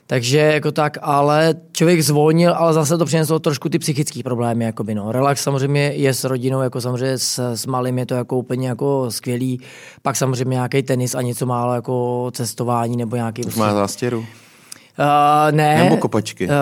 Takže 0.07 0.37
jako 0.37 0.71
tak, 0.71 0.97
ale 1.01 1.55
člověk 1.71 2.01
zvolnil, 2.03 2.53
ale 2.53 2.73
zase 2.73 2.97
to 2.97 3.05
přineslo 3.05 3.39
trošku 3.39 3.69
ty 3.69 3.79
psychické 3.79 4.23
problémy. 4.23 4.65
Jakoby, 4.65 4.95
no. 4.95 5.11
Relax 5.11 5.43
samozřejmě 5.43 5.81
je 5.81 6.13
s 6.13 6.23
rodinou, 6.23 6.61
jako 6.61 6.81
samozřejmě 6.81 7.17
s, 7.17 7.53
s 7.55 7.65
malým 7.65 7.97
je 7.97 8.05
to 8.05 8.15
jako 8.15 8.37
úplně 8.37 8.67
jako 8.67 9.11
skvělý. 9.11 9.59
Pak 10.01 10.15
samozřejmě 10.15 10.53
nějaký 10.53 10.83
tenis 10.83 11.15
a 11.15 11.21
něco 11.21 11.45
málo 11.45 11.73
jako 11.73 12.29
cestování 12.33 12.97
nebo 12.97 13.15
nějaký... 13.15 13.45
Už 13.45 13.55
má 13.55 13.73
zástěru? 13.73 14.25
Uh, 14.99 15.55
ne. 15.55 15.83
Nebo 15.83 15.97
kopačky? 15.97 16.47
Uh, 16.47 16.53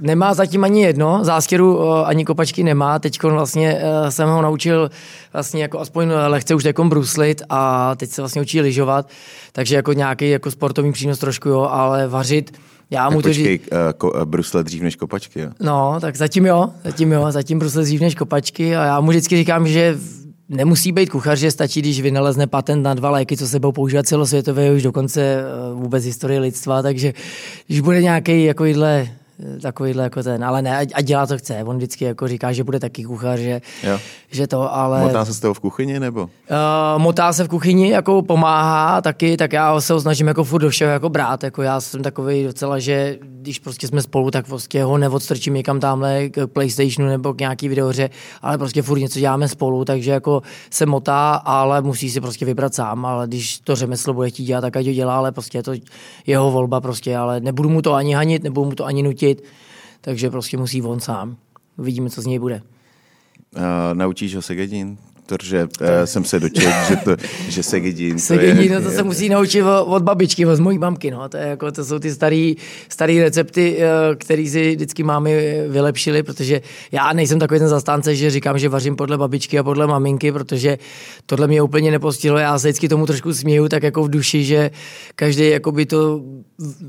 nemá 0.00 0.34
zatím 0.34 0.64
ani 0.64 0.82
jedno, 0.82 1.24
zástěru 1.24 1.76
uh, 1.76 2.08
ani 2.08 2.24
kopačky 2.24 2.62
nemá. 2.62 2.98
Teď 2.98 3.22
vlastně 3.22 3.74
uh, 3.74 4.08
jsem 4.08 4.28
ho 4.28 4.42
naučil 4.42 4.90
vlastně 5.32 5.62
jako 5.62 5.80
aspoň 5.80 6.10
lehce 6.26 6.54
už 6.54 6.64
jako 6.64 6.84
bruslit 6.84 7.42
a 7.48 7.94
teď 7.94 8.10
se 8.10 8.22
vlastně 8.22 8.42
učí 8.42 8.60
lyžovat, 8.60 9.08
takže 9.52 9.76
jako 9.76 9.92
nějaký 9.92 10.30
jako 10.30 10.50
sportovní 10.50 10.92
přínos 10.92 11.18
trošku 11.18 11.48
jo, 11.48 11.60
ale 11.70 12.08
vařit 12.08 12.58
já 12.90 13.04
tak 13.04 13.12
mu 13.12 13.22
to 13.22 13.28
počkej, 13.28 13.58
uh, 13.72 13.78
ko, 13.98 14.10
uh, 14.10 14.24
brusle 14.24 14.64
dřív 14.64 14.82
než 14.82 14.96
kopačky, 14.96 15.40
jo? 15.40 15.50
No, 15.60 15.96
tak 16.00 16.16
zatím 16.16 16.46
jo, 16.46 16.68
zatím 16.84 17.12
jo, 17.12 17.26
zatím 17.32 17.58
brusle 17.58 17.82
dřív 17.82 18.00
než 18.00 18.14
kopačky 18.14 18.76
a 18.76 18.84
já 18.84 19.00
mu 19.00 19.10
vždycky 19.10 19.36
říkám, 19.36 19.68
že 19.68 19.98
nemusí 20.48 20.92
být 20.92 21.10
kuchař, 21.10 21.38
že 21.38 21.50
stačí, 21.50 21.80
když 21.80 22.00
vynalezne 22.00 22.46
patent 22.46 22.82
na 22.82 22.94
dva 22.94 23.10
léky, 23.10 23.36
co 23.36 23.48
se 23.48 23.58
budou 23.58 23.72
používat 23.72 24.06
celosvětově 24.06 24.72
už 24.72 24.82
dokonce 24.82 25.20
eh, 25.20 25.44
vůbec 25.74 26.04
historie 26.04 26.40
lidstva, 26.40 26.82
takže 26.82 27.14
když 27.66 27.80
bude 27.80 28.02
nějaký 28.02 28.44
jako 28.44 28.64
jídle 28.64 29.08
takovýhle 29.62 30.02
jako 30.02 30.22
ten, 30.22 30.44
ale 30.44 30.62
ne, 30.62 30.86
a 30.94 31.00
dělá 31.00 31.26
to 31.26 31.38
chce. 31.38 31.64
On 31.64 31.76
vždycky 31.76 32.04
jako 32.04 32.28
říká, 32.28 32.52
že 32.52 32.64
bude 32.64 32.80
taky 32.80 33.04
kuchař, 33.04 33.40
že, 33.40 33.60
jo. 33.82 33.98
že 34.30 34.46
to, 34.46 34.74
ale... 34.74 35.00
Motá 35.00 35.24
se 35.24 35.34
z 35.34 35.40
toho 35.40 35.54
v 35.54 35.60
kuchyni, 35.60 36.00
nebo? 36.00 36.22
Uh, 36.22 36.28
motá 37.02 37.32
se 37.32 37.44
v 37.44 37.48
kuchyni, 37.48 37.90
jako 37.90 38.22
pomáhá 38.22 39.00
taky, 39.00 39.36
tak 39.36 39.52
já 39.52 39.80
se 39.80 39.92
ho 39.92 40.00
snažím 40.00 40.26
jako 40.26 40.44
furt 40.44 40.62
do 40.62 40.70
všeho 40.70 40.92
jako 40.92 41.08
brát, 41.08 41.44
jako 41.44 41.62
já 41.62 41.80
jsem 41.80 42.02
takový 42.02 42.44
docela, 42.44 42.78
že 42.78 43.18
když 43.22 43.58
prostě 43.58 43.88
jsme 43.88 44.02
spolu, 44.02 44.30
tak 44.30 44.46
prostě 44.46 44.84
ho 44.84 44.98
neodstrčím 44.98 45.54
někam 45.54 45.80
tamhle 45.80 46.28
k 46.28 46.46
Playstationu 46.46 47.08
nebo 47.10 47.34
k 47.34 47.40
nějaký 47.40 47.68
videoře, 47.68 48.10
ale 48.42 48.58
prostě 48.58 48.82
furt 48.82 48.98
něco 48.98 49.20
děláme 49.20 49.48
spolu, 49.48 49.84
takže 49.84 50.10
jako 50.10 50.42
se 50.70 50.86
motá, 50.86 51.34
ale 51.34 51.82
musí 51.82 52.10
si 52.10 52.20
prostě 52.20 52.44
vybrat 52.44 52.74
sám, 52.74 53.06
ale 53.06 53.26
když 53.26 53.58
to 53.58 53.76
řemeslo 53.76 54.14
bude 54.14 54.30
chtít 54.30 54.44
dělat, 54.44 54.60
tak 54.60 54.76
ať 54.76 54.86
ho 54.86 54.92
dělá, 54.92 55.16
ale 55.16 55.32
prostě 55.32 55.58
je 55.58 55.62
to 55.62 55.72
jeho 56.26 56.50
volba 56.50 56.80
prostě, 56.80 57.16
ale 57.16 57.40
nebudu 57.40 57.68
mu 57.68 57.82
to 57.82 57.94
ani 57.94 58.14
hanit, 58.14 58.42
nebudu 58.42 58.64
mu 58.64 58.74
to 58.74 58.84
ani 58.84 59.02
nutit, 59.02 59.25
nutit, 59.26 59.44
takže 60.00 60.30
prostě 60.30 60.56
musí 60.56 60.82
on 60.82 61.00
sám. 61.00 61.36
Uvidíme, 61.76 62.10
co 62.10 62.22
z 62.22 62.26
něj 62.26 62.38
bude. 62.38 62.62
Uh, 63.56 63.62
naučíš 63.92 64.34
ho 64.34 64.42
Segedin? 64.42 64.98
Protože 65.26 65.64
uh, 65.64 65.88
jsem 66.04 66.24
se 66.24 66.40
dočetl, 66.40 66.70
že, 66.88 66.96
to, 66.96 67.16
že 67.48 67.62
Segedin... 67.62 68.18
Segedin, 68.18 68.74
no 68.74 68.82
to 68.82 68.90
se 68.90 69.02
musí 69.02 69.28
naučit 69.28 69.62
od 69.84 70.02
babičky, 70.02 70.46
od 70.46 70.60
mojí 70.60 70.78
mamky, 70.78 71.10
no. 71.10 71.28
To, 71.28 71.36
je 71.36 71.46
jako, 71.46 71.72
to 71.72 71.84
jsou 71.84 71.98
ty 71.98 72.14
starý, 72.14 72.56
starý 72.88 73.20
recepty, 73.20 73.76
uh, 73.76 73.82
které 74.16 74.46
si 74.48 74.74
vždycky 74.74 75.02
mámy 75.02 75.60
vylepšily, 75.68 76.22
protože 76.22 76.60
já 76.92 77.12
nejsem 77.12 77.38
takový 77.38 77.60
ten 77.60 77.68
zastánce, 77.68 78.14
že 78.14 78.30
říkám, 78.30 78.58
že 78.58 78.68
vařím 78.68 78.96
podle 78.96 79.18
babičky 79.18 79.58
a 79.58 79.62
podle 79.62 79.86
maminky, 79.86 80.32
protože 80.32 80.78
tohle 81.26 81.46
mě 81.46 81.62
úplně 81.62 81.90
nepostihlo. 81.90 82.38
Já 82.38 82.58
se 82.58 82.68
vždycky 82.68 82.88
tomu 82.88 83.06
trošku 83.06 83.34
směju, 83.34 83.68
tak 83.68 83.82
jako 83.82 84.04
v 84.04 84.10
duši, 84.10 84.44
že 84.44 84.70
každý 85.14 85.48
jako 85.48 85.72
by 85.72 85.86
to, 85.86 86.20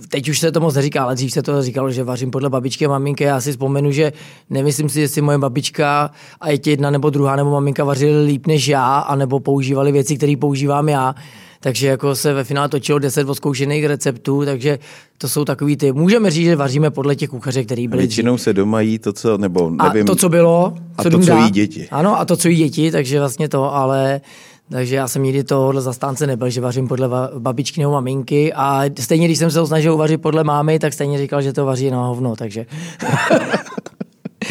teď 0.09 0.29
už 0.29 0.39
se 0.39 0.51
to 0.51 0.59
moc 0.59 0.75
neříká, 0.75 1.03
ale 1.03 1.15
dřív 1.15 1.33
se 1.33 1.41
to 1.41 1.61
říkalo, 1.61 1.91
že 1.91 2.03
vařím 2.03 2.31
podle 2.31 2.49
babičky 2.49 2.85
a 2.85 2.89
maminky. 2.89 3.23
Já 3.23 3.41
si 3.41 3.51
vzpomenu, 3.51 3.91
že 3.91 4.13
nemyslím 4.49 4.89
si, 4.89 5.01
jestli 5.01 5.21
moje 5.21 5.37
babička 5.37 6.11
a 6.41 6.49
je 6.49 6.59
jedna 6.65 6.89
nebo 6.89 7.09
druhá 7.09 7.35
nebo 7.35 7.51
maminka 7.51 7.83
vařili 7.83 8.26
líp 8.27 8.47
než 8.47 8.67
já, 8.67 8.97
anebo 8.97 9.39
používali 9.39 9.91
věci, 9.91 10.17
které 10.17 10.35
používám 10.39 10.89
já. 10.89 11.15
Takže 11.59 11.87
jako 11.87 12.15
se 12.15 12.33
ve 12.33 12.43
finále 12.43 12.69
točilo 12.69 12.99
10 12.99 13.29
odzkoušených 13.29 13.85
receptů, 13.85 14.45
takže 14.45 14.79
to 15.17 15.29
jsou 15.29 15.45
takový 15.45 15.77
ty. 15.77 15.91
Můžeme 15.91 16.31
říct, 16.31 16.45
že 16.45 16.55
vaříme 16.55 16.91
podle 16.91 17.15
těch 17.15 17.29
kuchaře, 17.29 17.63
který 17.63 17.87
byli. 17.87 18.01
Většinou 18.01 18.37
se 18.37 18.53
doma 18.53 18.81
jí 18.81 18.99
to, 18.99 19.13
co, 19.13 19.37
nebo 19.37 19.69
nevím. 19.69 20.03
A 20.03 20.05
to, 20.05 20.15
co 20.15 20.29
bylo. 20.29 20.73
Co 21.01 21.07
a 21.07 21.09
to, 21.09 21.19
co 21.19 21.37
jí 21.37 21.51
děti. 21.51 21.87
Ano, 21.91 22.19
a 22.19 22.25
to, 22.25 22.37
co 22.37 22.47
jí 22.47 22.57
děti, 22.57 22.91
takže 22.91 23.19
vlastně 23.19 23.49
to, 23.49 23.75
ale 23.75 24.21
takže 24.69 24.95
já 24.95 25.07
jsem 25.07 25.23
nikdy 25.23 25.43
tohohle 25.43 25.81
zastánce 25.81 26.27
nebyl, 26.27 26.49
že 26.49 26.61
vařím 26.61 26.87
podle 26.87 27.09
babičky 27.39 27.81
nebo 27.81 27.91
maminky 27.91 28.53
a 28.53 28.83
stejně, 28.99 29.27
když 29.27 29.37
jsem 29.37 29.51
se 29.51 29.59
ho 29.59 29.67
snažil 29.67 29.93
uvařit 29.93 30.21
podle 30.21 30.43
mámy, 30.43 30.79
tak 30.79 30.93
stejně 30.93 31.17
říkal, 31.17 31.41
že 31.41 31.53
to 31.53 31.65
vaří 31.65 31.91
na 31.91 32.05
hovno, 32.05 32.35
takže... 32.35 32.65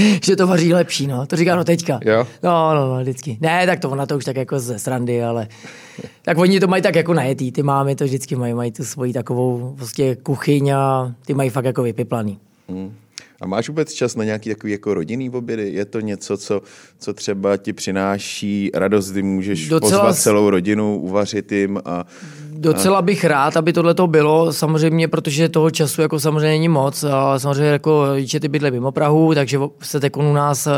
že 0.24 0.36
to 0.36 0.46
vaří 0.46 0.74
lepší, 0.74 1.06
no. 1.06 1.26
To 1.26 1.36
říká 1.36 1.56
no 1.56 1.64
teďka. 1.64 2.00
Jo? 2.04 2.26
No, 2.42 2.74
no, 2.74 2.94
no, 2.94 3.00
vždycky. 3.00 3.38
Ne, 3.40 3.66
tak 3.66 3.80
to 3.80 3.90
ona 3.90 4.06
to 4.06 4.16
už 4.16 4.24
tak 4.24 4.36
jako 4.36 4.58
ze 4.58 4.78
srandy, 4.78 5.24
ale 5.24 5.48
tak 6.22 6.38
oni 6.38 6.60
to 6.60 6.66
mají 6.66 6.82
tak 6.82 6.94
jako 6.94 7.14
najetý. 7.14 7.52
Ty 7.52 7.62
mámy 7.62 7.96
to 7.96 8.04
vždycky 8.04 8.36
mají, 8.36 8.54
mají 8.54 8.72
tu 8.72 8.84
svoji 8.84 9.12
takovou 9.12 9.74
prostě 9.76 10.16
kuchyň 10.16 10.70
a 10.70 11.14
ty 11.26 11.34
mají 11.34 11.50
fakt 11.50 11.64
jako 11.64 11.82
vypiplaný. 11.82 12.38
Hmm. 12.68 12.92
A 13.40 13.46
máš 13.46 13.68
vůbec 13.68 13.92
čas 13.92 14.16
na 14.16 14.24
nějaký 14.24 14.48
takový 14.48 14.72
jako 14.72 14.94
rodinný 14.94 15.30
obědy? 15.30 15.70
Je 15.72 15.84
to 15.84 16.00
něco, 16.00 16.36
co, 16.36 16.62
co 16.98 17.14
třeba 17.14 17.56
ti 17.56 17.72
přináší 17.72 18.70
radost, 18.74 19.10
kdy 19.10 19.22
můžeš 19.22 19.68
Docela... 19.68 19.90
pozvat 19.90 20.16
celou 20.16 20.50
rodinu, 20.50 20.98
uvařit 20.98 21.52
jim 21.52 21.80
a... 21.84 22.04
Docela 22.58 23.02
bych 23.02 23.24
rád, 23.24 23.56
aby 23.56 23.72
tohle 23.72 23.94
to 23.94 24.06
bylo, 24.06 24.52
samozřejmě, 24.52 25.08
protože 25.08 25.48
toho 25.48 25.70
času 25.70 26.02
jako 26.02 26.20
samozřejmě 26.20 26.48
není 26.48 26.68
moc. 26.68 27.04
Samozřejmě 27.36 27.64
jako 27.64 28.04
ty 28.40 28.48
bydle 28.48 28.70
mimo 28.70 28.92
Prahu, 28.92 29.34
takže 29.34 29.58
se 29.82 30.00
teď 30.00 30.16
u 30.16 30.32
nás 30.32 30.68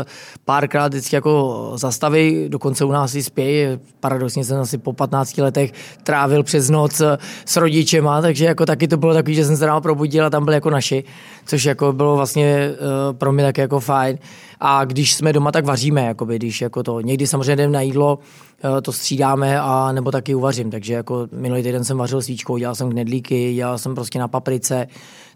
párkrát 0.45 0.87
vždycky 0.87 1.15
jako 1.15 1.71
zastaví, 1.75 2.45
dokonce 2.49 2.85
u 2.85 2.91
nás 2.91 3.15
i 3.15 3.23
spějí. 3.23 3.79
Paradoxně 3.99 4.43
jsem 4.43 4.59
asi 4.59 4.77
po 4.77 4.93
15 4.93 5.37
letech 5.37 5.71
trávil 6.03 6.43
přes 6.43 6.69
noc 6.69 7.01
s 7.45 7.57
rodičema, 7.57 8.21
takže 8.21 8.45
jako 8.45 8.65
taky 8.65 8.87
to 8.87 8.97
bylo 8.97 9.13
takový, 9.13 9.35
že 9.35 9.45
jsem 9.45 9.57
se 9.57 9.65
ráno 9.65 9.81
probudil 9.81 10.25
a 10.25 10.29
tam 10.29 10.45
byli 10.45 10.55
jako 10.55 10.69
naši, 10.69 11.03
což 11.45 11.65
jako 11.65 11.93
bylo 11.93 12.15
vlastně 12.15 12.71
uh, 12.71 13.17
pro 13.17 13.31
mě 13.31 13.43
taky 13.43 13.61
jako 13.61 13.79
fajn. 13.79 14.17
A 14.59 14.85
když 14.85 15.13
jsme 15.13 15.33
doma, 15.33 15.51
tak 15.51 15.65
vaříme, 15.65 16.05
jakoby, 16.05 16.35
když 16.35 16.61
jako 16.61 16.83
to, 16.83 17.01
někdy 17.01 17.27
samozřejmě 17.27 17.53
jdem 17.53 17.71
na 17.71 17.81
jídlo, 17.81 18.19
to 18.81 18.91
střídáme 18.91 19.59
a 19.61 19.91
nebo 19.91 20.11
taky 20.11 20.35
uvařím, 20.35 20.71
takže 20.71 20.93
jako 20.93 21.27
minulý 21.31 21.63
týden 21.63 21.83
jsem 21.83 21.97
vařil 21.97 22.21
svíčkou, 22.21 22.57
dělal 22.57 22.75
jsem 22.75 22.89
knedlíky, 22.89 23.53
dělal 23.53 23.77
jsem 23.77 23.95
prostě 23.95 24.19
na 24.19 24.27
paprice, 24.27 24.87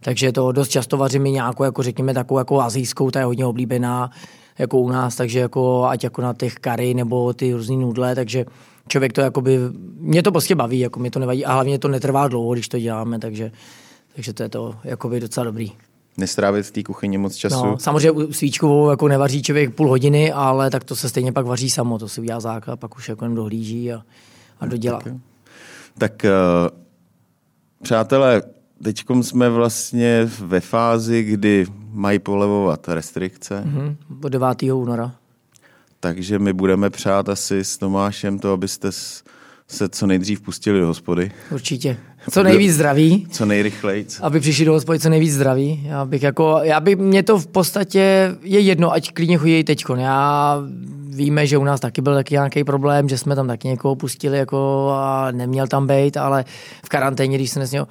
takže 0.02 0.32
to 0.32 0.52
dost 0.52 0.70
často 0.70 0.98
vařím 0.98 1.26
i 1.26 1.32
nějakou, 1.32 1.64
jako 1.64 1.84
řekněme, 1.84 2.14
takovou 2.14 2.38
jako 2.38 2.62
azijskou, 2.62 3.12
ta 3.12 3.20
je 3.20 3.26
hodně 3.26 3.46
oblíbená, 3.46 4.12
jako 4.60 4.80
u 4.80 4.90
nás, 4.90 5.16
takže 5.16 5.40
jako 5.40 5.86
ať 5.86 6.04
jako 6.04 6.22
na 6.22 6.34
těch 6.34 6.56
kary 6.56 6.94
nebo 6.94 7.34
ty 7.34 7.54
různé 7.54 7.76
nudle, 7.76 8.16
takže 8.16 8.46
člověk 8.88 9.14
to 9.14 9.22
jakoby, 9.22 9.60
mě 9.98 10.24
to 10.24 10.32
prostě 10.32 10.56
baví, 10.56 10.80
jako 10.80 11.00
mě 11.00 11.12
to 11.12 11.20
nevadí. 11.20 11.46
A 11.46 11.54
hlavně 11.54 11.80
to 11.80 11.88
netrvá 11.88 12.28
dlouho, 12.28 12.54
když 12.54 12.68
to 12.68 12.80
děláme, 12.80 13.20
takže, 13.20 13.52
takže 14.16 14.34
to 14.34 14.44
je 14.44 14.50
to 14.50 14.76
jakoby 14.84 15.20
docela 15.20 15.44
dobrý 15.44 15.72
nestrávit 16.18 16.66
v 16.66 16.72
té 16.72 16.84
kuchyni 16.84 17.18
moc 17.18 17.36
času. 17.36 17.66
No, 17.66 17.80
samozřejmě 17.80 18.34
svíčkovou 18.34 18.90
jako 18.90 19.08
nevaří 19.08 19.44
člověk 19.44 19.76
půl 19.76 19.90
hodiny, 19.90 20.32
ale 20.32 20.70
tak 20.70 20.84
to 20.84 20.96
se 20.96 21.10
stejně 21.10 21.32
pak 21.32 21.46
vaří 21.46 21.70
samo, 21.70 22.00
to 22.00 22.08
si 22.10 22.22
udělá 22.22 22.40
základ, 22.40 22.80
pak 22.80 22.98
už 22.98 23.10
jako 23.10 23.28
dohlíží 23.28 23.94
a, 23.94 24.04
a 24.60 24.66
dodělá. 24.66 25.00
Tak, 25.02 25.14
tak 25.98 26.26
uh, 26.26 26.80
přátelé, 27.84 28.42
teď 28.84 29.04
jsme 29.22 29.50
vlastně 29.50 30.30
ve 30.40 30.60
fázi, 30.60 31.24
kdy 31.24 31.66
mají 31.92 32.20
polevovat 32.20 32.88
restrikce. 32.88 33.64
Mm-hmm, 33.66 33.96
od 34.24 34.30
9. 34.30 34.64
února. 34.64 35.16
Takže 36.00 36.40
my 36.40 36.54
budeme 36.54 36.90
přát 36.90 37.30
asi 37.30 37.64
s 37.64 37.78
Tomášem 37.78 38.40
to, 38.40 38.54
abyste 38.54 38.92
se 39.68 39.90
co 39.90 40.08
nejdřív 40.08 40.42
pustili 40.42 40.80
do 40.80 40.88
hospody. 40.88 41.32
Určitě. 41.52 41.98
Co 42.32 42.44
nejvíc 42.44 42.74
zdraví. 42.74 43.28
Co 43.32 43.46
nejrychleji. 43.46 44.06
Aby 44.22 44.40
přišli 44.40 44.66
do 44.66 44.74
hospody 44.74 45.00
co 45.00 45.10
nejvíc 45.10 45.34
zdraví. 45.34 45.84
Já 45.86 46.06
bych 46.06 46.24
jako, 46.24 46.60
já 46.64 46.80
bych, 46.80 46.98
mě 46.98 47.24
to 47.24 47.40
v 47.40 47.48
podstatě 47.48 48.36
je 48.44 48.60
jedno, 48.60 48.94
ať 48.94 49.12
klidně 49.12 49.38
chodí 49.38 49.64
teď. 49.64 49.84
Já 49.98 50.58
víme, 51.10 51.48
že 51.48 51.58
u 51.58 51.64
nás 51.64 51.80
taky 51.80 52.02
byl 52.02 52.14
taky 52.14 52.34
nějaký 52.34 52.64
problém, 52.64 53.10
že 53.10 53.18
jsme 53.18 53.36
tam 53.36 53.48
taky 53.48 53.68
někoho 53.68 53.96
pustili 53.96 54.38
jako 54.38 54.90
a 54.94 55.32
neměl 55.32 55.68
tam 55.68 55.88
být, 55.88 56.18
ale 56.18 56.46
v 56.86 56.90
karanténě, 56.90 57.38
když 57.38 57.52
se 57.52 57.60
nesměl, 57.60 57.88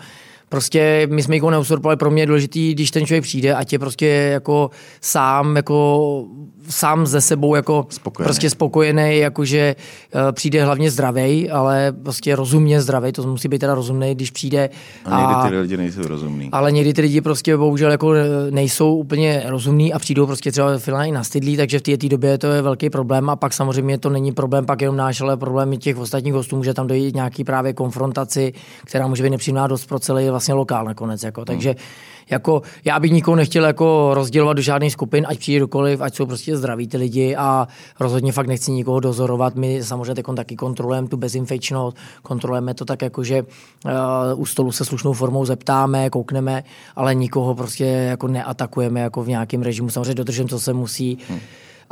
prostě 0.49 1.09
my 1.11 1.23
jsme 1.23 1.35
nikoho 1.35 1.51
neusurpovali, 1.51 1.97
pro 1.97 2.11
mě 2.11 2.23
je 2.23 2.27
důležitý, 2.27 2.75
když 2.75 2.91
ten 2.91 3.07
člověk 3.07 3.25
přijde, 3.25 3.55
ať 3.55 3.73
je 3.73 3.79
prostě 3.79 4.07
jako 4.07 4.71
sám, 5.01 5.57
jako 5.57 6.25
sám 6.69 7.07
ze 7.07 7.21
sebou 7.21 7.55
jako 7.55 7.87
spokojený. 7.89 8.27
prostě 8.27 8.51
spokojený, 8.51 9.19
jakože 9.19 9.77
uh, 10.15 10.21
přijde 10.33 10.65
hlavně 10.65 10.91
zdravý, 10.91 11.51
ale 11.51 11.93
prostě 12.03 12.37
rozumně 12.37 12.81
zdravý, 12.81 13.13
to 13.13 13.23
musí 13.23 13.49
být 13.49 13.59
teda 13.59 13.75
rozumný, 13.75 14.15
když 14.15 14.31
přijde. 14.31 14.71
A, 15.05 15.17
a 15.17 15.21
někdy 15.21 15.51
ty 15.51 15.61
lidi 15.61 15.77
nejsou 15.77 16.07
rozumní. 16.07 16.49
Ale 16.53 16.73
někdy 16.73 16.95
ty 16.95 17.01
lidi 17.01 17.21
prostě 17.21 17.57
bohužel 17.57 17.91
jako 17.91 18.13
eh, 18.15 18.51
nejsou 18.51 18.95
úplně 18.95 19.43
rozumní 19.47 19.93
a 19.93 19.99
přijdou 19.99 20.27
prostě 20.27 20.53
třeba 20.53 20.79
finálně 20.79 21.13
na 21.13 21.23
nastydlí, 21.23 21.57
takže 21.57 21.79
v 21.79 21.83
té 21.83 22.09
době 22.09 22.39
to 22.39 22.47
je 22.47 22.63
velký 22.63 22.91
problém 22.91 23.31
a 23.31 23.37
pak 23.37 23.53
samozřejmě 23.53 23.99
to 23.99 24.11
není 24.11 24.33
problém 24.33 24.67
pak 24.67 24.83
jenom 24.83 24.97
náš, 24.97 25.21
ale 25.21 25.37
problém 25.37 25.77
těch 25.77 25.97
ostatních 25.97 26.35
hostů, 26.35 26.57
může 26.57 26.75
tam 26.75 26.87
dojít 26.87 27.15
nějaký 27.15 27.45
právě 27.45 27.73
konfrontaci, 27.73 28.53
která 28.85 29.07
může 29.07 29.23
být 29.23 29.31
nepříjemná 29.31 29.67
dost 29.67 29.87
pro 29.87 29.99
celý 29.99 30.31
vlastně 30.31 30.55
lokál 30.55 30.85
nakonec. 30.85 31.23
Jako. 31.23 31.45
Takže 31.45 31.71
hmm 31.71 32.12
jako 32.31 32.63
já 32.85 33.01
bych 33.01 33.13
nikoho 33.13 33.37
nechtěl 33.37 33.65
jako 33.65 34.11
rozdělovat 34.15 34.57
do 34.57 34.63
žádných 34.63 34.93
skupin, 34.93 35.27
ať 35.29 35.39
přijde 35.39 35.61
dokoliv, 35.61 36.01
ať 36.01 36.15
jsou 36.15 36.27
prostě 36.27 36.57
zdraví 36.57 36.89
ty 36.89 36.97
lidi 36.97 37.37
a 37.37 37.69
rozhodně 38.01 38.33
fakt 38.33 38.47
nechci 38.47 38.73
nikoho 38.73 39.01
dozorovat. 39.01 39.55
My 39.55 39.85
samozřejmě 39.85 40.23
taky 40.37 40.57
kontrolujeme 40.57 41.09
tu 41.09 41.17
bezinfekčnost, 41.17 41.97
kontrolujeme 42.23 42.75
to 42.75 42.85
tak 42.85 43.03
jako, 43.03 43.25
že 43.25 43.43
uh, 43.43 43.91
u 44.37 44.47
stolu 44.47 44.73
se 44.73 44.85
slušnou 44.85 45.13
formou 45.13 45.45
zeptáme, 45.45 46.11
koukneme, 46.11 46.65
ale 46.97 47.15
nikoho 47.15 47.55
prostě 47.55 47.85
jako 47.85 48.29
neatakujeme 48.29 49.01
jako 49.01 49.23
v 49.23 49.29
nějakém 49.29 49.63
režimu. 49.63 49.91
Samozřejmě 49.91 50.15
dodržím, 50.15 50.49
co 50.49 50.61
se 50.61 50.73
musí. 50.73 51.19
Hmm 51.29 51.41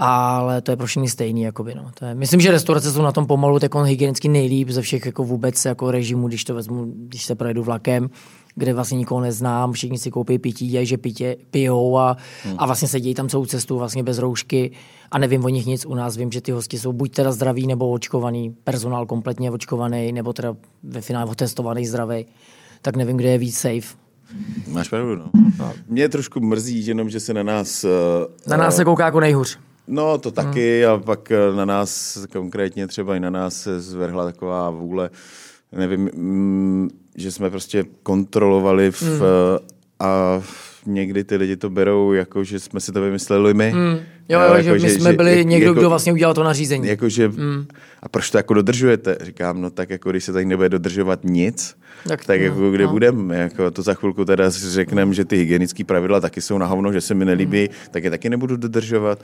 ale 0.03 0.61
to 0.61 0.71
je 0.71 0.77
pro 0.77 0.87
všechny 0.87 1.09
stejný. 1.09 1.43
Jakoby, 1.43 1.75
no. 1.75 1.91
to 1.99 2.05
je, 2.05 2.15
myslím, 2.15 2.41
že 2.41 2.51
restaurace 2.51 2.93
jsou 2.93 3.03
na 3.03 3.13
tom 3.13 3.27
pomalu 3.27 3.59
hygienicky 3.85 4.29
nejlíp 4.29 4.69
ze 4.69 4.83
všech 4.83 5.07
jako 5.07 5.25
vůbec 5.25 5.65
jako 5.65 5.91
režimů, 5.91 6.29
když 6.29 6.45
to 6.45 6.55
vezmu, 6.55 6.93
když 6.95 7.25
se 7.25 7.35
projedu 7.35 7.63
vlakem 7.63 8.11
kde 8.55 8.75
vlastně 8.75 8.99
nikoho 8.99 9.21
neznám, 9.21 9.73
všichni 9.73 9.99
si 9.99 10.11
koupí 10.11 10.39
pití, 10.39 10.69
dělají, 10.69 10.87
že 10.87 10.99
pitě, 10.99 11.37
pijou 11.51 11.99
a, 11.99 12.17
hmm. 12.45 12.55
a 12.59 12.67
vlastně 12.67 12.89
sedí 12.89 13.15
tam 13.15 13.29
celou 13.29 13.47
cestu 13.47 13.79
vlastně 13.79 14.03
bez 14.03 14.19
roušky 14.19 14.71
a 15.11 15.19
nevím 15.19 15.45
o 15.45 15.49
nich 15.49 15.67
nic 15.67 15.87
u 15.87 15.95
nás. 15.95 16.17
Vím, 16.17 16.33
že 16.33 16.41
ty 16.41 16.53
hosti 16.53 16.79
jsou 16.79 16.93
buď 16.93 17.15
teda 17.15 17.33
zdraví 17.33 17.67
nebo 17.67 17.91
očkovaný, 17.91 18.55
personál 18.65 19.07
kompletně 19.07 19.51
očkovaný, 19.51 20.13
nebo 20.13 20.33
teda 20.33 20.57
ve 20.83 21.01
finále 21.01 21.31
otestovaný 21.31 21.87
zdravý. 21.87 22.27
Tak 22.83 22.97
nevím, 22.97 23.17
kde 23.17 23.29
je 23.29 23.39
víc 23.39 23.59
safe. 23.59 23.97
Máš 24.69 24.89
pravdu, 24.89 25.17
no. 25.17 25.31
Mě 25.89 26.09
trošku 26.09 26.41
mrzí 26.41 26.87
jenom, 26.87 27.11
že 27.11 27.21
se 27.21 27.35
na 27.35 27.43
nás... 27.43 27.85
Uh, 27.85 27.91
na 28.47 28.57
nás 28.57 28.77
se 28.77 28.85
kouká 28.85 29.05
jako 29.05 29.21
nejhůř. 29.21 29.59
No, 29.87 30.19
to 30.19 30.31
taky 30.31 30.83
hmm. 30.85 30.95
a 30.95 30.99
pak 30.99 31.31
eh, 31.31 31.57
na 31.57 31.65
nás, 31.65 32.19
konkrétně 32.33 32.87
třeba 32.87 33.17
i 33.17 33.21
na 33.21 33.31
nás 33.31 33.55
se 33.55 33.81
zvrhla 33.81 34.25
taková 34.25 34.71
vůle, 34.71 35.11
nevím, 35.73 36.11
mm, 36.15 36.89
že 37.17 37.33
jsme 37.33 37.51
prostě 37.51 37.85
kontrolovali 38.03 38.91
v, 38.91 39.03
mm. 39.03 39.21
a 40.01 40.43
někdy 40.87 41.25
ty 41.25 41.37
lidi 41.37 41.57
to 41.57 41.71
berou 41.71 42.13
jako, 42.13 42.45
že 42.45 42.61
jsme 42.61 42.81
si 42.81 42.93
to 42.93 43.01
vymysleli 43.01 43.55
my. 43.55 43.73
Mm. 43.75 43.99
Jo, 44.29 44.41
jo, 44.41 44.55
jako, 44.55 44.63
že 44.63 44.73
my 44.73 44.81
že, 44.81 44.91
jsme 44.91 45.13
byli 45.13 45.35
že, 45.35 45.45
někdo, 45.45 45.67
jako, 45.67 45.81
kdo 45.81 45.89
vlastně 45.89 46.13
udělal 46.13 46.35
to 46.35 46.45
nařízení. 46.45 46.89
Jako, 46.89 47.09
že, 47.09 47.29
mm. 47.29 47.67
A 48.03 48.09
proč 48.09 48.31
to 48.31 48.37
jako 48.37 48.55
dodržujete? 48.55 49.17
Říkám, 49.21 49.61
no 49.61 49.71
tak 49.71 49.91
jako 49.91 50.11
když 50.11 50.25
se 50.25 50.33
tady 50.33 50.45
nebude 50.45 50.69
dodržovat 50.69 51.21
nic, 51.25 51.77
tak, 52.09 52.25
tak 52.25 52.41
no, 52.41 52.47
jako 52.47 52.71
kde 52.71 52.85
no. 52.85 52.91
budeme? 52.91 53.37
Jako 53.37 53.71
to 53.71 53.83
za 53.83 53.95
chvilku 53.95 54.25
teda 54.25 54.51
řekneme, 54.51 55.15
že 55.15 55.25
ty 55.25 55.37
hygienické 55.37 55.85
pravidla 55.85 56.21
taky 56.21 56.41
jsou 56.41 56.59
na 56.59 56.67
hovno, 56.67 56.93
že 56.93 57.01
se 57.01 57.15
mi 57.15 57.25
nelíbí, 57.25 57.61
mm. 57.61 57.69
tak 57.91 58.05
je 58.05 58.11
taky 58.11 58.31
nebudu 58.31 58.57
dodržovat. 58.57 59.19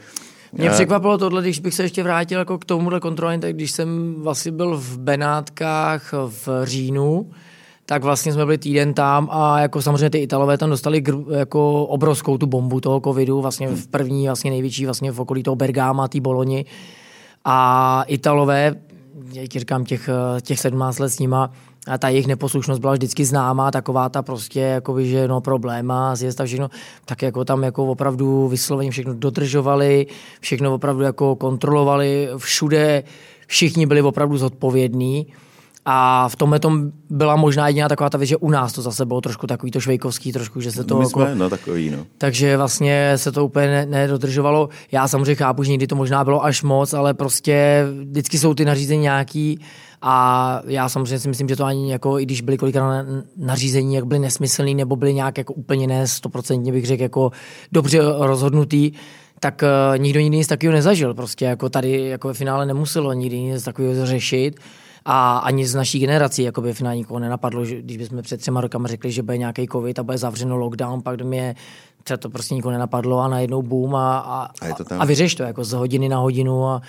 Mě 0.53 0.71
překvapilo 0.71 1.19
tohle, 1.19 1.43
když 1.43 1.61
bych 1.61 1.75
se 1.75 1.83
ještě 1.83 2.03
vrátil 2.03 2.39
jako 2.39 2.59
k 2.59 2.65
tomuhle 2.65 3.01
kontrolní, 3.01 3.41
tak 3.41 3.55
když 3.55 3.71
jsem 3.71 4.15
vlastně 4.19 4.53
byl 4.53 4.77
v 4.77 4.99
Benátkách 4.99 6.13
v 6.13 6.49
říjnu, 6.65 7.31
tak 7.87 8.05
vlastně 8.05 8.33
jsme 8.33 8.45
byli 8.45 8.59
týden 8.59 8.95
tam 8.95 9.29
a 9.31 9.61
jako 9.61 9.83
samozřejmě 9.83 10.11
ty 10.11 10.19
Italové 10.19 10.59
tam 10.59 10.71
dostali 10.71 11.03
gr- 11.03 11.33
jako 11.33 11.85
obrovskou 11.85 12.39
tu 12.39 12.47
bombu 12.47 12.81
toho 12.81 13.01
covidu, 13.01 13.41
vlastně 13.41 13.69
v 13.69 13.87
první, 13.87 14.27
vlastně 14.27 14.51
největší 14.51 14.85
vlastně 14.85 15.13
v 15.13 15.21
okolí 15.21 15.43
toho 15.43 15.57
Bergama, 15.57 16.09
té 16.09 16.21
Boloni. 16.21 16.65
A 17.45 18.05
Italové, 18.07 18.75
jak 19.33 19.51
říkám, 19.51 19.85
těch, 19.85 20.09
těch 20.43 20.61
17 20.61 20.99
let 20.99 21.09
s 21.09 21.19
nima, 21.19 21.51
a 21.87 21.99
ta 21.99 22.09
jejich 22.09 22.27
neposlušnost 22.27 22.81
byla 22.81 22.93
vždycky 22.93 23.25
známá, 23.25 23.71
taková 23.71 24.09
ta 24.09 24.23
prostě, 24.23 24.61
jakoby, 24.61 25.09
že 25.09 25.29
no 25.29 25.41
probléma, 25.41 26.17
zjezd 26.17 26.41
a 26.41 26.45
všechno, 26.45 26.71
tak 27.05 27.23
jako 27.23 27.45
tam 27.45 27.63
jako 27.63 27.87
opravdu 27.87 28.49
vysloveně 28.49 28.91
všechno 28.91 29.15
dodržovali, 29.15 30.07
všechno 30.41 30.75
opravdu 30.75 31.03
jako 31.03 31.37
kontrolovali, 31.37 32.29
všude 32.37 33.03
všichni 33.47 33.87
byli 33.87 34.03
opravdu 34.03 34.39
zodpovědní. 34.39 35.27
A 35.89 36.29
v 36.29 36.37
tomhle 36.37 36.59
tom 36.59 36.91
byla 37.11 37.37
možná 37.37 37.69
jediná 37.69 37.89
taková 37.89 38.11
ta 38.11 38.19
věc, 38.19 38.29
že 38.29 38.37
u 38.37 38.51
nás 38.51 38.73
to 38.73 38.83
zase 38.83 39.07
bylo 39.07 39.21
trošku 39.21 39.47
takový 39.47 39.73
to 39.73 39.81
švejkovský, 39.81 40.33
trošku, 40.33 40.61
že 40.61 40.73
se 40.73 40.85
to... 40.85 40.99
My 40.99 41.05
jako, 41.05 41.21
jsme, 41.21 41.35
no 41.35 41.51
takový, 41.51 41.91
no. 41.91 41.99
Takže 42.19 42.57
vlastně 42.57 43.13
se 43.17 43.33
to 43.33 43.45
úplně 43.45 43.87
nedodržovalo. 43.87 44.69
Já 44.93 45.09
samozřejmě 45.09 45.35
chápu, 45.35 45.63
že 45.63 45.71
někdy 45.71 45.87
to 45.87 45.97
možná 45.97 46.25
bylo 46.25 46.45
až 46.45 46.63
moc, 46.63 46.95
ale 46.95 47.15
prostě 47.15 47.85
vždycky 48.03 48.39
jsou 48.39 48.55
ty 48.55 48.65
nařízení 48.65 49.03
nějaký 49.03 49.61
a 50.03 50.61
já 50.67 50.89
samozřejmě 50.89 51.19
si 51.19 51.29
myslím, 51.29 51.49
že 51.49 51.57
to 51.57 51.65
ani 51.65 51.93
jako, 51.93 52.19
i 52.19 52.23
když 52.23 52.41
byly 52.41 52.59
kolikrát 52.59 53.07
nařízení, 53.37 53.95
jak 53.95 54.07
byly 54.07 54.21
nesmyslný 54.21 54.75
nebo 54.75 54.97
byly 54.97 55.15
nějak 55.15 55.39
jako 55.39 55.53
úplně 55.53 55.87
ne, 55.87 56.07
stoprocentně 56.07 56.73
bych 56.73 56.87
řekl, 56.87 57.03
jako 57.03 57.31
dobře 57.73 57.99
rozhodnutý, 58.19 58.93
tak 59.41 59.63
uh, 59.63 59.99
nikdo 59.99 60.21
jiný 60.21 60.37
nic 60.37 60.47
takového 60.47 60.75
nezažil. 60.75 61.15
Prostě 61.15 61.45
jako 61.45 61.69
tady 61.69 62.09
jako 62.09 62.29
ve 62.29 62.35
finále 62.35 62.67
nemuselo 62.67 63.13
nikdy 63.13 63.41
nic 63.41 63.65
takového 63.65 64.07
řešit 64.07 64.61
a 65.09 65.39
ani 65.39 65.67
z 65.67 65.75
naší 65.75 65.99
generací 65.99 66.43
jako 66.43 66.61
by 66.61 66.73
finálně 66.73 66.99
nikoho 66.99 67.21
nenapadlo, 67.21 67.65
že 67.65 67.83
když 67.83 67.97
bychom 67.97 68.23
před 68.23 68.41
třema 68.41 68.61
rokama 68.61 68.89
řekli, 68.89 69.13
že 69.13 69.23
bude 69.23 69.39
nějaký 69.39 69.67
covid 69.73 69.99
a 69.99 70.03
bude 70.03 70.19
zavřeno 70.19 70.57
lockdown, 70.57 71.03
pak 71.03 71.23
mě 71.23 71.55
třeba 72.03 72.17
to 72.17 72.31
prostě 72.31 72.55
nikoho 72.55 72.73
nenapadlo 72.73 73.21
a 73.21 73.29
najednou 73.29 73.63
boom 73.63 73.95
a, 73.95 74.19
a, 74.19 74.45
a, 74.45 74.97
a 74.99 75.05
vyřeš 75.05 75.35
to 75.35 75.43
jako 75.43 75.65
z 75.65 75.73
hodiny 75.73 76.09
na 76.09 76.19
hodinu. 76.19 76.67
A, 76.67 76.83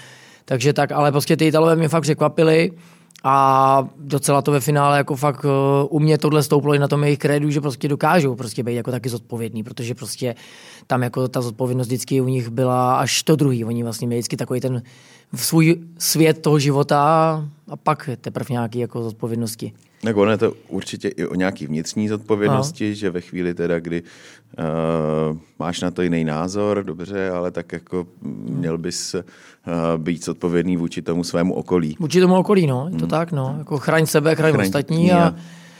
takže 0.45 0.73
tak, 0.73 0.91
ale 0.91 1.11
prostě 1.11 1.37
ty 1.37 1.47
Italové 1.47 1.75
mě 1.75 1.89
fakt 1.89 2.01
překvapili 2.01 2.71
a 3.23 3.87
docela 3.97 4.41
to 4.41 4.51
ve 4.51 4.59
finále 4.59 4.97
jako 4.97 5.15
fakt 5.15 5.45
uh, 5.45 5.51
u 5.89 5.99
mě 5.99 6.17
tohle 6.17 6.43
stouplo 6.43 6.73
i 6.73 6.79
na 6.79 6.87
tom 6.87 7.03
jejich 7.03 7.19
kredu, 7.19 7.49
že 7.49 7.61
prostě 7.61 7.87
dokážou 7.87 8.35
prostě 8.35 8.63
být 8.63 8.75
jako 8.75 8.91
taky 8.91 9.09
zodpovědný, 9.09 9.63
protože 9.63 9.95
prostě 9.95 10.35
tam 10.87 11.03
jako 11.03 11.27
ta 11.27 11.41
zodpovědnost 11.41 11.87
vždycky 11.87 12.21
u 12.21 12.27
nich 12.27 12.49
byla 12.49 12.97
až 12.97 13.23
to 13.23 13.35
druhý. 13.35 13.65
Oni 13.65 13.83
vlastně 13.83 14.07
měli 14.07 14.19
vždycky 14.19 14.37
takový 14.37 14.59
ten 14.59 14.83
svůj 15.35 15.79
svět 15.97 16.41
toho 16.41 16.59
života 16.59 16.99
a 17.69 17.75
pak 17.75 18.09
teprve 18.21 18.47
nějaký 18.49 18.79
jako 18.79 19.03
zodpovědnosti. 19.03 19.73
Tak 20.01 20.17
ono 20.17 20.31
je 20.31 20.37
to 20.37 20.53
určitě 20.67 21.07
i 21.07 21.25
o 21.25 21.35
nějaký 21.35 21.67
vnitřní 21.67 22.07
zodpovědnosti, 22.07 22.89
no. 22.89 22.95
že 22.95 23.09
ve 23.09 23.21
chvíli 23.21 23.53
teda, 23.53 23.79
kdy 23.79 24.01
uh, 24.01 25.37
máš 25.59 25.81
na 25.81 25.91
to 25.91 26.01
jiný 26.01 26.23
názor, 26.23 26.83
dobře, 26.83 27.29
ale 27.29 27.51
tak 27.51 27.71
jako 27.71 28.07
měl 28.49 28.77
bys 28.77 29.15
uh, 29.15 29.21
být 29.97 30.25
zodpovědný 30.25 30.77
vůči 30.77 31.01
tomu 31.01 31.23
svému 31.23 31.53
okolí. 31.53 31.95
Vůči 31.99 32.19
tomu 32.19 32.35
okolí, 32.35 32.67
no, 32.67 32.85
je 32.85 32.97
to 32.97 33.05
hmm. 33.05 33.09
tak, 33.09 33.31
no. 33.31 33.55
Jako 33.57 33.77
chraň 33.77 34.05
sebe, 34.05 34.35
chraň, 34.35 34.53
chraň 34.53 34.65
ostatní 34.65 35.11
a, 35.11 35.27
a 35.27 35.35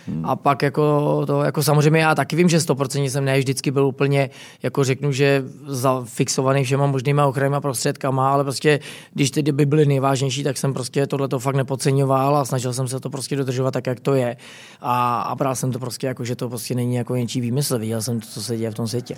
Hmm. 0.08 0.26
A 0.26 0.36
pak 0.36 0.62
jako 0.62 1.24
to, 1.26 1.44
jako 1.44 1.64
samozřejmě 1.64 2.00
já 2.00 2.16
taky 2.16 2.36
vím, 2.36 2.50
že 2.50 2.58
100% 2.58 3.10
jsem 3.10 3.26
ne 3.26 3.40
vždycky 3.40 3.72
byl 3.72 3.86
úplně, 3.86 4.30
jako 4.64 4.84
řeknu, 4.84 5.12
že 5.12 5.44
zafixovaný 5.68 6.64
všema 6.64 6.86
možnýma 6.88 7.26
ochrannýma 7.26 7.62
prostředkama, 7.62 8.32
ale 8.32 8.44
prostě, 8.44 8.80
když 9.14 9.32
ty 9.32 9.44
doby 9.44 9.66
byly 9.66 9.86
nejvážnější, 9.86 10.44
tak 10.44 10.58
jsem 10.58 10.74
prostě 10.74 11.08
tohle 11.08 11.28
to 11.28 11.40
fakt 11.40 11.56
nepodceňoval 11.56 12.38
a 12.38 12.46
snažil 12.46 12.74
jsem 12.74 12.88
se 12.88 13.00
to 13.00 13.10
prostě 13.10 13.36
dodržovat 13.36 13.72
tak, 13.72 13.88
jak 13.88 14.00
to 14.00 14.14
je. 14.14 14.38
A, 14.82 15.22
a 15.22 15.36
bral 15.36 15.56
jsem 15.56 15.72
to 15.72 15.80
prostě 15.80 16.08
jako, 16.08 16.26
že 16.26 16.36
to 16.36 16.50
prostě 16.50 16.76
není 16.76 16.96
jako 16.96 17.16
něčí 17.16 17.42
výmysl, 17.42 17.80
viděl 17.80 18.02
jsem 18.02 18.20
to, 18.20 18.28
co 18.28 18.44
se 18.44 18.58
děje 18.58 18.72
v 18.72 18.76
tom 18.76 18.88
světě. 18.88 19.16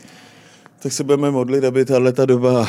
Tak 0.79 0.91
se 0.91 1.03
budeme 1.03 1.31
modlit, 1.31 1.63
aby 1.63 1.85
tahle 1.85 2.13
ta 2.13 2.25
doba... 2.25 2.67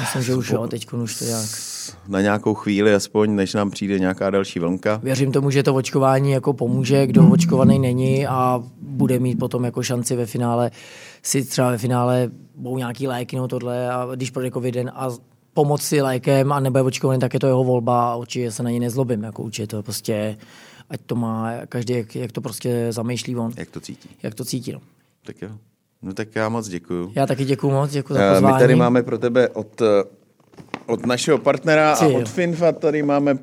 Myslím, 0.00 0.22
že 0.22 0.34
už 0.34 0.50
jo, 0.50 0.66
teď 0.66 0.92
už 0.92 1.18
to 1.18 1.24
jak 1.24 1.75
na 2.08 2.20
nějakou 2.20 2.54
chvíli, 2.54 2.94
aspoň 2.94 3.34
než 3.34 3.54
nám 3.54 3.70
přijde 3.70 3.98
nějaká 3.98 4.30
další 4.30 4.58
vlnka. 4.58 5.00
Věřím 5.02 5.32
tomu, 5.32 5.50
že 5.50 5.62
to 5.62 5.74
očkování 5.74 6.30
jako 6.30 6.52
pomůže, 6.52 7.06
kdo 7.06 7.28
očkovaný 7.28 7.78
není 7.78 8.26
a 8.26 8.62
bude 8.80 9.18
mít 9.18 9.38
potom 9.38 9.64
jako 9.64 9.82
šanci 9.82 10.16
ve 10.16 10.26
finále 10.26 10.70
si 11.22 11.44
třeba 11.44 11.70
ve 11.70 11.78
finále 11.78 12.30
budou 12.56 12.78
nějaký 12.78 13.06
léky 13.06 13.36
nebo 13.36 13.48
tohle 13.48 13.90
a 13.90 14.08
když 14.14 14.30
projde 14.30 14.50
covidem 14.50 14.88
a 14.94 15.10
pomoci 15.54 16.02
lékem 16.02 16.52
a 16.52 16.60
nebude 16.60 16.82
očkovaný, 16.82 17.20
tak 17.20 17.34
je 17.34 17.40
to 17.40 17.46
jeho 17.46 17.64
volba 17.64 18.12
a 18.12 18.16
určitě 18.16 18.50
se 18.52 18.62
na 18.62 18.70
ní 18.70 18.80
nezlobím. 18.80 19.22
Jako 19.22 19.42
určitě 19.42 19.66
to 19.66 19.82
prostě, 19.82 20.36
ať 20.90 21.00
to 21.06 21.14
má 21.14 21.52
každý, 21.68 21.94
jak, 21.94 22.16
jak 22.16 22.32
to 22.32 22.40
prostě 22.40 22.86
zamýšlí 22.90 23.36
on. 23.36 23.52
Jak 23.56 23.70
to 23.70 23.80
cítí. 23.80 24.08
Jak 24.22 24.34
to 24.34 24.44
cítí, 24.44 24.72
no. 24.72 24.80
Tak 25.26 25.42
jo. 25.42 25.48
No 26.02 26.14
tak 26.14 26.28
já 26.34 26.48
moc 26.48 26.68
děkuju. 26.68 27.12
Já 27.14 27.26
taky 27.26 27.44
děkuju 27.44 27.72
moc, 27.72 27.90
děkuji 27.90 28.14
za 28.14 28.32
pozvání. 28.32 28.54
My 28.54 28.60
tady 28.60 28.74
máme 28.74 29.02
pro 29.02 29.18
tebe 29.18 29.48
od 29.48 29.82
od 30.86 31.06
našeho 31.06 31.38
partnera 31.38 31.92
a 31.92 32.06
od 32.06 32.28
Finfa 32.28 32.72
tady 32.72 33.02
máme 33.02 33.32
uh, 33.32 33.40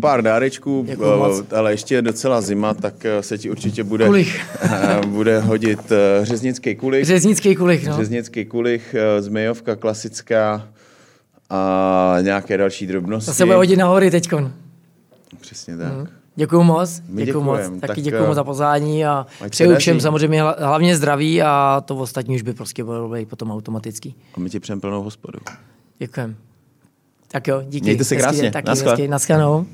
pár 0.00 0.22
dárečků, 0.22 0.80
uh, 0.80 1.40
ale 1.56 1.72
ještě 1.72 1.94
je 1.94 2.02
docela 2.02 2.40
zima, 2.40 2.74
tak 2.74 2.94
uh, 2.94 3.20
se 3.20 3.38
ti 3.38 3.50
určitě 3.50 3.84
bude, 3.84 4.06
Kulich. 4.06 4.40
uh, 4.64 5.06
bude 5.06 5.40
hodit 5.40 5.78
uh, 5.90 6.24
řeznický 6.24 6.74
kulich. 6.74 7.04
Řeznický 7.06 7.56
kulich, 7.56 7.86
no. 7.86 7.96
Řeznický 7.96 8.44
kulich, 8.44 8.94
uh, 8.94 9.22
zmejovka 9.24 9.76
klasická 9.76 10.68
a 11.50 12.16
nějaké 12.20 12.56
další 12.56 12.86
drobnosti. 12.86 13.26
To 13.26 13.34
se 13.34 13.44
bude 13.44 13.56
hodit 13.56 13.76
nahory 13.76 14.10
teďkon. 14.10 14.52
Přesně 15.40 15.76
tak. 15.76 15.92
Mhm. 15.92 16.06
Děkuju 16.36 16.62
moc, 16.62 17.02
My 17.08 17.24
děkuju 17.24 17.44
moc. 17.44 17.60
Taky 17.60 17.86
Tak, 17.86 18.00
děkuju 18.00 18.22
moc 18.22 18.32
eh, 18.32 18.34
za 18.34 18.44
pozvání 18.44 19.06
a 19.06 19.26
přeju 19.50 19.76
všem 19.76 20.00
samozřejmě 20.00 20.42
hla- 20.42 20.54
hlavně 20.58 20.96
zdraví 20.96 21.42
a 21.42 21.82
to 21.84 21.96
ostatní 21.96 22.34
už 22.34 22.42
by 22.42 22.52
prostě 22.52 22.84
bylo 22.84 23.10
potom 23.26 23.50
automatický. 23.50 24.14
A 24.34 24.40
my 24.40 24.50
ti 24.50 24.60
přejeme 24.60 24.80
plnou 24.80 25.02
hospodu. 25.02 25.38
Děkujem. 26.00 26.36
Tak 27.28 27.48
jo, 27.48 27.62
díky. 27.66 27.84
Mějte 27.84 28.04
se 28.04 28.16
krásně. 28.16 28.42
den, 28.42 28.52
Taky 28.52 28.66
Naschle. 28.68 28.90
hezký, 28.90 29.08
naschledanou. 29.08 29.66